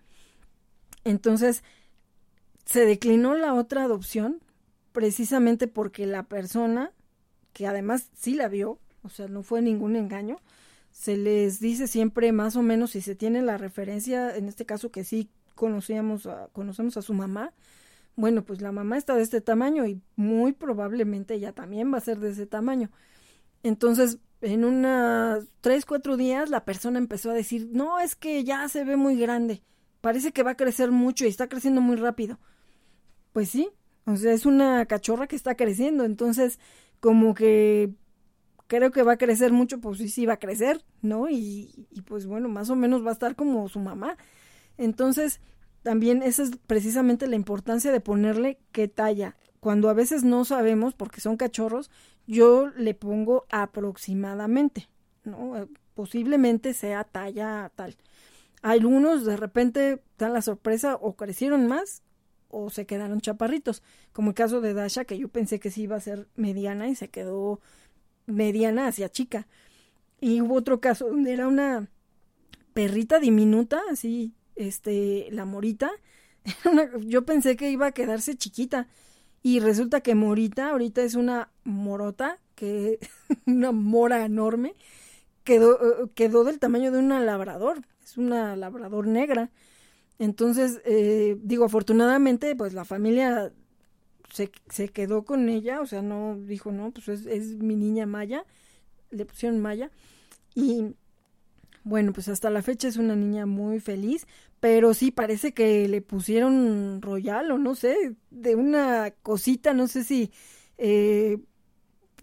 Entonces, 1.03 1.63
se 2.65 2.85
declinó 2.85 3.35
la 3.35 3.53
otra 3.53 3.83
adopción 3.83 4.41
precisamente 4.91 5.67
porque 5.67 6.05
la 6.05 6.23
persona, 6.23 6.91
que 7.53 7.67
además 7.67 8.09
sí 8.13 8.33
la 8.33 8.47
vio, 8.47 8.79
o 9.03 9.09
sea, 9.09 9.27
no 9.27 9.43
fue 9.43 9.61
ningún 9.61 9.95
engaño, 9.95 10.39
se 10.91 11.17
les 11.17 11.59
dice 11.59 11.87
siempre 11.87 12.31
más 12.31 12.55
o 12.55 12.61
menos 12.61 12.91
si 12.91 13.01
se 13.01 13.15
tiene 13.15 13.41
la 13.41 13.57
referencia, 13.57 14.35
en 14.35 14.47
este 14.47 14.65
caso 14.65 14.91
que 14.91 15.03
sí 15.03 15.29
conocíamos 15.53 16.25
a, 16.25 16.47
conocemos 16.53 16.97
a 16.97 17.01
su 17.01 17.13
mamá, 17.13 17.53
bueno, 18.15 18.45
pues 18.45 18.61
la 18.61 18.71
mamá 18.71 18.97
está 18.97 19.15
de 19.15 19.23
este 19.23 19.41
tamaño 19.41 19.85
y 19.85 20.01
muy 20.15 20.53
probablemente 20.53 21.33
ella 21.33 21.51
también 21.51 21.93
va 21.93 21.97
a 21.97 22.01
ser 22.01 22.19
de 22.19 22.31
ese 22.31 22.45
tamaño. 22.45 22.89
Entonces, 23.61 24.19
en 24.41 24.63
unas 24.63 25.45
tres, 25.59 25.85
cuatro 25.85 26.15
días 26.15 26.49
la 26.49 26.63
persona 26.63 26.97
empezó 26.97 27.31
a 27.31 27.33
decir, 27.33 27.67
no, 27.71 27.99
es 27.99 28.15
que 28.15 28.43
ya 28.45 28.67
se 28.69 28.85
ve 28.85 28.95
muy 28.95 29.17
grande, 29.17 29.61
parece 30.01 30.31
que 30.31 30.43
va 30.43 30.51
a 30.51 30.57
crecer 30.57 30.91
mucho 30.91 31.25
y 31.25 31.29
está 31.29 31.49
creciendo 31.49 31.81
muy 31.81 31.97
rápido. 31.97 32.39
Pues 33.35 33.49
sí, 33.49 33.69
o 34.05 34.15
sea, 34.15 34.31
es 34.31 34.45
una 34.45 34.85
cachorra 34.85 35.27
que 35.27 35.35
está 35.35 35.55
creciendo, 35.55 36.05
entonces 36.05 36.57
como 37.01 37.33
que 37.33 37.91
creo 38.67 38.91
que 38.91 39.03
va 39.03 39.11
a 39.11 39.17
crecer 39.17 39.51
mucho, 39.51 39.81
pues 39.81 39.97
sí, 39.97 40.07
sí 40.07 40.25
va 40.25 40.35
a 40.35 40.39
crecer, 40.39 40.85
¿no? 41.01 41.27
Y, 41.27 41.85
y 41.91 42.01
pues 42.03 42.27
bueno, 42.27 42.47
más 42.47 42.69
o 42.69 42.77
menos 42.77 43.05
va 43.05 43.09
a 43.09 43.11
estar 43.11 43.35
como 43.35 43.67
su 43.67 43.79
mamá. 43.79 44.15
Entonces, 44.77 45.41
también 45.83 46.23
esa 46.23 46.43
es 46.43 46.51
precisamente 46.65 47.27
la 47.27 47.35
importancia 47.35 47.91
de 47.91 47.99
ponerle 47.99 48.57
qué 48.71 48.87
talla. 48.87 49.35
Cuando 49.59 49.89
a 49.89 49.93
veces 49.93 50.23
no 50.23 50.45
sabemos, 50.45 50.93
porque 50.93 51.19
son 51.19 51.35
cachorros, 51.35 51.91
yo 52.27 52.67
le 52.77 52.93
pongo 52.93 53.47
aproximadamente, 53.49 54.87
¿no? 55.25 55.57
Eh, 55.57 55.67
posiblemente 55.93 56.73
sea 56.73 57.03
talla 57.03 57.69
tal. 57.75 57.97
Algunos 58.61 59.25
de 59.25 59.35
repente 59.35 60.01
dan 60.17 60.31
la 60.31 60.41
sorpresa 60.41 60.95
o 60.95 61.17
crecieron 61.17 61.67
más 61.67 62.01
o 62.55 62.69
se 62.69 62.85
quedaron 62.85 63.19
chaparritos, 63.19 63.83
como 64.13 64.29
el 64.29 64.35
caso 64.35 64.61
de 64.61 64.73
Dasha, 64.73 65.05
que 65.05 65.17
yo 65.17 65.27
pensé 65.27 65.59
que 65.59 65.71
sí 65.71 65.83
iba 65.83 65.97
a 65.97 65.99
ser 65.99 66.27
mediana 66.35 66.87
y 66.87 66.95
se 66.95 67.09
quedó 67.09 67.59
mediana 68.25 68.87
hacia 68.87 69.09
chica. 69.09 69.47
Y 70.21 70.41
hubo 70.41 70.55
otro 70.55 70.79
caso 70.79 71.09
donde 71.09 71.33
era 71.33 71.47
una 71.47 71.89
perrita 72.73 73.19
diminuta, 73.19 73.81
así, 73.91 74.33
este, 74.55 75.27
la 75.31 75.45
morita. 75.45 75.91
yo 77.01 77.25
pensé 77.25 77.57
que 77.57 77.71
iba 77.71 77.87
a 77.87 77.91
quedarse 77.91 78.35
chiquita 78.35 78.87
y 79.43 79.59
resulta 79.59 80.01
que 80.01 80.15
Morita 80.15 80.69
ahorita 80.69 81.03
es 81.03 81.15
una 81.15 81.51
morota, 81.65 82.39
que 82.55 82.99
una 83.45 83.71
mora 83.71 84.25
enorme, 84.25 84.75
quedó, 85.43 86.03
eh, 86.05 86.09
quedó 86.15 86.45
del 86.45 86.59
tamaño 86.59 86.91
de 86.91 86.99
una 86.99 87.19
labrador, 87.19 87.81
es 88.03 88.17
una 88.17 88.55
labrador 88.55 89.07
negra. 89.07 89.51
Entonces, 90.19 90.81
eh, 90.85 91.37
digo, 91.41 91.65
afortunadamente, 91.65 92.55
pues 92.55 92.73
la 92.73 92.85
familia 92.85 93.51
se, 94.31 94.51
se, 94.69 94.89
quedó 94.89 95.25
con 95.25 95.49
ella, 95.49 95.81
o 95.81 95.85
sea, 95.85 96.01
no 96.01 96.37
dijo, 96.37 96.71
no, 96.71 96.91
pues 96.91 97.07
es, 97.25 97.55
mi 97.57 97.75
niña 97.75 98.05
Maya, 98.05 98.45
le 99.11 99.25
pusieron 99.25 99.59
Maya. 99.59 99.91
Y 100.55 100.95
bueno, 101.83 102.13
pues 102.13 102.27
hasta 102.29 102.49
la 102.49 102.61
fecha 102.61 102.87
es 102.87 102.97
una 102.97 103.15
niña 103.15 103.45
muy 103.45 103.79
feliz, 103.79 104.25
pero 104.59 104.93
sí 104.93 105.11
parece 105.11 105.53
que 105.53 105.87
le 105.87 106.01
pusieron 106.01 107.01
royal 107.01 107.51
o 107.51 107.57
no 107.57 107.75
sé, 107.75 108.15
de 108.31 108.55
una 108.55 109.11
cosita, 109.21 109.73
no 109.73 109.87
sé 109.87 110.03
si 110.03 110.31
eh, 110.77 111.37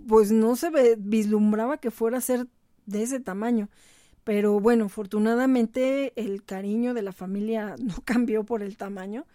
pues 0.09 0.33
no 0.33 0.57
se 0.57 0.71
vislumbraba 0.99 1.79
que 1.79 1.91
fuera 1.91 2.19
a 2.19 2.23
ser 2.23 2.49
de 2.87 3.03
ese 3.03 3.21
tamaño. 3.21 3.69
Pero 4.25 4.61
bueno, 4.61 4.87
afortunadamente 4.87 6.13
el 6.17 6.45
cariño 6.45 6.95
de 6.95 7.03
la 7.03 7.13
familia 7.13 7.75
no 7.83 7.95
cambió 8.05 8.45
por 8.45 8.63
el 8.63 8.77
tamaño 8.77 9.27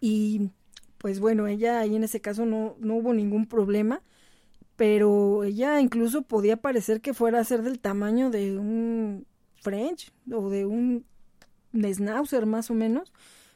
y 0.00 0.50
pues 0.98 1.20
bueno, 1.20 1.46
ella 1.46 1.80
ahí 1.80 1.96
en 1.96 2.04
ese 2.04 2.20
caso 2.20 2.44
no, 2.44 2.76
no 2.78 2.96
hubo 2.96 3.14
ningún 3.14 3.46
problema, 3.46 4.02
pero 4.76 5.44
ella 5.44 5.80
incluso 5.80 6.22
podía 6.22 6.58
parecer 6.58 7.00
que 7.00 7.14
fuera 7.14 7.40
a 7.40 7.44
ser 7.44 7.62
del 7.62 7.80
tamaño 7.80 8.30
de 8.30 8.58
un 8.58 9.26
French 9.56 10.12
o 10.30 10.50
de 10.50 10.66
un 10.66 11.04
Schnauzer 11.72 12.46
más 12.46 12.70
o 12.70 12.74
menos, 12.74 13.12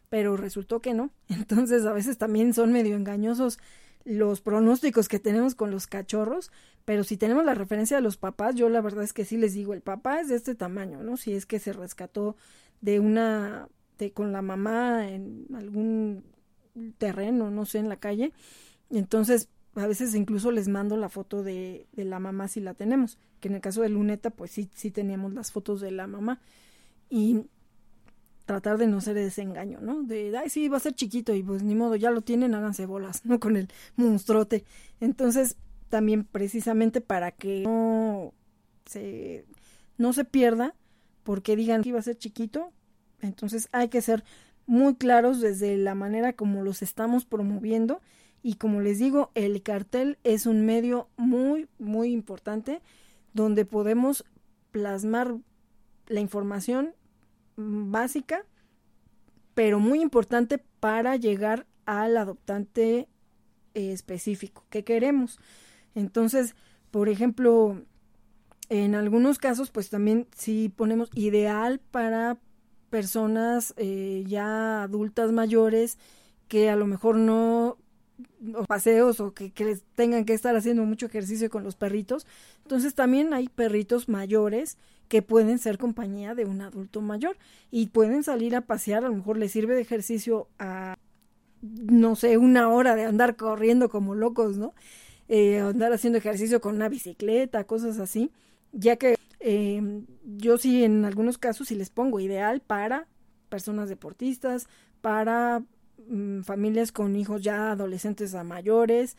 pero 0.08 0.36
resultó 0.36 0.80
que 0.80 0.94
no. 0.94 1.10
Entonces 1.28 1.84
a 1.86 1.92
veces 1.92 2.18
también 2.18 2.54
son 2.54 2.72
medio 2.72 2.96
engañosos 2.96 3.58
los 4.04 4.40
pronósticos 4.40 5.08
que 5.08 5.18
tenemos 5.18 5.54
con 5.54 5.70
los 5.70 5.86
cachorros, 5.86 6.50
pero 6.84 7.04
si 7.04 7.16
tenemos 7.16 7.44
la 7.44 7.54
referencia 7.54 7.96
de 7.96 8.02
los 8.02 8.16
papás, 8.16 8.54
yo 8.54 8.68
la 8.68 8.80
verdad 8.80 9.04
es 9.04 9.12
que 9.12 9.24
sí 9.24 9.36
les 9.36 9.54
digo, 9.54 9.72
el 9.72 9.80
papá 9.80 10.20
es 10.20 10.28
de 10.28 10.36
este 10.36 10.54
tamaño, 10.54 11.02
¿no? 11.02 11.16
Si 11.16 11.32
es 11.32 11.46
que 11.46 11.58
se 11.58 11.72
rescató 11.72 12.36
de 12.80 13.00
una, 13.00 13.68
de, 13.98 14.12
con 14.12 14.32
la 14.32 14.42
mamá 14.42 15.08
en 15.08 15.46
algún 15.54 16.24
terreno, 16.98 17.50
no 17.50 17.64
sé, 17.64 17.78
en 17.78 17.88
la 17.88 17.96
calle, 17.96 18.32
entonces 18.90 19.48
a 19.74 19.86
veces 19.86 20.14
incluso 20.14 20.50
les 20.52 20.68
mando 20.68 20.96
la 20.96 21.08
foto 21.08 21.42
de, 21.42 21.86
de 21.92 22.04
la 22.04 22.18
mamá 22.18 22.48
si 22.48 22.60
la 22.60 22.74
tenemos, 22.74 23.18
que 23.40 23.48
en 23.48 23.54
el 23.54 23.60
caso 23.60 23.82
de 23.82 23.88
Luneta, 23.88 24.30
pues 24.30 24.50
sí, 24.50 24.70
sí 24.74 24.90
teníamos 24.90 25.32
las 25.32 25.50
fotos 25.50 25.80
de 25.80 25.90
la 25.90 26.06
mamá. 26.06 26.40
Y 27.10 27.46
tratar 28.44 28.78
de 28.78 28.86
no 28.86 29.00
ser 29.00 29.16
ese 29.16 29.42
engaño, 29.42 29.80
¿no? 29.80 30.02
De, 30.02 30.36
ay, 30.36 30.48
sí, 30.50 30.68
va 30.68 30.76
a 30.76 30.80
ser 30.80 30.94
chiquito 30.94 31.34
y 31.34 31.42
pues 31.42 31.62
ni 31.62 31.74
modo, 31.74 31.96
ya 31.96 32.10
lo 32.10 32.20
tienen, 32.20 32.54
háganse 32.54 32.86
bolas, 32.86 33.24
¿no? 33.24 33.40
Con 33.40 33.56
el 33.56 33.68
monstruote. 33.96 34.64
Entonces, 35.00 35.56
también 35.88 36.24
precisamente 36.24 37.00
para 37.00 37.30
que 37.30 37.62
no 37.62 38.32
se, 38.86 39.46
no 39.96 40.12
se 40.12 40.24
pierda, 40.24 40.74
porque 41.22 41.56
digan 41.56 41.82
que 41.82 41.90
iba 41.90 41.98
a 41.98 42.02
ser 42.02 42.18
chiquito, 42.18 42.72
entonces 43.20 43.68
hay 43.72 43.88
que 43.88 44.02
ser 44.02 44.24
muy 44.66 44.94
claros 44.94 45.40
desde 45.40 45.76
la 45.76 45.94
manera 45.94 46.34
como 46.34 46.62
los 46.62 46.82
estamos 46.82 47.24
promoviendo 47.24 48.00
y 48.42 48.56
como 48.56 48.82
les 48.82 48.98
digo, 48.98 49.30
el 49.34 49.62
cartel 49.62 50.18
es 50.22 50.44
un 50.44 50.66
medio 50.66 51.08
muy, 51.16 51.66
muy 51.78 52.12
importante 52.12 52.82
donde 53.32 53.64
podemos 53.64 54.24
plasmar 54.70 55.36
la 56.08 56.20
información 56.20 56.94
básica, 57.56 58.44
pero 59.54 59.78
muy 59.80 60.00
importante 60.00 60.58
para 60.80 61.16
llegar 61.16 61.66
al 61.86 62.16
adoptante 62.16 63.08
específico 63.74 64.64
que 64.70 64.84
queremos. 64.84 65.38
Entonces, 65.94 66.54
por 66.90 67.08
ejemplo, 67.08 67.82
en 68.68 68.94
algunos 68.94 69.38
casos, 69.38 69.70
pues 69.70 69.90
también 69.90 70.26
si 70.36 70.68
ponemos 70.68 71.10
ideal 71.14 71.80
para 71.90 72.38
personas 72.90 73.74
eh, 73.76 74.24
ya 74.26 74.84
adultas 74.84 75.32
mayores 75.32 75.98
que 76.48 76.70
a 76.70 76.76
lo 76.76 76.86
mejor 76.86 77.16
no 77.16 77.76
o 78.54 78.64
paseos 78.64 79.18
o 79.20 79.34
que, 79.34 79.50
que, 79.50 79.76
tengan 79.96 80.24
que 80.24 80.34
estar 80.34 80.54
haciendo 80.54 80.84
mucho 80.84 81.06
ejercicio 81.06 81.50
con 81.50 81.64
los 81.64 81.74
perritos. 81.74 82.26
Entonces 82.62 82.94
también 82.94 83.34
hay 83.34 83.48
perritos 83.48 84.08
mayores 84.08 84.78
que 85.08 85.22
pueden 85.22 85.58
ser 85.58 85.78
compañía 85.78 86.34
de 86.34 86.44
un 86.44 86.60
adulto 86.60 87.00
mayor 87.00 87.36
y 87.70 87.86
pueden 87.88 88.22
salir 88.22 88.56
a 88.56 88.62
pasear, 88.62 89.04
a 89.04 89.08
lo 89.08 89.14
mejor 89.14 89.36
les 89.36 89.52
sirve 89.52 89.74
de 89.74 89.82
ejercicio 89.82 90.48
a, 90.58 90.96
no 91.62 92.16
sé, 92.16 92.38
una 92.38 92.68
hora 92.68 92.94
de 92.94 93.04
andar 93.04 93.36
corriendo 93.36 93.88
como 93.88 94.14
locos, 94.14 94.56
¿no? 94.56 94.74
Eh, 95.28 95.60
andar 95.60 95.92
haciendo 95.92 96.18
ejercicio 96.18 96.60
con 96.60 96.74
una 96.76 96.88
bicicleta, 96.88 97.64
cosas 97.64 97.98
así, 97.98 98.30
ya 98.72 98.96
que 98.96 99.16
eh, 99.40 100.02
yo 100.24 100.58
sí 100.58 100.84
en 100.84 101.04
algunos 101.04 101.38
casos 101.38 101.68
sí 101.68 101.74
les 101.74 101.90
pongo 101.90 102.20
ideal 102.20 102.60
para 102.60 103.06
personas 103.48 103.88
deportistas, 103.88 104.68
para 105.00 105.62
mm, 106.08 106.42
familias 106.42 106.92
con 106.92 107.16
hijos 107.16 107.42
ya 107.42 107.72
adolescentes 107.72 108.34
a 108.34 108.44
mayores, 108.44 109.16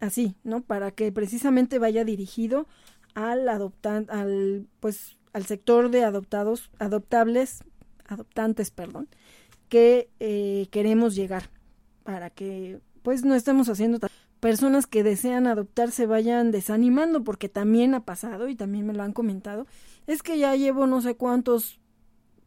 así, 0.00 0.34
¿no? 0.44 0.62
Para 0.62 0.90
que 0.90 1.12
precisamente 1.12 1.78
vaya 1.78 2.04
dirigido 2.04 2.66
al 3.14 3.48
adoptante, 3.48 4.12
al 4.12 4.66
pues 4.80 5.16
al 5.36 5.44
sector 5.44 5.90
de 5.90 6.02
adoptados, 6.02 6.70
adoptables, 6.78 7.62
adoptantes, 8.06 8.70
perdón, 8.70 9.06
que 9.68 10.08
eh, 10.18 10.66
queremos 10.70 11.14
llegar 11.14 11.50
para 12.04 12.30
que 12.30 12.80
pues 13.02 13.22
no 13.22 13.34
estemos 13.34 13.68
haciendo 13.68 13.98
personas 14.40 14.86
que 14.86 15.02
desean 15.02 15.46
adoptar 15.46 15.90
se 15.90 16.06
vayan 16.06 16.52
desanimando 16.52 17.22
porque 17.22 17.50
también 17.50 17.94
ha 17.94 18.06
pasado 18.06 18.48
y 18.48 18.56
también 18.56 18.86
me 18.86 18.94
lo 18.94 19.02
han 19.02 19.12
comentado 19.12 19.66
es 20.06 20.22
que 20.22 20.38
ya 20.38 20.56
llevo 20.56 20.86
no 20.86 21.02
sé 21.02 21.16
cuántos 21.16 21.80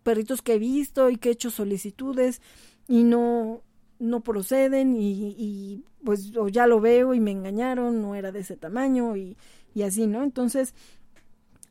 perritos 0.02 0.42
que 0.42 0.56
he 0.56 0.60
visto 0.60 1.12
y 1.12 1.18
que 1.18 1.30
he 1.30 1.34
hecho 1.34 1.52
solicitudes 1.52 2.42
y 2.88 3.04
no 3.04 3.62
no 4.00 4.22
proceden 4.22 4.96
y, 4.96 5.36
y 5.38 5.84
pues 6.04 6.36
o 6.36 6.48
ya 6.48 6.66
lo 6.66 6.82
veo 6.82 7.14
y 7.14 7.20
me 7.20 7.32
engañaron 7.32 8.02
no 8.02 8.16
era 8.16 8.32
de 8.32 8.40
ese 8.40 8.58
tamaño 8.58 9.16
y, 9.16 9.38
y 9.76 9.84
así 9.84 10.08
no 10.08 10.24
entonces 10.24 10.74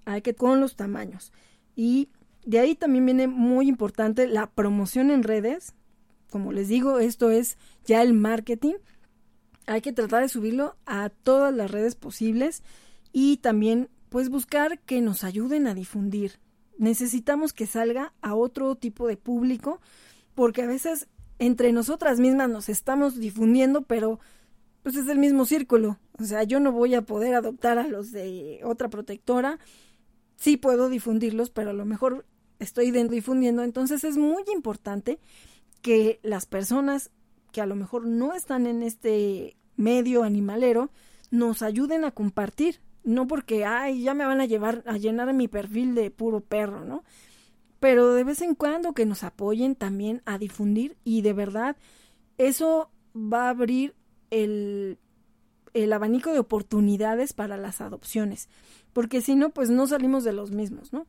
hay 0.08 0.22
que 0.22 0.34
con 0.34 0.60
los 0.60 0.74
tamaños. 0.74 1.32
Y 1.76 2.08
de 2.46 2.60
ahí 2.60 2.74
también 2.74 3.04
viene 3.04 3.28
muy 3.28 3.68
importante 3.68 4.26
la 4.26 4.50
promoción 4.50 5.10
en 5.10 5.22
redes. 5.22 5.74
Como 6.30 6.52
les 6.52 6.68
digo, 6.68 6.98
esto 6.98 7.30
es 7.30 7.58
ya 7.84 8.02
el 8.02 8.14
marketing. 8.14 8.74
Hay 9.66 9.82
que 9.82 9.92
tratar 9.92 10.22
de 10.22 10.30
subirlo 10.30 10.76
a 10.86 11.10
todas 11.10 11.54
las 11.54 11.70
redes 11.70 11.94
posibles 11.94 12.62
y 13.12 13.36
también 13.38 13.90
pues 14.08 14.30
buscar 14.30 14.78
que 14.80 15.02
nos 15.02 15.24
ayuden 15.24 15.66
a 15.66 15.74
difundir. 15.74 16.40
Necesitamos 16.78 17.52
que 17.52 17.66
salga 17.66 18.14
a 18.22 18.34
otro 18.34 18.76
tipo 18.76 19.08
de 19.08 19.18
público 19.18 19.80
porque 20.34 20.62
a 20.62 20.66
veces 20.66 21.06
entre 21.38 21.72
nosotras 21.72 22.18
mismas 22.18 22.48
nos 22.48 22.70
estamos 22.70 23.18
difundiendo, 23.18 23.82
pero 23.82 24.20
pues 24.82 24.96
es 24.96 25.06
el 25.08 25.18
mismo 25.18 25.44
círculo. 25.44 25.98
O 26.18 26.24
sea, 26.24 26.44
yo 26.44 26.60
no 26.60 26.72
voy 26.72 26.94
a 26.94 27.02
poder 27.02 27.34
adoptar 27.34 27.78
a 27.78 27.86
los 27.86 28.10
de 28.10 28.60
otra 28.64 28.88
protectora 28.88 29.58
sí 30.38 30.56
puedo 30.56 30.88
difundirlos, 30.88 31.50
pero 31.50 31.70
a 31.70 31.74
lo 31.74 31.84
mejor 31.84 32.24
estoy 32.58 32.90
difundiendo. 32.90 33.62
Entonces 33.62 34.04
es 34.04 34.16
muy 34.16 34.44
importante 34.52 35.18
que 35.82 36.20
las 36.22 36.46
personas 36.46 37.10
que 37.52 37.60
a 37.60 37.66
lo 37.66 37.74
mejor 37.74 38.06
no 38.06 38.34
están 38.34 38.66
en 38.66 38.82
este 38.82 39.56
medio 39.76 40.22
animalero 40.22 40.90
nos 41.30 41.62
ayuden 41.62 42.04
a 42.04 42.12
compartir. 42.12 42.80
No 43.04 43.26
porque, 43.26 43.64
ay, 43.64 44.02
ya 44.02 44.14
me 44.14 44.26
van 44.26 44.40
a 44.40 44.46
llevar 44.46 44.82
a 44.86 44.96
llenar 44.96 45.32
mi 45.32 45.48
perfil 45.48 45.94
de 45.94 46.10
puro 46.10 46.40
perro, 46.40 46.84
¿no? 46.84 47.04
Pero 47.80 48.12
de 48.12 48.24
vez 48.24 48.42
en 48.42 48.54
cuando 48.54 48.92
que 48.92 49.06
nos 49.06 49.24
apoyen 49.24 49.74
también 49.74 50.22
a 50.24 50.38
difundir 50.38 50.96
y 51.04 51.22
de 51.22 51.32
verdad 51.32 51.76
eso 52.36 52.90
va 53.14 53.46
a 53.46 53.50
abrir 53.50 53.94
el, 54.30 54.98
el 55.74 55.92
abanico 55.92 56.32
de 56.32 56.40
oportunidades 56.40 57.32
para 57.32 57.56
las 57.56 57.80
adopciones 57.80 58.48
porque 58.92 59.20
si 59.20 59.34
no, 59.34 59.50
pues 59.50 59.70
no 59.70 59.86
salimos 59.86 60.24
de 60.24 60.32
los 60.32 60.50
mismos, 60.50 60.92
¿no? 60.92 61.06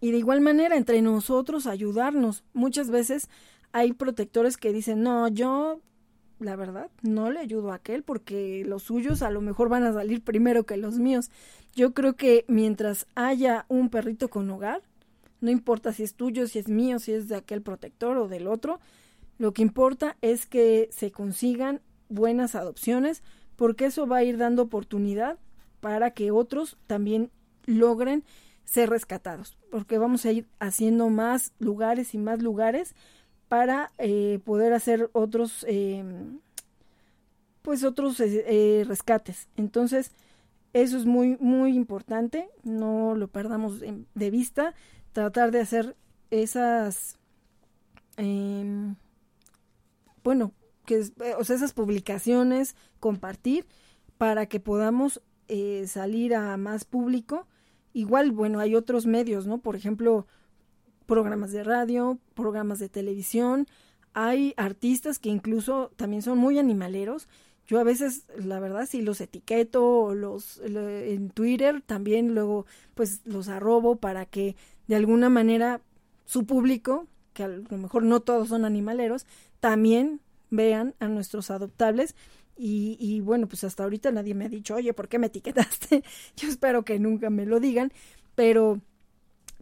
Y 0.00 0.12
de 0.12 0.18
igual 0.18 0.40
manera, 0.40 0.76
entre 0.76 1.02
nosotros 1.02 1.66
ayudarnos. 1.66 2.44
Muchas 2.54 2.90
veces 2.90 3.28
hay 3.72 3.92
protectores 3.92 4.56
que 4.56 4.72
dicen, 4.72 5.02
no, 5.02 5.28
yo, 5.28 5.80
la 6.38 6.56
verdad, 6.56 6.90
no 7.02 7.30
le 7.30 7.40
ayudo 7.40 7.72
a 7.72 7.76
aquel 7.76 8.02
porque 8.02 8.64
los 8.66 8.84
suyos 8.84 9.22
a 9.22 9.30
lo 9.30 9.40
mejor 9.40 9.68
van 9.68 9.84
a 9.84 9.92
salir 9.92 10.22
primero 10.22 10.64
que 10.64 10.76
los 10.76 10.98
míos. 10.98 11.30
Yo 11.74 11.92
creo 11.92 12.16
que 12.16 12.44
mientras 12.48 13.06
haya 13.14 13.66
un 13.68 13.90
perrito 13.90 14.28
con 14.28 14.48
hogar, 14.50 14.82
no 15.40 15.50
importa 15.50 15.92
si 15.92 16.02
es 16.02 16.14
tuyo, 16.14 16.46
si 16.46 16.58
es 16.58 16.68
mío, 16.68 16.98
si 16.98 17.12
es 17.12 17.28
de 17.28 17.36
aquel 17.36 17.62
protector 17.62 18.16
o 18.16 18.28
del 18.28 18.46
otro, 18.46 18.80
lo 19.38 19.52
que 19.52 19.62
importa 19.62 20.16
es 20.20 20.46
que 20.46 20.88
se 20.92 21.10
consigan 21.12 21.80
buenas 22.08 22.54
adopciones 22.54 23.22
porque 23.56 23.86
eso 23.86 24.06
va 24.06 24.18
a 24.18 24.24
ir 24.24 24.36
dando 24.36 24.62
oportunidad 24.62 25.38
para 25.80 26.12
que 26.12 26.30
otros 26.30 26.78
también 26.86 27.30
logren 27.66 28.24
ser 28.64 28.88
rescatados, 28.88 29.58
porque 29.70 29.98
vamos 29.98 30.24
a 30.24 30.32
ir 30.32 30.46
haciendo 30.60 31.08
más 31.08 31.52
lugares 31.58 32.14
y 32.14 32.18
más 32.18 32.40
lugares 32.40 32.94
para 33.48 33.90
eh, 33.98 34.38
poder 34.44 34.72
hacer 34.74 35.10
otros, 35.12 35.66
em, 35.68 36.38
pues 37.62 37.82
otros 37.82 38.20
eh, 38.20 38.44
eh, 38.46 38.84
rescates. 38.86 39.48
Entonces, 39.56 40.12
eso 40.72 40.96
es 40.96 41.04
muy, 41.04 41.36
muy 41.40 41.74
importante, 41.74 42.48
no 42.62 43.16
lo 43.16 43.26
perdamos 43.26 43.80
de 43.80 44.30
vista, 44.30 44.74
tratar 45.12 45.50
de 45.50 45.60
hacer 45.60 45.96
esas, 46.30 47.18
em, 48.16 48.94
bueno, 50.22 50.52
que, 50.86 51.00
o 51.38 51.42
sea, 51.42 51.56
esas 51.56 51.72
publicaciones, 51.72 52.76
compartir 53.00 53.66
para 54.16 54.46
que 54.46 54.60
podamos 54.60 55.22
eh, 55.50 55.86
salir 55.86 56.34
a 56.34 56.56
más 56.56 56.84
público. 56.84 57.46
Igual, 57.92 58.30
bueno, 58.30 58.60
hay 58.60 58.74
otros 58.74 59.04
medios, 59.04 59.46
¿no? 59.46 59.58
Por 59.58 59.76
ejemplo, 59.76 60.26
programas 61.06 61.52
de 61.52 61.64
radio, 61.64 62.18
programas 62.34 62.78
de 62.78 62.88
televisión. 62.88 63.66
Hay 64.14 64.54
artistas 64.56 65.18
que 65.18 65.28
incluso 65.28 65.92
también 65.96 66.22
son 66.22 66.38
muy 66.38 66.58
animaleros, 66.58 67.28
yo 67.70 67.78
a 67.78 67.84
veces, 67.84 68.24
la 68.36 68.58
verdad, 68.58 68.84
sí 68.90 69.00
los 69.00 69.20
etiqueto 69.20 70.12
los 70.12 70.60
en 70.64 71.30
Twitter 71.30 71.80
también 71.82 72.34
luego 72.34 72.66
pues 72.96 73.20
los 73.24 73.46
arrobo 73.46 73.94
para 73.94 74.26
que 74.26 74.56
de 74.88 74.96
alguna 74.96 75.28
manera 75.28 75.80
su 76.24 76.46
público, 76.46 77.06
que 77.32 77.44
a 77.44 77.48
lo 77.48 77.78
mejor 77.78 78.02
no 78.02 78.18
todos 78.18 78.48
son 78.48 78.64
animaleros, 78.64 79.24
también 79.60 80.20
vean 80.50 80.96
a 80.98 81.06
nuestros 81.06 81.52
adoptables 81.52 82.16
y, 82.62 82.98
y, 83.00 83.20
bueno, 83.20 83.48
pues 83.48 83.64
hasta 83.64 83.84
ahorita 83.84 84.12
nadie 84.12 84.34
me 84.34 84.44
ha 84.44 84.48
dicho, 84.50 84.74
oye, 84.74 84.92
¿por 84.92 85.08
qué 85.08 85.18
me 85.18 85.28
etiquetaste? 85.28 86.04
Yo 86.36 86.48
espero 86.48 86.84
que 86.84 86.98
nunca 86.98 87.30
me 87.30 87.46
lo 87.46 87.58
digan, 87.58 87.90
pero 88.34 88.80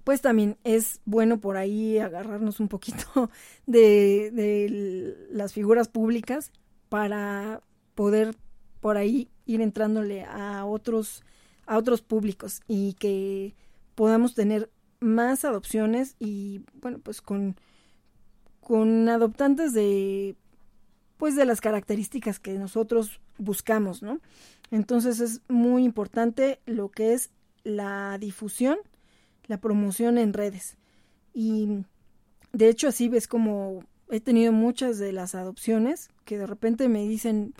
pues 0.03 0.21
también 0.21 0.57
es 0.65 1.01
bueno 1.05 1.39
por 1.39 1.57
ahí 1.57 1.99
agarrarnos 1.99 2.61
un 2.61 2.69
poquito 2.69 3.31
de, 3.67 4.31
de 4.33 5.29
las 5.31 5.53
figuras 5.53 5.89
públicas 5.89 6.51
para 6.89 7.63
poder 7.95 8.35
por 8.81 8.97
ahí 8.97 9.29
ir 9.47 9.61
entrándole 9.61 10.25
a 10.25 10.65
otros 10.65 11.23
a 11.67 11.77
otros 11.77 12.01
públicos 12.01 12.63
y 12.67 12.95
que 12.95 13.55
podamos 13.95 14.35
tener 14.35 14.71
más 15.01 15.45
adopciones 15.45 16.17
y 16.19 16.63
bueno 16.81 16.99
pues 17.01 17.21
con 17.21 17.57
con 18.61 19.09
adoptantes 19.09 19.73
de 19.73 20.37
pues 21.19 21.37
de 21.37 21.45
las 21.45 21.61
características 21.61 22.39
que 22.39 22.55
nosotros 22.55 23.21
buscamos, 23.37 24.03
¿no? 24.03 24.21
Entonces 24.71 25.21
es 25.21 25.43
muy 25.49 25.85
importante 25.85 26.61
lo 26.65 26.91
que 26.91 27.13
es 27.13 27.31
la 27.65 28.17
difusión, 28.19 28.79
la 29.47 29.61
promoción 29.61 30.17
en 30.17 30.33
redes. 30.33 30.79
Y 31.35 31.85
de 32.53 32.69
hecho 32.69 32.89
así 32.89 33.09
ves 33.09 33.29
como 33.29 33.85
he 34.11 34.21
tenido 34.21 34.53
muchas 34.53 34.99
de 34.99 35.13
las 35.13 35.35
adopciones 35.35 36.09
que 36.25 36.39
de 36.39 36.47
repente 36.47 36.89
me 36.89 37.07
dicen, 37.07 37.55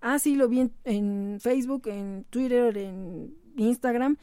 ah, 0.00 0.18
sí, 0.18 0.34
lo 0.34 0.48
vi 0.48 0.70
en, 0.84 1.38
Facebook, 1.40 1.88
en 1.88 2.26
Twitter, 2.30 2.76
en 2.76 3.34
Instagram, 3.56 4.18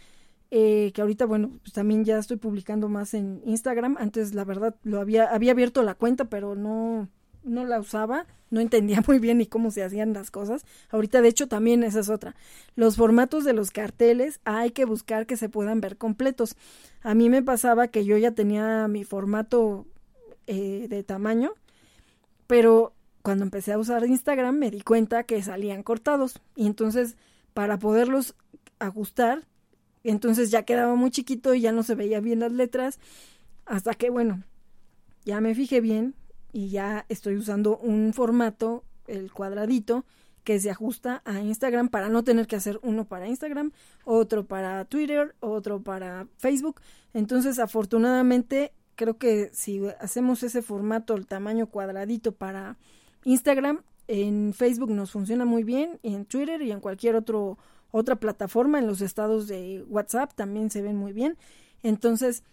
eh, 0.52 0.92
que 0.94 1.02
ahorita, 1.02 1.26
bueno, 1.26 1.50
pues 1.62 1.74
también 1.74 2.04
ya 2.04 2.18
estoy 2.18 2.38
publicando 2.38 2.90
más 2.90 3.14
en 3.14 3.42
Instagram. 3.46 3.96
Antes, 3.98 4.36
la 4.36 4.44
verdad, 4.44 4.76
lo 4.84 5.00
había, 5.00 5.26
había 5.26 5.54
abierto 5.54 5.82
la 5.82 5.96
cuenta, 5.96 6.26
pero 6.26 6.56
no, 6.56 7.10
no 7.44 7.66
la 7.66 7.80
usaba, 7.80 8.28
no 8.52 8.60
entendía 8.60 9.02
muy 9.08 9.18
bien 9.18 9.40
ni 9.40 9.48
cómo 9.48 9.72
se 9.72 9.84
hacían 9.84 10.14
las 10.14 10.30
cosas. 10.30 10.64
Ahorita, 10.90 11.22
de 11.22 11.30
hecho, 11.30 11.48
también 11.48 11.84
esa 11.84 12.02
es 12.02 12.10
otra. 12.10 12.36
Los 12.76 12.98
formatos 12.98 13.44
de 13.44 13.54
los 13.54 13.72
carteles 13.72 14.40
hay 14.46 14.72
que 14.72 14.86
buscar 14.86 15.26
que 15.26 15.38
se 15.38 15.50
puedan 15.50 15.82
ver 15.82 15.98
completos. 15.98 16.56
A 17.02 17.16
mí 17.16 17.30
me 17.30 17.42
pasaba 17.42 17.88
que 17.88 18.06
yo 18.06 18.18
ya 18.18 18.32
tenía 18.32 18.88
mi 18.88 19.04
formato 19.04 19.88
eh, 20.46 20.86
de 20.90 21.04
tamaño, 21.04 21.54
pero 22.46 22.94
cuando 23.22 23.44
empecé 23.44 23.72
a 23.72 23.80
usar 23.80 24.06
Instagram 24.06 24.56
me 24.56 24.72
di 24.72 24.82
cuenta 24.82 25.24
que 25.24 25.42
salían 25.42 25.84
cortados 25.84 26.42
y 26.56 26.68
entonces 26.68 27.16
para 27.54 27.80
poderlos 27.80 28.36
ajustar, 28.80 29.44
entonces 30.04 30.52
ya 30.52 30.64
quedaba 30.64 30.96
muy 30.96 31.12
chiquito 31.12 31.54
y 31.54 31.62
ya 31.62 31.72
no 31.72 31.84
se 31.84 31.96
veía 31.96 32.20
bien 32.20 32.40
las 32.40 32.52
letras 32.52 33.00
hasta 33.66 33.94
que 33.94 34.10
bueno, 34.10 34.44
ya 35.24 35.40
me 35.40 35.54
fijé 35.54 35.82
bien 35.82 36.16
y 36.52 36.70
ya 36.70 37.06
estoy 37.10 37.36
usando 37.38 37.78
un 37.78 38.14
formato, 38.14 38.84
el 39.08 39.32
cuadradito, 39.32 40.06
que 40.44 40.60
se 40.60 40.72
ajusta 40.72 41.22
a 41.26 41.40
Instagram 41.42 41.90
para 41.90 42.10
no 42.10 42.24
tener 42.24 42.48
que 42.48 42.56
hacer 42.56 42.80
uno 42.82 43.06
para 43.06 43.28
Instagram, 43.28 43.72
otro 44.06 44.46
para 44.46 44.86
Twitter, 44.86 45.36
otro 45.40 45.82
para 45.82 46.28
Facebook. 46.38 46.82
Entonces, 47.14 47.60
afortunadamente, 47.60 48.74
creo 48.96 49.18
que 49.18 49.50
si 49.54 49.82
hacemos 50.00 50.44
ese 50.44 50.62
formato, 50.62 51.16
el 51.16 51.28
tamaño 51.28 51.68
cuadradito 51.68 52.32
para 52.32 52.78
Instagram, 53.24 53.84
en 54.08 54.54
Facebook 54.54 54.90
nos 54.90 55.12
funciona 55.12 55.46
muy 55.46 55.64
bien, 55.64 56.00
en 56.04 56.26
Twitter 56.26 56.62
y 56.62 56.72
en 56.72 56.80
cualquier 56.80 57.16
otro 57.16 57.58
otra 57.92 58.16
plataforma, 58.16 58.80
en 58.80 58.88
los 58.88 59.02
estados 59.02 59.48
de 59.48 59.84
WhatsApp 59.90 60.34
también 60.34 60.70
se 60.70 60.82
ven 60.82 60.96
muy 60.96 61.14
bien. 61.14 61.38
Entonces, 61.84 62.44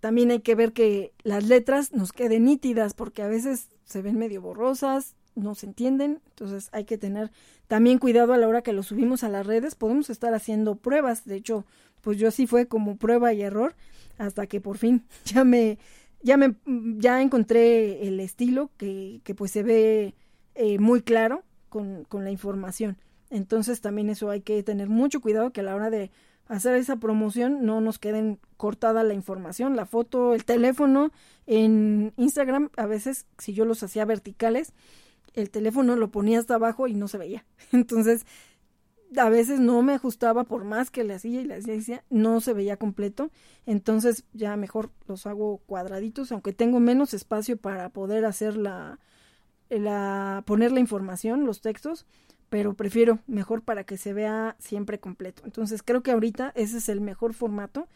también 0.00 0.30
hay 0.30 0.40
que 0.40 0.54
ver 0.54 0.72
que 0.72 1.12
las 1.22 1.46
letras 1.46 1.92
nos 1.92 2.12
queden 2.12 2.44
nítidas 2.44 2.94
porque 2.94 3.22
a 3.22 3.28
veces 3.28 3.70
se 3.84 4.02
ven 4.02 4.18
medio 4.18 4.42
borrosas, 4.42 5.14
no 5.34 5.54
se 5.54 5.66
entienden, 5.66 6.20
entonces 6.30 6.68
hay 6.72 6.84
que 6.84 6.98
tener 6.98 7.30
también 7.66 7.98
cuidado 7.98 8.32
a 8.32 8.38
la 8.38 8.48
hora 8.48 8.62
que 8.62 8.72
lo 8.72 8.82
subimos 8.82 9.24
a 9.24 9.28
las 9.28 9.46
redes, 9.46 9.74
podemos 9.74 10.10
estar 10.10 10.34
haciendo 10.34 10.76
pruebas, 10.76 11.24
de 11.24 11.36
hecho, 11.36 11.64
pues 12.00 12.18
yo 12.18 12.28
así 12.28 12.46
fue 12.46 12.66
como 12.66 12.96
prueba 12.96 13.32
y 13.32 13.42
error 13.42 13.74
hasta 14.18 14.46
que 14.46 14.60
por 14.60 14.78
fin 14.78 15.04
ya 15.24 15.44
me 15.44 15.78
ya 16.22 16.36
me 16.36 16.56
ya 16.96 17.22
encontré 17.22 18.08
el 18.08 18.18
estilo 18.20 18.70
que, 18.76 19.20
que 19.24 19.34
pues 19.34 19.52
se 19.52 19.62
ve 19.62 20.14
eh, 20.54 20.78
muy 20.78 21.02
claro 21.02 21.44
con, 21.68 22.04
con 22.04 22.24
la 22.24 22.30
información. 22.30 22.98
Entonces 23.30 23.80
también 23.80 24.10
eso 24.10 24.30
hay 24.30 24.40
que 24.40 24.62
tener 24.62 24.88
mucho 24.88 25.20
cuidado 25.20 25.52
que 25.52 25.60
a 25.60 25.64
la 25.64 25.76
hora 25.76 25.90
de 25.90 26.10
hacer 26.48 26.74
esa 26.76 26.96
promoción 26.96 27.64
no 27.64 27.80
nos 27.80 27.98
queden 27.98 28.38
cortada 28.56 29.04
la 29.04 29.14
información, 29.14 29.76
la 29.76 29.86
foto, 29.86 30.34
el 30.34 30.44
teléfono. 30.44 31.12
En 31.46 32.12
Instagram 32.16 32.70
a 32.76 32.86
veces 32.86 33.26
si 33.38 33.52
yo 33.52 33.64
los 33.64 33.82
hacía 33.82 34.04
verticales, 34.04 34.72
el 35.34 35.50
teléfono 35.50 35.94
lo 35.96 36.10
ponía 36.10 36.38
hasta 36.38 36.54
abajo 36.54 36.88
y 36.88 36.94
no 36.94 37.08
se 37.08 37.18
veía. 37.18 37.44
Entonces 37.72 38.26
a 39.16 39.28
veces 39.30 39.60
no 39.60 39.82
me 39.82 39.94
ajustaba 39.94 40.44
por 40.44 40.64
más 40.64 40.90
que 40.90 41.04
le 41.04 41.14
hacía 41.14 41.40
y 41.40 41.44
le 41.44 41.54
hacía, 41.54 42.04
no 42.10 42.40
se 42.40 42.52
veía 42.52 42.76
completo. 42.76 43.30
Entonces 43.66 44.24
ya 44.32 44.56
mejor 44.56 44.90
los 45.06 45.26
hago 45.26 45.58
cuadraditos, 45.66 46.32
aunque 46.32 46.52
tengo 46.52 46.80
menos 46.80 47.14
espacio 47.14 47.56
para 47.56 47.90
poder 47.90 48.24
hacer 48.24 48.56
la, 48.56 48.98
la 49.70 50.42
poner 50.46 50.72
la 50.72 50.80
información, 50.80 51.46
los 51.46 51.60
textos, 51.60 52.06
pero 52.50 52.74
prefiero 52.74 53.18
mejor 53.26 53.62
para 53.62 53.84
que 53.84 53.96
se 53.96 54.12
vea 54.12 54.56
siempre 54.58 54.98
completo. 54.98 55.42
Entonces 55.44 55.82
creo 55.82 56.02
que 56.02 56.12
ahorita 56.12 56.52
ese 56.54 56.78
es 56.78 56.88
el 56.88 57.00
mejor 57.00 57.34
formato 57.34 57.88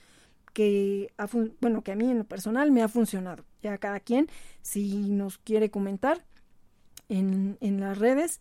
que 0.52 1.12
ha 1.16 1.28
bueno 1.60 1.82
que 1.82 1.92
a 1.92 1.96
mí 1.96 2.10
en 2.10 2.18
lo 2.18 2.24
personal 2.24 2.70
me 2.70 2.82
ha 2.82 2.88
funcionado. 2.88 3.44
Ya 3.62 3.78
cada 3.78 4.00
quien 4.00 4.28
si 4.60 5.08
nos 5.08 5.38
quiere 5.38 5.70
comentar 5.70 6.24
en, 7.08 7.56
en 7.60 7.80
las 7.80 7.98
redes 7.98 8.40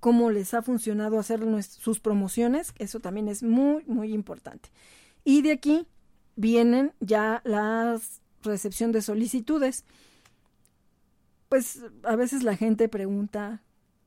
cómo 0.00 0.30
les 0.30 0.54
ha 0.54 0.62
funcionado 0.62 1.18
hacer 1.18 1.40
sus 1.62 2.00
promociones, 2.00 2.74
eso 2.78 2.98
también 2.98 3.28
es 3.28 3.42
muy, 3.42 3.84
muy 3.84 4.12
importante. 4.12 4.70
Y 5.24 5.42
de 5.42 5.52
aquí 5.52 5.86
vienen 6.34 6.92
ya 6.98 7.40
la 7.44 8.00
recepción 8.42 8.90
de 8.90 9.02
solicitudes. 9.02 9.84
Pues 11.48 11.84
a 12.02 12.16
veces 12.16 12.42
la 12.42 12.56
gente 12.56 12.88
pregunta 12.88 13.62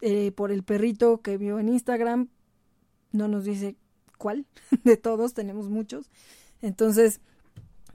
eh, 0.08 0.32
por 0.32 0.52
el 0.52 0.62
perrito 0.62 1.20
que 1.22 1.36
vio 1.36 1.58
en 1.58 1.68
Instagram, 1.68 2.28
no 3.12 3.28
nos 3.28 3.44
dice 3.44 3.76
cuál, 4.20 4.46
de 4.84 4.98
todos 4.98 5.34
tenemos 5.34 5.68
muchos. 5.68 6.12
Entonces, 6.62 7.22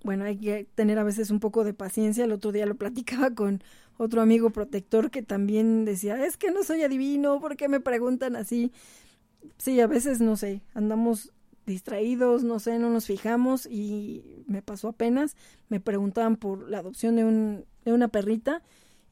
bueno, 0.03 0.25
hay 0.25 0.37
que 0.37 0.67
tener 0.75 0.99
a 0.99 1.05
veces 1.05 1.31
un 1.31 1.39
poco 1.39 1.63
de 1.63 1.73
paciencia. 1.73 2.25
El 2.25 2.33
otro 2.33 2.51
día 2.51 2.67
lo 2.67 2.75
platicaba 2.75 3.31
con 3.37 3.63
otro 3.97 4.23
amigo 4.23 4.51
protector 4.51 5.13
que 5.13 5.23
también 5.23 5.85
decía, 5.85 6.27
es 6.27 6.37
que 6.37 6.51
no 6.51 6.65
soy 6.65 6.83
adivino, 6.83 7.39
¿por 7.39 7.57
qué 7.57 7.69
me 7.69 7.79
preguntan 7.79 8.35
así? 8.35 8.73
Sí, 9.57 9.79
a 9.79 9.87
veces, 9.87 10.21
no 10.21 10.37
sé, 10.37 10.63
andamos 10.75 11.33
distraídos, 11.65 12.43
no 12.43 12.59
sé, 12.59 12.81
no 12.81 12.91
nos 12.91 13.07
fijamos 13.07 13.67
y 13.67 14.43
me 14.49 14.63
pasó 14.63 14.89
apenas, 14.89 15.37
me 15.69 15.79
preguntaban 15.79 16.35
por 16.35 16.69
la 16.69 16.79
adopción 16.79 17.15
de, 17.15 17.23
un, 17.23 17.65
de 17.85 17.93
una 17.93 18.09
perrita 18.09 18.63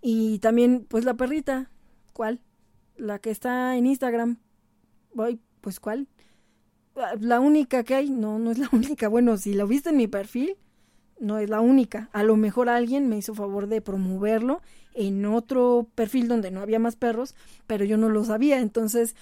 y 0.03 0.41
también, 0.41 0.85
pues 0.89 1.05
la 1.05 1.15
perrita, 1.15 1.71
¿cuál? 2.13 2.41
La 2.99 3.19
que 3.19 3.31
está 3.31 3.77
en 3.77 3.87
Instagram, 3.87 4.39
voy, 5.15 5.41
pues 5.61 5.81
¿cuál? 5.81 6.09
La 7.21 7.41
única 7.41 7.85
que 7.85 7.95
hay, 7.95 8.11
no, 8.11 8.39
no 8.39 8.51
es 8.51 8.59
la 8.59 8.69
única. 8.73 9.09
Bueno, 9.09 9.37
si 9.37 9.55
lo 9.55 9.67
viste 9.67 9.91
en 9.91 9.97
mi 9.97 10.09
perfil, 10.09 10.57
no 11.21 11.39
es 11.39 11.49
la 11.49 11.61
única. 11.61 12.11
A 12.13 12.23
lo 12.23 12.37
mejor 12.37 12.69
alguien 12.69 13.09
me 13.09 13.19
hizo 13.19 13.35
favor 13.35 13.69
de 13.69 13.81
promoverlo 13.81 14.61
en 14.95 15.25
otro 15.27 15.89
perfil 15.95 16.29
donde 16.29 16.51
no 16.51 16.61
había 16.61 16.79
más 16.79 16.97
perros, 16.97 17.35
pero 17.67 17.85
yo 17.85 17.97
no 17.97 18.09
lo 18.09 18.25
sabía. 18.25 18.61
Entonces 18.61 19.17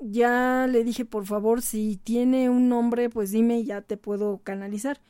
ya 0.00 0.66
le 0.70 0.84
dije, 0.84 1.04
por 1.04 1.26
favor, 1.26 1.62
si 1.62 1.98
tiene 2.02 2.50
un 2.50 2.68
nombre, 2.68 3.10
pues 3.10 3.30
dime 3.30 3.60
y 3.60 3.64
ya 3.64 3.80
te 3.80 3.96
puedo 3.96 4.38
canalizar. 4.42 5.00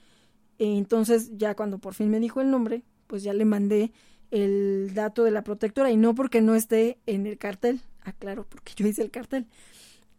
Entonces 0.58 1.32
ya 1.36 1.54
cuando 1.54 1.78
por 1.78 1.94
fin 1.94 2.10
me 2.10 2.20
dijo 2.20 2.40
el 2.40 2.50
nombre, 2.50 2.84
pues 3.06 3.22
ya 3.22 3.32
le 3.32 3.44
mandé 3.44 3.92
el 4.30 4.92
dato 4.94 5.24
de 5.24 5.30
la 5.30 5.42
protectora 5.44 5.90
y 5.90 5.96
no 5.96 6.14
porque 6.14 6.40
no 6.40 6.54
esté 6.54 6.98
en 7.06 7.26
el 7.26 7.38
cartel, 7.38 7.80
aclaro, 8.04 8.46
porque 8.48 8.72
yo 8.76 8.86
hice 8.86 9.02
el 9.02 9.10
cartel, 9.10 9.46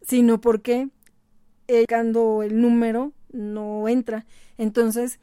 sino 0.02 0.40
porque 0.40 0.88
cuando 1.88 2.42
el 2.42 2.60
número 2.60 3.12
no 3.32 3.88
entra. 3.88 4.26
Entonces, 4.58 5.18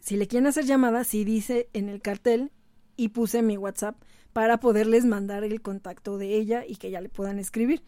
si 0.00 0.16
le 0.16 0.26
quieren 0.26 0.46
hacer 0.46 0.64
llamada, 0.64 1.04
sí 1.04 1.24
dice 1.24 1.68
en 1.72 1.88
el 1.88 2.00
cartel 2.00 2.50
y 2.96 3.08
puse 3.08 3.42
mi 3.42 3.56
WhatsApp 3.56 3.96
para 4.32 4.60
poderles 4.60 5.04
mandar 5.04 5.44
el 5.44 5.60
contacto 5.62 6.18
de 6.18 6.34
ella 6.34 6.64
y 6.66 6.76
que 6.76 6.90
ya 6.90 7.00
le 7.00 7.08
puedan 7.08 7.38
escribir. 7.38 7.82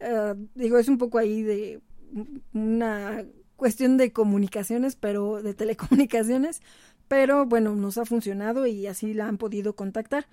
Ah, 0.00 0.34
digo, 0.54 0.78
es 0.78 0.88
un 0.88 0.98
poco 0.98 1.18
ahí 1.18 1.42
de 1.42 1.80
una 2.52 3.24
cuestión 3.56 3.96
de 3.96 4.12
comunicaciones, 4.12 4.96
pero 4.96 5.42
de 5.42 5.54
telecomunicaciones, 5.54 6.60
pero 7.08 7.46
bueno, 7.46 7.74
nos 7.76 7.98
ha 7.98 8.04
funcionado 8.04 8.66
y 8.66 8.86
así 8.86 9.14
la 9.14 9.28
han 9.28 9.38
podido 9.38 9.76
contactar. 9.76 10.26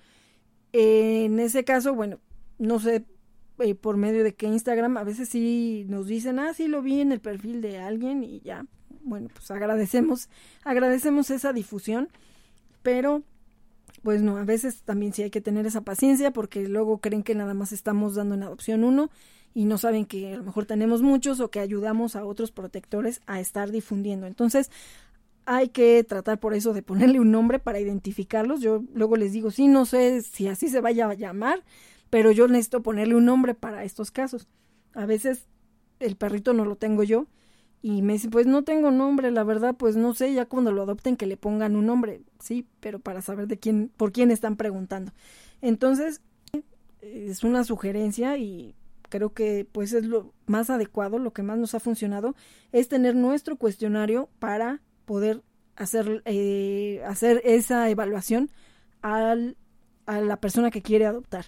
En 0.72 1.38
ese 1.38 1.64
caso, 1.64 1.94
bueno, 1.94 2.18
no 2.58 2.78
sé 2.78 3.04
eh, 3.58 3.74
por 3.74 3.96
medio 3.96 4.24
de 4.24 4.34
que 4.34 4.46
Instagram 4.46 4.96
a 4.96 5.04
veces 5.04 5.28
sí 5.28 5.84
nos 5.88 6.06
dicen, 6.06 6.38
ah, 6.38 6.54
sí 6.54 6.68
lo 6.68 6.82
vi 6.82 7.00
en 7.00 7.12
el 7.12 7.20
perfil 7.20 7.60
de 7.60 7.78
alguien 7.78 8.24
y 8.24 8.40
ya, 8.40 8.66
bueno, 9.02 9.28
pues 9.32 9.50
agradecemos, 9.50 10.28
agradecemos 10.64 11.30
esa 11.30 11.52
difusión, 11.52 12.08
pero 12.82 13.22
pues 14.02 14.22
no, 14.22 14.36
a 14.36 14.44
veces 14.44 14.82
también 14.82 15.12
sí 15.12 15.22
hay 15.22 15.30
que 15.30 15.40
tener 15.40 15.66
esa 15.66 15.82
paciencia 15.82 16.32
porque 16.32 16.66
luego 16.66 16.98
creen 16.98 17.22
que 17.22 17.34
nada 17.34 17.54
más 17.54 17.72
estamos 17.72 18.14
dando 18.14 18.34
en 18.34 18.42
adopción 18.42 18.84
uno 18.84 19.10
y 19.54 19.64
no 19.64 19.78
saben 19.78 20.06
que 20.06 20.34
a 20.34 20.36
lo 20.38 20.44
mejor 20.44 20.66
tenemos 20.66 21.02
muchos 21.02 21.40
o 21.40 21.50
que 21.50 21.60
ayudamos 21.60 22.16
a 22.16 22.24
otros 22.24 22.50
protectores 22.50 23.20
a 23.26 23.38
estar 23.38 23.70
difundiendo. 23.70 24.26
Entonces, 24.26 24.70
hay 25.44 25.68
que 25.68 26.04
tratar 26.04 26.38
por 26.38 26.54
eso 26.54 26.72
de 26.72 26.82
ponerle 26.82 27.20
un 27.20 27.30
nombre 27.30 27.58
para 27.58 27.80
identificarlos. 27.80 28.60
Yo 28.60 28.82
luego 28.94 29.16
les 29.16 29.32
digo, 29.32 29.50
sí, 29.50 29.68
no 29.68 29.84
sé 29.84 30.22
si 30.22 30.48
así 30.48 30.68
se 30.68 30.80
vaya 30.80 31.08
a 31.08 31.14
llamar, 31.14 31.62
pero 32.12 32.30
yo 32.30 32.46
necesito 32.46 32.82
ponerle 32.82 33.14
un 33.14 33.24
nombre 33.24 33.54
para 33.54 33.84
estos 33.84 34.10
casos. 34.10 34.46
A 34.92 35.06
veces 35.06 35.46
el 35.98 36.16
perrito 36.16 36.52
no 36.52 36.66
lo 36.66 36.76
tengo 36.76 37.04
yo 37.04 37.26
y 37.80 38.02
me 38.02 38.12
dice, 38.12 38.28
pues 38.28 38.46
no 38.46 38.64
tengo 38.64 38.90
nombre, 38.90 39.30
la 39.30 39.44
verdad, 39.44 39.76
pues 39.78 39.96
no 39.96 40.12
sé, 40.12 40.34
ya 40.34 40.44
cuando 40.44 40.72
lo 40.72 40.82
adopten 40.82 41.16
que 41.16 41.24
le 41.24 41.38
pongan 41.38 41.74
un 41.74 41.86
nombre, 41.86 42.20
sí, 42.38 42.66
pero 42.80 42.98
para 42.98 43.22
saber 43.22 43.46
de 43.46 43.58
quién, 43.58 43.90
por 43.96 44.12
quién 44.12 44.30
están 44.30 44.56
preguntando. 44.56 45.12
Entonces, 45.62 46.20
es 47.00 47.44
una 47.44 47.64
sugerencia 47.64 48.36
y 48.36 48.74
creo 49.08 49.32
que 49.32 49.66
pues 49.72 49.94
es 49.94 50.04
lo 50.04 50.34
más 50.44 50.68
adecuado, 50.68 51.18
lo 51.18 51.32
que 51.32 51.42
más 51.42 51.56
nos 51.56 51.74
ha 51.74 51.80
funcionado, 51.80 52.36
es 52.72 52.88
tener 52.88 53.14
nuestro 53.14 53.56
cuestionario 53.56 54.28
para 54.38 54.82
poder 55.06 55.42
hacer, 55.76 56.20
eh, 56.26 57.02
hacer 57.06 57.40
esa 57.42 57.88
evaluación 57.88 58.50
al, 59.00 59.56
a 60.04 60.20
la 60.20 60.36
persona 60.36 60.70
que 60.70 60.82
quiere 60.82 61.06
adoptar. 61.06 61.46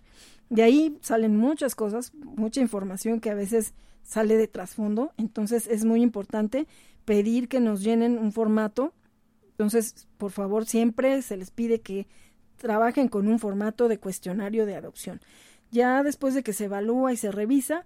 De 0.51 0.63
ahí 0.63 0.97
salen 1.01 1.37
muchas 1.37 1.75
cosas, 1.75 2.13
mucha 2.15 2.61
información 2.61 3.21
que 3.21 3.31
a 3.31 3.35
veces 3.35 3.75
sale 4.03 4.37
de 4.37 4.47
trasfondo, 4.47 5.13
entonces 5.17 5.67
es 5.67 5.85
muy 5.85 6.03
importante 6.03 6.67
pedir 7.05 7.49
que 7.49 7.61
nos 7.61 7.83
llenen 7.83 8.19
un 8.19 8.33
formato. 8.33 8.93
Entonces, 9.51 10.07
por 10.19 10.31
favor, 10.31 10.67
siempre 10.67 11.23
se 11.23 11.37
les 11.37 11.51
pide 11.51 11.81
que 11.81 12.07
trabajen 12.57 13.09
con 13.09 13.29
un 13.29 13.39
formato 13.39 13.89
de 13.89 13.99
cuestionario 13.99 14.67
de 14.67 14.77
adopción. 14.77 15.21
Ya 15.71 16.03
después 16.03 16.35
de 16.35 16.43
que 16.43 16.53
se 16.53 16.67
evalúa 16.67 17.13
y 17.13 17.17
se 17.17 17.33
revisa, 17.33 17.85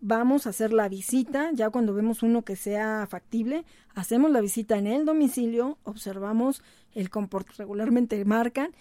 vamos 0.00 0.46
a 0.46 0.50
hacer 0.50 0.72
la 0.72 0.88
visita, 0.88 1.50
ya 1.54 1.70
cuando 1.70 1.94
vemos 1.94 2.22
uno 2.22 2.42
que 2.42 2.56
sea 2.56 3.06
factible, 3.08 3.64
hacemos 3.94 4.30
la 4.30 4.42
visita 4.42 4.76
en 4.76 4.86
el 4.86 5.06
domicilio, 5.06 5.78
observamos 5.84 6.62
el 6.94 7.08
comportamiento, 7.08 7.62
regularmente 7.62 8.22
marcan, 8.26 8.72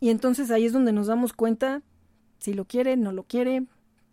y 0.00 0.08
entonces 0.08 0.50
ahí 0.50 0.64
es 0.64 0.72
donde 0.72 0.92
nos 0.92 1.08
damos 1.08 1.34
cuenta 1.34 1.82
si 2.38 2.54
lo 2.54 2.64
quiere, 2.64 2.96
no 2.96 3.12
lo 3.12 3.24
quiere, 3.24 3.66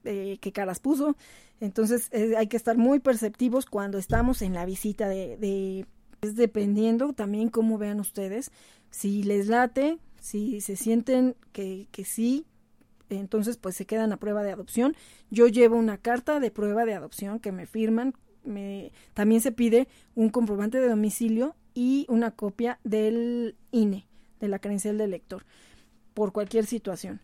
eh, 0.03 0.37
qué 0.41 0.51
caras 0.51 0.79
puso. 0.79 1.15
Entonces 1.59 2.09
eh, 2.11 2.35
hay 2.37 2.47
que 2.47 2.57
estar 2.57 2.77
muy 2.77 2.99
perceptivos 2.99 3.65
cuando 3.65 3.97
estamos 3.97 4.41
en 4.41 4.53
la 4.53 4.65
visita 4.65 5.07
de, 5.07 5.37
de 5.37 5.85
es 6.23 6.35
dependiendo 6.35 7.13
también 7.13 7.49
cómo 7.49 7.77
vean 7.77 7.99
ustedes, 7.99 8.51
si 8.89 9.23
les 9.23 9.47
late, 9.47 9.97
si 10.19 10.61
se 10.61 10.75
sienten 10.75 11.35
que, 11.51 11.87
que 11.91 12.05
sí, 12.05 12.45
entonces 13.09 13.57
pues 13.57 13.75
se 13.75 13.85
quedan 13.85 14.13
a 14.13 14.17
prueba 14.17 14.43
de 14.43 14.51
adopción. 14.51 14.95
Yo 15.29 15.47
llevo 15.47 15.75
una 15.75 15.97
carta 15.97 16.39
de 16.39 16.51
prueba 16.51 16.85
de 16.85 16.93
adopción 16.93 17.39
que 17.39 17.51
me 17.51 17.65
firman, 17.65 18.13
me, 18.43 18.91
también 19.13 19.41
se 19.41 19.51
pide 19.51 19.87
un 20.15 20.29
comprobante 20.29 20.79
de 20.79 20.89
domicilio 20.89 21.55
y 21.73 22.05
una 22.09 22.31
copia 22.31 22.79
del 22.83 23.55
INE, 23.71 24.07
de 24.39 24.47
la 24.47 24.59
credencial 24.59 24.97
del 24.97 25.11
lector, 25.11 25.45
por 26.13 26.31
cualquier 26.31 26.65
situación. 26.65 27.19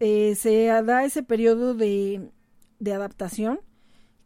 Eh, 0.00 0.34
se 0.36 0.66
da 0.66 1.04
ese 1.04 1.22
periodo 1.22 1.74
de, 1.74 2.30
adaptación 2.86 3.60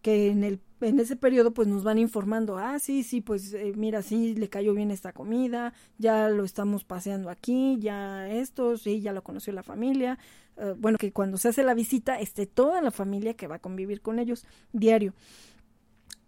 que 0.03 0.29
en 0.29 0.45
el 0.45 0.61
en 0.81 0.99
ese 0.99 1.15
periodo 1.15 1.55
pues 1.55 1.69
nos 1.69 1.85
van 1.85 1.99
informando, 1.99 2.59
ah, 2.59 2.81
sí, 2.81 3.05
sí, 3.05 3.21
pues 3.21 3.55
eh, 3.55 3.73
mira, 3.77 4.03
sí, 4.03 4.35
le 4.35 4.49
cayó 4.49 4.75
bien 4.75 4.91
esta 4.91 5.13
comida, 5.13 5.73
ya 5.99 6.29
lo 6.29 6.43
estamos 6.43 6.83
paseando 6.83 7.31
aquí, 7.31 7.79
ya 7.79 8.29
esto, 8.29 8.77
sí, 8.77 9.01
ya 9.01 9.13
lo 9.13 9.23
conoció 9.23 9.53
la 9.53 9.63
familia. 9.63 10.19
Eh, 10.57 10.75
bueno, 10.77 10.99
que 10.99 11.13
cuando 11.13 11.39
se 11.39 11.49
hace 11.49 11.63
la 11.63 11.75
visita 11.75 12.19
esté 12.19 12.47
toda 12.47 12.83
la 12.83 12.91
familia 12.91 13.35
que 13.35 13.47
va 13.47 13.57
a 13.57 13.61
convivir 13.61 14.01
con 14.01 14.19
ellos 14.19 14.45
diario. 14.73 15.15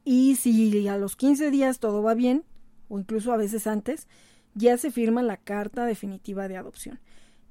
Y 0.05 0.37
si 0.37 0.87
a 0.87 0.99
los 0.99 1.17
15 1.17 1.51
días 1.51 1.81
todo 1.81 2.03
va 2.03 2.15
bien, 2.15 2.45
o 2.89 2.99
incluso 2.99 3.33
a 3.33 3.37
veces 3.37 3.67
antes, 3.67 4.07
ya 4.55 4.77
se 4.77 4.91
firma 4.91 5.23
la 5.23 5.37
carta 5.37 5.85
definitiva 5.87 6.47
de 6.49 6.57
adopción. 6.57 7.01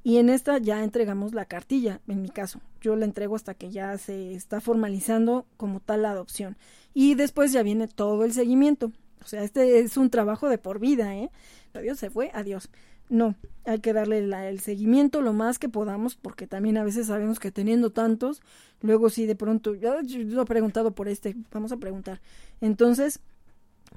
Y 0.03 0.17
en 0.17 0.30
esta 0.30 0.57
ya 0.57 0.84
entregamos 0.84 1.34
la 1.34 1.45
cartilla, 1.45 2.01
en 2.07 2.21
mi 2.21 2.30
caso. 2.30 2.59
Yo 2.81 2.95
la 2.95 3.05
entrego 3.05 3.35
hasta 3.35 3.53
que 3.53 3.71
ya 3.71 3.97
se 3.97 4.34
está 4.34 4.59
formalizando 4.59 5.45
como 5.55 5.80
tal 5.80 6.01
la 6.01 6.11
adopción. 6.11 6.57
Y 6.93 7.15
después 7.15 7.53
ya 7.53 7.63
viene 7.63 7.88
todo 7.88 8.25
el 8.25 8.34
seguimiento. 8.34 8.91
O 9.23 9.27
sea, 9.27 9.43
este 9.43 9.80
es 9.80 9.95
un 9.95 10.09
trabajo 10.09 10.49
de 10.49 10.57
por 10.57 10.80
vida, 10.80 11.15
¿eh? 11.15 11.31
Adiós, 11.73 11.99
se 11.99 12.09
fue, 12.09 12.31
adiós. 12.34 12.69
No, 13.09 13.35
hay 13.65 13.80
que 13.80 13.93
darle 13.93 14.19
el 14.19 14.59
seguimiento 14.59 15.21
lo 15.21 15.34
más 15.34 15.59
que 15.59 15.69
podamos, 15.69 16.15
porque 16.15 16.47
también 16.47 16.77
a 16.77 16.84
veces 16.84 17.07
sabemos 17.07 17.39
que 17.39 17.51
teniendo 17.51 17.91
tantos, 17.91 18.41
luego 18.81 19.09
si 19.09 19.25
de 19.25 19.35
pronto, 19.35 19.75
yo, 19.75 20.01
yo 20.01 20.41
he 20.41 20.45
preguntado 20.45 20.91
por 20.91 21.07
este, 21.07 21.35
vamos 21.51 21.71
a 21.71 21.77
preguntar. 21.77 22.21
Entonces, 22.59 23.19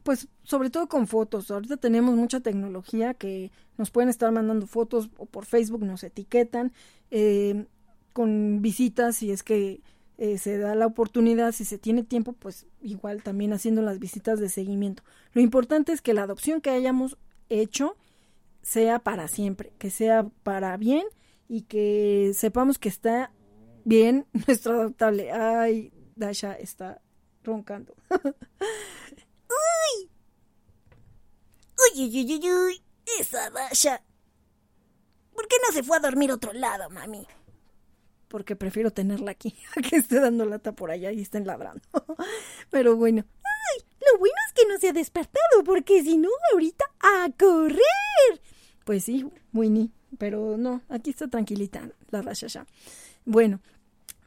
pues 0.07 0.29
sobre 0.45 0.71
todo 0.71 0.87
con 0.87 1.09
fotos. 1.09 1.51
Ahorita 1.51 1.77
tenemos 1.79 2.15
mucha 2.15 2.39
tecnología 2.39 3.13
que 3.13 3.51
nos 3.77 3.91
pueden 3.91 4.09
estar 4.09 4.31
mandando 4.31 4.69
fotos 4.69 5.11
o 5.19 5.27
por 5.27 5.47
Facebook 5.47 5.85
nos 5.85 6.05
etiquetan 6.05 6.73
eh, 7.11 7.67
con 8.13 8.63
visitas 8.63 9.17
si 9.17 9.33
es 9.33 9.43
que 9.43 9.83
eh, 10.17 10.39
se 10.39 10.59
da 10.59 10.77
la 10.77 10.87
oportunidad, 10.87 11.51
si 11.51 11.65
se 11.65 11.77
tiene 11.77 12.05
tiempo, 12.05 12.35
pues 12.35 12.67
igual 12.81 13.25
también 13.25 13.53
haciendo 13.53 13.83
las 13.83 13.99
visitas 13.99 14.39
de 14.39 14.49
seguimiento. 14.49 15.03
Lo 15.33 15.41
importante 15.41 15.91
es 15.91 16.03
que 16.03 16.15
la 16.15 16.23
adopción 16.23 16.61
que 16.61 16.71
hayamos 16.71 17.19
hecho 17.49 17.97
sea 18.63 19.01
para 19.01 19.27
siempre, 19.27 19.73
que 19.77 19.91
sea 19.91 20.29
para 20.45 20.77
bien 20.77 21.03
y 21.49 21.63
que 21.63 22.31
sepamos 22.33 22.79
que 22.79 22.89
está 22.89 23.33
bien 23.85 24.25
nuestro 24.47 24.83
adoptable. 24.83 25.33
Ay, 25.33 25.93
Dasha 26.15 26.53
está 26.53 27.03
roncando. 27.43 27.97
¡Uy! 29.49 30.11
¡Uy, 31.95 32.09
uy, 32.09 32.41
uy, 32.43 32.53
uy! 32.53 32.83
Esa 33.21 33.51
Dasha. 33.51 34.03
¿Por 35.35 35.47
qué 35.49 35.57
no 35.67 35.73
se 35.73 35.83
fue 35.83 35.97
a 35.97 36.01
dormir 36.01 36.33
otro 36.33 36.53
lado, 36.53 36.89
mami? 36.91 37.27
Porque 38.29 38.57
prefiero 38.57 38.91
tenerla 38.91 39.31
aquí, 39.31 39.55
a 39.77 39.83
que 39.83 39.97
esté 39.97 40.21
dando 40.21 40.47
lata 40.47 40.73
por 40.73 40.91
allá 40.91 41.13
y 41.13 41.23
estén 41.23 41.47
ladrando. 41.47 41.83
Pero 42.71 42.97
bueno. 42.97 43.25
¡Ay! 43.45 43.85
Lo 44.13 44.19
bueno 44.19 44.35
es 44.49 44.53
que 44.55 44.69
no 44.69 44.79
se 44.79 44.89
ha 44.89 44.93
despertado, 44.93 45.65
porque 45.65 46.03
si 46.03 46.17
no, 46.17 46.29
ahorita 46.53 46.85
a 47.01 47.31
correr. 47.39 48.41
Pues 48.85 49.05
sí, 49.05 49.27
Winnie. 49.53 49.91
Pero 50.19 50.57
no, 50.57 50.83
aquí 50.89 51.11
está 51.11 51.29
tranquilita 51.29 51.91
la 52.11 52.23
Dasha. 52.23 52.67
Bueno, 53.25 53.61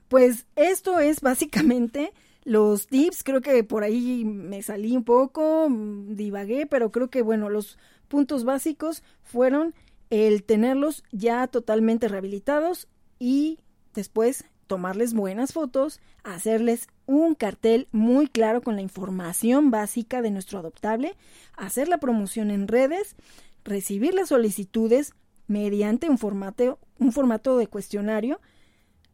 pues 0.07 0.45
esto 0.55 0.99
es 0.99 1.21
básicamente 1.21 2.13
los 2.49 2.87
tips, 2.87 3.23
creo 3.23 3.41
que 3.41 3.63
por 3.63 3.83
ahí 3.83 4.25
me 4.25 4.63
salí 4.63 4.97
un 4.97 5.03
poco, 5.03 5.69
mm, 5.69 6.15
divagué, 6.15 6.65
pero 6.65 6.91
creo 6.91 7.11
que 7.11 7.21
bueno, 7.21 7.47
los 7.47 7.77
puntos 8.07 8.43
básicos 8.43 9.03
fueron 9.21 9.75
el 10.09 10.41
tenerlos 10.43 11.03
ya 11.11 11.45
totalmente 11.45 12.07
rehabilitados 12.07 12.87
y 13.19 13.59
después 13.93 14.45
tomarles 14.65 15.13
buenas 15.13 15.53
fotos, 15.53 16.01
hacerles 16.23 16.87
un 17.05 17.35
cartel 17.35 17.87
muy 17.91 18.25
claro 18.25 18.61
con 18.63 18.75
la 18.75 18.81
información 18.81 19.69
básica 19.69 20.23
de 20.23 20.31
nuestro 20.31 20.57
adoptable, 20.57 21.15
hacer 21.55 21.87
la 21.87 21.99
promoción 21.99 22.49
en 22.49 22.67
redes, 22.67 23.15
recibir 23.63 24.15
las 24.15 24.29
solicitudes 24.29 25.13
mediante 25.45 26.09
un 26.09 26.17
formato, 26.17 26.79
un 26.97 27.11
formato 27.11 27.59
de 27.59 27.67
cuestionario, 27.67 28.41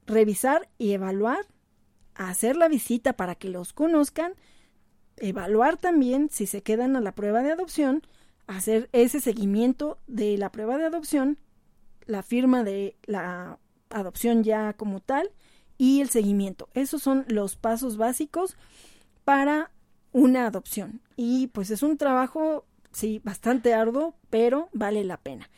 revisar 0.05 0.69
y 0.77 0.93
evaluar 0.93 1.45
hacer 2.15 2.55
la 2.55 2.67
visita 2.67 3.13
para 3.13 3.35
que 3.35 3.49
los 3.49 3.73
conozcan, 3.73 4.33
evaluar 5.17 5.77
también 5.77 6.29
si 6.31 6.47
se 6.47 6.63
quedan 6.63 6.95
a 6.95 7.01
la 7.01 7.13
prueba 7.13 7.43
de 7.43 7.51
adopción, 7.51 8.03
hacer 8.47 8.89
ese 8.91 9.19
seguimiento 9.19 9.97
de 10.07 10.37
la 10.37 10.51
prueba 10.51 10.77
de 10.77 10.85
adopción, 10.85 11.37
la 12.05 12.23
firma 12.23 12.63
de 12.63 12.95
la 13.05 13.59
adopción 13.89 14.43
ya 14.43 14.73
como 14.73 14.99
tal 14.99 15.31
y 15.77 16.01
el 16.01 16.09
seguimiento. 16.09 16.69
Esos 16.73 17.01
son 17.01 17.25
los 17.27 17.55
pasos 17.55 17.97
básicos 17.97 18.55
para 19.23 19.71
una 20.11 20.47
adopción. 20.47 21.01
Y 21.15 21.47
pues 21.47 21.71
es 21.71 21.83
un 21.83 21.97
trabajo, 21.97 22.65
sí, 22.91 23.19
bastante 23.23 23.73
arduo, 23.73 24.15
pero 24.29 24.69
vale 24.73 25.03
la 25.03 25.17
pena. 25.17 25.49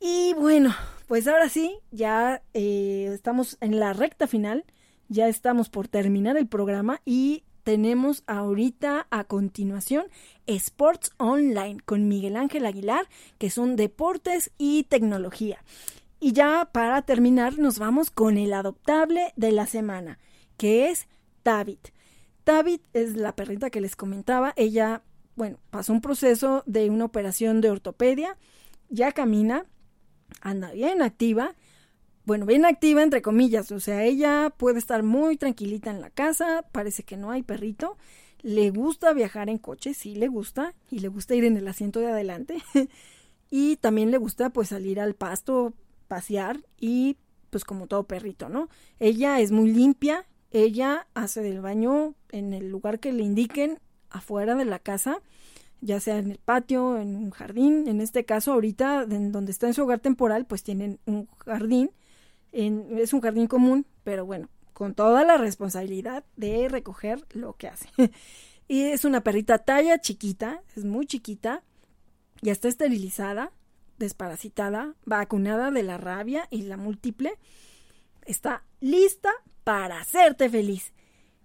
Y 0.00 0.34
bueno, 0.34 0.74
pues 1.06 1.28
ahora 1.28 1.48
sí, 1.48 1.78
ya 1.90 2.42
eh, 2.54 3.10
estamos 3.12 3.56
en 3.60 3.78
la 3.78 3.92
recta 3.92 4.26
final 4.26 4.64
ya 5.12 5.28
estamos 5.28 5.68
por 5.68 5.88
terminar 5.88 6.36
el 6.38 6.48
programa 6.48 7.02
y 7.04 7.44
tenemos 7.64 8.24
ahorita 8.26 9.06
a 9.10 9.24
continuación 9.24 10.06
Sports 10.46 11.12
Online 11.18 11.80
con 11.84 12.08
Miguel 12.08 12.34
Ángel 12.34 12.64
Aguilar, 12.64 13.06
que 13.38 13.50
son 13.50 13.76
deportes 13.76 14.50
y 14.56 14.84
tecnología. 14.84 15.62
Y 16.18 16.32
ya 16.32 16.70
para 16.72 17.02
terminar 17.02 17.58
nos 17.58 17.78
vamos 17.78 18.10
con 18.10 18.38
el 18.38 18.54
adoptable 18.54 19.32
de 19.36 19.52
la 19.52 19.66
semana, 19.66 20.18
que 20.56 20.88
es 20.88 21.08
Tabit. 21.42 21.90
Tabit 22.44 22.82
es 22.94 23.14
la 23.14 23.36
perrita 23.36 23.70
que 23.70 23.82
les 23.82 23.96
comentaba. 23.96 24.54
Ella, 24.56 25.02
bueno, 25.36 25.58
pasó 25.70 25.92
un 25.92 26.00
proceso 26.00 26.62
de 26.66 26.88
una 26.88 27.04
operación 27.04 27.60
de 27.60 27.70
ortopedia, 27.70 28.38
ya 28.88 29.12
camina, 29.12 29.66
anda 30.40 30.72
bien 30.72 31.02
activa. 31.02 31.54
Bueno, 32.24 32.46
bien 32.46 32.64
activa 32.64 33.02
entre 33.02 33.20
comillas, 33.20 33.72
o 33.72 33.80
sea, 33.80 34.04
ella 34.04 34.52
puede 34.56 34.78
estar 34.78 35.02
muy 35.02 35.36
tranquilita 35.36 35.90
en 35.90 36.00
la 36.00 36.10
casa, 36.10 36.64
parece 36.70 37.02
que 37.02 37.16
no 37.16 37.32
hay 37.32 37.42
perrito, 37.42 37.96
le 38.42 38.70
gusta 38.70 39.12
viajar 39.12 39.48
en 39.48 39.58
coche, 39.58 39.92
sí 39.92 40.14
le 40.14 40.28
gusta, 40.28 40.74
y 40.88 41.00
le 41.00 41.08
gusta 41.08 41.34
ir 41.34 41.44
en 41.44 41.56
el 41.56 41.66
asiento 41.66 41.98
de 41.98 42.08
adelante, 42.12 42.58
y 43.50 43.76
también 43.76 44.12
le 44.12 44.18
gusta 44.18 44.50
pues 44.50 44.68
salir 44.68 45.00
al 45.00 45.14
pasto, 45.14 45.74
pasear 46.06 46.60
y 46.78 47.16
pues 47.50 47.64
como 47.64 47.86
todo 47.86 48.04
perrito, 48.04 48.48
¿no? 48.48 48.68
Ella 49.00 49.40
es 49.40 49.50
muy 49.50 49.72
limpia, 49.72 50.24
ella 50.52 51.08
hace 51.14 51.42
del 51.42 51.60
baño 51.60 52.14
en 52.30 52.54
el 52.54 52.68
lugar 52.70 53.00
que 53.00 53.12
le 53.12 53.24
indiquen 53.24 53.78
afuera 54.10 54.54
de 54.54 54.64
la 54.64 54.78
casa, 54.78 55.20
ya 55.80 55.98
sea 55.98 56.18
en 56.18 56.30
el 56.30 56.38
patio, 56.38 56.98
en 56.98 57.16
un 57.16 57.30
jardín. 57.30 57.88
En 57.88 58.00
este 58.00 58.24
caso, 58.24 58.52
ahorita, 58.52 59.02
en 59.02 59.32
donde 59.32 59.52
está 59.52 59.66
en 59.66 59.74
su 59.74 59.82
hogar 59.82 60.00
temporal, 60.00 60.46
pues 60.46 60.62
tienen 60.62 61.00
un 61.06 61.26
jardín. 61.44 61.90
Es 62.52 63.12
un 63.12 63.20
jardín 63.20 63.46
común, 63.46 63.86
pero 64.04 64.26
bueno, 64.26 64.48
con 64.72 64.94
toda 64.94 65.24
la 65.24 65.36
responsabilidad 65.36 66.24
de 66.36 66.68
recoger 66.68 67.24
lo 67.32 67.54
que 67.54 67.68
hace. 67.68 67.88
y 68.68 68.82
es 68.82 69.04
una 69.04 69.22
perrita 69.22 69.58
talla 69.58 69.98
chiquita, 70.00 70.62
es 70.76 70.84
muy 70.84 71.06
chiquita, 71.06 71.62
ya 72.42 72.52
está 72.52 72.68
esterilizada, 72.68 73.52
desparasitada, 73.98 74.94
vacunada 75.04 75.70
de 75.70 75.82
la 75.82 75.96
rabia 75.96 76.46
y 76.50 76.62
la 76.62 76.76
múltiple. 76.76 77.38
Está 78.24 78.64
lista 78.80 79.30
para 79.64 80.00
hacerte 80.00 80.50
feliz. 80.50 80.92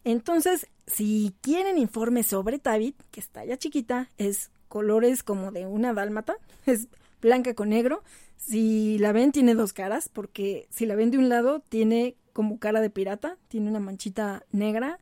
Entonces, 0.04 0.68
si 0.88 1.36
quieren 1.42 1.78
informes 1.78 2.28
sobre 2.28 2.60
Tabit, 2.60 2.96
que 3.12 3.20
está 3.20 3.46
ya 3.46 3.58
chiquita, 3.58 4.10
es 4.18 4.52
colores 4.68 5.22
como 5.24 5.52
de 5.52 5.66
una 5.66 5.94
dálmata, 5.94 6.38
es 6.66 6.88
blanca 7.22 7.54
con 7.54 7.70
negro. 7.70 8.04
Si 8.38 8.98
la 9.00 9.12
ven, 9.12 9.32
tiene 9.32 9.56
dos 9.56 9.74
caras, 9.74 10.10
porque 10.10 10.68
si 10.70 10.86
la 10.86 10.96
ven 10.96 11.12
de 11.12 11.18
un 11.18 11.30
lado, 11.30 11.60
tiene 11.68 12.16
como 12.34 12.60
cara 12.60 12.82
de 12.82 12.90
pirata, 12.90 13.38
tiene 13.48 13.70
una 13.70 13.80
manchita 13.80 14.46
negra. 14.52 15.00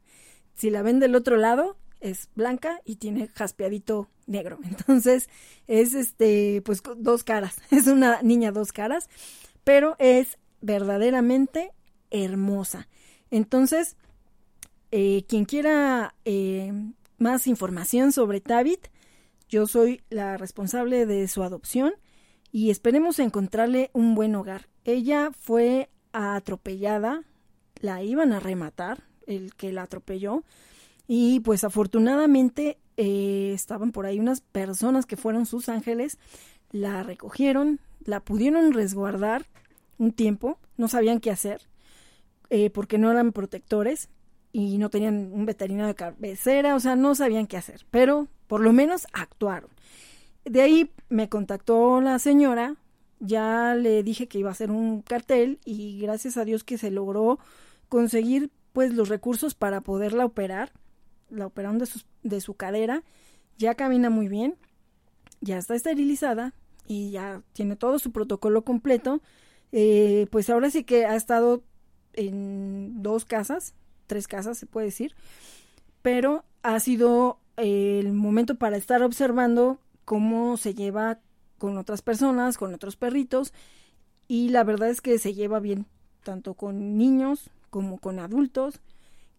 Si 0.55 0.69
la 0.69 0.81
ven 0.81 0.99
del 0.99 1.15
otro 1.15 1.37
lado, 1.37 1.77
es 1.99 2.29
blanca 2.35 2.81
y 2.85 2.95
tiene 2.95 3.27
jaspeadito 3.27 4.09
negro. 4.25 4.59
Entonces, 4.63 5.29
es 5.67 5.93
este, 5.93 6.61
pues 6.63 6.81
dos 6.97 7.23
caras. 7.23 7.57
Es 7.71 7.87
una 7.87 8.21
niña 8.21 8.51
dos 8.51 8.71
caras, 8.71 9.09
pero 9.63 9.95
es 9.99 10.37
verdaderamente 10.61 11.73
hermosa. 12.11 12.87
Entonces, 13.31 13.97
eh, 14.91 15.25
quien 15.27 15.45
quiera 15.45 16.15
eh, 16.25 16.71
más 17.17 17.47
información 17.47 18.11
sobre 18.11 18.39
Tabit, 18.39 18.87
yo 19.49 19.67
soy 19.67 20.01
la 20.09 20.37
responsable 20.37 21.05
de 21.05 21.27
su 21.27 21.43
adopción 21.43 21.93
y 22.55 22.69
esperemos 22.69 23.19
encontrarle 23.19 23.89
un 23.91 24.15
buen 24.15 24.33
hogar. 24.33 24.69
Ella 24.85 25.31
fue 25.37 25.89
atropellada, 26.13 27.25
la 27.81 28.01
iban 28.01 28.31
a 28.31 28.39
rematar, 28.39 29.03
el 29.27 29.53
que 29.55 29.73
la 29.73 29.81
atropelló, 29.81 30.45
y 31.05 31.41
pues 31.41 31.65
afortunadamente 31.65 32.77
eh, 32.95 33.51
estaban 33.53 33.91
por 33.91 34.05
ahí 34.05 34.21
unas 34.21 34.39
personas 34.39 35.05
que 35.05 35.17
fueron 35.17 35.45
sus 35.45 35.67
ángeles, 35.67 36.17
la 36.71 37.03
recogieron, 37.03 37.81
la 38.05 38.21
pudieron 38.21 38.71
resguardar 38.71 39.45
un 39.97 40.13
tiempo, 40.13 40.57
no 40.77 40.87
sabían 40.87 41.19
qué 41.19 41.31
hacer, 41.31 41.59
eh, 42.49 42.69
porque 42.69 42.97
no 42.97 43.11
eran 43.11 43.33
protectores 43.33 44.07
y 44.53 44.77
no 44.77 44.89
tenían 44.89 45.33
un 45.33 45.45
veterinario 45.45 45.87
de 45.87 45.95
cabecera, 45.95 46.75
o 46.75 46.79
sea, 46.79 46.95
no 46.95 47.15
sabían 47.15 47.47
qué 47.47 47.57
hacer, 47.57 47.85
pero 47.91 48.29
por 48.47 48.61
lo 48.61 48.71
menos 48.71 49.07
actuaron. 49.11 49.74
De 50.45 50.61
ahí 50.61 50.91
me 51.09 51.27
contactó 51.27 52.01
la 52.01 52.19
señora, 52.19 52.75
ya 53.19 53.75
le 53.75 54.03
dije 54.03 54.27
que 54.27 54.37
iba 54.39 54.49
a 54.49 54.53
hacer 54.53 54.71
un 54.71 55.01
cartel 55.01 55.59
y 55.65 55.99
gracias 55.99 56.37
a 56.37 56.45
Dios 56.45 56.63
que 56.63 56.77
se 56.77 56.91
logró 56.91 57.39
conseguir 57.89 58.51
pues 58.71 58.93
los 58.93 59.09
recursos 59.09 59.55
para 59.55 59.81
poderla 59.81 60.25
operar. 60.25 60.71
La 61.29 61.47
operaron 61.47 61.79
de 61.79 61.87
su, 61.87 62.01
de 62.21 62.41
su 62.41 62.53
cadera, 62.53 63.03
ya 63.57 63.73
camina 63.73 64.11
muy 64.11 64.27
bien, 64.27 64.55
ya 65.41 65.57
está 65.57 65.73
esterilizada 65.73 66.53
y 66.87 67.09
ya 67.09 67.41
tiene 67.53 67.75
todo 67.75 67.97
su 67.97 68.11
protocolo 68.11 68.63
completo. 68.63 69.21
Eh, 69.71 70.27
pues 70.29 70.49
ahora 70.51 70.69
sí 70.69 70.83
que 70.83 71.05
ha 71.05 71.15
estado 71.15 71.63
en 72.13 73.01
dos 73.01 73.25
casas, 73.25 73.73
tres 74.05 74.27
casas 74.27 74.57
se 74.59 74.67
puede 74.67 74.87
decir, 74.87 75.15
pero 76.03 76.45
ha 76.61 76.79
sido 76.79 77.39
el 77.57 78.13
momento 78.13 78.55
para 78.55 78.77
estar 78.77 79.01
observando 79.01 79.79
cómo 80.05 80.57
se 80.57 80.73
lleva 80.73 81.19
con 81.57 81.77
otras 81.77 82.01
personas, 82.01 82.57
con 82.57 82.73
otros 82.73 82.95
perritos, 82.95 83.53
y 84.27 84.49
la 84.49 84.63
verdad 84.63 84.89
es 84.89 85.01
que 85.01 85.19
se 85.19 85.33
lleva 85.33 85.59
bien, 85.59 85.85
tanto 86.23 86.53
con 86.53 86.97
niños 86.97 87.49
como 87.69 87.99
con 87.99 88.19
adultos, 88.19 88.79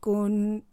con 0.01 0.65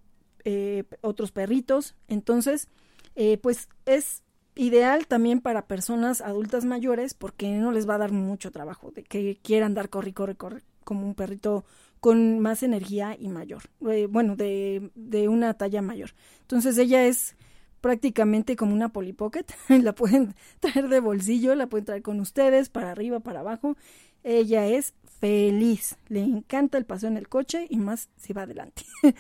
eh, 0.44 0.84
otros 1.02 1.32
perritos, 1.32 1.96
entonces, 2.08 2.68
eh, 3.16 3.38
pues 3.38 3.70
es 3.86 4.24
ideal 4.56 5.08
también 5.08 5.42
para 5.42 5.66
personas 5.66 6.22
adultas 6.22 6.66
mayores 6.66 7.14
porque 7.14 7.50
no 7.50 7.72
les 7.72 7.90
va 7.90 7.96
a 7.96 8.00
dar 8.00 8.12
mucho 8.12 8.52
trabajo 8.52 8.92
de 8.92 9.04
que 9.04 9.40
quieran 9.42 9.74
dar 9.74 9.90
corre, 9.90 10.14
corre, 10.14 10.36
corre 10.36 10.62
como 10.84 11.08
un 11.08 11.16
perrito 11.16 11.66
con 12.00 12.40
más 12.40 12.64
energía 12.64 13.16
y 13.18 13.30
mayor, 13.30 13.64
eh, 13.90 14.08
bueno, 14.10 14.36
de, 14.36 14.92
de 14.96 15.30
una 15.30 15.54
talla 15.54 15.82
mayor. 15.82 16.12
Entonces 16.42 16.78
ella 16.78 17.06
es 17.06 17.36
prácticamente 17.84 18.56
como 18.56 18.74
una 18.74 18.90
Polly 18.94 19.12
Pocket, 19.12 19.46
la 19.68 19.94
pueden 19.94 20.36
traer 20.62 20.88
de 20.88 21.02
bolsillo, 21.02 21.54
la 21.54 21.68
pueden 21.68 21.84
traer 21.84 22.02
con 22.02 22.22
ustedes, 22.22 22.70
para 22.70 22.92
arriba, 22.92 23.20
para 23.20 23.42
abajo. 23.42 23.76
Ella 24.24 24.68
es 24.68 24.94
feliz, 25.20 25.98
le 26.08 26.22
encanta 26.22 26.78
el 26.78 26.86
paseo 26.86 27.10
en 27.10 27.18
el 27.18 27.28
coche 27.28 27.68
y 27.70 27.80
más 27.80 28.08
si 28.16 28.32
va 28.32 28.44
adelante, 28.44 28.84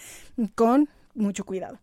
con 0.55 0.87
mucho 1.13 1.45
cuidado. 1.45 1.81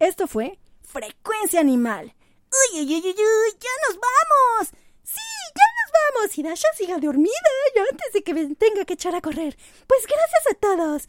Esto 0.00 0.26
fue 0.26 0.58
Frecuencia 0.82 1.60
Animal. 1.60 2.14
¡Uy, 2.50 2.80
uy, 2.80 2.94
uy, 2.94 3.04
uy! 3.04 3.50
¡Ya 3.60 3.74
nos 3.86 3.98
vamos! 3.98 4.68
¡Sí, 5.04 5.20
ya 5.54 5.68
nos 5.78 5.92
vamos! 5.98 6.38
Y 6.38 6.42
Dasha 6.42 6.68
siga 6.76 6.98
dormida 6.98 7.50
ya 7.74 7.82
antes 7.82 8.12
de 8.12 8.22
que 8.22 8.34
tenga 8.54 8.84
que 8.84 8.94
echar 8.94 9.14
a 9.14 9.20
correr. 9.20 9.56
Pues 9.86 10.06
gracias 10.06 10.46
a 10.50 10.54
todos. 10.54 11.08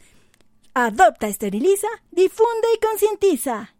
Adopta, 0.74 1.28
esteriliza, 1.28 1.88
difunde 2.10 2.68
y 2.74 2.78
concientiza. 2.78 3.74